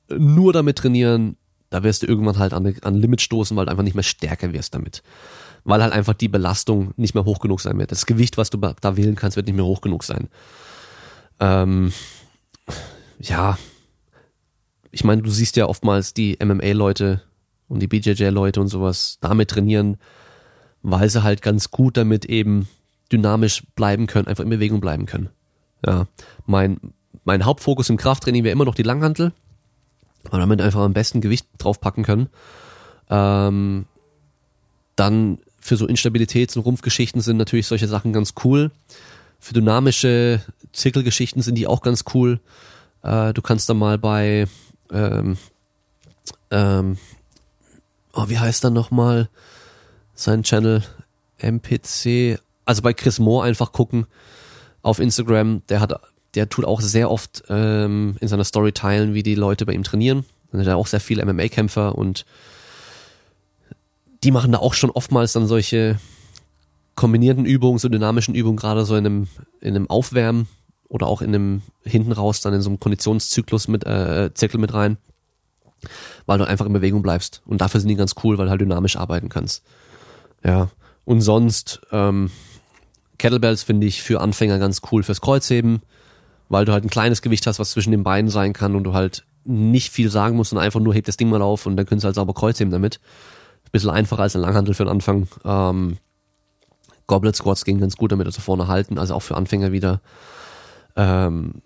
nur 0.09 0.53
damit 0.53 0.78
trainieren, 0.78 1.37
da 1.70 1.82
wirst 1.82 2.03
du 2.03 2.07
irgendwann 2.07 2.39
halt 2.39 2.53
an, 2.53 2.74
an 2.82 2.95
Limit 2.95 3.20
stoßen, 3.20 3.57
weil 3.57 3.66
du 3.66 3.70
einfach 3.70 3.84
nicht 3.84 3.95
mehr 3.95 4.03
stärker 4.03 4.53
wirst 4.53 4.74
damit. 4.74 5.03
Weil 5.67 5.83
halt 5.83 5.93
einfach 5.93 6.14
die 6.14 6.29
Belastung 6.29 6.95
nicht 6.97 7.14
mehr 7.14 7.25
hoch 7.25 7.41
genug 7.41 7.61
sein 7.61 7.77
wird. 7.79 7.91
Das 7.91 8.07
Gewicht, 8.07 8.39
was 8.39 8.51
du 8.51 8.57
da 8.57 8.97
wählen 8.97 9.17
kannst, 9.17 9.37
wird 9.37 9.49
nicht 9.49 9.57
mehr 9.57 9.64
hoch 9.64 9.81
genug 9.81 10.05
sein. 10.05 10.29
Ähm, 11.41 11.93
ja, 13.19 13.59
ich 14.93 15.05
meine, 15.05 15.23
du 15.23 15.31
siehst 15.31 15.57
ja 15.57 15.67
oftmals 15.67 16.14
die 16.14 16.39
MMA-Leute 16.43 17.21
und 17.69 17.81
die 17.81 17.89
BJJ-Leute 17.89 18.61
und 18.61 18.69
sowas 18.69 19.19
damit 19.21 19.51
trainieren, 19.51 19.99
weil 20.83 21.11
sie 21.11 21.25
halt 21.25 21.43
ganz 21.43 21.71
gut 21.73 21.97
damit 21.97 22.25
eben 22.27 22.69
dynamisch 23.12 23.64
bleiben 23.75 24.07
können, 24.07 24.29
einfach 24.29 24.45
in 24.45 24.51
Bewegung 24.51 24.81
bleiben 24.81 25.07
können. 25.07 25.31
Ja, 25.85 26.07
mein, 26.47 26.79
mein 27.25 27.45
Hauptfokus 27.45 27.91
im 27.91 27.97
Krafttraining 27.97 28.45
wäre 28.45 28.53
immer 28.53 28.64
noch 28.64 28.75
die 28.75 28.85
Langhantel, 28.85 29.33
weil 30.30 30.41
damit 30.41 30.61
einfach 30.61 30.80
am 30.80 30.93
besten 30.93 31.21
Gewicht 31.21 31.47
draufpacken 31.59 32.05
können. 32.05 32.29
Ähm, 33.11 33.87
dann 34.95 35.38
für 35.67 35.76
so 35.76 35.87
Instabilitäts- 35.87 36.57
und 36.57 36.64
Rumpfgeschichten 36.64 37.21
sind 37.21 37.37
natürlich 37.37 37.67
solche 37.67 37.88
Sachen 37.88 38.13
ganz 38.13 38.34
cool. 38.45 38.71
Für 39.38 39.55
dynamische 39.55 40.41
Zirkelgeschichten 40.72 41.43
sind 41.43 41.57
die 41.57 41.67
auch 41.67 41.83
ganz 41.83 42.05
cool. 42.14 42.41
Äh, 43.03 43.33
du 43.34 43.43
kannst 43.43 43.68
dann 43.68 43.79
mal 43.79 43.99
bei, 43.99 44.47
ähm, 44.93 45.37
ähm, 46.51 46.99
oh, 48.13 48.29
wie 48.29 48.38
heißt 48.38 48.64
er 48.64 48.71
nochmal? 48.71 49.29
sein 50.17 50.43
Channel 50.43 50.83
MPC, 51.38 52.41
also 52.64 52.83
bei 52.83 52.93
Chris 52.93 53.21
Moore 53.21 53.47
einfach 53.47 53.71
gucken 53.71 54.07
auf 54.83 54.99
Instagram. 54.99 55.63
Der 55.68 55.80
hat, 55.80 56.01
der 56.34 56.49
tut 56.49 56.64
auch 56.64 56.80
sehr 56.80 57.11
oft 57.11 57.45
ähm, 57.49 58.17
in 58.21 58.29
seiner 58.29 58.45
Story 58.45 58.72
teilen, 58.72 59.14
wie 59.14 59.22
die 59.22 59.34
Leute 59.34 59.67
bei 59.67 59.75
ihm 59.75 59.84
trainieren. 59.84 60.25
Dann 60.51 60.63
hat 60.63 60.67
er 60.67 60.76
auch 60.76 60.87
sehr 60.87 61.01
viele 61.01 61.25
MMA-Kämpfer 61.25 61.95
und 61.97 62.25
die 64.27 64.33
machen 64.33 64.51
da 64.51 64.59
auch 64.59 64.75
schon 64.75 64.91
oftmals 64.91 65.33
dann 65.35 65.47
solche 65.47 66.01
kombinierten 66.97 67.45
Übungen, 67.45 67.79
so 67.79 67.89
dynamischen 67.89 68.35
Übungen, 68.35 68.57
gerade 68.57 68.85
so 68.85 68.97
in 68.97 69.07
einem, 69.07 69.29
in 69.61 69.77
einem 69.77 69.89
Aufwärmen 69.89 70.49
oder 70.89 71.07
auch 71.07 71.23
in 71.23 71.29
einem 71.29 71.63
hinten 71.85 72.11
raus 72.11 72.41
dann 72.41 72.53
in 72.53 72.61
so 72.61 72.69
einem 72.69 72.81
Konditionszyklus 72.81 73.69
mit 73.69 73.87
äh, 73.87 74.35
Zirkel 74.35 74.59
mit 74.59 74.75
rein, 74.75 74.97
weil 76.27 76.39
du 76.39 76.45
einfach 76.45 76.67
in 76.67 76.73
Bewegung 76.73 77.03
bleibst. 77.03 77.41
Und 77.47 77.61
dafür 77.61 77.79
sind 77.79 77.89
die 77.89 77.95
ganz 77.95 78.17
cool, 78.25 78.37
weil 78.37 78.47
du 78.47 78.51
halt 78.51 78.61
dynamisch 78.61 78.97
arbeiten 78.97 79.29
kannst. 79.29 79.63
Ja. 80.43 80.71
Und 81.05 81.21
sonst, 81.21 81.83
ähm, 81.93 82.33
Kettlebells 83.19 83.63
finde 83.63 83.87
ich 83.87 84.03
für 84.03 84.21
Anfänger 84.21 84.59
ganz 84.59 84.83
cool 84.91 85.05
fürs 85.05 85.21
Kreuzheben, 85.21 85.83
weil 86.49 86.65
du 86.65 86.73
halt 86.73 86.83
ein 86.83 86.91
kleines 86.91 87.23
Gewicht 87.23 87.47
hast, 87.47 87.61
was 87.61 87.71
zwischen 87.71 87.93
den 87.93 88.03
Beinen 88.03 88.29
sein 88.29 88.53
kann 88.53 88.75
und 88.75 88.83
du 88.83 88.93
halt 88.93 89.25
nicht 89.45 89.93
viel 89.93 90.11
sagen 90.11 90.37
musst 90.37 90.53
und 90.53 90.59
einfach 90.59 90.81
nur 90.81 90.95
hebt 90.95 91.07
das 91.07 91.17
Ding 91.17 91.29
mal 91.29 91.43
auf 91.43 91.67
und 91.67 91.77
dann 91.77 91.87
kannst 91.87 92.03
du 92.03 92.07
halt 92.07 92.17
sauber 92.17 92.35
Kreuzheben 92.35 92.73
damit. 92.73 92.99
Ein 93.67 93.72
bisschen 93.72 93.91
einfacher 93.91 94.22
als 94.22 94.37
ein 94.37 94.43
Langhandel 94.43 94.75
für 94.75 94.84
den 94.84 94.91
Anfang. 94.91 95.29
Ähm, 95.45 95.99
Goblet 97.07 97.37
Squats 97.37 97.64
gehen 97.64 97.79
ganz 97.79 97.97
gut 97.97 98.13
damit, 98.13 98.26
also 98.26 98.41
vorne 98.41 98.68
halten, 98.68 98.99
also 98.99 99.14
auch 99.14 99.21
für 99.21 99.37
Anfänger 99.37 99.72
wieder. 99.72 100.01
Ähm, 100.97 101.63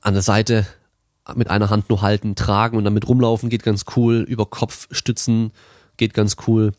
an 0.00 0.14
der 0.14 0.22
Seite 0.22 0.66
mit 1.34 1.48
einer 1.48 1.70
Hand 1.70 1.88
nur 1.88 2.02
halten, 2.02 2.34
tragen 2.34 2.76
und 2.76 2.84
damit 2.84 3.08
rumlaufen 3.08 3.48
geht 3.48 3.62
ganz 3.62 3.84
cool. 3.96 4.16
Über 4.28 4.46
Kopf 4.46 4.88
stützen 4.90 5.52
geht 5.96 6.14
ganz 6.14 6.36
cool. 6.46 6.72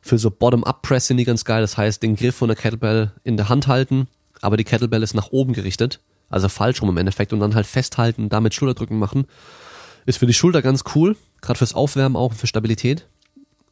Für 0.00 0.18
so 0.18 0.30
Bottom-Up-Press 0.30 1.08
sind 1.08 1.18
die 1.18 1.24
ganz 1.24 1.44
geil. 1.44 1.60
Das 1.60 1.76
heißt, 1.76 2.02
den 2.02 2.16
Griff 2.16 2.36
von 2.36 2.48
der 2.48 2.56
Kettlebell 2.56 3.12
in 3.24 3.36
der 3.36 3.50
Hand 3.50 3.66
halten, 3.66 4.08
aber 4.40 4.56
die 4.56 4.64
Kettlebell 4.64 5.02
ist 5.02 5.14
nach 5.14 5.30
oben 5.30 5.52
gerichtet. 5.52 6.00
Also 6.30 6.48
falsch 6.48 6.80
rum 6.80 6.88
im 6.88 6.96
Endeffekt 6.96 7.32
und 7.32 7.40
dann 7.40 7.54
halt 7.54 7.66
festhalten, 7.66 8.28
damit 8.28 8.54
Schulterdrücken 8.54 8.98
machen. 8.98 9.26
Ist 10.06 10.18
für 10.18 10.26
die 10.26 10.32
Schulter 10.32 10.62
ganz 10.62 10.84
cool, 10.94 11.16
gerade 11.40 11.58
fürs 11.58 11.74
Aufwärmen 11.74 12.16
auch, 12.16 12.32
für 12.32 12.46
Stabilität. 12.46 13.06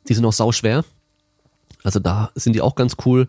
Die 0.08 0.14
sind 0.14 0.24
auch 0.24 0.32
sau 0.32 0.52
schwer. 0.52 0.84
Also 1.82 2.00
da 2.00 2.30
sind 2.34 2.54
die 2.54 2.60
auch 2.60 2.74
ganz 2.74 2.96
cool. 3.04 3.28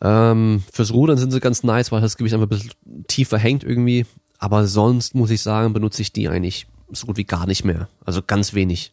Ähm, 0.00 0.62
fürs 0.72 0.92
Rudern 0.92 1.18
sind 1.18 1.30
sie 1.30 1.40
ganz 1.40 1.62
nice, 1.62 1.92
weil 1.92 2.00
das 2.00 2.16
Gewicht 2.16 2.34
einfach 2.34 2.46
ein 2.46 2.50
bisschen 2.50 2.72
tiefer 3.06 3.38
hängt 3.38 3.64
irgendwie. 3.64 4.06
Aber 4.38 4.66
sonst 4.66 5.14
muss 5.14 5.30
ich 5.30 5.42
sagen, 5.42 5.72
benutze 5.72 6.02
ich 6.02 6.12
die 6.12 6.28
eigentlich 6.28 6.66
so 6.90 7.06
gut 7.06 7.16
wie 7.16 7.24
gar 7.24 7.46
nicht 7.46 7.64
mehr. 7.64 7.88
Also 8.04 8.22
ganz 8.22 8.54
wenig. 8.54 8.92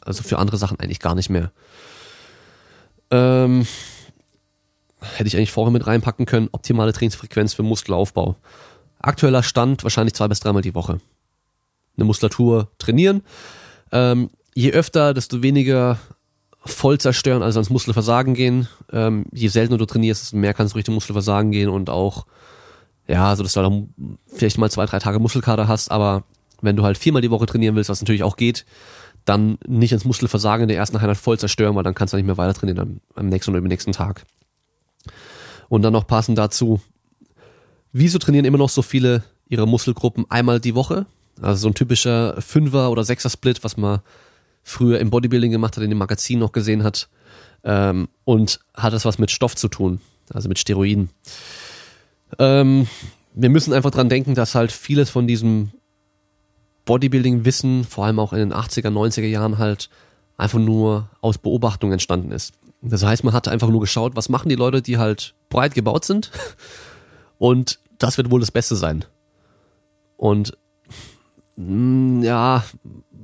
Also 0.00 0.22
für 0.22 0.38
andere 0.38 0.56
Sachen 0.56 0.78
eigentlich 0.80 1.00
gar 1.00 1.14
nicht 1.14 1.30
mehr. 1.30 1.50
Ähm, 3.10 3.66
hätte 5.00 5.28
ich 5.28 5.36
eigentlich 5.36 5.52
vorher 5.52 5.72
mit 5.72 5.86
reinpacken 5.86 6.26
können. 6.26 6.48
Optimale 6.52 6.92
Trainingsfrequenz 6.92 7.54
für 7.54 7.62
Muskelaufbau. 7.62 8.36
Aktueller 8.98 9.42
Stand 9.42 9.82
wahrscheinlich 9.84 10.14
zwei 10.14 10.28
bis 10.28 10.40
dreimal 10.40 10.62
die 10.62 10.74
Woche. 10.74 11.00
Eine 11.96 12.04
Muskulatur 12.04 12.70
trainieren. 12.78 13.22
Ähm, 13.94 14.30
je 14.54 14.72
öfter, 14.72 15.14
desto 15.14 15.42
weniger 15.42 15.98
voll 16.66 16.98
zerstören, 16.98 17.42
also 17.42 17.60
ans 17.60 17.70
Muskelversagen 17.70 18.34
gehen. 18.34 18.68
Ähm, 18.92 19.26
je 19.32 19.48
seltener 19.48 19.78
du 19.78 19.86
trainierst, 19.86 20.22
desto 20.22 20.36
mehr 20.36 20.52
kannst 20.52 20.74
du 20.74 20.76
Richtung 20.76 20.94
Muskelversagen 20.94 21.52
gehen 21.52 21.68
und 21.68 21.88
auch, 21.88 22.26
ja, 23.06 23.28
also 23.28 23.44
dass 23.44 23.52
du 23.52 23.62
dann 23.62 24.16
vielleicht 24.26 24.58
mal 24.58 24.70
zwei, 24.70 24.86
drei 24.86 24.98
Tage 24.98 25.20
Muskelkater 25.20 25.68
hast, 25.68 25.90
aber 25.90 26.24
wenn 26.60 26.76
du 26.76 26.82
halt 26.82 26.98
viermal 26.98 27.22
die 27.22 27.30
Woche 27.30 27.46
trainieren 27.46 27.76
willst, 27.76 27.90
was 27.90 28.00
natürlich 28.00 28.24
auch 28.24 28.36
geht, 28.36 28.66
dann 29.24 29.58
nicht 29.66 29.92
ins 29.92 30.04
Muskelversagen 30.04 30.62
in 30.64 30.68
der 30.68 30.76
ersten 30.76 30.96
Einheit 30.96 31.16
voll 31.16 31.38
zerstören, 31.38 31.76
weil 31.76 31.82
dann 31.82 31.94
kannst 31.94 32.12
du 32.12 32.16
nicht 32.16 32.26
mehr 32.26 32.36
weiter 32.36 32.54
trainieren 32.54 32.80
am, 32.80 33.00
am 33.14 33.28
nächsten 33.28 33.52
oder 33.52 33.58
übernächsten 33.58 33.92
Tag. 33.92 34.24
Und 35.68 35.82
dann 35.82 35.92
noch 35.92 36.06
passend 36.06 36.36
dazu, 36.36 36.80
wieso 37.92 38.18
trainieren 38.18 38.44
immer 38.44 38.58
noch 38.58 38.68
so 38.68 38.82
viele 38.82 39.22
ihre 39.48 39.66
Muskelgruppen 39.66 40.26
einmal 40.30 40.60
die 40.60 40.74
Woche? 40.74 41.06
Also 41.40 41.62
so 41.62 41.68
ein 41.68 41.74
typischer 41.74 42.40
Fünfer- 42.40 42.90
oder 42.90 43.04
Sechser-Split, 43.04 43.64
was 43.64 43.76
man 43.76 44.00
früher 44.62 44.98
im 44.98 45.10
Bodybuilding 45.10 45.50
gemacht 45.50 45.76
hat, 45.76 45.84
in 45.84 45.90
dem 45.90 45.98
Magazin 45.98 46.38
noch 46.38 46.52
gesehen 46.52 46.82
hat. 46.82 47.08
Ähm, 47.64 48.08
und 48.24 48.60
hat 48.74 48.92
das 48.92 49.04
was 49.04 49.18
mit 49.18 49.30
Stoff 49.30 49.56
zu 49.56 49.68
tun, 49.68 50.00
also 50.32 50.48
mit 50.48 50.58
Steroiden. 50.58 51.10
Ähm, 52.38 52.86
wir 53.34 53.48
müssen 53.48 53.72
einfach 53.72 53.90
dran 53.90 54.08
denken, 54.08 54.34
dass 54.34 54.54
halt 54.54 54.70
vieles 54.70 55.10
von 55.10 55.26
diesem 55.26 55.70
Bodybuilding-Wissen, 56.84 57.84
vor 57.84 58.04
allem 58.04 58.18
auch 58.18 58.32
in 58.32 58.38
den 58.38 58.52
80er, 58.52 58.90
90er 58.90 59.26
Jahren 59.26 59.58
halt 59.58 59.88
einfach 60.36 60.58
nur 60.58 61.08
aus 61.20 61.38
Beobachtung 61.38 61.92
entstanden 61.92 62.32
ist. 62.32 62.54
Das 62.82 63.04
heißt, 63.04 63.24
man 63.24 63.32
hat 63.32 63.48
einfach 63.48 63.68
nur 63.68 63.80
geschaut, 63.80 64.14
was 64.14 64.28
machen 64.28 64.50
die 64.50 64.56
Leute, 64.56 64.82
die 64.82 64.98
halt 64.98 65.34
breit 65.48 65.74
gebaut 65.74 66.04
sind 66.04 66.30
und 67.38 67.78
das 67.98 68.18
wird 68.18 68.30
wohl 68.30 68.40
das 68.40 68.50
Beste 68.50 68.76
sein. 68.76 69.04
Und 70.16 70.56
ja, 71.56 72.64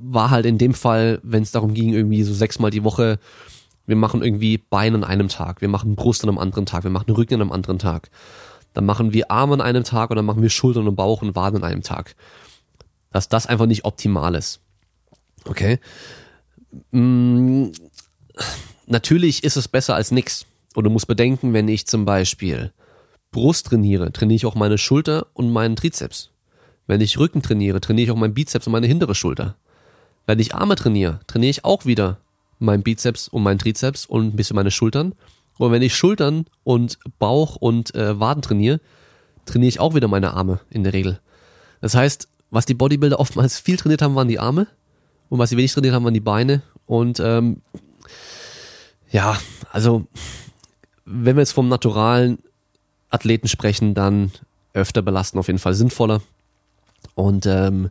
war 0.03 0.31
halt 0.31 0.47
in 0.47 0.59
dem 0.59 0.75
Fall, 0.75 1.21
wenn 1.23 1.43
es 1.43 1.53
darum 1.53 1.75
ging, 1.75 1.93
irgendwie 1.93 2.23
so 2.23 2.33
sechsmal 2.33 2.71
die 2.71 2.85
Woche, 2.85 3.19
wir 3.87 3.97
machen 3.97 4.23
irgendwie 4.23 4.59
Beine 4.59 4.97
an 4.97 5.05
einem 5.05 5.29
Tag, 5.29 5.61
wir 5.61 5.69
machen 5.69 5.97
Brust 5.97 6.23
an 6.23 6.29
einem 6.29 6.39
anderen 6.39 6.67
Tag, 6.67 6.85
wir 6.85 6.91
machen 6.91 7.13
Rücken 7.13 7.35
an 7.35 7.41
einem 7.43 7.53
anderen 7.53 7.79
Tag. 7.79 8.11
Dann 8.73 8.87
machen 8.87 9.13
wir 9.13 9.31
Arme 9.31 9.55
an 9.55 9.61
einem 9.61 9.83
Tag 9.83 10.11
und 10.11 10.17
dann 10.17 10.25
machen 10.25 10.43
wir 10.43 10.51
Schultern 10.51 10.87
und 10.87 10.95
Bauch 10.95 11.23
und 11.23 11.35
Waden 11.35 11.57
an 11.57 11.65
einem 11.65 11.83
Tag. 11.83 12.15
Dass 13.11 13.29
das 13.29 13.47
einfach 13.47 13.67
nicht 13.67 13.85
optimal 13.85 14.37
ist. 14.37 14.61
Okay? 15.45 15.81
Hm, 16.93 17.73
natürlich 18.87 19.43
ist 19.43 19.57
es 19.57 19.67
besser 19.67 19.97
als 19.97 20.13
nix. 20.13 20.47
Und 20.77 20.85
du 20.85 20.91
musst 20.91 21.09
bedenken, 21.09 21.53
wenn 21.53 21.67
ich 21.67 21.89
zum 21.89 22.05
Beispiel 22.05 22.73
Brust 23.33 23.67
trainiere, 23.67 24.13
trainiere 24.13 24.37
ich 24.37 24.47
auch 24.47 24.55
meine 24.55 24.79
Schulter 24.79 25.27
und 25.35 25.51
meinen 25.51 25.75
Trizeps. 25.75 26.31
Wenn 26.91 27.01
ich 27.01 27.21
Rücken 27.21 27.41
trainiere, 27.41 27.81
trainiere 27.81 28.07
ich 28.07 28.11
auch 28.11 28.17
meinen 28.17 28.35
Bizeps 28.35 28.67
und 28.67 28.73
meine 28.73 28.89
hintere 28.89 29.15
Schulter. 29.15 29.55
Wenn 30.27 30.41
ich 30.41 30.57
Arme 30.57 30.75
trainiere, 30.75 31.21
trainiere 31.29 31.51
ich 31.51 31.65
auch 31.65 31.87
wieder 31.87 32.19
meinen 32.59 32.83
Bizeps 32.83 33.29
und 33.29 33.45
meinen 33.45 33.61
Trizeps 33.61 34.07
und 34.07 34.27
ein 34.27 34.33
bisschen 34.35 34.57
meine 34.57 34.73
Schultern. 34.73 35.15
Und 35.57 35.71
wenn 35.71 35.83
ich 35.83 35.95
Schultern 35.95 36.47
und 36.65 36.99
Bauch 37.21 37.55
und 37.55 37.95
äh, 37.95 38.19
Waden 38.19 38.43
trainiere, 38.43 38.81
trainiere 39.47 39.69
ich 39.69 39.79
auch 39.79 39.95
wieder 39.95 40.09
meine 40.09 40.35
Arme 40.35 40.59
in 40.69 40.83
der 40.83 40.93
Regel. 40.93 41.21
Das 41.81 41.95
heißt, 41.95 42.27
was 42.51 42.67
die 42.67 42.75
Bodybuilder 42.75 43.21
oftmals 43.21 43.61
viel 43.61 43.77
trainiert 43.77 44.03
haben, 44.03 44.17
waren 44.17 44.27
die 44.27 44.41
Arme. 44.41 44.67
Und 45.29 45.39
was 45.39 45.51
sie 45.51 45.57
wenig 45.57 45.73
trainiert 45.73 45.95
haben, 45.95 46.05
waren 46.05 46.13
die 46.13 46.19
Beine. 46.19 46.61
Und 46.87 47.21
ähm, 47.21 47.63
ja, 49.13 49.39
also 49.71 50.09
wenn 51.05 51.37
wir 51.37 51.43
jetzt 51.43 51.53
vom 51.53 51.69
naturalen 51.69 52.41
Athleten 53.11 53.47
sprechen, 53.47 53.95
dann 53.95 54.33
öfter 54.73 55.03
belasten 55.03 55.39
auf 55.39 55.47
jeden 55.47 55.61
Fall 55.61 55.75
sinnvoller. 55.75 56.21
Und 57.15 57.47
ähm, 57.47 57.91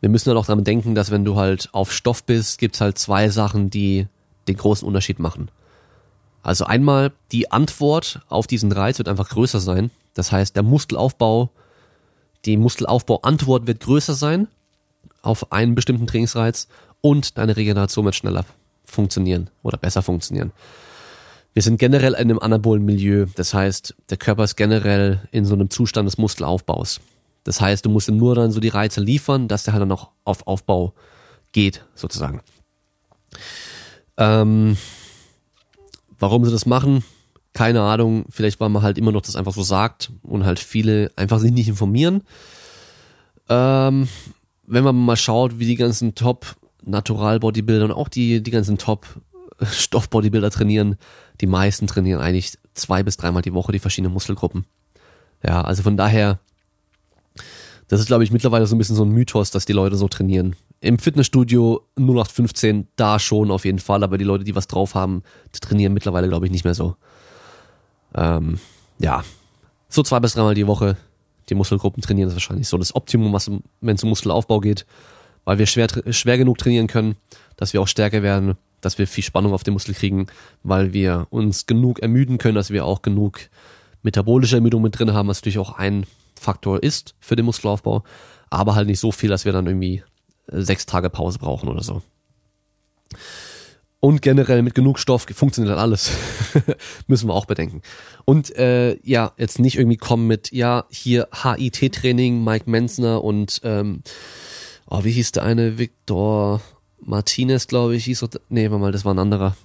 wir 0.00 0.08
müssen 0.08 0.28
halt 0.28 0.38
auch 0.38 0.46
daran 0.46 0.64
denken, 0.64 0.94
dass 0.94 1.10
wenn 1.10 1.24
du 1.24 1.36
halt 1.36 1.68
auf 1.72 1.92
Stoff 1.92 2.24
bist, 2.24 2.58
gibt's 2.58 2.80
halt 2.80 2.98
zwei 2.98 3.28
Sachen, 3.28 3.70
die 3.70 4.06
den 4.48 4.56
großen 4.56 4.86
Unterschied 4.86 5.18
machen. 5.18 5.50
Also 6.42 6.64
einmal 6.64 7.12
die 7.32 7.50
Antwort 7.50 8.20
auf 8.28 8.46
diesen 8.46 8.70
Reiz 8.70 8.98
wird 8.98 9.08
einfach 9.08 9.30
größer 9.30 9.58
sein. 9.58 9.90
Das 10.14 10.30
heißt, 10.30 10.54
der 10.54 10.62
Muskelaufbau, 10.62 11.50
die 12.44 12.56
Muskelaufbauantwort 12.56 13.66
wird 13.66 13.80
größer 13.80 14.14
sein 14.14 14.46
auf 15.22 15.50
einen 15.50 15.74
bestimmten 15.74 16.06
Trainingsreiz 16.06 16.68
und 17.00 17.36
deine 17.36 17.56
Regeneration 17.56 18.04
wird 18.04 18.14
schneller 18.14 18.44
funktionieren 18.84 19.50
oder 19.62 19.76
besser 19.76 20.02
funktionieren. 20.02 20.52
Wir 21.52 21.62
sind 21.62 21.78
generell 21.78 22.12
in 22.12 22.18
einem 22.18 22.38
anabolen 22.38 22.84
Milieu. 22.84 23.26
Das 23.34 23.54
heißt, 23.54 23.94
der 24.10 24.18
Körper 24.18 24.44
ist 24.44 24.56
generell 24.56 25.26
in 25.32 25.44
so 25.44 25.54
einem 25.54 25.70
Zustand 25.70 26.06
des 26.06 26.18
Muskelaufbaus. 26.18 27.00
Das 27.46 27.60
heißt, 27.60 27.86
du 27.86 27.90
musst 27.90 28.08
ihm 28.08 28.16
nur 28.16 28.34
dann 28.34 28.50
so 28.50 28.58
die 28.58 28.68
Reize 28.68 29.00
liefern, 29.00 29.46
dass 29.46 29.62
der 29.62 29.72
halt 29.72 29.80
dann 29.80 29.88
noch 29.88 30.10
auf 30.24 30.48
Aufbau 30.48 30.94
geht, 31.52 31.84
sozusagen. 31.94 32.40
Ähm, 34.16 34.76
warum 36.18 36.44
sie 36.44 36.50
das 36.50 36.66
machen, 36.66 37.04
keine 37.52 37.82
Ahnung. 37.82 38.24
Vielleicht, 38.30 38.58
weil 38.58 38.68
man 38.68 38.82
halt 38.82 38.98
immer 38.98 39.12
noch 39.12 39.22
das 39.22 39.36
einfach 39.36 39.52
so 39.52 39.62
sagt 39.62 40.10
und 40.24 40.44
halt 40.44 40.58
viele 40.58 41.12
einfach 41.14 41.38
sich 41.38 41.52
nicht 41.52 41.68
informieren. 41.68 42.22
Ähm, 43.48 44.08
wenn 44.66 44.82
man 44.82 44.96
mal 44.96 45.16
schaut, 45.16 45.60
wie 45.60 45.66
die 45.66 45.76
ganzen 45.76 46.16
Top 46.16 46.56
Natural 46.82 47.38
Bodybuilder 47.38 47.84
und 47.84 47.92
auch 47.92 48.08
die, 48.08 48.42
die 48.42 48.50
ganzen 48.50 48.76
Top 48.76 49.06
Stoff 49.70 50.10
Bodybuilder 50.10 50.50
trainieren, 50.50 50.96
die 51.40 51.46
meisten 51.46 51.86
trainieren 51.86 52.20
eigentlich 52.20 52.58
zwei 52.74 53.04
bis 53.04 53.16
dreimal 53.16 53.42
die 53.42 53.54
Woche 53.54 53.70
die 53.70 53.78
verschiedenen 53.78 54.12
Muskelgruppen. 54.12 54.66
Ja, 55.46 55.60
also 55.60 55.84
von 55.84 55.96
daher 55.96 56.40
das 57.88 58.00
ist, 58.00 58.06
glaube 58.06 58.24
ich, 58.24 58.32
mittlerweile 58.32 58.66
so 58.66 58.74
ein 58.74 58.78
bisschen 58.78 58.96
so 58.96 59.04
ein 59.04 59.10
Mythos, 59.10 59.50
dass 59.50 59.64
die 59.64 59.72
Leute 59.72 59.96
so 59.96 60.08
trainieren. 60.08 60.56
Im 60.80 60.98
Fitnessstudio 60.98 61.82
0815, 61.96 62.88
da 62.96 63.18
schon 63.18 63.50
auf 63.50 63.64
jeden 63.64 63.78
Fall, 63.78 64.02
aber 64.02 64.18
die 64.18 64.24
Leute, 64.24 64.44
die 64.44 64.54
was 64.54 64.66
drauf 64.66 64.94
haben, 64.94 65.22
die 65.54 65.60
trainieren 65.60 65.94
mittlerweile, 65.94 66.28
glaube 66.28 66.46
ich, 66.46 66.52
nicht 66.52 66.64
mehr 66.64 66.74
so. 66.74 66.96
Ähm, 68.14 68.58
ja, 68.98 69.24
so 69.88 70.02
zwei 70.02 70.20
bis 70.20 70.34
dreimal 70.34 70.54
die 70.54 70.66
Woche 70.66 70.96
die 71.48 71.54
Muskelgruppen 71.54 72.02
trainieren, 72.02 72.28
ist 72.28 72.34
wahrscheinlich 72.34 72.68
so 72.68 72.76
das 72.76 72.94
Optimum, 72.94 73.32
wenn 73.80 73.94
es 73.94 74.02
um 74.02 74.08
Muskelaufbau 74.08 74.60
geht, 74.60 74.84
weil 75.44 75.58
wir 75.58 75.66
schwer, 75.66 75.86
schwer 76.10 76.38
genug 76.38 76.58
trainieren 76.58 76.88
können, 76.88 77.16
dass 77.56 77.72
wir 77.72 77.80
auch 77.80 77.88
stärker 77.88 78.22
werden, 78.22 78.56
dass 78.80 78.98
wir 78.98 79.06
viel 79.06 79.24
Spannung 79.24 79.52
auf 79.52 79.62
den 79.62 79.74
Muskel 79.74 79.94
kriegen, 79.94 80.26
weil 80.64 80.92
wir 80.92 81.28
uns 81.30 81.66
genug 81.66 82.00
ermüden 82.00 82.38
können, 82.38 82.56
dass 82.56 82.70
wir 82.70 82.84
auch 82.84 83.02
genug 83.02 83.40
metabolische 84.02 84.56
Ermüdung 84.56 84.82
mit 84.82 84.98
drin 84.98 85.12
haben, 85.12 85.28
was 85.28 85.38
natürlich 85.38 85.58
auch 85.58 85.78
ein 85.78 86.06
Faktor 86.38 86.82
ist 86.82 87.14
für 87.20 87.36
den 87.36 87.46
Muskelaufbau, 87.46 88.04
aber 88.50 88.74
halt 88.74 88.86
nicht 88.86 89.00
so 89.00 89.12
viel, 89.12 89.30
dass 89.30 89.44
wir 89.44 89.52
dann 89.52 89.66
irgendwie 89.66 90.02
äh, 90.48 90.60
sechs 90.60 90.86
Tage 90.86 91.10
Pause 91.10 91.38
brauchen 91.38 91.68
oder 91.68 91.82
so. 91.82 92.02
Und 93.98 94.22
generell 94.22 94.62
mit 94.62 94.74
genug 94.74 94.98
Stoff 94.98 95.26
funktioniert 95.34 95.72
dann 95.72 95.82
alles. 95.82 96.10
Müssen 97.06 97.28
wir 97.28 97.34
auch 97.34 97.46
bedenken. 97.46 97.82
Und 98.24 98.54
äh, 98.56 98.98
ja, 99.02 99.32
jetzt 99.36 99.58
nicht 99.58 99.78
irgendwie 99.78 99.96
kommen 99.96 100.26
mit, 100.26 100.52
ja, 100.52 100.84
hier 100.90 101.28
HIT-Training, 101.32 102.44
Mike 102.44 102.70
Menzner 102.70 103.24
und 103.24 103.60
ähm, 103.64 104.02
oh, 104.88 105.02
wie 105.02 105.12
hieß 105.12 105.32
der 105.32 105.44
eine? 105.44 105.78
Victor 105.78 106.60
Martinez, 107.00 107.66
glaube 107.66 107.96
ich, 107.96 108.04
hieß 108.04 108.20
doch, 108.20 108.28
nee, 108.48 108.68
mal, 108.68 108.92
das 108.92 109.04
war 109.04 109.14
ein 109.14 109.18
anderer. 109.18 109.56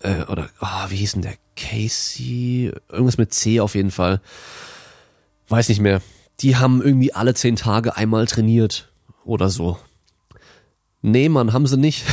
Äh, 0.00 0.22
oder, 0.24 0.48
oh, 0.60 0.90
wie 0.90 0.96
hieß 0.96 1.12
denn 1.12 1.22
der? 1.22 1.34
Casey? 1.56 2.72
Irgendwas 2.88 3.18
mit 3.18 3.34
C 3.34 3.58
auf 3.58 3.74
jeden 3.74 3.90
Fall 3.90 4.20
weiß 5.48 5.68
nicht 5.68 5.80
mehr, 5.80 6.00
die 6.40 6.56
haben 6.56 6.82
irgendwie 6.82 7.12
alle 7.12 7.34
zehn 7.34 7.56
Tage 7.56 7.96
einmal 7.96 8.26
trainiert 8.26 8.92
oder 9.24 9.48
so. 9.48 9.78
Nee, 11.02 11.28
Mann, 11.28 11.52
haben 11.52 11.66
sie 11.66 11.76
nicht. 11.76 12.04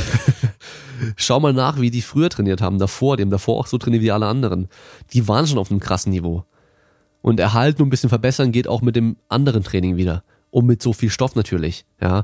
Schau 1.15 1.39
mal 1.39 1.53
nach, 1.53 1.79
wie 1.79 1.91
die 1.91 2.01
früher 2.01 2.29
trainiert 2.29 2.61
haben, 2.61 2.79
davor, 2.79 3.17
die 3.17 3.23
haben 3.23 3.29
davor 3.29 3.59
auch 3.59 3.67
so 3.67 3.77
trainiert 3.77 4.03
wie 4.03 4.11
alle 4.11 4.27
anderen. 4.27 4.69
Die 5.13 5.27
waren 5.27 5.47
schon 5.47 5.57
auf 5.57 5.71
einem 5.71 5.79
krassen 5.79 6.11
Niveau. 6.11 6.45
Und 7.21 7.39
erhalten 7.39 7.81
und 7.81 7.87
ein 7.87 7.91
bisschen 7.91 8.09
verbessern 8.09 8.51
geht 8.51 8.67
auch 8.67 8.81
mit 8.81 8.95
dem 8.95 9.17
anderen 9.29 9.63
Training 9.63 9.97
wieder. 9.97 10.23
Und 10.51 10.67
mit 10.67 10.81
so 10.81 10.93
viel 10.93 11.09
Stoff 11.09 11.35
natürlich, 11.35 11.85
ja. 11.99 12.23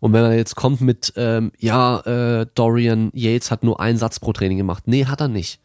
Und 0.00 0.12
wenn 0.12 0.24
er 0.24 0.34
jetzt 0.34 0.56
kommt 0.56 0.80
mit, 0.80 1.12
ähm, 1.16 1.52
ja, 1.58 2.00
äh, 2.00 2.46
Dorian 2.54 3.10
Yates 3.14 3.52
hat 3.52 3.62
nur 3.62 3.78
einen 3.78 3.98
Satz 3.98 4.18
pro 4.18 4.32
Training 4.32 4.58
gemacht. 4.58 4.82
Nee, 4.86 5.06
hat 5.06 5.20
er 5.20 5.28
nicht. 5.28 5.60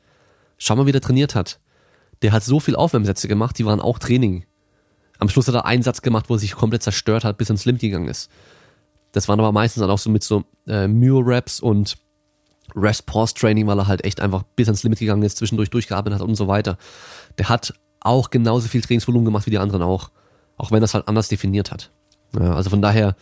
Schau 0.59 0.75
mal, 0.75 0.85
wie 0.85 0.91
der 0.91 1.01
trainiert 1.01 1.33
hat. 1.33 1.59
Der 2.21 2.31
hat 2.31 2.43
so 2.43 2.59
viel 2.59 2.75
Aufwärmsätze 2.75 3.27
gemacht, 3.27 3.57
die 3.57 3.65
waren 3.65 3.79
auch 3.81 3.97
Training. 3.97 4.45
Am 5.19 5.29
Schluss 5.29 5.47
hat 5.47 5.55
er 5.55 5.65
einen 5.65 5.83
Satz 5.83 6.01
gemacht, 6.01 6.29
wo 6.29 6.35
er 6.35 6.39
sich 6.39 6.53
komplett 6.53 6.83
zerstört 6.83 7.23
hat, 7.23 7.37
bis 7.37 7.49
ins 7.49 7.65
Limit 7.65 7.81
gegangen 7.81 8.07
ist. 8.07 8.29
Das 9.11 9.27
waren 9.27 9.39
aber 9.39 9.51
meistens 9.51 9.81
dann 9.81 9.89
auch 9.89 9.97
so 9.97 10.09
mit 10.09 10.23
so 10.23 10.43
äh, 10.67 10.87
Mule-Raps 10.87 11.59
und 11.59 11.97
Rest-Pause-Training, 12.75 13.65
weil 13.67 13.79
er 13.79 13.87
halt 13.87 14.03
echt 14.03 14.19
einfach 14.19 14.43
bis 14.55 14.67
ans 14.67 14.83
Limit 14.83 14.99
gegangen 14.99 15.23
ist, 15.23 15.37
zwischendurch 15.37 15.69
durchgearbeitet 15.69 16.19
hat 16.19 16.27
und 16.27 16.35
so 16.35 16.47
weiter. 16.47 16.77
Der 17.37 17.49
hat 17.49 17.73
auch 17.99 18.29
genauso 18.29 18.67
viel 18.67 18.81
Trainingsvolumen 18.81 19.25
gemacht 19.25 19.45
wie 19.45 19.51
die 19.51 19.57
anderen 19.57 19.81
auch. 19.81 20.11
Auch 20.57 20.71
wenn 20.71 20.83
es 20.83 20.93
halt 20.93 21.07
anders 21.07 21.29
definiert 21.29 21.71
hat. 21.71 21.91
Ja, 22.37 22.55
also 22.55 22.69
von 22.69 22.81
daher, 22.81 23.15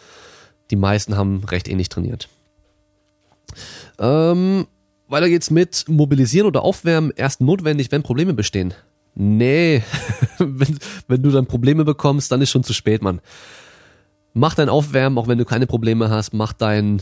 die 0.72 0.76
meisten 0.76 1.16
haben 1.16 1.44
recht 1.46 1.68
ähnlich 1.68 1.90
trainiert. 1.90 2.30
Ähm, 4.00 4.68
weiter 5.08 5.30
geht's 5.30 5.52
mit 5.52 5.86
Mobilisieren 5.88 6.48
oder 6.48 6.64
Aufwärmen 6.64 7.12
erst 7.16 7.42
notwendig, 7.42 7.92
wenn 7.92 8.04
Probleme 8.04 8.34
bestehen. 8.34 8.74
Nee, 9.16 9.82
wenn, 10.40 10.78
wenn 11.08 11.24
du 11.24 11.32
dann 11.32 11.48
Probleme 11.48 11.86
bekommst, 11.86 12.32
dann 12.32 12.42
ist 12.42 12.50
schon 12.52 12.66
zu 12.66 12.74
spät, 12.74 13.02
Mann. 13.02 13.22
Mach 14.34 14.54
dein 14.54 14.68
Aufwärmen, 14.68 15.18
auch 15.18 15.30
wenn 15.30 15.38
du 15.38 15.46
keine 15.46 15.68
Probleme 15.68 16.10
hast, 16.10 16.34
mach 16.34 16.52
dein 16.52 17.02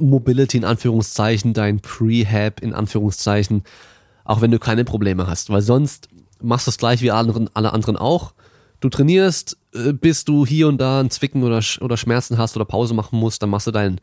Mobility 0.00 0.56
in 0.56 0.64
Anführungszeichen, 0.64 1.54
dein 1.54 1.78
Prehab 1.78 2.60
in 2.60 2.74
Anführungszeichen, 2.74 3.62
auch 4.24 4.40
wenn 4.40 4.50
du 4.50 4.58
keine 4.58 4.84
Probleme 4.84 5.28
hast, 5.28 5.50
weil 5.50 5.62
sonst 5.62 6.08
machst 6.42 6.66
du 6.66 6.70
es 6.70 6.78
gleich 6.78 7.00
wie 7.00 7.12
alle 7.12 7.20
anderen, 7.20 7.50
alle 7.54 7.72
anderen 7.72 7.96
auch. 7.96 8.34
Du 8.80 8.88
trainierst, 8.88 9.56
äh, 9.72 9.92
bis 9.92 10.24
du 10.24 10.44
hier 10.44 10.66
und 10.66 10.78
da 10.78 11.00
ein 11.00 11.10
Zwicken 11.10 11.44
oder, 11.44 11.62
oder 11.80 11.96
Schmerzen 11.96 12.38
hast 12.38 12.56
oder 12.56 12.64
Pause 12.64 12.94
machen 12.94 13.20
musst, 13.20 13.40
dann 13.40 13.50
machst 13.50 13.68
du 13.68 13.70
dein 13.70 14.00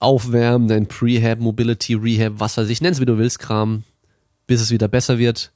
Aufwärmen, 0.00 0.66
dein 0.66 0.88
Prehab, 0.88 1.38
Mobility, 1.38 1.94
Rehab, 1.94 2.34
was 2.38 2.56
weiß 2.56 2.68
ich, 2.68 2.80
nenn's 2.80 3.00
wie 3.00 3.06
du 3.06 3.16
willst, 3.16 3.38
Kram, 3.38 3.84
bis 4.48 4.60
es 4.60 4.72
wieder 4.72 4.88
besser 4.88 5.18
wird 5.18 5.53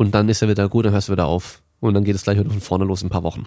und 0.00 0.12
dann 0.12 0.30
ist 0.30 0.40
er 0.40 0.48
wieder 0.48 0.66
gut, 0.70 0.86
dann 0.86 0.94
hörst 0.94 1.08
du 1.08 1.12
wieder 1.12 1.26
auf 1.26 1.60
und 1.80 1.92
dann 1.92 2.04
geht 2.04 2.14
es 2.14 2.22
gleich 2.22 2.38
wieder 2.38 2.48
von 2.48 2.62
vorne 2.62 2.86
los 2.86 3.02
in 3.02 3.08
ein 3.08 3.10
paar 3.10 3.22
Wochen. 3.22 3.44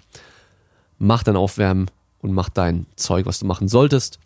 Mach 0.98 1.24
dein 1.24 1.34
Aufwärmen 1.34 1.90
und 2.20 2.32
mach 2.32 2.48
dein 2.48 2.86
Zeug, 2.94 3.26
was 3.26 3.40
du 3.40 3.46
machen 3.46 3.66
solltest. 3.66 4.20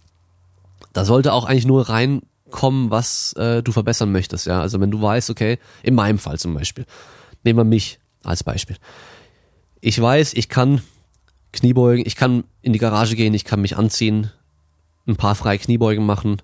Da 0.93 1.07
sollte 1.07 1.33
auch 1.33 1.47
eigentlich 1.47 1.65
nur 1.65 1.89
reinkommen, 1.89 2.91
was 2.91 3.33
äh, 3.39 3.63
du 3.63 3.73
verbessern 3.73 4.13
möchtest, 4.13 4.45
ja. 4.45 4.61
Also 4.61 4.79
wenn 4.79 4.91
du 4.91 5.01
weißt, 5.01 5.31
okay, 5.31 5.59
in 5.83 5.95
meinem 5.95 6.19
Fall 6.19 6.39
zum 6.39 6.53
Beispiel, 6.53 6.85
nehmen 7.45 7.61
wir 7.61 7.65
mich 7.65 7.99
als 8.23 8.45
Beispiel. 8.45 8.77
Ich 9.81 9.99
weiß, 9.99 10.35
ich 10.35 10.51
kann 10.51 10.83
Kniebeugen, 11.53 12.05
ich 12.07 12.15
kann 12.15 12.45
in 12.61 12.75
die 12.75 12.79
Garage 12.79 13.17
gehen, 13.17 13.33
ich 13.33 13.47
kann 13.47 13.63
mich 13.63 13.79
anziehen, 13.79 14.31
ein 15.07 15.17
paar 15.17 15.35
freie 15.35 15.59
Kniebeugen 15.59 16.05
machen 16.05 16.43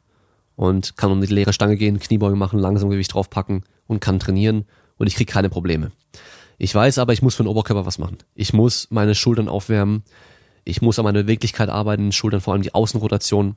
und 0.56 0.96
kann 0.96 1.12
um 1.12 1.20
die 1.20 1.26
leere 1.26 1.52
Stange 1.52 1.76
gehen, 1.76 1.98
Kniebeugen 1.98 2.38
machen, 2.38 2.58
langsam 2.58 2.88
Gewicht 2.88 3.12
draufpacken 3.12 3.64
und 3.86 4.00
kann 4.00 4.18
trainieren 4.18 4.64
und 4.98 5.06
ich 5.06 5.16
kriege 5.16 5.32
keine 5.32 5.50
Probleme. 5.50 5.92
Ich 6.58 6.74
weiß 6.74 6.98
aber, 6.98 7.12
ich 7.12 7.22
muss 7.22 7.34
für 7.34 7.42
den 7.42 7.48
Oberkörper 7.48 7.86
was 7.86 7.98
machen. 7.98 8.18
Ich 8.34 8.52
muss 8.52 8.88
meine 8.90 9.14
Schultern 9.14 9.48
aufwärmen, 9.48 10.04
ich 10.64 10.82
muss 10.82 10.98
an 10.98 11.04
meiner 11.04 11.22
Beweglichkeit 11.22 11.68
arbeiten, 11.68 12.12
Schultern 12.12 12.40
vor 12.40 12.52
allem 12.52 12.62
die 12.62 12.74
Außenrotation 12.74 13.56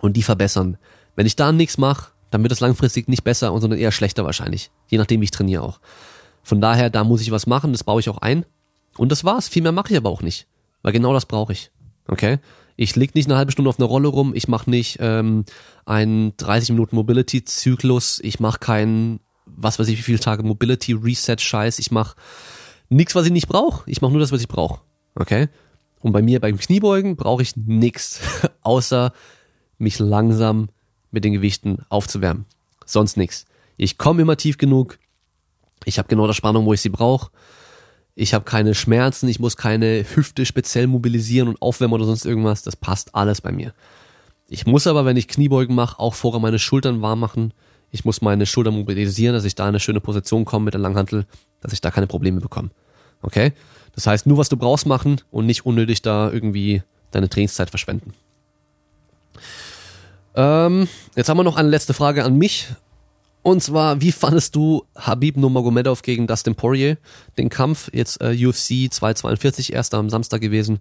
und 0.00 0.16
die 0.16 0.22
verbessern. 0.22 0.78
Wenn 1.14 1.26
ich 1.26 1.36
da 1.36 1.52
nichts 1.52 1.78
mache, 1.78 2.10
dann 2.30 2.42
wird 2.42 2.52
es 2.52 2.60
langfristig 2.60 3.08
nicht 3.08 3.24
besser, 3.24 3.48
sondern 3.60 3.78
eher 3.78 3.92
schlechter 3.92 4.24
wahrscheinlich, 4.24 4.70
je 4.88 4.98
nachdem 4.98 5.20
wie 5.20 5.24
ich 5.24 5.30
trainiere 5.30 5.62
auch. 5.62 5.80
Von 6.42 6.60
daher, 6.60 6.90
da 6.90 7.04
muss 7.04 7.22
ich 7.22 7.30
was 7.30 7.46
machen, 7.46 7.72
das 7.72 7.84
baue 7.84 8.00
ich 8.00 8.08
auch 8.08 8.18
ein. 8.18 8.44
Und 8.96 9.10
das 9.10 9.24
war's. 9.24 9.48
Viel 9.48 9.62
mehr 9.62 9.72
mache 9.72 9.92
ich 9.92 9.96
aber 9.96 10.10
auch 10.10 10.22
nicht. 10.22 10.46
Weil 10.82 10.92
genau 10.92 11.12
das 11.12 11.26
brauche 11.26 11.52
ich. 11.52 11.72
Okay? 12.06 12.38
Ich 12.76 12.94
leg 12.94 13.14
nicht 13.14 13.28
eine 13.28 13.36
halbe 13.36 13.50
Stunde 13.50 13.68
auf 13.68 13.80
einer 13.80 13.88
Rolle 13.88 14.08
rum, 14.08 14.32
ich 14.34 14.48
mache 14.48 14.70
nicht 14.70 14.98
ähm, 15.00 15.44
einen 15.86 16.36
30 16.36 16.70
Minuten 16.70 16.94
Mobility-Zyklus, 16.94 18.20
ich 18.22 18.38
mache 18.38 18.58
keinen, 18.58 19.18
was 19.56 19.78
weiß 19.78 19.88
ich, 19.88 19.98
wie 19.98 20.02
viele 20.02 20.20
Tage 20.20 20.42
Mobility-Reset-Scheiß, 20.42 21.78
ich 21.78 21.90
mache 21.90 22.16
nichts, 22.88 23.14
was 23.14 23.26
ich 23.26 23.32
nicht 23.32 23.48
brauche. 23.48 23.88
Ich 23.90 24.00
mache 24.00 24.12
nur 24.12 24.20
das, 24.20 24.32
was 24.32 24.40
ich 24.40 24.48
brauche. 24.48 24.80
Okay? 25.14 25.48
Und 26.00 26.12
bei 26.12 26.22
mir 26.22 26.40
beim 26.40 26.58
Kniebeugen 26.58 27.16
brauche 27.16 27.42
ich 27.42 27.56
nichts, 27.56 28.20
außer 28.62 29.12
mich 29.78 29.98
langsam 29.98 30.68
mit 31.10 31.24
den 31.24 31.32
Gewichten 31.32 31.78
aufzuwärmen. 31.88 32.46
Sonst 32.84 33.16
nichts. 33.16 33.46
Ich 33.76 33.98
komme 33.98 34.22
immer 34.22 34.36
tief 34.36 34.58
genug. 34.58 34.98
Ich 35.84 35.98
habe 35.98 36.08
genau 36.08 36.26
die 36.26 36.34
Spannung, 36.34 36.66
wo 36.66 36.72
ich 36.72 36.80
sie 36.80 36.88
brauche. 36.88 37.30
Ich 38.14 38.32
habe 38.32 38.44
keine 38.44 38.74
Schmerzen, 38.74 39.28
ich 39.28 39.40
muss 39.40 39.56
keine 39.56 40.04
Hüfte 40.14 40.46
speziell 40.46 40.86
mobilisieren 40.86 41.48
und 41.48 41.60
aufwärmen 41.60 41.94
oder 41.94 42.06
sonst 42.06 42.24
irgendwas. 42.24 42.62
Das 42.62 42.74
passt 42.76 43.14
alles 43.14 43.40
bei 43.40 43.52
mir. 43.52 43.74
Ich 44.48 44.66
muss 44.66 44.86
aber, 44.86 45.04
wenn 45.04 45.16
ich 45.16 45.28
Kniebeugen 45.28 45.74
mache, 45.74 45.98
auch 45.98 46.14
vorher 46.14 46.40
meine 46.40 46.58
Schultern 46.58 47.02
warm 47.02 47.20
machen. 47.20 47.52
Ich 47.96 48.04
muss 48.04 48.20
meine 48.20 48.44
Schultern 48.44 48.74
mobilisieren, 48.74 49.32
dass 49.32 49.44
ich 49.44 49.54
da 49.54 49.64
in 49.64 49.68
eine 49.70 49.80
schöne 49.80 50.00
Position 50.00 50.44
komme 50.44 50.66
mit 50.66 50.74
der 50.74 50.82
Langhantel, 50.82 51.24
dass 51.62 51.72
ich 51.72 51.80
da 51.80 51.90
keine 51.90 52.06
Probleme 52.06 52.42
bekomme. 52.42 52.68
Okay? 53.22 53.54
Das 53.94 54.06
heißt, 54.06 54.26
nur 54.26 54.36
was 54.36 54.50
du 54.50 54.58
brauchst 54.58 54.84
machen 54.84 55.22
und 55.30 55.46
nicht 55.46 55.64
unnötig 55.64 56.02
da 56.02 56.30
irgendwie 56.30 56.82
deine 57.10 57.30
Trainingszeit 57.30 57.70
verschwenden. 57.70 58.12
Ähm, 60.34 60.88
jetzt 61.14 61.30
haben 61.30 61.38
wir 61.38 61.44
noch 61.44 61.56
eine 61.56 61.70
letzte 61.70 61.94
Frage 61.94 62.22
an 62.22 62.36
mich. 62.36 62.68
Und 63.40 63.62
zwar, 63.62 64.02
wie 64.02 64.12
fandest 64.12 64.54
du 64.56 64.84
Habib 64.94 65.38
Nurmagomedov 65.38 66.02
gegen 66.02 66.26
Dustin 66.26 66.54
Poirier? 66.54 66.98
Den 67.38 67.48
Kampf, 67.48 67.88
jetzt 67.94 68.20
äh, 68.20 68.36
UFC 68.46 68.92
242, 68.92 69.72
erst 69.72 69.94
am 69.94 70.10
Samstag 70.10 70.42
gewesen. 70.42 70.80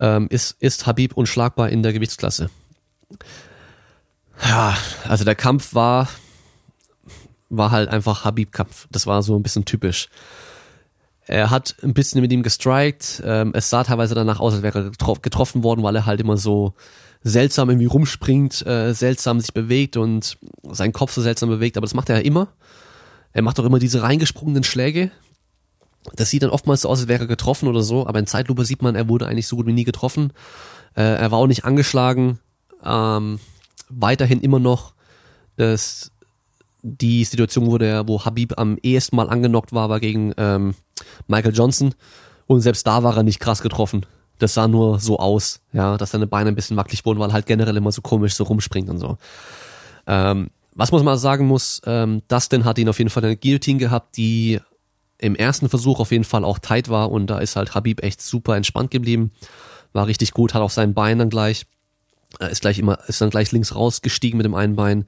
Ähm, 0.00 0.26
ist, 0.28 0.56
ist 0.60 0.86
Habib 0.86 1.16
unschlagbar 1.16 1.70
in 1.70 1.82
der 1.82 1.94
Gewichtsklasse? 1.94 2.50
Ja, 4.42 4.76
also 5.08 5.24
der 5.24 5.34
Kampf 5.34 5.74
war, 5.74 6.08
war 7.48 7.70
halt 7.70 7.88
einfach 7.88 8.24
Habib-Kampf. 8.24 8.88
Das 8.90 9.06
war 9.06 9.22
so 9.22 9.36
ein 9.36 9.42
bisschen 9.42 9.64
typisch. 9.64 10.08
Er 11.26 11.50
hat 11.50 11.76
ein 11.82 11.94
bisschen 11.94 12.20
mit 12.20 12.32
ihm 12.32 12.42
gestrikt. 12.42 13.22
Ähm, 13.24 13.52
es 13.54 13.70
sah 13.70 13.84
teilweise 13.84 14.14
danach 14.14 14.40
aus, 14.40 14.54
als 14.54 14.62
wäre 14.62 14.92
er 14.96 15.14
getroffen 15.20 15.62
worden, 15.62 15.82
weil 15.82 15.94
er 15.94 16.06
halt 16.06 16.20
immer 16.20 16.36
so 16.36 16.74
seltsam 17.22 17.68
irgendwie 17.68 17.86
rumspringt, 17.86 18.66
äh, 18.66 18.94
seltsam 18.94 19.40
sich 19.40 19.52
bewegt 19.52 19.96
und 19.96 20.38
seinen 20.62 20.92
Kopf 20.92 21.12
so 21.12 21.20
seltsam 21.20 21.50
bewegt, 21.50 21.76
aber 21.76 21.84
das 21.84 21.94
macht 21.94 22.08
er 22.08 22.16
ja 22.16 22.22
immer. 22.22 22.48
Er 23.32 23.42
macht 23.42 23.60
auch 23.60 23.64
immer 23.64 23.78
diese 23.78 24.02
reingesprungenen 24.02 24.64
Schläge. 24.64 25.10
Das 26.16 26.30
sieht 26.30 26.42
dann 26.42 26.50
oftmals 26.50 26.80
so 26.80 26.88
aus, 26.88 27.00
als 27.00 27.08
wäre 27.08 27.24
er 27.24 27.28
getroffen 27.28 27.68
oder 27.68 27.82
so, 27.82 28.06
aber 28.06 28.18
in 28.18 28.26
Zeitlupe 28.26 28.64
sieht 28.64 28.82
man, 28.82 28.94
er 28.94 29.08
wurde 29.08 29.26
eigentlich 29.26 29.46
so 29.46 29.56
gut 29.56 29.66
wie 29.66 29.72
nie 29.72 29.84
getroffen. 29.84 30.32
Äh, 30.96 31.02
er 31.02 31.30
war 31.30 31.38
auch 31.38 31.46
nicht 31.46 31.64
angeschlagen. 31.64 32.38
Ähm, 32.82 33.38
weiterhin 33.88 34.40
immer 34.40 34.58
noch 34.58 34.94
das, 35.56 36.10
die 36.82 37.24
Situation, 37.24 37.66
wo 37.66 37.78
der, 37.78 38.08
wo 38.08 38.24
Habib 38.24 38.58
am 38.58 38.78
ehesten 38.82 39.16
mal 39.16 39.28
angenockt 39.28 39.72
war, 39.72 39.88
war 39.88 40.00
gegen 40.00 40.32
ähm, 40.36 40.74
Michael 41.26 41.54
Johnson. 41.54 41.94
Und 42.46 42.60
selbst 42.60 42.86
da 42.86 43.02
war 43.02 43.16
er 43.16 43.22
nicht 43.22 43.40
krass 43.40 43.62
getroffen 43.62 44.06
das 44.40 44.54
sah 44.54 44.66
nur 44.66 44.98
so 44.98 45.18
aus, 45.18 45.60
ja, 45.72 45.96
dass 45.96 46.10
seine 46.10 46.26
Beine 46.26 46.50
ein 46.50 46.54
bisschen 46.54 46.76
wackelig 46.76 47.04
wurden, 47.04 47.20
weil 47.20 47.32
halt 47.32 47.46
generell 47.46 47.76
immer 47.76 47.92
so 47.92 48.02
komisch 48.02 48.34
so 48.34 48.44
rumspringt 48.44 48.88
und 48.88 48.98
so. 48.98 49.18
Ähm, 50.06 50.50
was 50.74 50.92
man 50.92 51.04
mal 51.04 51.18
sagen 51.18 51.46
muss, 51.46 51.82
ähm, 51.84 52.22
Dustin 52.28 52.64
hat 52.64 52.78
ihn 52.78 52.88
auf 52.88 52.98
jeden 52.98 53.10
Fall 53.10 53.24
eine 53.24 53.36
Guillotine 53.36 53.78
gehabt, 53.78 54.16
die 54.16 54.58
im 55.18 55.36
ersten 55.36 55.68
Versuch 55.68 56.00
auf 56.00 56.10
jeden 56.10 56.24
Fall 56.24 56.44
auch 56.44 56.58
tight 56.58 56.88
war 56.88 57.10
und 57.12 57.26
da 57.26 57.38
ist 57.38 57.56
halt 57.56 57.74
Habib 57.74 58.02
echt 58.02 58.22
super 58.22 58.56
entspannt 58.56 58.90
geblieben, 58.90 59.32
war 59.92 60.06
richtig 60.06 60.32
gut, 60.32 60.54
hat 60.54 60.62
auch 60.62 60.70
sein 60.70 60.94
Bein 60.94 61.18
dann 61.18 61.28
gleich, 61.28 61.66
ist 62.38 62.60
gleich 62.60 62.78
immer, 62.78 62.98
ist 63.08 63.20
dann 63.20 63.30
gleich 63.30 63.52
links 63.52 63.74
rausgestiegen 63.74 64.36
mit 64.36 64.44
dem 64.44 64.54
einen 64.54 64.76
Bein. 64.76 65.06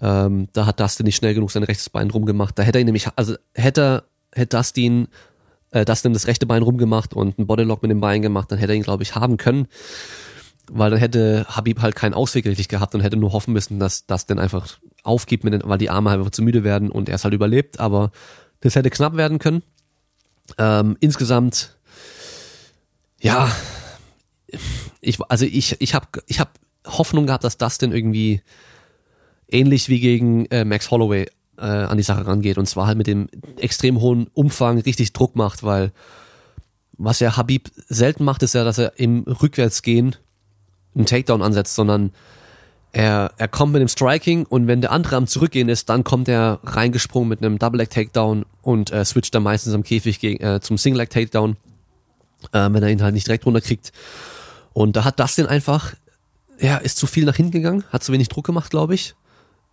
Ähm, 0.00 0.48
da 0.52 0.66
hat 0.66 0.80
Dustin 0.80 1.06
nicht 1.06 1.16
schnell 1.16 1.34
genug 1.34 1.50
sein 1.50 1.62
rechtes 1.62 1.90
Bein 1.90 2.10
rumgemacht. 2.10 2.58
Da 2.58 2.62
hätte 2.62 2.78
er 2.78 2.82
ihn 2.82 2.86
nämlich, 2.86 3.08
also 3.16 3.36
hätte, 3.54 4.04
hätte 4.32 4.56
Dustin 4.56 5.08
äh, 5.70 5.84
Dustin 5.84 6.12
das 6.12 6.26
rechte 6.26 6.46
Bein 6.46 6.62
rumgemacht 6.62 7.14
und 7.14 7.38
einen 7.38 7.46
Bodylock 7.46 7.82
mit 7.82 7.90
dem 7.90 8.00
Bein 8.00 8.22
gemacht, 8.22 8.50
dann 8.50 8.58
hätte 8.58 8.72
er 8.72 8.76
ihn, 8.76 8.82
glaube 8.82 9.02
ich, 9.02 9.14
haben 9.14 9.36
können. 9.36 9.68
Weil 10.70 10.90
dann 10.90 10.98
hätte 10.98 11.46
Habib 11.48 11.80
halt 11.80 11.96
keinen 11.96 12.14
Ausweg 12.14 12.44
richtig 12.44 12.68
gehabt 12.68 12.94
und 12.94 13.00
hätte 13.00 13.16
nur 13.16 13.32
hoffen 13.32 13.54
müssen, 13.54 13.78
dass 13.78 14.06
das 14.06 14.26
dann 14.26 14.38
einfach 14.38 14.78
aufgibt, 15.02 15.44
mit 15.44 15.54
den, 15.54 15.62
weil 15.64 15.78
die 15.78 15.88
Arme 15.88 16.10
halt 16.10 16.20
einfach 16.20 16.30
zu 16.30 16.42
müde 16.42 16.62
werden 16.62 16.90
und 16.90 17.08
er 17.08 17.14
es 17.14 17.24
halt 17.24 17.34
überlebt. 17.34 17.80
Aber 17.80 18.10
das 18.60 18.74
hätte 18.76 18.90
knapp 18.90 19.16
werden 19.16 19.38
können. 19.38 19.62
Ähm, 20.58 20.96
insgesamt, 21.00 21.76
ja, 23.20 23.50
ich, 25.00 25.18
also 25.28 25.46
ich, 25.46 25.80
ich 25.80 25.94
habe 25.94 26.06
ich 26.26 26.40
hab 26.40 26.57
Hoffnung 26.88 27.26
gehabt, 27.26 27.44
dass 27.44 27.58
das 27.58 27.78
denn 27.78 27.92
irgendwie 27.92 28.42
ähnlich 29.50 29.88
wie 29.88 30.00
gegen 30.00 30.46
äh, 30.46 30.64
Max 30.64 30.90
Holloway 30.90 31.26
äh, 31.58 31.62
an 31.62 31.96
die 31.96 32.02
Sache 32.02 32.26
rangeht. 32.26 32.58
Und 32.58 32.66
zwar 32.66 32.86
halt 32.86 32.98
mit 32.98 33.06
dem 33.06 33.28
extrem 33.56 34.00
hohen 34.00 34.28
Umfang 34.34 34.78
richtig 34.78 35.12
Druck 35.12 35.36
macht, 35.36 35.62
weil 35.62 35.92
was 36.98 37.20
ja 37.20 37.36
Habib 37.36 37.70
selten 37.88 38.24
macht, 38.24 38.42
ist 38.42 38.54
ja, 38.54 38.64
dass 38.64 38.78
er 38.78 38.98
im 38.98 39.22
Rückwärtsgehen 39.22 40.16
einen 40.94 41.06
Takedown 41.06 41.42
ansetzt, 41.42 41.74
sondern 41.74 42.12
er, 42.92 43.32
er 43.36 43.48
kommt 43.48 43.72
mit 43.72 43.80
dem 43.80 43.88
Striking 43.88 44.46
und 44.46 44.66
wenn 44.66 44.80
der 44.80 44.92
andere 44.92 45.16
am 45.16 45.26
Zurückgehen 45.26 45.68
ist, 45.68 45.88
dann 45.88 46.04
kommt 46.04 46.28
er 46.28 46.58
reingesprungen 46.64 47.28
mit 47.28 47.42
einem 47.42 47.58
Double 47.58 47.78
Leg 47.78 47.90
Takedown 47.90 48.44
und 48.62 48.90
äh, 48.90 49.04
switcht 49.04 49.34
dann 49.34 49.42
meistens 49.42 49.74
am 49.74 49.84
Käfig 49.84 50.20
gegen, 50.20 50.42
äh, 50.42 50.60
zum 50.60 50.78
Single 50.78 51.00
Leg 51.00 51.10
Takedown, 51.10 51.56
äh, 52.52 52.68
wenn 52.70 52.82
er 52.82 52.88
ihn 52.88 53.02
halt 53.02 53.14
nicht 53.14 53.26
direkt 53.26 53.46
runterkriegt. 53.46 53.92
Und 54.72 54.96
da 54.96 55.04
hat 55.04 55.20
Dustin 55.20 55.46
einfach, 55.46 55.94
ja, 56.60 56.76
ist 56.78 56.98
zu 56.98 57.06
viel 57.06 57.24
nach 57.24 57.36
hinten 57.36 57.52
gegangen, 57.52 57.84
hat 57.90 58.02
zu 58.02 58.12
wenig 58.12 58.28
Druck 58.28 58.46
gemacht, 58.46 58.70
glaube 58.70 58.94
ich 58.94 59.14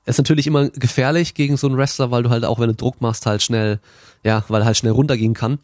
ist 0.06 0.18
natürlich 0.18 0.48
immer 0.48 0.70
gefährlich 0.70 1.34
gegen 1.34 1.57
so 1.57 1.68
einen 1.68 1.78
Wrestler, 1.78 2.12
weil 2.12 2.24
du 2.24 2.30
halt 2.30 2.45
auch, 2.45 2.60
wenn 2.60 2.70
du 2.70 2.76
Druck 2.76 3.02
machst, 3.02 3.26
halt 3.26 3.41
schnell, 3.41 3.80
ja, 4.24 4.45
weil 4.48 4.62
er 4.62 4.66
halt 4.66 4.78
schnell 4.78 4.91
runtergehen 4.91 5.34
kann. 5.34 5.60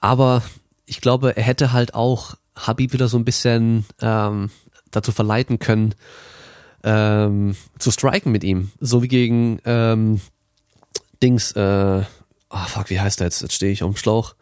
Aber 0.00 0.42
ich 0.86 1.00
glaube, 1.00 1.36
er 1.36 1.42
hätte 1.42 1.72
halt 1.72 1.94
auch 1.94 2.34
Habib 2.56 2.92
wieder 2.92 3.08
so 3.08 3.18
ein 3.18 3.24
bisschen 3.24 3.84
ähm, 4.00 4.50
dazu 4.90 5.12
verleiten 5.12 5.58
können, 5.58 5.94
ähm, 6.82 7.54
zu 7.78 7.90
striken 7.90 8.32
mit 8.32 8.42
ihm. 8.42 8.72
So 8.80 9.02
wie 9.02 9.08
gegen 9.08 9.60
ähm, 9.64 10.20
Dings, 11.22 11.52
äh, 11.52 12.02
oh 12.50 12.66
fuck, 12.66 12.90
wie 12.90 13.00
heißt 13.00 13.20
der 13.20 13.26
jetzt? 13.26 13.42
Jetzt 13.42 13.54
stehe 13.54 13.72
ich 13.72 13.82
auf 13.82 13.92
dem 13.92 13.96
Schlauch. 13.96 14.34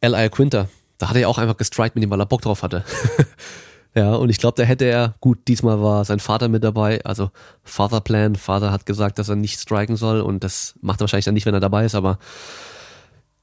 L.I. 0.00 0.28
Quinter. 0.28 0.68
Da 0.98 1.08
hat 1.08 1.16
er 1.16 1.22
ja 1.22 1.28
auch 1.28 1.38
einfach 1.38 1.56
gestrikt 1.56 1.94
mit 1.94 2.04
ihm, 2.04 2.10
weil 2.10 2.20
er 2.20 2.26
Bock 2.26 2.42
drauf 2.42 2.62
hatte. 2.62 2.84
ja, 3.96 4.14
und 4.14 4.28
ich 4.28 4.36
glaube, 4.36 4.60
da 4.60 4.62
hätte 4.62 4.84
er, 4.84 5.14
gut, 5.20 5.48
diesmal 5.48 5.80
war 5.80 6.04
sein 6.04 6.20
Vater 6.20 6.48
mit 6.48 6.62
dabei, 6.62 7.02
also 7.04 7.30
Fatherplan. 7.64 8.36
Vater 8.36 8.70
hat 8.70 8.84
gesagt, 8.84 9.18
dass 9.18 9.30
er 9.30 9.36
nicht 9.36 9.58
striken 9.58 9.96
soll 9.96 10.20
und 10.20 10.44
das 10.44 10.74
macht 10.82 11.00
er 11.00 11.04
wahrscheinlich 11.04 11.24
dann 11.24 11.32
nicht, 11.32 11.46
wenn 11.46 11.54
er 11.54 11.60
dabei 11.60 11.86
ist, 11.86 11.94
aber 11.94 12.18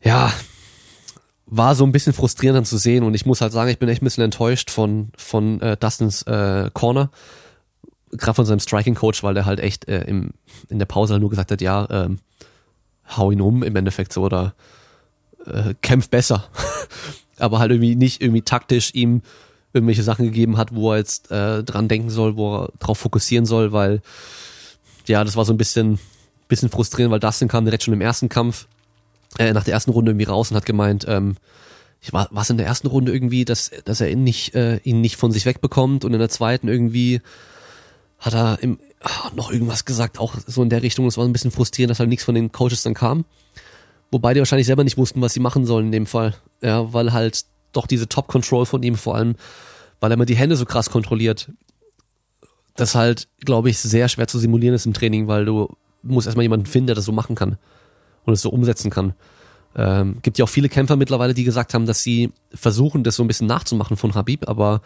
ja, 0.04 0.32
war 1.48 1.74
so 1.74 1.84
ein 1.84 1.92
bisschen 1.92 2.14
frustrierend 2.14 2.58
dann 2.58 2.66
zu 2.66 2.78
sehen 2.78 3.04
und 3.04 3.16
ich 3.16 3.26
muss 3.26 3.42
halt 3.42 3.52
sagen, 3.52 3.72
ich 3.72 3.80
bin 3.80 3.90
echt 3.90 4.04
ein 4.04 4.06
bisschen 4.06 4.24
enttäuscht 4.24 4.70
von, 4.70 5.12
von 5.18 5.60
äh, 5.60 5.76
Dustins 5.76 6.22
äh, 6.24 6.70
Corner, 6.72 7.10
gerade 8.12 8.36
von 8.36 8.46
seinem 8.46 8.60
Striking 8.60 8.94
Coach, 8.94 9.24
weil 9.24 9.34
der 9.34 9.48
halt 9.48 9.60
echt 9.60 9.88
äh, 9.88 10.04
im, 10.04 10.34
in 10.70 10.78
der 10.78 10.86
Pause 10.86 11.14
halt 11.14 11.22
nur 11.22 11.32
gesagt 11.32 11.50
hat, 11.50 11.62
ja, 11.62 11.88
ähm, 11.90 12.20
hau 13.18 13.32
ihn 13.32 13.42
um 13.42 13.64
im 13.64 13.76
Endeffekt 13.76 14.14
so 14.14 14.22
oder 14.22 14.54
äh, 15.48 15.74
kämpf 15.82 16.10
besser. 16.10 16.48
Aber 17.40 17.58
halt 17.58 17.72
irgendwie 17.72 17.96
nicht 17.96 18.22
irgendwie 18.22 18.44
taktisch 18.44 18.94
ihm 18.94 19.24
irgendwelche 19.74 20.04
Sachen 20.04 20.26
gegeben 20.26 20.58
hat, 20.58 20.74
wo 20.74 20.91
er 20.91 20.98
jetzt 20.98 21.32
äh, 21.32 21.64
dran 21.64 21.88
denken 21.88 22.10
soll, 22.10 22.38
wo 22.38 22.58
er 22.58 22.70
drauf 22.80 23.00
fokussieren 23.00 23.45
soll, 23.45 23.72
weil 23.72 24.02
ja, 25.08 25.24
das 25.24 25.36
war 25.36 25.45
so 25.45 25.54
ein 25.54 25.58
bisschen, 25.58 26.00
bisschen 26.48 26.70
frustrierend, 26.70 27.12
weil 27.12 27.20
Dustin 27.20 27.48
kam 27.48 27.66
direkt 27.66 27.84
schon 27.84 27.94
im 27.94 28.02
ersten 28.02 28.30
Kampf, 28.30 28.68
äh, 29.40 29.52
nach 29.54 29.64
der 29.64 29.74
ersten 29.74 29.91
Runde 29.91 30.12
irgendwie 30.12 30.28
raus 30.28 30.52
und 30.52 30.58
hat 30.58 30.66
gemeint, 30.66 31.06
ähm, 31.08 31.36
ich 32.02 32.14
war 32.14 32.28
was 32.32 32.50
in 32.50 32.58
der 32.58 32.68
ersten 32.68 32.88
Runde 32.88 33.14
irgendwie, 33.14 33.45
dass, 33.45 33.72
dass 33.86 34.02
er 34.02 34.12
ihn 34.12 34.24
nicht, 34.24 34.54
äh, 34.56 34.78
ihn 34.84 35.02
nicht 35.02 35.16
von 35.16 35.32
sich 35.32 35.45
wegbekommt 35.45 36.06
und 36.06 36.14
in 36.14 36.20
der 36.20 36.30
zweiten 36.30 36.68
irgendwie 36.68 37.22
hat 38.20 38.34
er 38.34 38.60
im, 38.62 38.80
ach, 39.02 39.34
noch 39.34 39.52
irgendwas 39.52 39.86
gesagt, 39.86 40.20
auch 40.20 40.36
so 40.45 40.62
in 40.64 40.70
der 40.70 40.84
Richtung. 40.84 41.08
Es 41.08 41.18
war 41.18 41.26
ein 41.26 41.34
bisschen 41.34 41.52
frustrierend, 41.52 41.91
dass 41.91 42.00
halt 42.00 42.10
nichts 42.10 42.26
von 42.26 42.36
den 42.36 42.52
Coaches 42.52 42.84
dann 42.84 42.94
kam. 42.94 43.26
Wobei 44.12 44.34
die 44.34 44.40
wahrscheinlich 44.40 44.68
selber 44.68 44.84
nicht 44.84 44.98
wussten, 44.98 45.22
was 45.22 45.34
sie 45.34 45.40
machen 45.40 45.66
sollen 45.66 45.88
in 45.88 45.91
dem 45.91 46.06
Fall. 46.06 46.36
Ja, 46.62 46.94
weil 46.94 47.14
halt 47.14 47.45
doch 47.74 47.88
diese 47.88 48.08
Top-Control 48.08 48.66
von 48.66 48.84
ihm 48.84 48.95
vor 48.95 49.16
allem, 49.16 49.36
weil 50.00 50.12
er 50.12 50.16
immer 50.16 50.26
die 50.26 50.36
Hände 50.36 50.56
so 50.56 50.66
krass 50.66 50.90
kontrolliert. 50.90 51.52
Das 52.76 52.95
halt, 52.95 53.28
glaube 53.40 53.70
ich, 53.70 53.80
sehr 53.80 54.10
schwer 54.10 54.28
zu 54.28 54.40
simulieren 54.40 54.76
ist 54.76 54.86
im 54.86 54.94
Training, 54.94 55.28
weil 55.28 55.45
du 55.45 55.76
musst 56.02 56.28
erstmal 56.28 56.44
jemanden 56.44 56.66
finden, 56.66 56.88
der 56.88 56.95
das 56.95 57.06
so 57.06 57.12
machen 57.12 57.36
kann 57.36 57.58
und 58.26 58.34
es 58.34 58.41
so 58.41 58.50
umsetzen 58.50 58.90
kann. 58.90 59.14
Ähm, 59.76 60.20
gibt 60.22 60.38
ja 60.38 60.45
auch 60.45 60.50
viele 60.50 60.70
Kämpfer 60.70 60.95
mittlerweile, 60.95 61.34
die 61.34 61.44
gesagt 61.44 61.74
haben, 61.74 61.86
dass 61.86 62.04
sie 62.04 62.32
versuchen, 62.54 63.04
das 63.04 63.16
so 63.16 63.24
ein 63.24 63.28
bisschen 63.28 63.48
nachzumachen 63.48 63.98
von 63.98 64.14
Habib, 64.14 64.48
aber 64.48 64.82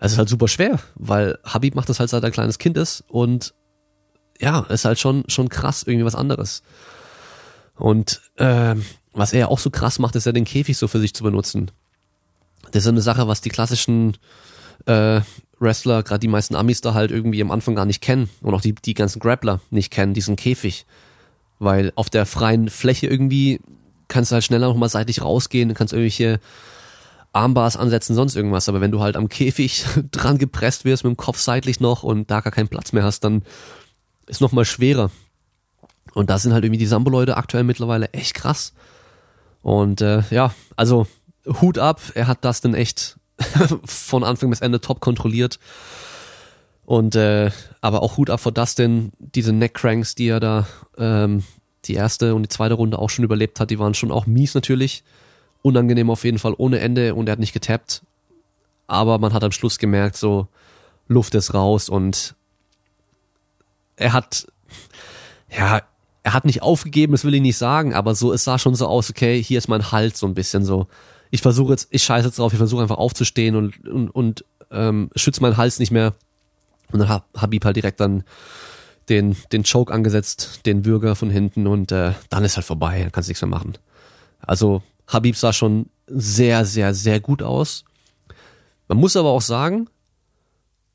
es 0.00 0.12
ist 0.12 0.18
halt 0.18 0.28
super 0.28 0.48
schwer, 0.48 0.80
weil 0.96 1.38
Habib 1.44 1.74
macht 1.74 1.88
das 1.88 2.00
halt 2.00 2.10
seit 2.10 2.22
er 2.22 2.26
ein 2.26 2.32
kleines 2.32 2.58
Kind 2.58 2.76
ist 2.76 3.04
und 3.06 3.54
ja, 4.40 4.60
ist 4.60 4.86
halt 4.86 4.98
schon, 4.98 5.24
schon 5.28 5.48
krass, 5.48 5.84
irgendwie 5.86 6.06
was 6.06 6.14
anderes. 6.14 6.62
Und 7.76 8.20
äh, 8.36 8.74
was 9.12 9.32
er 9.32 9.50
auch 9.50 9.58
so 9.58 9.70
krass 9.70 9.98
macht, 9.98 10.16
ist 10.16 10.26
ja 10.26 10.32
den 10.32 10.44
Käfig 10.44 10.76
so 10.78 10.88
für 10.88 11.00
sich 11.00 11.14
zu 11.14 11.22
benutzen. 11.22 11.70
Das 12.72 12.84
ist 12.84 12.88
eine 12.88 13.00
Sache, 13.00 13.26
was 13.28 13.40
die 13.40 13.48
klassischen 13.48 14.16
äh, 14.86 15.20
Wrestler, 15.58 16.02
gerade 16.02 16.20
die 16.20 16.28
meisten 16.28 16.56
Amis 16.56 16.80
da 16.80 16.94
halt 16.94 17.10
irgendwie 17.10 17.42
am 17.42 17.50
Anfang 17.50 17.74
gar 17.74 17.84
nicht 17.84 18.00
kennen 18.00 18.30
und 18.40 18.54
auch 18.54 18.60
die, 18.60 18.74
die 18.74 18.94
ganzen 18.94 19.20
Grappler 19.20 19.60
nicht 19.70 19.92
kennen, 19.92 20.14
diesen 20.14 20.36
Käfig. 20.36 20.86
Weil 21.58 21.92
auf 21.94 22.08
der 22.08 22.24
freien 22.24 22.70
Fläche 22.70 23.06
irgendwie 23.06 23.60
kannst 24.08 24.30
du 24.30 24.34
halt 24.34 24.44
schneller 24.44 24.68
nochmal 24.68 24.88
seitlich 24.88 25.22
rausgehen, 25.22 25.74
kannst 25.74 25.92
irgendwelche 25.92 26.40
Armbars 27.32 27.76
ansetzen, 27.76 28.14
sonst 28.14 28.36
irgendwas. 28.36 28.68
Aber 28.68 28.80
wenn 28.80 28.90
du 28.90 29.00
halt 29.00 29.16
am 29.16 29.28
Käfig 29.28 29.84
dran 30.10 30.38
gepresst 30.38 30.84
wirst, 30.84 31.04
mit 31.04 31.12
dem 31.12 31.16
Kopf 31.16 31.38
seitlich 31.38 31.80
noch 31.80 32.02
und 32.02 32.30
da 32.30 32.40
gar 32.40 32.52
keinen 32.52 32.68
Platz 32.68 32.92
mehr 32.92 33.04
hast, 33.04 33.24
dann 33.24 33.42
ist 34.26 34.40
nochmal 34.40 34.64
schwerer. 34.64 35.10
Und 36.14 36.30
da 36.30 36.38
sind 36.38 36.52
halt 36.52 36.64
irgendwie 36.64 36.78
die 36.78 36.86
Sambo-Leute 36.86 37.36
aktuell 37.36 37.64
mittlerweile 37.64 38.12
echt 38.12 38.34
krass. 38.34 38.72
Und 39.62 40.00
äh, 40.00 40.22
ja, 40.30 40.54
also 40.74 41.06
Hut 41.46 41.78
ab, 41.78 42.00
er 42.14 42.26
hat 42.26 42.44
das 42.44 42.60
dann 42.60 42.74
echt 42.74 43.18
von 43.84 44.24
Anfang 44.24 44.50
bis 44.50 44.60
Ende 44.60 44.80
top 44.80 45.00
kontrolliert. 45.00 45.58
Und 46.84 47.14
äh, 47.14 47.50
aber 47.80 48.02
auch 48.02 48.16
Hut 48.16 48.30
ab 48.30 48.40
vor 48.40 48.52
Dustin, 48.52 49.12
diese 49.18 49.52
Neckcranks, 49.52 50.14
die 50.14 50.28
er 50.28 50.40
da 50.40 50.66
ähm, 50.98 51.44
die 51.84 51.94
erste 51.94 52.34
und 52.34 52.42
die 52.42 52.48
zweite 52.48 52.74
Runde 52.74 52.98
auch 52.98 53.10
schon 53.10 53.24
überlebt 53.24 53.60
hat, 53.60 53.70
die 53.70 53.78
waren 53.78 53.94
schon 53.94 54.10
auch 54.10 54.26
mies 54.26 54.54
natürlich. 54.54 55.04
Unangenehm 55.62 56.10
auf 56.10 56.24
jeden 56.24 56.38
Fall, 56.38 56.54
ohne 56.56 56.80
Ende 56.80 57.14
und 57.14 57.28
er 57.28 57.32
hat 57.32 57.38
nicht 57.38 57.52
getappt. 57.52 58.02
Aber 58.86 59.18
man 59.18 59.32
hat 59.32 59.44
am 59.44 59.52
Schluss 59.52 59.78
gemerkt, 59.78 60.16
so 60.16 60.48
Luft 61.06 61.34
ist 61.34 61.54
raus 61.54 61.88
und 61.88 62.34
er 63.96 64.12
hat, 64.12 64.46
ja, 65.48 65.82
er 66.22 66.34
hat 66.34 66.44
nicht 66.44 66.62
aufgegeben, 66.62 67.12
das 67.12 67.24
will 67.24 67.34
ich 67.34 67.40
nicht 67.40 67.56
sagen, 67.56 67.94
aber 67.94 68.14
so, 68.14 68.32
es 68.32 68.44
sah 68.44 68.58
schon 68.58 68.74
so 68.74 68.86
aus, 68.86 69.10
okay, 69.10 69.42
hier 69.42 69.58
ist 69.58 69.68
mein 69.68 69.92
Halt 69.92 70.16
so 70.16 70.26
ein 70.26 70.34
bisschen 70.34 70.64
so. 70.64 70.86
Ich 71.30 71.42
versuche 71.42 71.72
jetzt, 71.72 71.88
ich 71.90 72.02
scheiße 72.02 72.28
jetzt 72.28 72.38
drauf, 72.38 72.52
ich 72.52 72.58
versuche 72.58 72.82
einfach 72.82 72.98
aufzustehen 72.98 73.56
und, 73.56 73.86
und, 73.86 74.10
und 74.10 74.44
ähm, 74.70 75.10
schütze 75.14 75.42
meinen 75.42 75.56
Hals 75.56 75.78
nicht 75.78 75.90
mehr. 75.92 76.14
Und 76.92 77.00
dann 77.00 77.08
hat 77.08 77.24
Habib 77.36 77.64
halt 77.64 77.76
direkt 77.76 78.00
dann 78.00 78.24
den, 79.08 79.36
den 79.52 79.64
Choke 79.64 79.92
angesetzt, 79.92 80.60
den 80.66 80.84
Würger 80.84 81.16
von 81.16 81.30
hinten 81.30 81.66
und 81.66 81.92
äh, 81.92 82.12
dann 82.28 82.44
ist 82.44 82.56
halt 82.56 82.66
vorbei, 82.66 83.02
dann 83.02 83.12
kannst 83.12 83.28
du 83.28 83.30
nichts 83.30 83.42
mehr 83.42 83.48
machen. 83.48 83.74
Also 84.40 84.82
Habib 85.06 85.36
sah 85.36 85.52
schon 85.52 85.90
sehr, 86.06 86.64
sehr, 86.64 86.94
sehr 86.94 87.20
gut 87.20 87.42
aus. 87.42 87.84
Man 88.88 88.98
muss 88.98 89.16
aber 89.16 89.30
auch 89.30 89.42
sagen, 89.42 89.88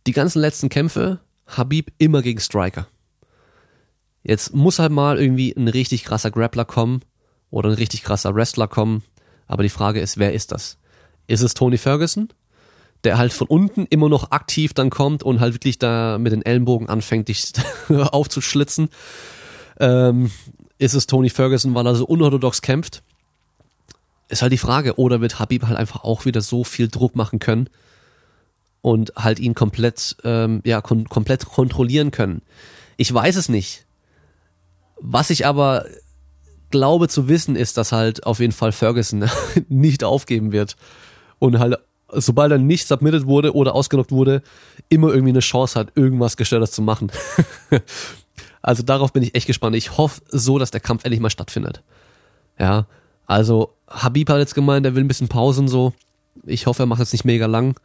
die 0.07 0.12
ganzen 0.12 0.40
letzten 0.40 0.70
Kämpfe, 0.70 1.20
Habib 1.48 1.91
immer 1.98 2.22
gegen 2.22 2.40
Striker. 2.40 2.88
Jetzt 4.24 4.53
muss 4.56 4.80
halt 4.80 4.91
mal 4.91 5.20
irgendwie 5.20 5.53
ein 5.56 5.68
richtig 5.68 6.03
krasser 6.03 6.32
Grappler 6.32 6.66
kommen 6.66 7.02
oder 7.52 7.70
ein 7.70 7.76
richtig 7.76 8.03
krasser 8.03 8.34
Wrestler 8.34 8.68
kommen. 8.68 9.03
Aber 9.48 9.64
die 9.64 9.70
Frage 9.70 10.00
ist, 10.00 10.18
wer 10.18 10.34
ist 10.34 10.52
das? 10.52 10.78
Ist 11.28 11.42
es 11.42 11.54
Tony 11.54 11.78
Ferguson, 11.78 12.30
der 13.04 13.18
halt 13.18 13.34
von 13.34 13.48
unten 13.48 13.86
immer 13.86 14.10
noch 14.10 14.32
aktiv 14.32 14.74
dann 14.74 14.90
kommt 14.90 15.24
und 15.24 15.40
halt 15.40 15.54
wirklich 15.54 15.80
da 15.80 16.18
mit 16.18 16.32
den 16.32 16.46
Ellenbogen 16.46 16.90
anfängt, 16.90 17.28
dich 17.28 17.52
aufzuschlitzen? 17.90 18.90
Ähm, 19.80 20.32
ist 20.78 20.94
es 20.94 21.08
Tony 21.08 21.30
Ferguson, 21.30 21.74
weil 21.76 21.86
er 21.86 21.96
so 21.96 22.06
unorthodox 22.06 22.62
kämpft? 22.62 23.04
Ist 24.28 24.42
halt 24.42 24.52
die 24.52 24.58
Frage. 24.58 24.98
Oder 24.98 25.22
wird 25.22 25.40
Habib 25.40 25.64
halt 25.64 25.78
einfach 25.78 26.04
auch 26.04 26.26
wieder 26.26 26.42
so 26.42 26.64
viel 26.64 26.88
Druck 26.88 27.16
machen 27.16 27.40
können 27.40 27.70
und 28.82 29.14
halt 29.16 29.40
ihn 29.40 29.54
komplett, 29.54 30.18
ähm, 30.24 30.62
ja, 30.66 30.82
kon 30.82 31.08
komplett 31.08 31.46
kontrollieren 31.46 32.12
können? 32.12 32.42
Ich 32.98 33.14
weiß 33.14 33.36
es 33.36 33.50
nicht. 33.50 33.86
Was 35.00 35.30
ich 35.30 35.46
aber 35.46 35.86
glaube 36.76 37.07
zu 37.07 37.30
wissen, 37.30 37.56
ist, 37.56 37.77
dass 37.77 37.93
halt 37.93 38.26
auf 38.26 38.39
jeden 38.39 38.52
Fall 38.52 38.73
Ferguson 38.73 39.30
nicht 39.69 40.03
aufgeben 40.03 40.52
wird 40.52 40.76
und 41.39 41.57
halt 41.57 41.77
sobald 42.11 42.52
er 42.52 42.57
nicht 42.57 42.88
submitted 42.88 43.26
wurde 43.26 43.56
oder 43.56 43.73
ausgenockt 43.76 44.11
wurde, 44.11 44.41
immer 44.89 45.10
irgendwie 45.10 45.31
eine 45.31 45.39
Chance 45.39 45.80
hat, 45.80 45.91
irgendwas 45.95 46.38
Gestörtes 46.38 46.72
zu 46.72 46.81
machen. 46.81 47.11
also 48.61 48.84
darauf 48.84 49.11
bin 49.14 49.23
ich 49.23 49.35
echt 49.35 49.47
gespannt. 49.47 49.76
Ich 49.76 49.97
hoffe 49.97 50.22
so, 50.27 50.60
dass 50.60 50.72
der 50.72 50.81
Kampf 50.81 51.03
endlich 51.03 51.19
mal 51.19 51.30
stattfindet. 51.30 51.81
Ja, 52.60 52.85
also 53.26 53.73
Habib 53.88 54.30
hat 54.30 54.38
jetzt 54.38 54.56
gemeint, 54.56 54.85
er 54.85 54.95
will 54.95 55.03
ein 55.03 55.07
bisschen 55.07 55.30
Pausen 55.30 55.68
so. 55.68 55.93
Ich 56.43 56.68
hoffe, 56.68 56.84
er 56.84 56.85
macht 56.85 56.99
jetzt 56.99 57.14
nicht 57.14 57.26
mega 57.26 57.47
lang. 57.47 57.80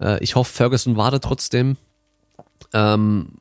Äh, 0.00 0.22
ich 0.22 0.36
hoffe, 0.36 0.52
Ferguson 0.52 0.96
wartet 0.96 1.24
trotzdem. 1.24 1.76
Ähm, 2.72 3.32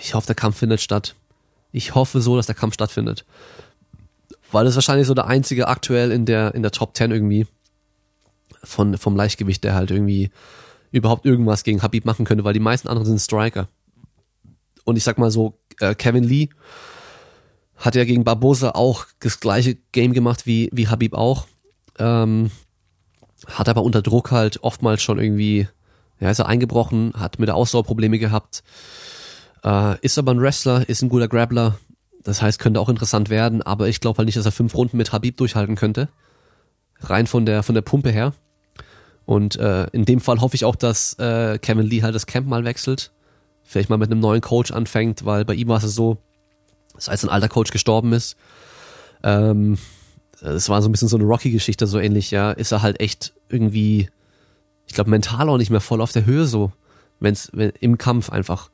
ich 0.00 0.14
hoffe, 0.14 0.26
der 0.26 0.36
Kampf 0.36 0.58
findet 0.58 0.80
statt. 0.80 1.14
Ich 1.72 1.94
hoffe 1.94 2.20
so, 2.20 2.36
dass 2.36 2.46
der 2.46 2.54
Kampf 2.54 2.74
stattfindet. 2.74 3.24
Weil 4.50 4.66
es 4.66 4.74
wahrscheinlich 4.74 5.06
so 5.06 5.14
der 5.14 5.26
einzige 5.26 5.68
aktuell 5.68 6.10
in 6.10 6.24
der, 6.24 6.54
in 6.54 6.62
der 6.62 6.70
Top 6.70 6.96
10 6.96 7.10
irgendwie 7.10 7.46
von, 8.64 8.96
vom 8.96 9.16
Leichtgewicht, 9.16 9.64
der 9.64 9.74
halt 9.74 9.90
irgendwie 9.90 10.30
überhaupt 10.90 11.26
irgendwas 11.26 11.64
gegen 11.64 11.82
Habib 11.82 12.04
machen 12.04 12.24
könnte, 12.24 12.44
weil 12.44 12.54
die 12.54 12.60
meisten 12.60 12.88
anderen 12.88 13.06
sind 13.06 13.18
Striker. 13.18 13.68
Und 14.84 14.96
ich 14.96 15.04
sag 15.04 15.18
mal 15.18 15.30
so, 15.30 15.58
äh, 15.80 15.94
Kevin 15.94 16.24
Lee 16.24 16.48
hat 17.76 17.94
ja 17.94 18.04
gegen 18.04 18.24
Barbosa 18.24 18.70
auch 18.70 19.06
das 19.20 19.40
gleiche 19.40 19.76
Game 19.92 20.12
gemacht 20.12 20.46
wie, 20.46 20.70
wie 20.72 20.88
Habib 20.88 21.14
auch. 21.14 21.46
Ähm, 21.98 22.50
hat 23.46 23.68
aber 23.68 23.82
unter 23.82 24.02
Druck 24.02 24.30
halt 24.30 24.62
oftmals 24.62 25.02
schon 25.02 25.18
irgendwie, 25.18 25.68
ja, 26.20 26.30
ist 26.30 26.40
er 26.40 26.46
eingebrochen, 26.46 27.12
hat 27.16 27.38
mit 27.38 27.48
der 27.48 27.54
Ausdauer 27.54 27.84
Probleme 27.84 28.18
gehabt. 28.18 28.62
Äh, 29.62 29.96
ist 30.00 30.18
aber 30.18 30.32
ein 30.32 30.40
Wrestler, 30.40 30.88
ist 30.88 31.02
ein 31.02 31.08
guter 31.08 31.28
Grappler. 31.28 31.78
Das 32.28 32.42
heißt, 32.42 32.58
könnte 32.58 32.78
auch 32.78 32.90
interessant 32.90 33.30
werden, 33.30 33.62
aber 33.62 33.88
ich 33.88 34.00
glaube 34.00 34.18
halt 34.18 34.26
nicht, 34.26 34.36
dass 34.36 34.44
er 34.44 34.52
fünf 34.52 34.74
Runden 34.74 34.98
mit 34.98 35.12
Habib 35.12 35.38
durchhalten 35.38 35.76
könnte. 35.76 36.10
Rein 37.00 37.26
von 37.26 37.46
der, 37.46 37.62
von 37.62 37.74
der 37.74 37.80
Pumpe 37.80 38.10
her. 38.10 38.34
Und 39.24 39.56
äh, 39.56 39.86
in 39.92 40.04
dem 40.04 40.20
Fall 40.20 40.42
hoffe 40.42 40.54
ich 40.54 40.66
auch, 40.66 40.76
dass 40.76 41.14
äh, 41.14 41.58
Kevin 41.58 41.86
Lee 41.86 42.02
halt 42.02 42.14
das 42.14 42.26
Camp 42.26 42.46
mal 42.46 42.66
wechselt. 42.66 43.12
Vielleicht 43.62 43.88
mal 43.88 43.96
mit 43.96 44.10
einem 44.10 44.20
neuen 44.20 44.42
Coach 44.42 44.72
anfängt, 44.72 45.24
weil 45.24 45.46
bei 45.46 45.54
ihm 45.54 45.68
war 45.68 45.82
es 45.82 45.94
so, 45.94 46.18
dass 46.92 47.08
als 47.08 47.24
ein 47.24 47.30
alter 47.30 47.48
Coach 47.48 47.70
gestorben 47.70 48.12
ist, 48.12 48.36
ähm, 49.22 49.78
es 50.42 50.68
war 50.68 50.82
so 50.82 50.90
ein 50.90 50.92
bisschen 50.92 51.08
so 51.08 51.16
eine 51.16 51.24
Rocky-Geschichte, 51.24 51.86
so 51.86 51.98
ähnlich, 51.98 52.30
ja, 52.30 52.50
ist 52.50 52.72
er 52.72 52.82
halt 52.82 53.00
echt 53.00 53.32
irgendwie, 53.48 54.10
ich 54.86 54.92
glaube, 54.92 55.08
mental 55.08 55.48
auch 55.48 55.56
nicht 55.56 55.70
mehr 55.70 55.80
voll 55.80 56.02
auf 56.02 56.12
der 56.12 56.26
Höhe, 56.26 56.44
so, 56.44 56.72
wenn's, 57.20 57.48
wenn, 57.54 57.70
im 57.80 57.96
Kampf 57.96 58.28
einfach. 58.28 58.68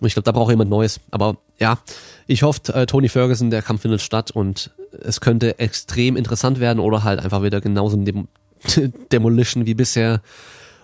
Und 0.00 0.06
ich 0.06 0.14
glaube, 0.14 0.24
da 0.24 0.32
braucht 0.32 0.50
jemand 0.50 0.70
Neues. 0.70 1.00
Aber 1.10 1.36
ja, 1.58 1.78
ich 2.26 2.42
hoffe, 2.42 2.72
äh, 2.74 2.86
Tony 2.86 3.08
Ferguson, 3.08 3.50
der 3.50 3.62
Kampf 3.62 3.82
findet 3.82 4.00
statt 4.00 4.30
und 4.30 4.70
es 5.02 5.20
könnte 5.20 5.58
extrem 5.58 6.16
interessant 6.16 6.58
werden 6.58 6.80
oder 6.80 7.04
halt 7.04 7.20
einfach 7.20 7.42
wieder 7.42 7.60
genauso 7.60 7.96
ein 7.96 8.04
Dem 8.04 8.28
Demolition 9.12 9.66
wie 9.66 9.74
bisher. 9.74 10.22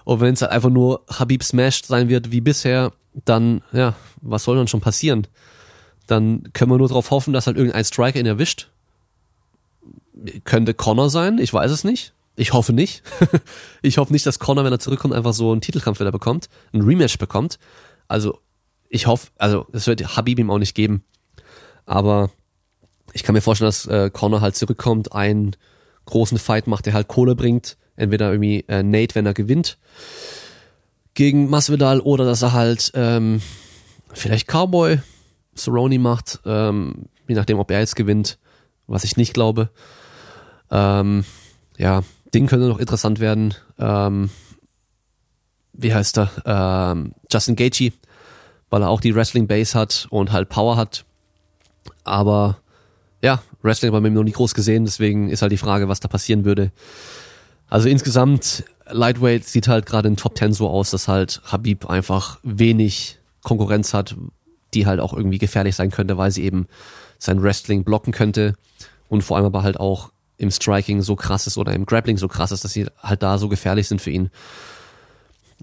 Und 0.04 0.20
wenn 0.20 0.34
es 0.34 0.42
halt 0.42 0.52
einfach 0.52 0.70
nur 0.70 1.02
Habib 1.08 1.42
smashed 1.42 1.86
sein 1.86 2.08
wird 2.08 2.30
wie 2.30 2.40
bisher, 2.40 2.92
dann, 3.24 3.62
ja, 3.72 3.94
was 4.20 4.44
soll 4.44 4.56
dann 4.56 4.68
schon 4.68 4.80
passieren? 4.80 5.26
Dann 6.06 6.44
können 6.52 6.70
wir 6.70 6.78
nur 6.78 6.88
darauf 6.88 7.10
hoffen, 7.10 7.32
dass 7.32 7.46
halt 7.46 7.56
irgendein 7.56 7.84
Striker 7.84 8.20
ihn 8.20 8.26
erwischt. 8.26 8.68
Könnte 10.44 10.74
Connor 10.74 11.10
sein, 11.10 11.38
ich 11.38 11.52
weiß 11.52 11.70
es 11.70 11.84
nicht. 11.84 12.12
Ich 12.36 12.52
hoffe 12.52 12.72
nicht. 12.72 13.02
ich 13.82 13.98
hoffe 13.98 14.12
nicht, 14.12 14.26
dass 14.26 14.38
Connor, 14.38 14.64
wenn 14.64 14.72
er 14.72 14.78
zurückkommt, 14.78 15.14
einfach 15.14 15.32
so 15.32 15.52
einen 15.52 15.62
Titelkampf 15.62 16.00
wieder 16.00 16.12
bekommt, 16.12 16.48
ein 16.72 16.82
Rematch 16.82 17.18
bekommt. 17.18 17.58
Also, 18.08 18.38
ich 18.88 19.06
hoffe, 19.06 19.28
also, 19.38 19.66
es 19.72 19.86
wird 19.86 20.16
Habib 20.16 20.38
ihm 20.38 20.50
auch 20.50 20.58
nicht 20.58 20.74
geben. 20.74 21.04
Aber 21.84 22.30
ich 23.12 23.22
kann 23.22 23.34
mir 23.34 23.40
vorstellen, 23.40 23.68
dass 23.68 23.86
äh, 23.86 24.10
Connor 24.10 24.40
halt 24.40 24.56
zurückkommt, 24.56 25.12
einen 25.12 25.56
großen 26.06 26.38
Fight 26.38 26.66
macht, 26.66 26.86
der 26.86 26.92
halt 26.92 27.08
Kohle 27.08 27.34
bringt. 27.34 27.76
Entweder 27.96 28.30
irgendwie 28.30 28.64
äh, 28.68 28.82
Nate, 28.82 29.14
wenn 29.14 29.26
er 29.26 29.34
gewinnt 29.34 29.78
gegen 31.16 31.48
Masvidal 31.48 32.00
oder 32.00 32.26
dass 32.26 32.42
er 32.42 32.52
halt 32.52 32.92
ähm, 32.94 33.40
vielleicht 34.12 34.46
Cowboy 34.46 35.00
Cerrone 35.56 35.98
macht, 35.98 36.40
ähm, 36.44 37.06
je 37.26 37.34
nachdem, 37.34 37.58
ob 37.58 37.70
er 37.70 37.80
jetzt 37.80 37.96
gewinnt, 37.96 38.38
was 38.86 39.02
ich 39.02 39.16
nicht 39.16 39.32
glaube. 39.32 39.70
Ähm, 40.70 41.24
ja, 41.78 42.02
Ding 42.34 42.46
könnte 42.46 42.68
noch 42.68 42.78
interessant 42.78 43.18
werden. 43.18 43.54
Ähm, 43.78 44.28
wie 45.72 45.94
heißt 45.94 46.18
er? 46.18 46.30
Ähm, 46.44 47.14
Justin 47.32 47.56
Gaethje, 47.56 47.92
weil 48.70 48.82
er 48.82 48.88
auch 48.88 49.00
die 49.00 49.14
Wrestling 49.14 49.46
Base 49.46 49.78
hat 49.78 50.06
und 50.10 50.32
halt 50.32 50.48
Power 50.48 50.76
hat. 50.76 51.04
Aber 52.04 52.58
ja, 53.22 53.42
Wrestling 53.62 53.92
haben 53.92 54.04
wir 54.04 54.10
noch 54.10 54.22
nie 54.22 54.32
groß 54.32 54.54
gesehen, 54.54 54.84
deswegen 54.84 55.30
ist 55.30 55.42
halt 55.42 55.52
die 55.52 55.56
Frage, 55.56 55.88
was 55.88 56.00
da 56.00 56.08
passieren 56.08 56.44
würde. 56.44 56.72
Also 57.68 57.88
insgesamt, 57.88 58.64
Lightweight 58.88 59.44
sieht 59.44 59.68
halt 59.68 59.86
gerade 59.86 60.08
in 60.08 60.16
Top 60.16 60.38
10 60.38 60.52
so 60.52 60.68
aus, 60.68 60.90
dass 60.90 61.08
halt 61.08 61.40
Habib 61.44 61.90
einfach 61.90 62.38
wenig 62.42 63.18
Konkurrenz 63.42 63.94
hat, 63.94 64.16
die 64.74 64.86
halt 64.86 65.00
auch 65.00 65.12
irgendwie 65.12 65.38
gefährlich 65.38 65.74
sein 65.74 65.90
könnte, 65.90 66.16
weil 66.16 66.30
sie 66.30 66.44
eben 66.44 66.66
sein 67.18 67.42
Wrestling 67.42 67.84
blocken 67.84 68.12
könnte 68.12 68.54
und 69.08 69.22
vor 69.22 69.36
allem 69.36 69.46
aber 69.46 69.62
halt 69.62 69.80
auch 69.80 70.12
im 70.38 70.50
Striking 70.50 71.02
so 71.02 71.16
krass 71.16 71.46
ist 71.46 71.56
oder 71.56 71.72
im 71.72 71.86
Grappling 71.86 72.18
so 72.18 72.28
krass 72.28 72.52
ist, 72.52 72.64
dass 72.64 72.72
sie 72.72 72.86
halt 73.02 73.22
da 73.22 73.38
so 73.38 73.48
gefährlich 73.48 73.88
sind 73.88 74.00
für 74.00 74.10
ihn. 74.10 74.30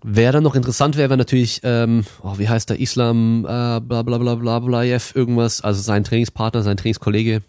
Wer 0.06 0.34
dann 0.34 0.44
noch 0.44 0.56
interessant 0.56 0.98
wäre, 0.98 1.10
wäre 1.10 1.18
natürlich, 1.18 1.62
ähm, 1.64 2.04
oh, 2.22 2.38
wie 2.38 2.50
heißt 2.50 2.70
der, 2.70 2.80
Islam, 2.80 3.46
äh, 3.46 3.80
bla 3.80 4.04
bla 4.04 4.18
bla 4.18 4.36
bla 4.36 4.60
bla, 4.60 4.84
irgendwas, 4.84 5.62
also 5.62 5.82
sein 5.82 6.04
Trainingspartner, 6.04 6.62
sein 6.62 6.76
Trainingskollege, 6.76 7.42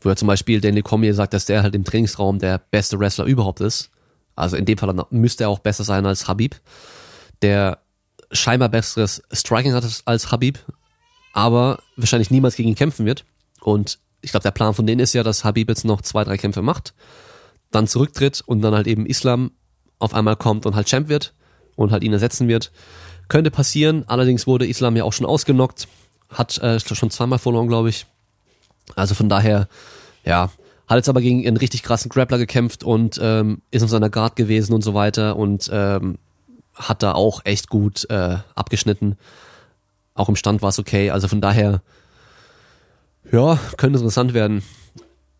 wo 0.00 0.08
er 0.08 0.16
zum 0.16 0.28
Beispiel 0.28 0.60
Danny 0.60 0.82
Cormier 0.82 1.12
sagt, 1.12 1.34
dass 1.34 1.46
der 1.46 1.64
halt 1.64 1.74
im 1.74 1.82
Trainingsraum 1.82 2.38
der 2.38 2.58
beste 2.58 3.00
Wrestler 3.00 3.24
überhaupt 3.24 3.60
ist. 3.60 3.90
Also 4.36 4.56
in 4.56 4.64
dem 4.64 4.78
Fall 4.78 4.94
müsste 5.10 5.44
er 5.44 5.50
auch 5.50 5.58
besser 5.58 5.82
sein 5.82 6.06
als 6.06 6.28
Habib, 6.28 6.54
der 7.42 7.78
scheinbar 8.30 8.68
besseres 8.68 9.22
Striking 9.32 9.72
hat 9.72 9.84
als 10.04 10.30
Habib, 10.30 10.60
aber 11.32 11.80
wahrscheinlich 11.96 12.30
niemals 12.30 12.54
gegen 12.54 12.68
ihn 12.68 12.74
kämpfen 12.76 13.06
wird. 13.06 13.24
Und 13.60 13.98
ich 14.22 14.30
glaube, 14.30 14.44
der 14.44 14.52
Plan 14.52 14.74
von 14.74 14.86
denen 14.86 15.00
ist 15.00 15.14
ja, 15.14 15.24
dass 15.24 15.44
Habib 15.44 15.68
jetzt 15.68 15.84
noch 15.84 16.00
zwei, 16.00 16.22
drei 16.22 16.36
Kämpfe 16.36 16.62
macht, 16.62 16.94
dann 17.72 17.88
zurücktritt 17.88 18.40
und 18.40 18.62
dann 18.62 18.74
halt 18.74 18.86
eben 18.86 19.04
Islam 19.04 19.50
auf 19.98 20.14
einmal 20.14 20.36
kommt 20.36 20.66
und 20.66 20.74
halt 20.74 20.88
Champ 20.88 21.08
wird 21.08 21.34
und 21.76 21.92
halt 21.92 22.02
ihn 22.02 22.12
ersetzen 22.12 22.48
wird. 22.48 22.72
Könnte 23.28 23.50
passieren, 23.50 24.04
allerdings 24.06 24.46
wurde 24.46 24.66
Islam 24.66 24.96
ja 24.96 25.04
auch 25.04 25.12
schon 25.12 25.26
ausgenockt, 25.26 25.88
hat 26.28 26.58
äh, 26.58 26.78
schon 26.80 27.10
zweimal 27.10 27.38
verloren, 27.38 27.68
glaube 27.68 27.88
ich. 27.88 28.06
Also 28.96 29.14
von 29.14 29.28
daher, 29.28 29.68
ja, 30.24 30.50
hat 30.86 30.96
jetzt 30.96 31.08
aber 31.08 31.22
gegen 31.22 31.46
einen 31.46 31.56
richtig 31.56 31.82
krassen 31.82 32.10
Grappler 32.10 32.38
gekämpft 32.38 32.84
und 32.84 33.18
ähm, 33.22 33.62
ist 33.70 33.82
auf 33.82 33.90
seiner 33.90 34.10
Guard 34.10 34.36
gewesen 34.36 34.74
und 34.74 34.82
so 34.82 34.92
weiter 34.92 35.36
und 35.36 35.70
ähm, 35.72 36.18
hat 36.74 37.02
da 37.02 37.12
auch 37.12 37.40
echt 37.44 37.68
gut 37.68 38.08
äh, 38.10 38.36
abgeschnitten. 38.54 39.16
Auch 40.14 40.28
im 40.28 40.36
Stand 40.36 40.60
war 40.60 40.68
es 40.68 40.78
okay. 40.78 41.10
Also 41.10 41.28
von 41.28 41.40
daher, 41.40 41.82
ja, 43.32 43.58
könnte 43.76 43.98
interessant 43.98 44.34
werden. 44.34 44.62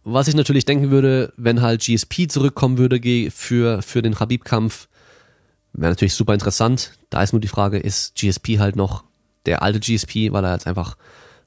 Was 0.05 0.29
ich 0.29 0.35
natürlich 0.35 0.67
denken 0.67 0.91
würde, 0.91 1.33
wenn 1.37 1.63
halt 1.63 1.81
GSP 1.81 2.29
zurückkommen 2.29 2.77
würde 2.77 3.01
für, 3.31 3.81
für 3.81 4.03
den 4.03 4.21
Habib-Kampf, 4.21 4.89
wäre 5.73 5.93
natürlich 5.93 6.15
super 6.15 6.35
interessant. 6.35 6.93
Da 7.09 7.23
ist 7.23 7.33
nur 7.33 7.41
die 7.41 7.49
Frage, 7.49 7.79
ist 7.79 8.15
GSP 8.15 8.59
halt 8.59 8.77
noch 8.77 9.05
der 9.47 9.63
alte 9.63 9.81
GSP, 9.81 10.33
weil 10.33 10.45
er 10.45 10.53
jetzt 10.53 10.67
einfach 10.67 10.97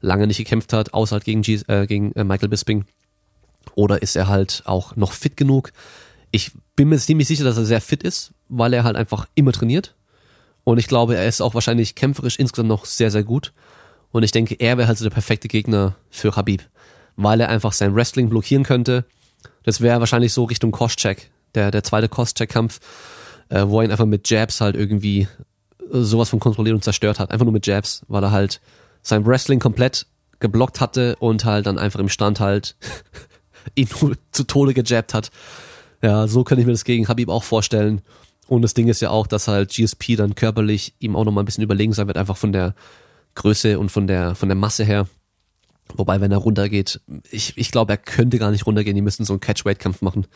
lange 0.02 0.28
nicht 0.28 0.38
gekämpft 0.38 0.74
hat, 0.74 0.94
außer 0.94 1.14
halt 1.14 1.24
gegen, 1.24 1.44
G 1.44 1.60
äh, 1.68 1.86
gegen 1.86 2.12
äh, 2.14 2.24
Michael 2.24 2.50
Bisping. 2.50 2.86
Oder 3.76 4.02
ist 4.02 4.16
er 4.16 4.28
halt 4.28 4.64
auch 4.66 4.96
noch 4.96 5.12
fit 5.12 5.38
genug? 5.38 5.72
Ich 6.32 6.52
bin 6.76 6.90
mir 6.90 6.98
ziemlich 6.98 7.28
sicher, 7.28 7.44
dass 7.44 7.58
er 7.58 7.66
sehr 7.66 7.82
fit 7.82 8.04
ist, 8.04 8.34
weil 8.50 8.74
er 8.74 8.84
halt 8.84 8.96
einfach 8.96 9.28
immer 9.36 9.52
trainiert. 9.52 9.96
Und 10.64 10.78
ich 10.80 10.88
glaube, 10.88 11.16
er 11.16 11.28
ist 11.28 11.42
auch 11.42 11.54
wahrscheinlich 11.54 11.96
kämpferisch 11.96 12.40
insgesamt 12.40 12.70
noch 12.70 12.86
sehr, 12.86 13.12
sehr 13.12 13.24
gut. 13.24 13.54
Und 14.12 14.24
ich 14.24 14.32
denke, 14.32 14.56
er 14.56 14.78
wäre 14.78 14.88
halt 14.88 14.98
so 14.98 15.06
der 15.06 15.12
perfekte 15.12 15.48
Gegner 15.48 15.96
für 16.10 16.36
Habib, 16.36 16.64
weil 17.18 17.41
er 17.41 17.49
einfach 17.49 17.73
sein 17.73 17.94
Wrestling 17.94 18.30
blockieren 18.30 18.64
könnte. 18.64 19.06
Das 19.64 19.81
wäre 19.81 19.99
wahrscheinlich 19.99 20.31
so 20.31 20.45
Richtung 20.45 20.72
Koscheck, 20.72 21.30
der, 21.56 21.72
der 21.72 21.84
zweite 21.84 22.07
Koscheck-Kampf, 22.07 22.80
äh, 23.49 23.65
wo 23.68 23.80
er 23.80 23.85
ihn 23.85 23.91
einfach 23.91 24.06
mit 24.06 24.30
Jabs 24.30 24.61
halt 24.61 24.77
irgendwie 24.77 25.27
sowas 25.89 26.30
von 26.30 26.39
kontrolliert 26.39 26.76
und 26.76 26.84
zerstört 26.84 27.19
hat. 27.19 27.31
Einfach 27.31 27.45
nur 27.45 27.53
mit 27.53 27.68
Jabs, 27.68 28.03
weil 28.07 28.23
er 28.23 28.31
halt 28.31 28.61
sein 29.02 29.26
Wrestling 29.26 29.60
komplett 29.60 30.06
geblockt 30.39 30.80
hatte 30.80 31.15
und 31.19 31.45
halt 31.45 31.65
dann 31.65 31.80
einfach 31.80 31.99
im 31.99 32.10
Stand 32.10 32.39
halt 32.39 32.76
ihn 33.76 33.88
zu 34.31 34.44
Tode 34.44 34.73
gejabbt 34.73 35.14
hat. 35.14 35.31
Ja, 36.02 36.27
so 36.27 36.44
könnte 36.44 36.61
ich 36.61 36.68
mir 36.68 36.73
das 36.73 36.84
gegen 36.84 37.07
Habib 37.07 37.30
auch 37.30 37.44
vorstellen. 37.44 38.02
Und 38.48 38.61
das 38.61 38.73
Ding 38.73 38.88
ist 38.88 39.02
ja 39.02 39.10
auch, 39.10 39.27
dass 39.27 39.48
halt 39.48 39.72
GSP 39.72 40.15
dann 40.15 40.35
körperlich 40.35 40.94
ihm 40.99 41.15
auch 41.15 41.26
nochmal 41.26 41.44
ein 41.44 41.45
bisschen 41.45 41.64
überlegen 41.64 41.94
sein 41.94 42.07
wird, 42.07 42.18
einfach 42.18 42.38
von 42.38 42.53
der 42.53 42.76
Größe 43.35 43.77
und 43.77 43.91
von 43.91 44.07
der, 44.07 44.35
von 44.35 44.48
der 44.48 44.56
Masse 44.56 44.84
her. 44.84 45.07
Wobei, 45.96 46.22
wenn 46.22 46.32
er 46.32 46.38
runtergeht, 46.40 47.02
ich, 47.32 47.58
ich 47.58 47.72
glaube, 47.72 47.94
er 47.94 47.98
könnte 47.98 48.40
gar 48.40 48.52
nicht 48.52 48.66
runtergehen, 48.66 48.96
die 48.96 49.02
müssen 49.02 49.26
so 49.26 49.34
einen 49.34 49.40
Catch-Weight-Kampf 49.40 50.02
machen. 50.02 50.28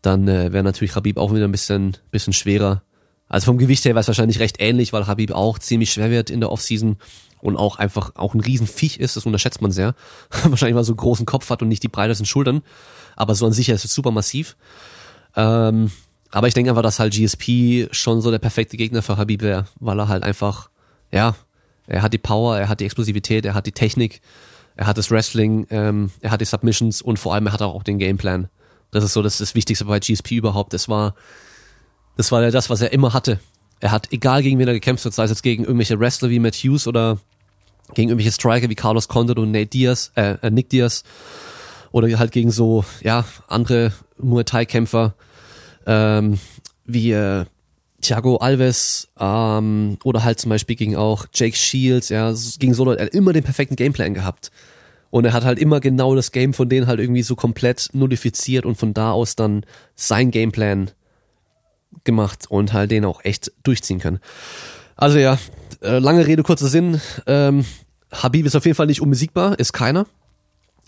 Dann 0.00 0.26
äh, 0.26 0.52
wäre 0.52 0.64
natürlich 0.64 0.96
Habib 0.96 1.18
auch 1.18 1.32
wieder 1.32 1.44
ein 1.44 1.52
bisschen, 1.52 1.96
bisschen 2.10 2.32
schwerer. 2.32 2.82
Also 3.28 3.46
vom 3.46 3.58
Gewicht 3.58 3.84
her 3.84 3.92
wäre 3.92 4.00
es 4.00 4.08
wahrscheinlich 4.08 4.40
recht 4.40 4.56
ähnlich, 4.60 4.92
weil 4.92 5.06
Habib 5.06 5.32
auch 5.32 5.58
ziemlich 5.58 5.92
schwer 5.92 6.10
wird 6.10 6.28
in 6.28 6.40
der 6.40 6.50
Offseason 6.50 6.96
und 7.40 7.56
auch 7.56 7.76
einfach 7.76 8.14
auch 8.16 8.34
ein 8.34 8.40
Riesenviech 8.40 8.98
ist, 8.98 9.16
das 9.16 9.26
unterschätzt 9.26 9.62
man 9.62 9.72
sehr. 9.72 9.94
Wahrscheinlich 10.44 10.74
mal 10.74 10.84
so 10.84 10.92
einen 10.92 10.98
großen 10.98 11.26
Kopf 11.26 11.50
hat 11.50 11.62
und 11.62 11.68
nicht 11.68 11.82
die 11.82 11.88
breitesten 11.88 12.26
Schultern, 12.26 12.62
aber 13.16 13.34
so 13.34 13.46
an 13.46 13.52
sich 13.52 13.68
ist 13.68 13.84
es 13.84 13.94
super 13.94 14.10
massiv. 14.10 14.56
Ähm, 15.34 15.90
aber 16.30 16.48
ich 16.48 16.54
denke 16.54 16.70
einfach, 16.70 16.82
dass 16.82 16.98
halt 16.98 17.12
GSP 17.12 17.88
schon 17.90 18.20
so 18.20 18.30
der 18.30 18.38
perfekte 18.38 18.76
Gegner 18.76 19.02
für 19.02 19.16
Habib 19.16 19.42
wäre, 19.42 19.66
weil 19.80 19.98
er 19.98 20.08
halt 20.08 20.22
einfach, 20.22 20.70
ja, 21.10 21.34
er 21.86 22.02
hat 22.02 22.12
die 22.12 22.18
Power, 22.18 22.58
er 22.58 22.68
hat 22.68 22.80
die 22.80 22.84
Explosivität, 22.84 23.44
er 23.44 23.54
hat 23.54 23.66
die 23.66 23.72
Technik, 23.72 24.20
er 24.76 24.86
hat 24.86 24.98
das 24.98 25.10
Wrestling, 25.10 25.66
ähm, 25.70 26.10
er 26.20 26.30
hat 26.30 26.40
die 26.40 26.46
Submissions 26.46 27.02
und 27.02 27.18
vor 27.18 27.34
allem 27.34 27.46
er 27.46 27.52
hat 27.52 27.62
auch 27.62 27.82
den 27.82 27.98
Gameplan. 27.98 28.48
Das 28.90 29.04
ist 29.04 29.12
so 29.12 29.22
das, 29.22 29.38
das 29.38 29.54
Wichtigste 29.54 29.84
bei 29.84 29.98
GSP 29.98 30.32
überhaupt. 30.32 30.72
Das 30.72 30.88
war, 30.88 31.14
das 32.16 32.30
war 32.32 32.42
ja 32.42 32.50
das, 32.50 32.70
was 32.70 32.80
er 32.80 32.92
immer 32.92 33.12
hatte. 33.12 33.40
Er 33.80 33.90
hat, 33.90 34.12
egal 34.12 34.42
gegen 34.42 34.58
wen 34.58 34.68
er 34.68 34.74
gekämpft 34.74 35.04
hat, 35.04 35.12
sei 35.12 35.24
es 35.24 35.30
jetzt 35.30 35.42
gegen 35.42 35.64
irgendwelche 35.64 35.98
Wrestler 35.98 36.30
wie 36.30 36.38
Matt 36.38 36.54
Hughes 36.54 36.86
oder 36.86 37.18
gegen 37.94 38.10
irgendwelche 38.10 38.32
Striker 38.32 38.68
wie 38.68 38.74
Carlos 38.74 39.08
Condit 39.08 39.38
und 39.38 39.50
Nate 39.50 39.66
Diaz, 39.66 40.12
äh, 40.14 40.36
äh, 40.42 40.50
Nick 40.50 40.70
Diaz 40.70 41.04
oder 41.90 42.08
halt 42.18 42.32
gegen 42.32 42.50
so 42.50 42.84
ja 43.02 43.24
andere 43.48 43.92
Muay 44.18 44.44
Thai 44.44 44.64
Kämpfer 44.64 45.14
ähm, 45.86 46.38
wie 46.84 47.12
äh, 47.12 47.44
Thiago 48.02 48.36
Alves 48.36 49.08
ähm, 49.18 49.96
oder 50.04 50.24
halt 50.24 50.40
zum 50.40 50.50
Beispiel 50.50 50.76
gegen 50.76 50.96
auch 50.96 51.26
Jake 51.32 51.56
Shields, 51.56 52.10
ja, 52.10 52.34
gegen 52.58 52.74
so 52.74 52.84
Leute, 52.84 53.00
er 53.00 53.06
hat 53.06 53.14
immer 53.14 53.32
den 53.32 53.44
perfekten 53.44 53.76
Gameplan 53.76 54.14
gehabt. 54.14 54.50
Und 55.10 55.24
er 55.24 55.34
hat 55.34 55.44
halt 55.44 55.58
immer 55.58 55.80
genau 55.80 56.14
das 56.14 56.32
Game 56.32 56.54
von 56.54 56.68
denen 56.68 56.86
halt 56.86 56.98
irgendwie 56.98 57.22
so 57.22 57.36
komplett 57.36 57.90
nullifiziert 57.92 58.64
und 58.64 58.76
von 58.76 58.94
da 58.94 59.12
aus 59.12 59.36
dann 59.36 59.64
sein 59.94 60.30
Gameplan 60.30 60.90
gemacht 62.04 62.46
und 62.48 62.72
halt 62.72 62.90
den 62.90 63.04
auch 63.04 63.22
echt 63.24 63.52
durchziehen 63.62 63.98
können. 63.98 64.20
Also 64.96 65.18
ja, 65.18 65.38
äh, 65.82 65.98
lange 65.98 66.26
Rede, 66.26 66.42
kurzer 66.42 66.68
Sinn. 66.68 67.00
Ähm, 67.26 67.64
Habib 68.10 68.46
ist 68.46 68.56
auf 68.56 68.64
jeden 68.64 68.76
Fall 68.76 68.86
nicht 68.86 69.02
unbesiegbar, 69.02 69.58
ist 69.58 69.72
keiner. 69.72 70.06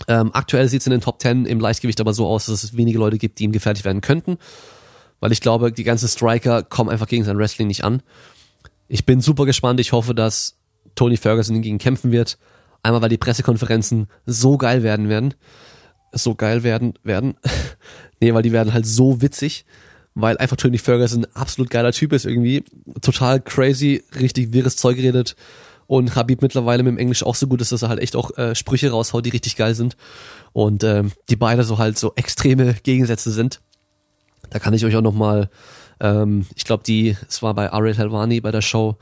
Ähm, 0.09 0.31
aktuell 0.33 0.69
sieht 0.69 0.81
es 0.81 0.87
in 0.87 0.93
den 0.93 1.01
Top 1.01 1.21
10 1.21 1.47
im 1.47 1.61
Leichtgewicht 1.61 2.01
aber 2.01 2.15
so 2.15 2.27
aus, 2.27 2.47
dass 2.47 2.65
es 2.65 2.77
wenige 2.77 2.99
Leute 2.99 3.19
gibt, 3.19 3.39
die 3.39 3.45
ihm 3.45 3.53
gefährlich 3.53 3.85
werden 3.85 4.01
könnten. 4.01 4.39
Weil 5.21 5.33
ich 5.33 5.41
glaube, 5.41 5.73
die 5.73 5.85
ganzen 5.85 6.09
Striker 6.09 6.63
kommen 6.63 6.91
einfach 6.91 7.07
gegen 7.07 7.25
sein 7.25 7.39
Wrestling 7.39 7.69
nicht 7.69 7.85
an. 7.85 8.03
Ich 8.89 9.07
bin 9.07 9.21
super 9.21 9.47
gespannt. 9.47 9.81
Ich 9.81 9.93
hoffe, 9.93 10.15
dass 10.15 10.57
Tony 10.95 11.17
Ferguson 11.17 11.63
gegen 11.63 11.79
kämpfen 11.79 12.13
wird. 12.13 12.39
Einmal, 12.83 13.03
weil 13.03 13.09
die 13.09 13.19
Pressekonferenzen 13.19 14.09
so 14.27 14.59
geil 14.59 14.83
werden 14.83 15.09
werden. 15.09 15.35
so 16.13 16.35
geil 16.35 16.63
werden, 16.63 16.95
werden. 17.03 17.35
nee, 18.21 18.33
weil 18.35 18.43
die 18.43 18.53
werden 18.53 18.73
halt 18.73 18.87
so 18.87 19.21
witzig, 19.21 19.65
weil 20.15 20.37
einfach 20.39 20.57
Tony 20.57 20.79
Ferguson 20.79 21.25
ein 21.25 21.37
absolut 21.37 21.71
geiler 21.71 21.93
Typ 21.93 22.13
ist 22.13 22.27
irgendwie. 22.27 22.65
Total 23.01 23.41
crazy, 23.41 24.05
richtig 24.21 24.53
wirres 24.53 24.77
Zeug 24.77 24.99
redet. 24.99 25.35
Und 25.87 26.15
Habib 26.17 26.41
mittlerweile 26.41 26.83
mit 26.83 26.93
dem 26.93 26.99
Englisch 26.99 27.23
auch 27.23 27.35
so 27.35 27.47
gut 27.47 27.61
ist, 27.61 27.73
dass 27.73 27.83
er 27.83 27.89
halt 27.89 28.01
echt 28.01 28.17
auch 28.17 28.37
äh, 28.39 28.55
Sprüche 28.55 28.91
raushaut, 28.91 29.27
die 29.27 29.31
richtig 29.31 29.57
geil 29.57 29.75
sind. 29.75 29.97
Und 30.53 30.85
ähm, 30.85 31.13
die 31.29 31.37
beide 31.37 31.65
so 31.65 31.79
halt 31.79 31.99
so 31.99 32.13
extreme 32.17 32.75
Gegensätze 32.83 33.31
sind. 33.31 33.61
Da 34.55 34.61
kann 34.61 34.73
ich 34.73 34.85
euch 34.85 34.95
auch 34.95 35.03
nochmal, 35.03 35.51
ähm, 35.99 36.47
ich 36.55 36.65
glaube, 36.65 36.85
die, 36.85 37.17
es 37.29 37.43
war 37.43 37.55
bei 37.55 37.73
Ariel 37.73 37.97
Helwani 37.97 38.41
bei 38.41 38.53
der 38.53 38.63
Show, 38.63 38.97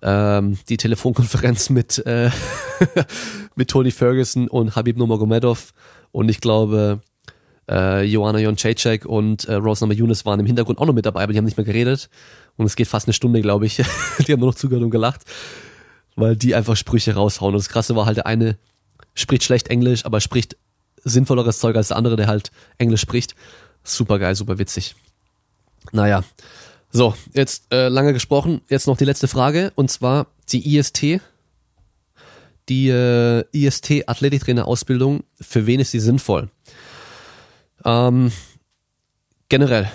ähm, 0.00 0.58
die 0.68 0.76
Telefonkonferenz 0.76 1.70
mit, 1.70 2.06
äh, 2.06 2.30
mit 3.56 3.68
Tony 3.68 3.90
Ferguson 3.90 4.46
und 4.46 4.76
Habib 4.76 4.96
Nurmagomedov 4.96 5.74
und 6.12 6.28
ich 6.28 6.40
glaube, 6.40 7.00
äh, 7.68 8.04
Joanna 8.04 8.38
Jončejček 8.38 9.06
und 9.06 9.46
äh, 9.46 9.54
Rose 9.54 9.82
Number 9.82 9.96
Yunus 9.96 10.24
waren 10.24 10.38
im 10.38 10.46
Hintergrund 10.46 10.78
auch 10.78 10.86
noch 10.86 10.94
mit 10.94 11.04
dabei, 11.04 11.24
aber 11.24 11.32
die 11.32 11.38
haben 11.38 11.46
nicht 11.46 11.56
mehr 11.56 11.66
geredet 11.66 12.08
und 12.56 12.66
es 12.66 12.76
geht 12.76 12.86
fast 12.86 13.08
eine 13.08 13.12
Stunde, 13.12 13.40
glaube 13.40 13.66
ich. 13.66 13.82
die 14.24 14.32
haben 14.32 14.38
nur 14.38 14.50
noch 14.50 14.54
zugehört 14.54 14.84
und 14.84 14.90
gelacht, 14.90 15.22
weil 16.14 16.36
die 16.36 16.54
einfach 16.54 16.76
Sprüche 16.76 17.16
raushauen 17.16 17.54
und 17.54 17.58
das 17.58 17.68
Krasse 17.68 17.96
war 17.96 18.06
halt, 18.06 18.18
der 18.18 18.26
eine 18.26 18.56
spricht 19.14 19.42
schlecht 19.42 19.66
Englisch, 19.66 20.04
aber 20.04 20.20
spricht 20.20 20.56
sinnvolleres 21.02 21.58
Zeug 21.58 21.74
als 21.74 21.88
der 21.88 21.96
andere, 21.96 22.14
der 22.14 22.28
halt 22.28 22.52
Englisch 22.78 23.00
spricht. 23.00 23.34
Super 23.86 24.18
geil, 24.18 24.34
super 24.34 24.58
witzig. 24.58 24.96
Naja, 25.92 26.24
so, 26.90 27.14
jetzt 27.34 27.72
äh, 27.72 27.86
lange 27.86 28.12
gesprochen. 28.12 28.62
Jetzt 28.68 28.88
noch 28.88 28.96
die 28.96 29.04
letzte 29.04 29.28
Frage 29.28 29.72
und 29.76 29.90
zwar 29.90 30.26
die 30.50 30.76
IST. 30.76 31.20
Die 32.68 32.88
äh, 32.88 33.44
IST 33.52 34.08
Athletiktrainer 34.08 34.66
Ausbildung, 34.66 35.22
für 35.40 35.66
wen 35.66 35.78
ist 35.78 35.92
sie 35.92 36.00
sinnvoll? 36.00 36.50
Ähm, 37.84 38.32
generell, 39.48 39.88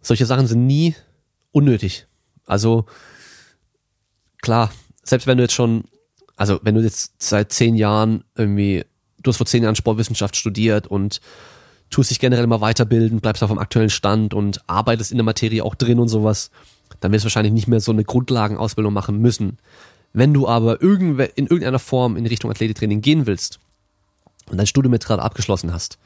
solche 0.00 0.24
Sachen 0.24 0.46
sind 0.46 0.66
nie 0.66 0.94
unnötig. 1.50 2.06
Also 2.44 2.86
klar, 4.40 4.70
selbst 5.02 5.26
wenn 5.26 5.38
du 5.38 5.42
jetzt 5.42 5.54
schon, 5.54 5.84
also 6.36 6.60
wenn 6.62 6.76
du 6.76 6.80
jetzt 6.80 7.20
seit 7.20 7.52
zehn 7.52 7.74
Jahren 7.74 8.22
irgendwie, 8.36 8.84
du 9.20 9.30
hast 9.30 9.38
vor 9.38 9.46
zehn 9.46 9.64
Jahren 9.64 9.74
Sportwissenschaft 9.74 10.36
studiert 10.36 10.86
und 10.86 11.20
tust 11.90 12.10
dich 12.10 12.18
generell 12.18 12.44
immer 12.44 12.60
weiterbilden, 12.60 13.20
bleibst 13.20 13.42
auf 13.42 13.50
dem 13.50 13.58
aktuellen 13.58 13.90
Stand 13.90 14.34
und 14.34 14.68
arbeitest 14.68 15.12
in 15.12 15.18
der 15.18 15.24
Materie 15.24 15.64
auch 15.64 15.74
drin 15.74 15.98
und 15.98 16.08
sowas, 16.08 16.50
dann 17.00 17.12
wirst 17.12 17.24
du 17.24 17.26
wahrscheinlich 17.26 17.52
nicht 17.52 17.68
mehr 17.68 17.80
so 17.80 17.92
eine 17.92 18.04
Grundlagenausbildung 18.04 18.92
machen 18.92 19.18
müssen. 19.18 19.58
Wenn 20.12 20.32
du 20.32 20.48
aber 20.48 20.80
in 20.80 21.18
irgendeiner 21.18 21.78
Form 21.78 22.16
in 22.16 22.26
Richtung 22.26 22.50
Athletiktraining 22.50 23.02
gehen 23.02 23.26
willst 23.26 23.60
und 24.50 24.56
dein 24.56 24.66
Studium 24.66 24.94
jetzt 24.94 25.06
gerade 25.06 25.22
abgeschlossen 25.22 25.72
hast 25.72 25.98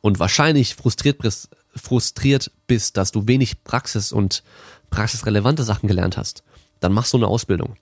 und 0.00 0.18
wahrscheinlich 0.18 0.74
frustriert 0.74 1.18
bist, 1.18 1.50
frustriert 1.74 2.50
bist, 2.66 2.96
dass 2.96 3.12
du 3.12 3.28
wenig 3.28 3.62
Praxis 3.64 4.12
und 4.12 4.42
praxisrelevante 4.90 5.64
Sachen 5.64 5.86
gelernt 5.86 6.16
hast, 6.16 6.42
dann 6.80 6.92
machst 6.92 7.12
du 7.12 7.18
eine 7.18 7.26
Ausbildung. 7.26 7.76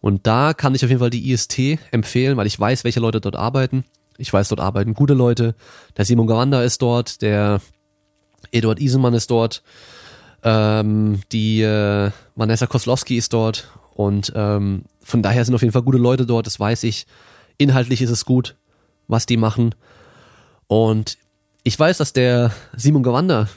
Und 0.00 0.26
da 0.26 0.54
kann 0.54 0.74
ich 0.74 0.84
auf 0.84 0.90
jeden 0.90 0.98
Fall 0.98 1.10
die 1.10 1.30
IST 1.30 1.78
empfehlen, 1.92 2.36
weil 2.36 2.48
ich 2.48 2.58
weiß, 2.58 2.82
welche 2.82 2.98
Leute 2.98 3.20
dort 3.20 3.36
arbeiten 3.36 3.84
ich 4.18 4.32
weiß, 4.32 4.48
dort 4.48 4.60
arbeiten 4.60 4.94
gute 4.94 5.14
Leute. 5.14 5.54
Der 5.96 6.04
Simon 6.04 6.26
Gawanda 6.26 6.62
ist 6.62 6.82
dort, 6.82 7.22
der 7.22 7.60
Eduard 8.50 8.80
Isemann 8.80 9.14
ist 9.14 9.30
dort, 9.30 9.62
ähm, 10.42 11.20
die 11.32 11.62
äh, 11.62 12.10
Vanessa 12.34 12.66
Koslowski 12.66 13.16
ist 13.16 13.32
dort 13.32 13.68
und 13.94 14.32
ähm, 14.34 14.84
von 15.00 15.22
daher 15.22 15.44
sind 15.44 15.54
auf 15.54 15.62
jeden 15.62 15.72
Fall 15.72 15.82
gute 15.82 15.98
Leute 15.98 16.26
dort, 16.26 16.46
das 16.46 16.58
weiß 16.58 16.84
ich. 16.84 17.06
Inhaltlich 17.58 18.02
ist 18.02 18.10
es 18.10 18.24
gut, 18.24 18.56
was 19.08 19.26
die 19.26 19.36
machen. 19.36 19.74
Und 20.66 21.18
ich 21.64 21.78
weiß, 21.78 21.98
dass 21.98 22.12
der 22.12 22.52
Simon 22.76 23.02
Gawanda 23.02 23.48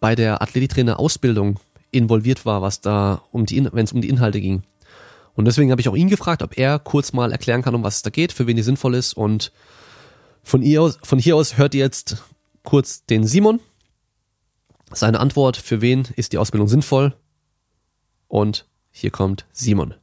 bei 0.00 0.14
der 0.14 0.42
Athletiktrainer-Ausbildung 0.42 1.58
involviert 1.90 2.46
war, 2.46 2.62
was 2.62 2.80
da 2.80 3.22
um 3.32 3.46
die, 3.46 3.68
wenn 3.72 3.84
es 3.84 3.92
um 3.92 4.00
die 4.00 4.08
Inhalte 4.08 4.40
ging. 4.40 4.62
Und 5.34 5.46
deswegen 5.46 5.70
habe 5.70 5.80
ich 5.80 5.88
auch 5.88 5.96
ihn 5.96 6.08
gefragt, 6.08 6.42
ob 6.42 6.56
er 6.56 6.78
kurz 6.78 7.12
mal 7.12 7.32
erklären 7.32 7.62
kann, 7.62 7.74
um 7.74 7.82
was 7.82 7.96
es 7.96 8.02
da 8.02 8.10
geht, 8.10 8.32
für 8.32 8.46
wen 8.46 8.56
die 8.56 8.62
sinnvoll 8.62 8.94
ist 8.94 9.14
und 9.14 9.52
von, 10.44 10.62
ihr 10.62 10.82
aus, 10.82 10.98
von 11.02 11.18
hier 11.18 11.36
aus 11.36 11.58
hört 11.58 11.74
ihr 11.74 11.80
jetzt 11.80 12.22
kurz 12.62 13.04
den 13.04 13.26
Simon. 13.26 13.60
Seine 14.92 15.18
Antwort, 15.18 15.56
für 15.56 15.80
wen 15.80 16.06
ist 16.16 16.32
die 16.32 16.38
Ausbildung 16.38 16.68
sinnvoll? 16.68 17.14
Und 18.28 18.66
hier 18.90 19.10
kommt 19.10 19.46
Simon. 19.52 19.94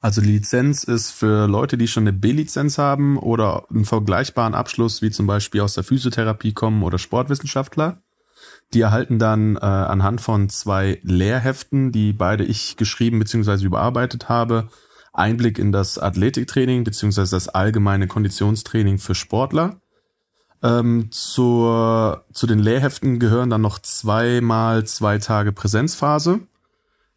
Also 0.00 0.20
die 0.20 0.30
Lizenz 0.30 0.84
ist 0.84 1.10
für 1.10 1.48
Leute, 1.48 1.76
die 1.76 1.88
schon 1.88 2.04
eine 2.04 2.12
B-Lizenz 2.12 2.78
haben 2.78 3.18
oder 3.18 3.68
einen 3.68 3.84
vergleichbaren 3.84 4.54
Abschluss, 4.54 5.02
wie 5.02 5.10
zum 5.10 5.26
Beispiel 5.26 5.60
aus 5.60 5.74
der 5.74 5.82
Physiotherapie 5.82 6.52
kommen 6.52 6.84
oder 6.84 6.98
Sportwissenschaftler. 6.98 8.00
Die 8.74 8.80
erhalten 8.80 9.18
dann 9.18 9.56
äh, 9.56 9.60
anhand 9.60 10.20
von 10.20 10.48
zwei 10.50 11.00
Lehrheften, 11.02 11.90
die 11.90 12.12
beide 12.12 12.44
ich 12.44 12.76
geschrieben 12.76 13.18
bzw. 13.18 13.64
überarbeitet 13.64 14.28
habe, 14.28 14.68
Einblick 15.18 15.58
in 15.58 15.72
das 15.72 15.98
Athletiktraining 15.98 16.84
beziehungsweise 16.84 17.36
das 17.36 17.48
allgemeine 17.48 18.06
Konditionstraining 18.06 18.98
für 18.98 19.14
Sportler. 19.14 19.80
Ähm, 20.62 21.08
zur, 21.10 22.24
zu 22.32 22.46
den 22.46 22.58
Lehrheften 22.58 23.18
gehören 23.18 23.50
dann 23.50 23.60
noch 23.60 23.78
zweimal 23.78 24.84
zwei 24.84 25.18
Tage 25.18 25.52
Präsenzphase. 25.52 26.40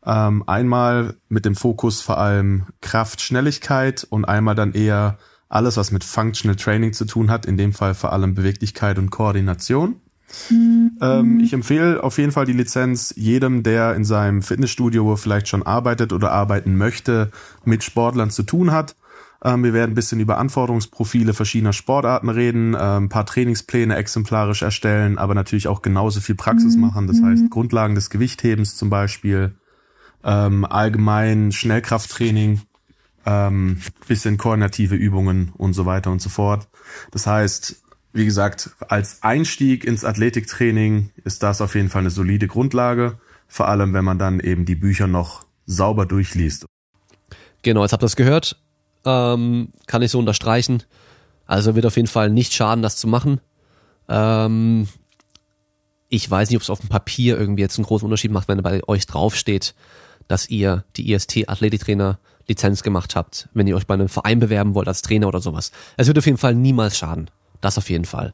Ähm, 0.05 0.43
einmal 0.47 1.15
mit 1.29 1.45
dem 1.45 1.55
Fokus 1.55 2.01
vor 2.01 2.17
allem 2.17 2.67
Kraft, 2.81 3.21
Schnelligkeit 3.21 4.05
und 4.09 4.25
einmal 4.25 4.55
dann 4.55 4.73
eher 4.73 5.17
alles, 5.49 5.77
was 5.77 5.91
mit 5.91 6.03
Functional 6.03 6.55
Training 6.55 6.93
zu 6.93 7.05
tun 7.05 7.29
hat, 7.29 7.45
in 7.45 7.57
dem 7.57 7.73
Fall 7.73 7.93
vor 7.93 8.13
allem 8.13 8.35
Beweglichkeit 8.35 8.97
und 8.97 9.09
Koordination. 9.09 10.01
Mhm. 10.49 10.97
Ähm, 11.01 11.39
ich 11.39 11.53
empfehle 11.53 12.03
auf 12.03 12.17
jeden 12.17 12.31
Fall 12.31 12.45
die 12.45 12.53
Lizenz 12.53 13.13
jedem, 13.15 13.63
der 13.63 13.95
in 13.95 14.05
seinem 14.05 14.41
Fitnessstudio, 14.41 15.15
vielleicht 15.15 15.47
schon 15.47 15.63
arbeitet 15.63 16.13
oder 16.13 16.31
arbeiten 16.31 16.75
möchte, 16.77 17.31
mit 17.65 17.83
Sportlern 17.83 18.29
zu 18.29 18.43
tun 18.43 18.71
hat. 18.71 18.95
Ähm, 19.43 19.63
wir 19.63 19.73
werden 19.73 19.91
ein 19.91 19.95
bisschen 19.95 20.19
über 20.19 20.37
Anforderungsprofile 20.37 21.33
verschiedener 21.33 21.73
Sportarten 21.73 22.29
reden, 22.29 22.75
ähm, 22.79 23.05
ein 23.05 23.09
paar 23.09 23.25
Trainingspläne 23.25 23.95
exemplarisch 23.95 24.61
erstellen, 24.61 25.17
aber 25.17 25.33
natürlich 25.33 25.67
auch 25.67 25.81
genauso 25.81 26.21
viel 26.21 26.35
Praxis 26.35 26.75
mhm. 26.75 26.81
machen. 26.81 27.07
Das 27.07 27.21
heißt, 27.21 27.49
Grundlagen 27.49 27.95
des 27.95 28.09
Gewichthebens 28.09 28.75
zum 28.75 28.89
Beispiel, 28.89 29.55
ähm, 30.23 30.65
allgemein 30.65 31.51
Schnellkrafttraining, 31.51 32.61
ähm, 33.25 33.81
bisschen 34.07 34.37
koordinative 34.37 34.95
Übungen 34.95 35.51
und 35.57 35.73
so 35.73 35.85
weiter 35.85 36.11
und 36.11 36.21
so 36.21 36.29
fort. 36.29 36.67
Das 37.09 37.25
heißt, 37.25 37.80
wie 38.13 38.25
gesagt, 38.25 38.71
als 38.87 39.23
Einstieg 39.23 39.85
ins 39.85 40.03
Athletiktraining 40.03 41.11
ist 41.23 41.43
das 41.43 41.61
auf 41.61 41.75
jeden 41.75 41.89
Fall 41.89 42.01
eine 42.01 42.09
solide 42.09 42.47
Grundlage. 42.47 43.19
Vor 43.47 43.67
allem, 43.67 43.93
wenn 43.93 44.05
man 44.05 44.19
dann 44.19 44.39
eben 44.39 44.65
die 44.65 44.75
Bücher 44.75 45.07
noch 45.07 45.45
sauber 45.65 46.05
durchliest. 46.05 46.65
Genau, 47.61 47.81
jetzt 47.83 47.93
habt 47.93 48.03
ihr 48.03 48.05
das 48.05 48.15
gehört. 48.15 48.57
Ähm, 49.05 49.69
kann 49.87 50.01
ich 50.01 50.11
so 50.11 50.19
unterstreichen. 50.19 50.83
Also 51.45 51.75
wird 51.75 51.85
auf 51.85 51.95
jeden 51.95 52.07
Fall 52.07 52.29
nicht 52.29 52.53
schaden, 52.53 52.81
das 52.81 52.97
zu 52.97 53.07
machen. 53.07 53.41
Ähm, 54.07 54.87
ich 56.09 56.29
weiß 56.29 56.49
nicht, 56.49 56.57
ob 56.57 56.63
es 56.63 56.69
auf 56.69 56.79
dem 56.79 56.89
Papier 56.89 57.37
irgendwie 57.37 57.61
jetzt 57.61 57.77
einen 57.77 57.85
großen 57.85 58.05
Unterschied 58.05 58.31
macht, 58.31 58.47
wenn 58.47 58.61
bei 58.61 58.81
euch 58.87 59.05
draufsteht, 59.05 59.75
dass 60.27 60.49
ihr 60.49 60.83
die 60.97 61.11
IST 61.11 61.47
Athletiktrainer 61.47 62.19
Lizenz 62.47 62.83
gemacht 62.83 63.15
habt, 63.15 63.49
wenn 63.53 63.67
ihr 63.67 63.75
euch 63.75 63.87
bei 63.87 63.93
einem 63.93 64.09
Verein 64.09 64.39
bewerben 64.39 64.75
wollt 64.75 64.87
als 64.87 65.01
Trainer 65.01 65.27
oder 65.27 65.39
sowas. 65.39 65.71
Es 65.97 66.07
wird 66.07 66.17
auf 66.17 66.25
jeden 66.25 66.37
Fall 66.37 66.55
niemals 66.55 66.97
schaden. 66.97 67.29
Das 67.61 67.77
auf 67.77 67.89
jeden 67.89 68.05
Fall. 68.05 68.33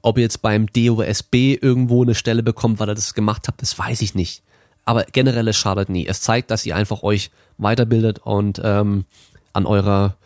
Ob 0.00 0.18
ihr 0.18 0.22
jetzt 0.22 0.42
beim 0.42 0.66
DOSB 0.66 1.58
irgendwo 1.60 2.02
eine 2.02 2.14
Stelle 2.14 2.42
bekommt, 2.42 2.80
weil 2.80 2.88
ihr 2.88 2.94
das 2.94 3.14
gemacht 3.14 3.46
habt, 3.46 3.62
das 3.62 3.78
weiß 3.78 4.02
ich 4.02 4.14
nicht. 4.14 4.42
Aber 4.84 5.04
generell, 5.04 5.46
es 5.48 5.56
schadet 5.56 5.88
nie. 5.88 6.06
Es 6.06 6.20
zeigt, 6.20 6.50
dass 6.50 6.66
ihr 6.66 6.74
einfach 6.74 7.02
euch 7.02 7.30
weiterbildet 7.58 8.18
und 8.18 8.60
ähm, 8.64 9.04
an 9.52 9.66
eurer, 9.66 10.16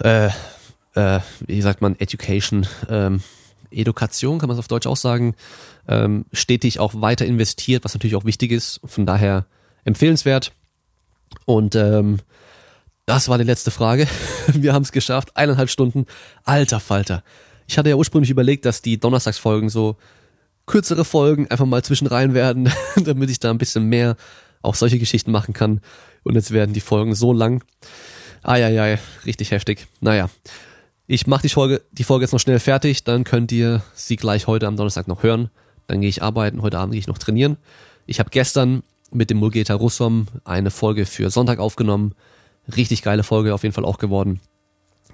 äh, 0.00 0.28
äh, 0.94 1.20
wie 1.40 1.62
sagt 1.62 1.80
man, 1.80 1.98
Education, 1.98 2.66
ähm, 2.88 3.22
Education, 3.70 4.38
kann 4.38 4.48
man 4.48 4.56
es 4.56 4.60
auf 4.60 4.68
Deutsch 4.68 4.86
auch 4.86 4.96
sagen, 4.96 5.34
ähm, 5.88 6.26
stetig 6.32 6.78
auch 6.78 6.92
weiter 6.94 7.26
investiert, 7.26 7.84
was 7.84 7.94
natürlich 7.94 8.14
auch 8.14 8.24
wichtig 8.24 8.52
ist. 8.52 8.80
Von 8.84 9.06
daher 9.06 9.46
empfehlenswert. 9.84 10.52
Und 11.46 11.74
ähm, 11.74 12.18
das 13.06 13.28
war 13.28 13.38
die 13.38 13.44
letzte 13.44 13.70
Frage. 13.70 14.06
Wir 14.46 14.72
haben 14.72 14.82
es 14.82 14.92
geschafft. 14.92 15.36
Eineinhalb 15.36 15.70
Stunden. 15.70 16.06
Alter 16.44 16.80
Falter. 16.80 17.22
Ich 17.66 17.78
hatte 17.78 17.88
ja 17.88 17.96
ursprünglich 17.96 18.30
überlegt, 18.30 18.64
dass 18.64 18.82
die 18.82 18.98
Donnerstagsfolgen 18.98 19.68
so 19.68 19.96
kürzere 20.66 21.04
Folgen 21.04 21.48
einfach 21.50 21.66
mal 21.66 21.82
zwischenrein 21.82 22.34
werden, 22.34 22.72
damit 23.04 23.30
ich 23.30 23.40
da 23.40 23.50
ein 23.50 23.58
bisschen 23.58 23.84
mehr 23.84 24.16
auch 24.62 24.74
solche 24.74 24.98
Geschichten 24.98 25.32
machen 25.32 25.54
kann. 25.54 25.80
Und 26.22 26.34
jetzt 26.36 26.52
werden 26.52 26.72
die 26.72 26.80
Folgen 26.80 27.14
so 27.14 27.32
lang. 27.32 27.64
Eieiei, 28.42 28.98
richtig 29.26 29.50
heftig. 29.50 29.88
Naja. 30.00 30.30
Ich 31.08 31.26
mache 31.26 31.42
die 31.42 31.48
Folge, 31.48 31.82
die 31.90 32.04
Folge 32.04 32.24
jetzt 32.24 32.32
noch 32.32 32.38
schnell 32.40 32.60
fertig, 32.60 33.04
dann 33.04 33.24
könnt 33.24 33.50
ihr 33.52 33.82
sie 33.94 34.16
gleich 34.16 34.46
heute 34.46 34.66
am 34.66 34.76
Donnerstag 34.76 35.08
noch 35.08 35.22
hören. 35.22 35.50
Dann 35.88 36.00
gehe 36.00 36.08
ich 36.08 36.22
arbeiten, 36.22 36.62
heute 36.62 36.78
Abend 36.78 36.92
gehe 36.92 37.00
ich 37.00 37.08
noch 37.08 37.18
trainieren. 37.18 37.56
Ich 38.06 38.20
habe 38.20 38.30
gestern 38.30 38.82
mit 39.10 39.28
dem 39.28 39.38
Mulgeta 39.38 39.74
Russom 39.74 40.28
eine 40.44 40.70
Folge 40.70 41.04
für 41.04 41.28
Sonntag 41.30 41.58
aufgenommen. 41.58 42.14
Richtig 42.76 43.02
geile 43.02 43.22
Folge 43.22 43.54
auf 43.54 43.62
jeden 43.62 43.74
Fall 43.74 43.84
auch 43.84 43.98
geworden. 43.98 44.40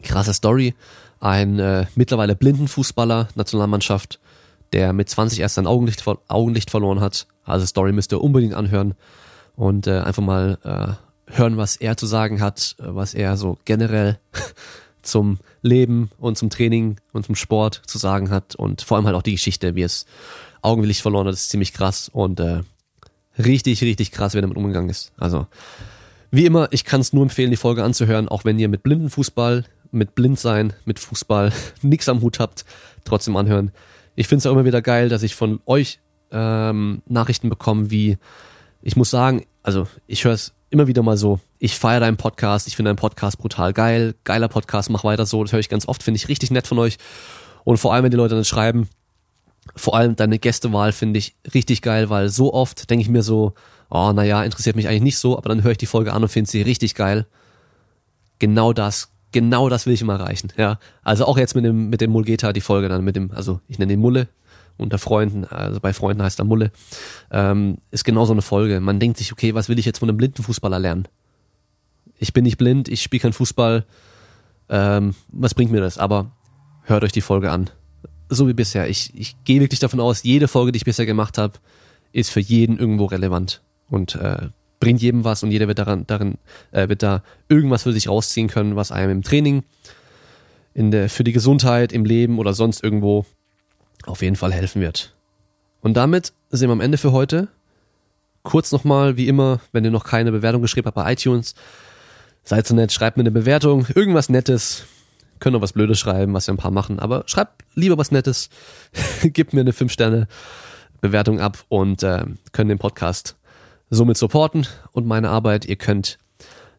Krasse 0.02 0.34
Story. 0.34 0.74
Ein 1.20 1.58
äh, 1.58 1.86
mittlerweile 1.94 2.36
blinden 2.36 2.68
Fußballer, 2.68 3.28
Nationalmannschaft, 3.34 4.20
der 4.72 4.92
mit 4.92 5.08
20 5.08 5.40
erst 5.40 5.56
sein 5.56 5.66
Augenlicht, 5.66 6.04
Augenlicht 6.28 6.70
verloren 6.70 7.00
hat. 7.00 7.26
Also 7.44 7.66
Story 7.66 7.92
müsst 7.92 8.12
ihr 8.12 8.20
unbedingt 8.20 8.54
anhören 8.54 8.94
und 9.56 9.86
äh, 9.86 10.00
einfach 10.00 10.22
mal 10.22 10.58
äh, 10.62 11.36
hören, 11.36 11.56
was 11.56 11.76
er 11.76 11.96
zu 11.96 12.06
sagen 12.06 12.40
hat, 12.40 12.76
was 12.78 13.14
er 13.14 13.36
so 13.36 13.58
generell 13.64 14.18
zum 15.02 15.38
Leben 15.62 16.10
und 16.18 16.38
zum 16.38 16.50
Training 16.50 16.96
und 17.12 17.26
zum 17.26 17.34
Sport 17.34 17.82
zu 17.86 17.98
sagen 17.98 18.30
hat 18.30 18.54
und 18.54 18.82
vor 18.82 18.96
allem 18.96 19.06
halt 19.06 19.16
auch 19.16 19.22
die 19.22 19.32
Geschichte, 19.32 19.74
wie 19.74 19.82
es 19.82 20.06
Augenlicht 20.62 21.02
verloren 21.02 21.26
hat, 21.26 21.34
ist 21.34 21.50
ziemlich 21.50 21.72
krass 21.72 22.08
und 22.12 22.40
äh, 22.40 22.60
richtig, 23.38 23.82
richtig 23.82 24.12
krass, 24.12 24.34
wie 24.34 24.38
er 24.38 24.42
damit 24.42 24.56
umgegangen 24.56 24.90
ist. 24.90 25.12
Also 25.16 25.46
wie 26.30 26.46
immer, 26.46 26.68
ich 26.72 26.84
kann 26.84 27.00
es 27.00 27.12
nur 27.12 27.22
empfehlen, 27.22 27.50
die 27.50 27.56
Folge 27.56 27.82
anzuhören, 27.82 28.28
auch 28.28 28.44
wenn 28.44 28.58
ihr 28.58 28.68
mit 28.68 28.82
Blindenfußball, 28.82 29.64
mit 29.90 30.14
Blindsein, 30.14 30.74
mit 30.84 30.98
Fußball 30.98 31.52
nichts 31.82 32.08
am 32.08 32.20
Hut 32.20 32.38
habt, 32.38 32.64
trotzdem 33.04 33.36
anhören. 33.36 33.72
Ich 34.14 34.28
finde 34.28 34.40
es 34.40 34.46
auch 34.46 34.52
immer 34.52 34.64
wieder 34.64 34.82
geil, 34.82 35.08
dass 35.08 35.22
ich 35.22 35.34
von 35.34 35.60
euch 35.64 36.00
ähm, 36.30 37.02
Nachrichten 37.06 37.48
bekomme, 37.48 37.90
wie 37.90 38.18
ich 38.82 38.96
muss 38.96 39.10
sagen, 39.10 39.44
also 39.62 39.86
ich 40.06 40.24
höre 40.24 40.32
es 40.32 40.52
immer 40.70 40.86
wieder 40.86 41.02
mal 41.02 41.16
so, 41.16 41.40
ich 41.58 41.78
feiere 41.78 42.00
deinen 42.00 42.16
Podcast, 42.16 42.68
ich 42.68 42.76
finde 42.76 42.90
deinen 42.90 42.96
Podcast 42.96 43.38
brutal 43.38 43.72
geil, 43.72 44.14
geiler 44.24 44.48
Podcast, 44.48 44.90
mach 44.90 45.04
weiter 45.04 45.26
so, 45.26 45.42
das 45.42 45.52
höre 45.52 45.60
ich 45.60 45.68
ganz 45.68 45.88
oft, 45.88 46.02
finde 46.02 46.16
ich 46.16 46.28
richtig 46.28 46.50
nett 46.50 46.66
von 46.66 46.78
euch. 46.78 46.98
Und 47.64 47.78
vor 47.78 47.92
allem, 47.92 48.04
wenn 48.04 48.10
die 48.10 48.16
Leute 48.16 48.34
dann 48.34 48.44
schreiben, 48.44 48.88
vor 49.76 49.96
allem 49.96 50.16
deine 50.16 50.38
Gästewahl 50.38 50.92
finde 50.92 51.18
ich 51.18 51.34
richtig 51.54 51.82
geil, 51.82 52.10
weil 52.10 52.28
so 52.28 52.52
oft 52.52 52.90
denke 52.90 53.02
ich 53.02 53.08
mir 53.08 53.22
so, 53.22 53.54
oh, 53.90 54.12
naja, 54.12 54.42
interessiert 54.44 54.76
mich 54.76 54.88
eigentlich 54.88 55.02
nicht 55.02 55.18
so, 55.18 55.36
aber 55.36 55.48
dann 55.48 55.62
höre 55.62 55.72
ich 55.72 55.78
die 55.78 55.86
Folge 55.86 56.12
an 56.12 56.22
und 56.22 56.28
finde 56.28 56.50
sie 56.50 56.62
richtig 56.62 56.94
geil. 56.94 57.26
Genau 58.38 58.72
das, 58.72 59.10
genau 59.32 59.68
das 59.68 59.86
will 59.86 59.94
ich 59.94 60.02
immer 60.02 60.14
erreichen, 60.14 60.52
ja. 60.56 60.78
Also 61.02 61.24
auch 61.26 61.38
jetzt 61.38 61.54
mit 61.54 61.64
dem, 61.64 61.90
mit 61.90 62.00
dem 62.00 62.10
Mulgeta 62.10 62.52
die 62.52 62.60
Folge 62.60 62.88
dann 62.88 63.04
mit 63.04 63.16
dem, 63.16 63.30
also 63.32 63.60
ich 63.68 63.78
nenne 63.78 63.92
ihn 63.92 64.00
Mulle, 64.00 64.28
unter 64.76 64.98
Freunden, 64.98 65.44
also 65.44 65.80
bei 65.80 65.92
Freunden 65.92 66.22
heißt 66.22 66.38
er 66.38 66.44
Mulle, 66.44 66.70
ähm, 67.30 67.78
ist 67.90 68.04
genau 68.04 68.24
so 68.24 68.32
eine 68.32 68.42
Folge. 68.42 68.78
Man 68.80 69.00
denkt 69.00 69.18
sich, 69.18 69.32
okay, 69.32 69.54
was 69.54 69.68
will 69.68 69.78
ich 69.78 69.84
jetzt 69.84 69.98
von 69.98 70.08
einem 70.08 70.18
blinden 70.18 70.42
Fußballer 70.42 70.78
lernen? 70.78 71.08
Ich 72.18 72.32
bin 72.32 72.44
nicht 72.44 72.58
blind, 72.58 72.88
ich 72.88 73.02
spiele 73.02 73.22
keinen 73.22 73.32
Fußball, 73.32 73.84
ähm, 74.68 75.14
was 75.28 75.54
bringt 75.54 75.72
mir 75.72 75.80
das? 75.80 75.98
Aber 75.98 76.30
hört 76.84 77.04
euch 77.04 77.12
die 77.12 77.20
Folge 77.20 77.50
an. 77.50 77.70
So 78.28 78.46
wie 78.48 78.52
bisher. 78.52 78.88
Ich, 78.88 79.12
ich 79.14 79.36
gehe 79.44 79.60
wirklich 79.60 79.80
davon 79.80 80.00
aus, 80.00 80.22
jede 80.22 80.48
Folge, 80.48 80.72
die 80.72 80.78
ich 80.78 80.84
bisher 80.84 81.06
gemacht 81.06 81.38
habe, 81.38 81.54
ist 82.12 82.30
für 82.30 82.40
jeden 82.40 82.78
irgendwo 82.78 83.06
relevant 83.06 83.62
und 83.90 84.14
äh, 84.16 84.48
bringt 84.80 85.02
jedem 85.02 85.24
was 85.24 85.42
und 85.42 85.50
jeder 85.50 85.68
wird 85.68 85.78
daran, 85.78 86.06
darin, 86.06 86.38
äh, 86.70 86.88
wird 86.88 87.02
da 87.02 87.22
irgendwas 87.48 87.82
für 87.82 87.92
sich 87.92 88.08
rausziehen 88.08 88.48
können, 88.48 88.76
was 88.76 88.92
einem 88.92 89.10
im 89.10 89.22
Training, 89.22 89.62
in 90.74 90.90
der, 90.90 91.08
für 91.08 91.24
die 91.24 91.32
Gesundheit, 91.32 91.92
im 91.92 92.04
Leben 92.04 92.38
oder 92.38 92.54
sonst 92.54 92.82
irgendwo 92.82 93.26
auf 94.06 94.22
jeden 94.22 94.36
Fall 94.36 94.52
helfen 94.52 94.80
wird. 94.80 95.14
Und 95.80 95.96
damit 95.96 96.32
sind 96.50 96.68
wir 96.68 96.72
am 96.72 96.80
Ende 96.80 96.98
für 96.98 97.12
heute. 97.12 97.48
Kurz 98.42 98.72
nochmal, 98.72 99.16
wie 99.16 99.28
immer, 99.28 99.60
wenn 99.72 99.84
ihr 99.84 99.90
noch 99.90 100.04
keine 100.04 100.32
Bewertung 100.32 100.62
geschrieben 100.62 100.86
habt 100.86 100.94
bei 100.94 101.12
iTunes, 101.12 101.54
seid 102.44 102.66
so 102.66 102.74
nett, 102.74 102.92
schreibt 102.92 103.16
mir 103.16 103.22
eine 103.22 103.30
Bewertung, 103.30 103.86
irgendwas 103.94 104.28
Nettes. 104.28 104.86
Könnt 105.38 105.56
auch 105.56 105.60
was 105.60 105.72
Blödes 105.72 105.98
schreiben, 105.98 106.34
was 106.34 106.46
wir 106.46 106.54
ein 106.54 106.58
paar 106.58 106.70
machen, 106.70 106.98
aber 106.98 107.24
schreibt 107.26 107.64
lieber 107.74 107.98
was 107.98 108.10
Nettes, 108.10 108.50
gebt 109.22 109.52
mir 109.52 109.60
eine 109.60 109.72
5-Sterne-Bewertung 109.72 111.40
ab 111.40 111.64
und 111.68 112.02
äh, 112.02 112.24
könnt 112.52 112.70
den 112.70 112.78
Podcast 112.78 113.36
somit 113.90 114.16
supporten 114.16 114.66
und 114.92 115.06
meine 115.06 115.30
Arbeit. 115.30 115.64
Ihr 115.64 115.76
könnt 115.76 116.18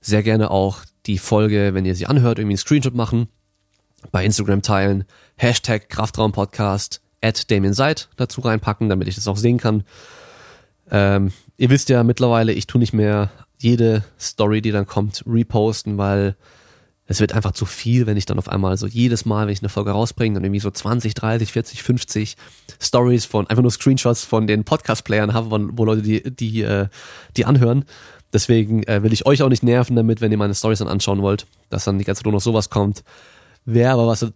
sehr 0.02 0.24
gerne 0.24 0.52
auch 0.52 0.80
die 1.06 1.18
Folge, 1.18 1.74
wenn 1.74 1.86
ihr 1.86 1.96
sie 1.96 2.06
anhört, 2.06 2.40
irgendwie 2.40 2.54
einen 2.54 2.60
Screenshot 2.60 2.94
machen, 2.94 3.28
bei 4.12 4.24
Instagram 4.24 4.62
teilen, 4.62 5.06
Hashtag 5.36 5.90
Kraftraumpodcast, 5.90 7.02
at 7.22 7.52
Damien 7.52 7.74
Seid 7.74 8.10
dazu 8.16 8.42
reinpacken, 8.42 8.90
damit 8.90 9.08
ich 9.08 9.16
das 9.16 9.28
auch 9.28 9.38
sehen 9.38 9.58
kann. 9.58 9.84
Ähm, 10.92 11.32
ihr 11.58 11.70
wisst 11.70 11.90
ja 11.90 12.04
mittlerweile, 12.04 12.54
ich 12.54 12.68
tue 12.68 12.80
nicht 12.80 12.94
mehr 12.94 13.30
jede 13.60 14.04
Story, 14.20 14.62
die 14.62 14.72
dann 14.72 14.86
kommt, 14.86 15.24
reposten, 15.28 15.98
weil 15.98 16.36
es 17.10 17.20
wird 17.20 17.34
einfach 17.34 17.54
zu 17.54 17.66
viel, 17.66 18.06
wenn 18.06 18.18
ich 18.18 18.28
dann 18.28 18.38
auf 18.38 18.48
einmal 18.48 18.78
so 18.78 18.86
jedes 18.86 19.26
Mal, 19.26 19.48
wenn 19.48 19.54
ich 19.54 19.62
eine 19.62 19.70
Folge 19.70 19.90
rausbringe, 19.90 20.36
dann 20.36 20.44
irgendwie 20.44 20.60
so 20.60 20.70
20, 20.70 21.16
30, 21.16 21.52
40, 21.52 21.82
50 21.82 22.38
Stories 22.80 23.26
von, 23.26 23.48
einfach 23.48 23.64
nur 23.64 23.72
Screenshots 23.72 24.24
von 24.24 24.46
den 24.46 24.64
Podcast-Playern 24.64 25.34
habe, 25.34 25.70
wo 25.74 25.86
Leute 25.86 26.04
die, 26.04 26.22
die, 26.24 26.62
äh, 26.62 26.88
die 27.36 27.46
anhören. 27.46 27.86
Deswegen 28.32 28.84
äh, 28.84 29.02
will 29.02 29.12
ich 29.12 29.26
euch 29.26 29.42
auch 29.42 29.50
nicht 29.50 29.64
nerven 29.64 29.96
damit, 29.96 30.22
wenn 30.22 30.32
ihr 30.32 30.38
meine 30.38 30.54
Stories 30.54 30.80
dann 30.80 30.88
anschauen 30.88 31.24
wollt, 31.24 31.48
dass 31.72 31.84
dann 31.84 31.98
die 31.98 32.06
ganze 32.06 32.20
Zeit 32.20 32.26
nur 32.26 32.34
noch 32.34 32.42
sowas 32.42 32.70
kommt. 32.70 33.04
Wer 33.66 33.92
aber 33.92 34.06
was 34.06 34.28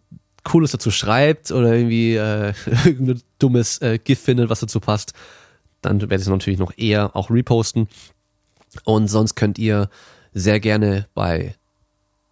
Cooles 0.44 0.72
dazu 0.72 0.90
schreibt 0.90 1.52
oder 1.52 1.74
irgendwie 1.74 2.16
äh, 2.16 2.54
irgendein 2.86 3.22
dummes 3.38 3.84
äh, 3.84 4.00
GIF 4.04 4.20
findet, 4.20 4.50
was 4.50 4.62
dazu 4.62 4.80
passt, 4.80 5.14
dann 5.82 6.02
werde 6.02 6.16
ich 6.16 6.22
es 6.22 6.28
natürlich 6.28 6.60
noch 6.60 6.76
eher 6.76 7.16
auch 7.16 7.30
reposten. 7.30 7.88
Und 8.84 9.10
sonst 9.10 9.36
könnt 9.36 9.60
ihr 9.60 9.90
sehr 10.34 10.60
gerne 10.60 11.06
bei 11.14 11.54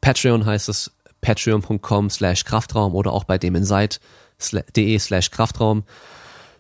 Patreon 0.02 0.46
heißt 0.46 0.70
es 0.70 0.92
patreon.com 1.22 2.10
slash 2.10 2.44
Kraftraum 2.44 2.96
oder 2.96 3.14
auch 3.14 3.24
bei 3.24 3.38
demensite.de 3.38 5.00
slash 5.00 5.32
Kraftraum. 5.32 5.84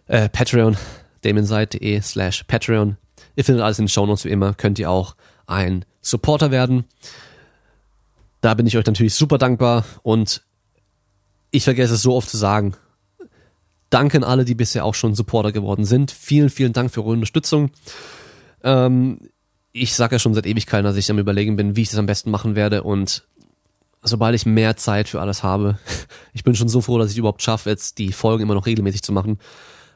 Äh, 0.07 0.29
Patreon, 0.29 0.77
demensite.de 1.23 2.01
slash 2.01 2.43
Patreon. 2.43 2.97
Ihr 3.35 3.43
findet 3.43 3.63
alles 3.63 3.79
in 3.79 3.85
den 3.85 3.89
Shownotes 3.89 4.25
wie 4.25 4.29
immer. 4.29 4.53
Könnt 4.53 4.79
ihr 4.79 4.89
auch 4.89 5.15
ein 5.47 5.85
Supporter 6.01 6.51
werden. 6.51 6.85
Da 8.41 8.53
bin 8.53 8.67
ich 8.67 8.77
euch 8.77 8.85
natürlich 8.85 9.15
super 9.15 9.37
dankbar 9.37 9.85
und 10.03 10.41
ich 11.51 11.63
vergesse 11.63 11.95
es 11.95 12.01
so 12.01 12.15
oft 12.15 12.29
zu 12.29 12.37
sagen. 12.37 12.75
Danke 13.89 14.17
an 14.17 14.23
alle, 14.23 14.45
die 14.45 14.55
bisher 14.55 14.85
auch 14.85 14.95
schon 14.95 15.15
Supporter 15.15 15.51
geworden 15.51 15.85
sind. 15.85 16.11
Vielen, 16.11 16.49
vielen 16.49 16.73
Dank 16.73 16.91
für 16.91 17.01
eure 17.01 17.11
Unterstützung. 17.11 17.71
Ähm, 18.63 19.19
ich 19.73 19.93
sage 19.93 20.15
ja 20.15 20.19
schon 20.19 20.33
seit 20.33 20.45
Ewigkeiten, 20.45 20.85
dass 20.85 20.95
ich 20.95 21.11
am 21.11 21.19
überlegen 21.19 21.55
bin, 21.55 21.75
wie 21.75 21.81
ich 21.81 21.89
das 21.89 21.99
am 21.99 22.05
besten 22.05 22.31
machen 22.31 22.55
werde 22.55 22.83
und 22.83 23.23
sobald 24.03 24.35
ich 24.35 24.45
mehr 24.45 24.77
Zeit 24.77 25.07
für 25.07 25.21
alles 25.21 25.43
habe, 25.43 25.77
ich 26.33 26.43
bin 26.43 26.55
schon 26.55 26.69
so 26.69 26.81
froh, 26.81 26.97
dass 26.97 27.11
ich 27.11 27.17
überhaupt 27.17 27.41
schaffe, 27.41 27.69
jetzt 27.69 27.97
die 27.97 28.11
Folgen 28.11 28.43
immer 28.43 28.55
noch 28.55 28.65
regelmäßig 28.65 29.03
zu 29.03 29.13
machen. 29.13 29.39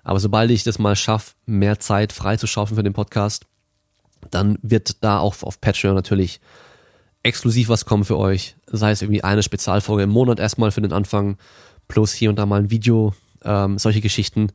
Aber 0.03 0.19
sobald 0.19 0.51
ich 0.51 0.63
das 0.63 0.79
mal 0.79 0.95
schaffe, 0.95 1.33
mehr 1.45 1.79
Zeit 1.79 2.13
frei 2.13 2.37
zu 2.37 2.45
schaffen 2.47 2.75
für 2.75 2.83
den 2.83 2.93
Podcast, 2.93 3.45
dann 4.29 4.57
wird 4.61 5.03
da 5.03 5.19
auch 5.19 5.41
auf 5.41 5.59
Patreon 5.61 5.95
natürlich 5.95 6.39
exklusiv 7.23 7.69
was 7.69 7.85
kommen 7.85 8.05
für 8.05 8.17
euch. 8.17 8.55
Sei 8.67 8.91
es 8.91 9.01
irgendwie 9.01 9.23
eine 9.23 9.41
Spezialfolge 9.41 10.03
im 10.03 10.11
Monat 10.11 10.39
erstmal 10.39 10.71
für 10.71 10.81
den 10.81 10.93
Anfang, 10.93 11.37
plus 11.87 12.13
hier 12.13 12.29
und 12.29 12.37
da 12.37 12.45
mal 12.45 12.59
ein 12.59 12.69
Video, 12.69 13.13
ähm, 13.43 13.79
solche 13.79 14.01
Geschichten. 14.01 14.51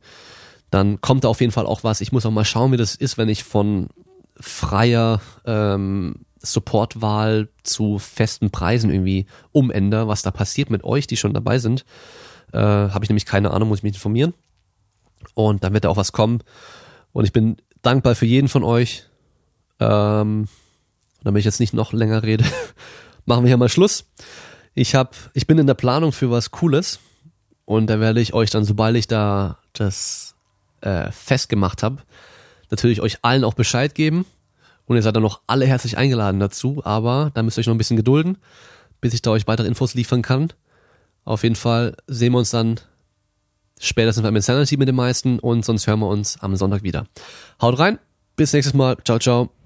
Dann 0.69 1.01
kommt 1.01 1.25
da 1.25 1.27
auf 1.27 1.41
jeden 1.41 1.51
Fall 1.51 1.65
auch 1.65 1.83
was. 1.83 1.99
Ich 1.99 2.13
muss 2.13 2.25
auch 2.25 2.31
mal 2.31 2.45
schauen, 2.45 2.71
wie 2.71 2.77
das 2.77 2.95
ist, 2.95 3.17
wenn 3.17 3.27
ich 3.27 3.43
von 3.43 3.89
freier 4.39 5.19
ähm, 5.45 6.25
Supportwahl 6.41 7.49
zu 7.63 7.99
festen 7.99 8.51
Preisen 8.51 8.89
irgendwie 8.89 9.25
umändere, 9.51 10.07
was 10.07 10.21
da 10.21 10.31
passiert 10.31 10.69
mit 10.69 10.83
euch, 10.83 11.07
die 11.07 11.17
schon 11.17 11.33
dabei 11.33 11.59
sind. 11.59 11.85
Äh, 12.53 12.59
Habe 12.59 13.03
ich 13.03 13.09
nämlich 13.09 13.25
keine 13.25 13.51
Ahnung, 13.51 13.69
muss 13.69 13.79
ich 13.79 13.83
mich 13.83 13.93
informieren. 13.93 14.33
Und 15.33 15.63
dann 15.63 15.73
wird 15.73 15.85
da 15.85 15.89
auch 15.89 15.97
was 15.97 16.11
kommen. 16.11 16.41
Und 17.13 17.25
ich 17.25 17.33
bin 17.33 17.57
dankbar 17.81 18.15
für 18.15 18.25
jeden 18.25 18.47
von 18.47 18.63
euch. 18.63 19.05
Ähm, 19.79 20.47
damit 21.23 21.39
ich 21.39 21.45
jetzt 21.45 21.59
nicht 21.59 21.73
noch 21.73 21.93
länger 21.93 22.23
rede, 22.23 22.45
machen 23.25 23.43
wir 23.43 23.49
hier 23.49 23.57
mal 23.57 23.69
Schluss. 23.69 24.05
Ich 24.73 24.95
hab, 24.95 25.15
ich 25.33 25.47
bin 25.47 25.57
in 25.57 25.67
der 25.67 25.73
Planung 25.73 26.11
für 26.11 26.31
was 26.31 26.51
Cooles 26.51 26.99
und 27.65 27.87
da 27.87 27.99
werde 27.99 28.21
ich 28.21 28.33
euch 28.33 28.49
dann, 28.49 28.63
sobald 28.63 28.95
ich 28.95 29.07
da 29.07 29.59
das 29.73 30.35
äh, 30.81 31.11
festgemacht 31.11 31.83
habe, 31.83 31.97
natürlich 32.69 33.01
euch 33.01 33.19
allen 33.21 33.43
auch 33.43 33.53
Bescheid 33.53 33.93
geben. 33.95 34.25
Und 34.85 34.95
ihr 34.95 35.01
seid 35.01 35.15
dann 35.15 35.23
noch 35.23 35.41
alle 35.47 35.65
herzlich 35.65 35.97
eingeladen 35.97 36.39
dazu, 36.39 36.81
aber 36.83 37.31
da 37.33 37.43
müsst 37.43 37.57
ihr 37.57 37.61
euch 37.61 37.67
noch 37.67 37.75
ein 37.75 37.77
bisschen 37.77 37.97
gedulden, 37.97 38.37
bis 38.99 39.13
ich 39.13 39.21
da 39.21 39.31
euch 39.31 39.47
weitere 39.47 39.67
Infos 39.67 39.93
liefern 39.93 40.21
kann. 40.21 40.51
Auf 41.23 41.43
jeden 41.43 41.55
Fall 41.55 41.95
sehen 42.07 42.33
wir 42.33 42.39
uns 42.39 42.51
dann 42.51 42.79
spätestens 43.79 44.23
beim 44.23 44.35
Insanity 44.35 44.77
mit 44.77 44.87
den 44.87 44.95
meisten 44.95 45.39
und 45.39 45.65
sonst 45.65 45.87
hören 45.87 45.99
wir 45.99 46.07
uns 46.07 46.37
am 46.41 46.55
Sonntag 46.55 46.83
wieder. 46.83 47.07
Haut 47.61 47.79
rein, 47.79 47.99
bis 48.35 48.53
nächstes 48.53 48.73
Mal, 48.73 48.97
ciao, 49.03 49.19
ciao. 49.19 49.60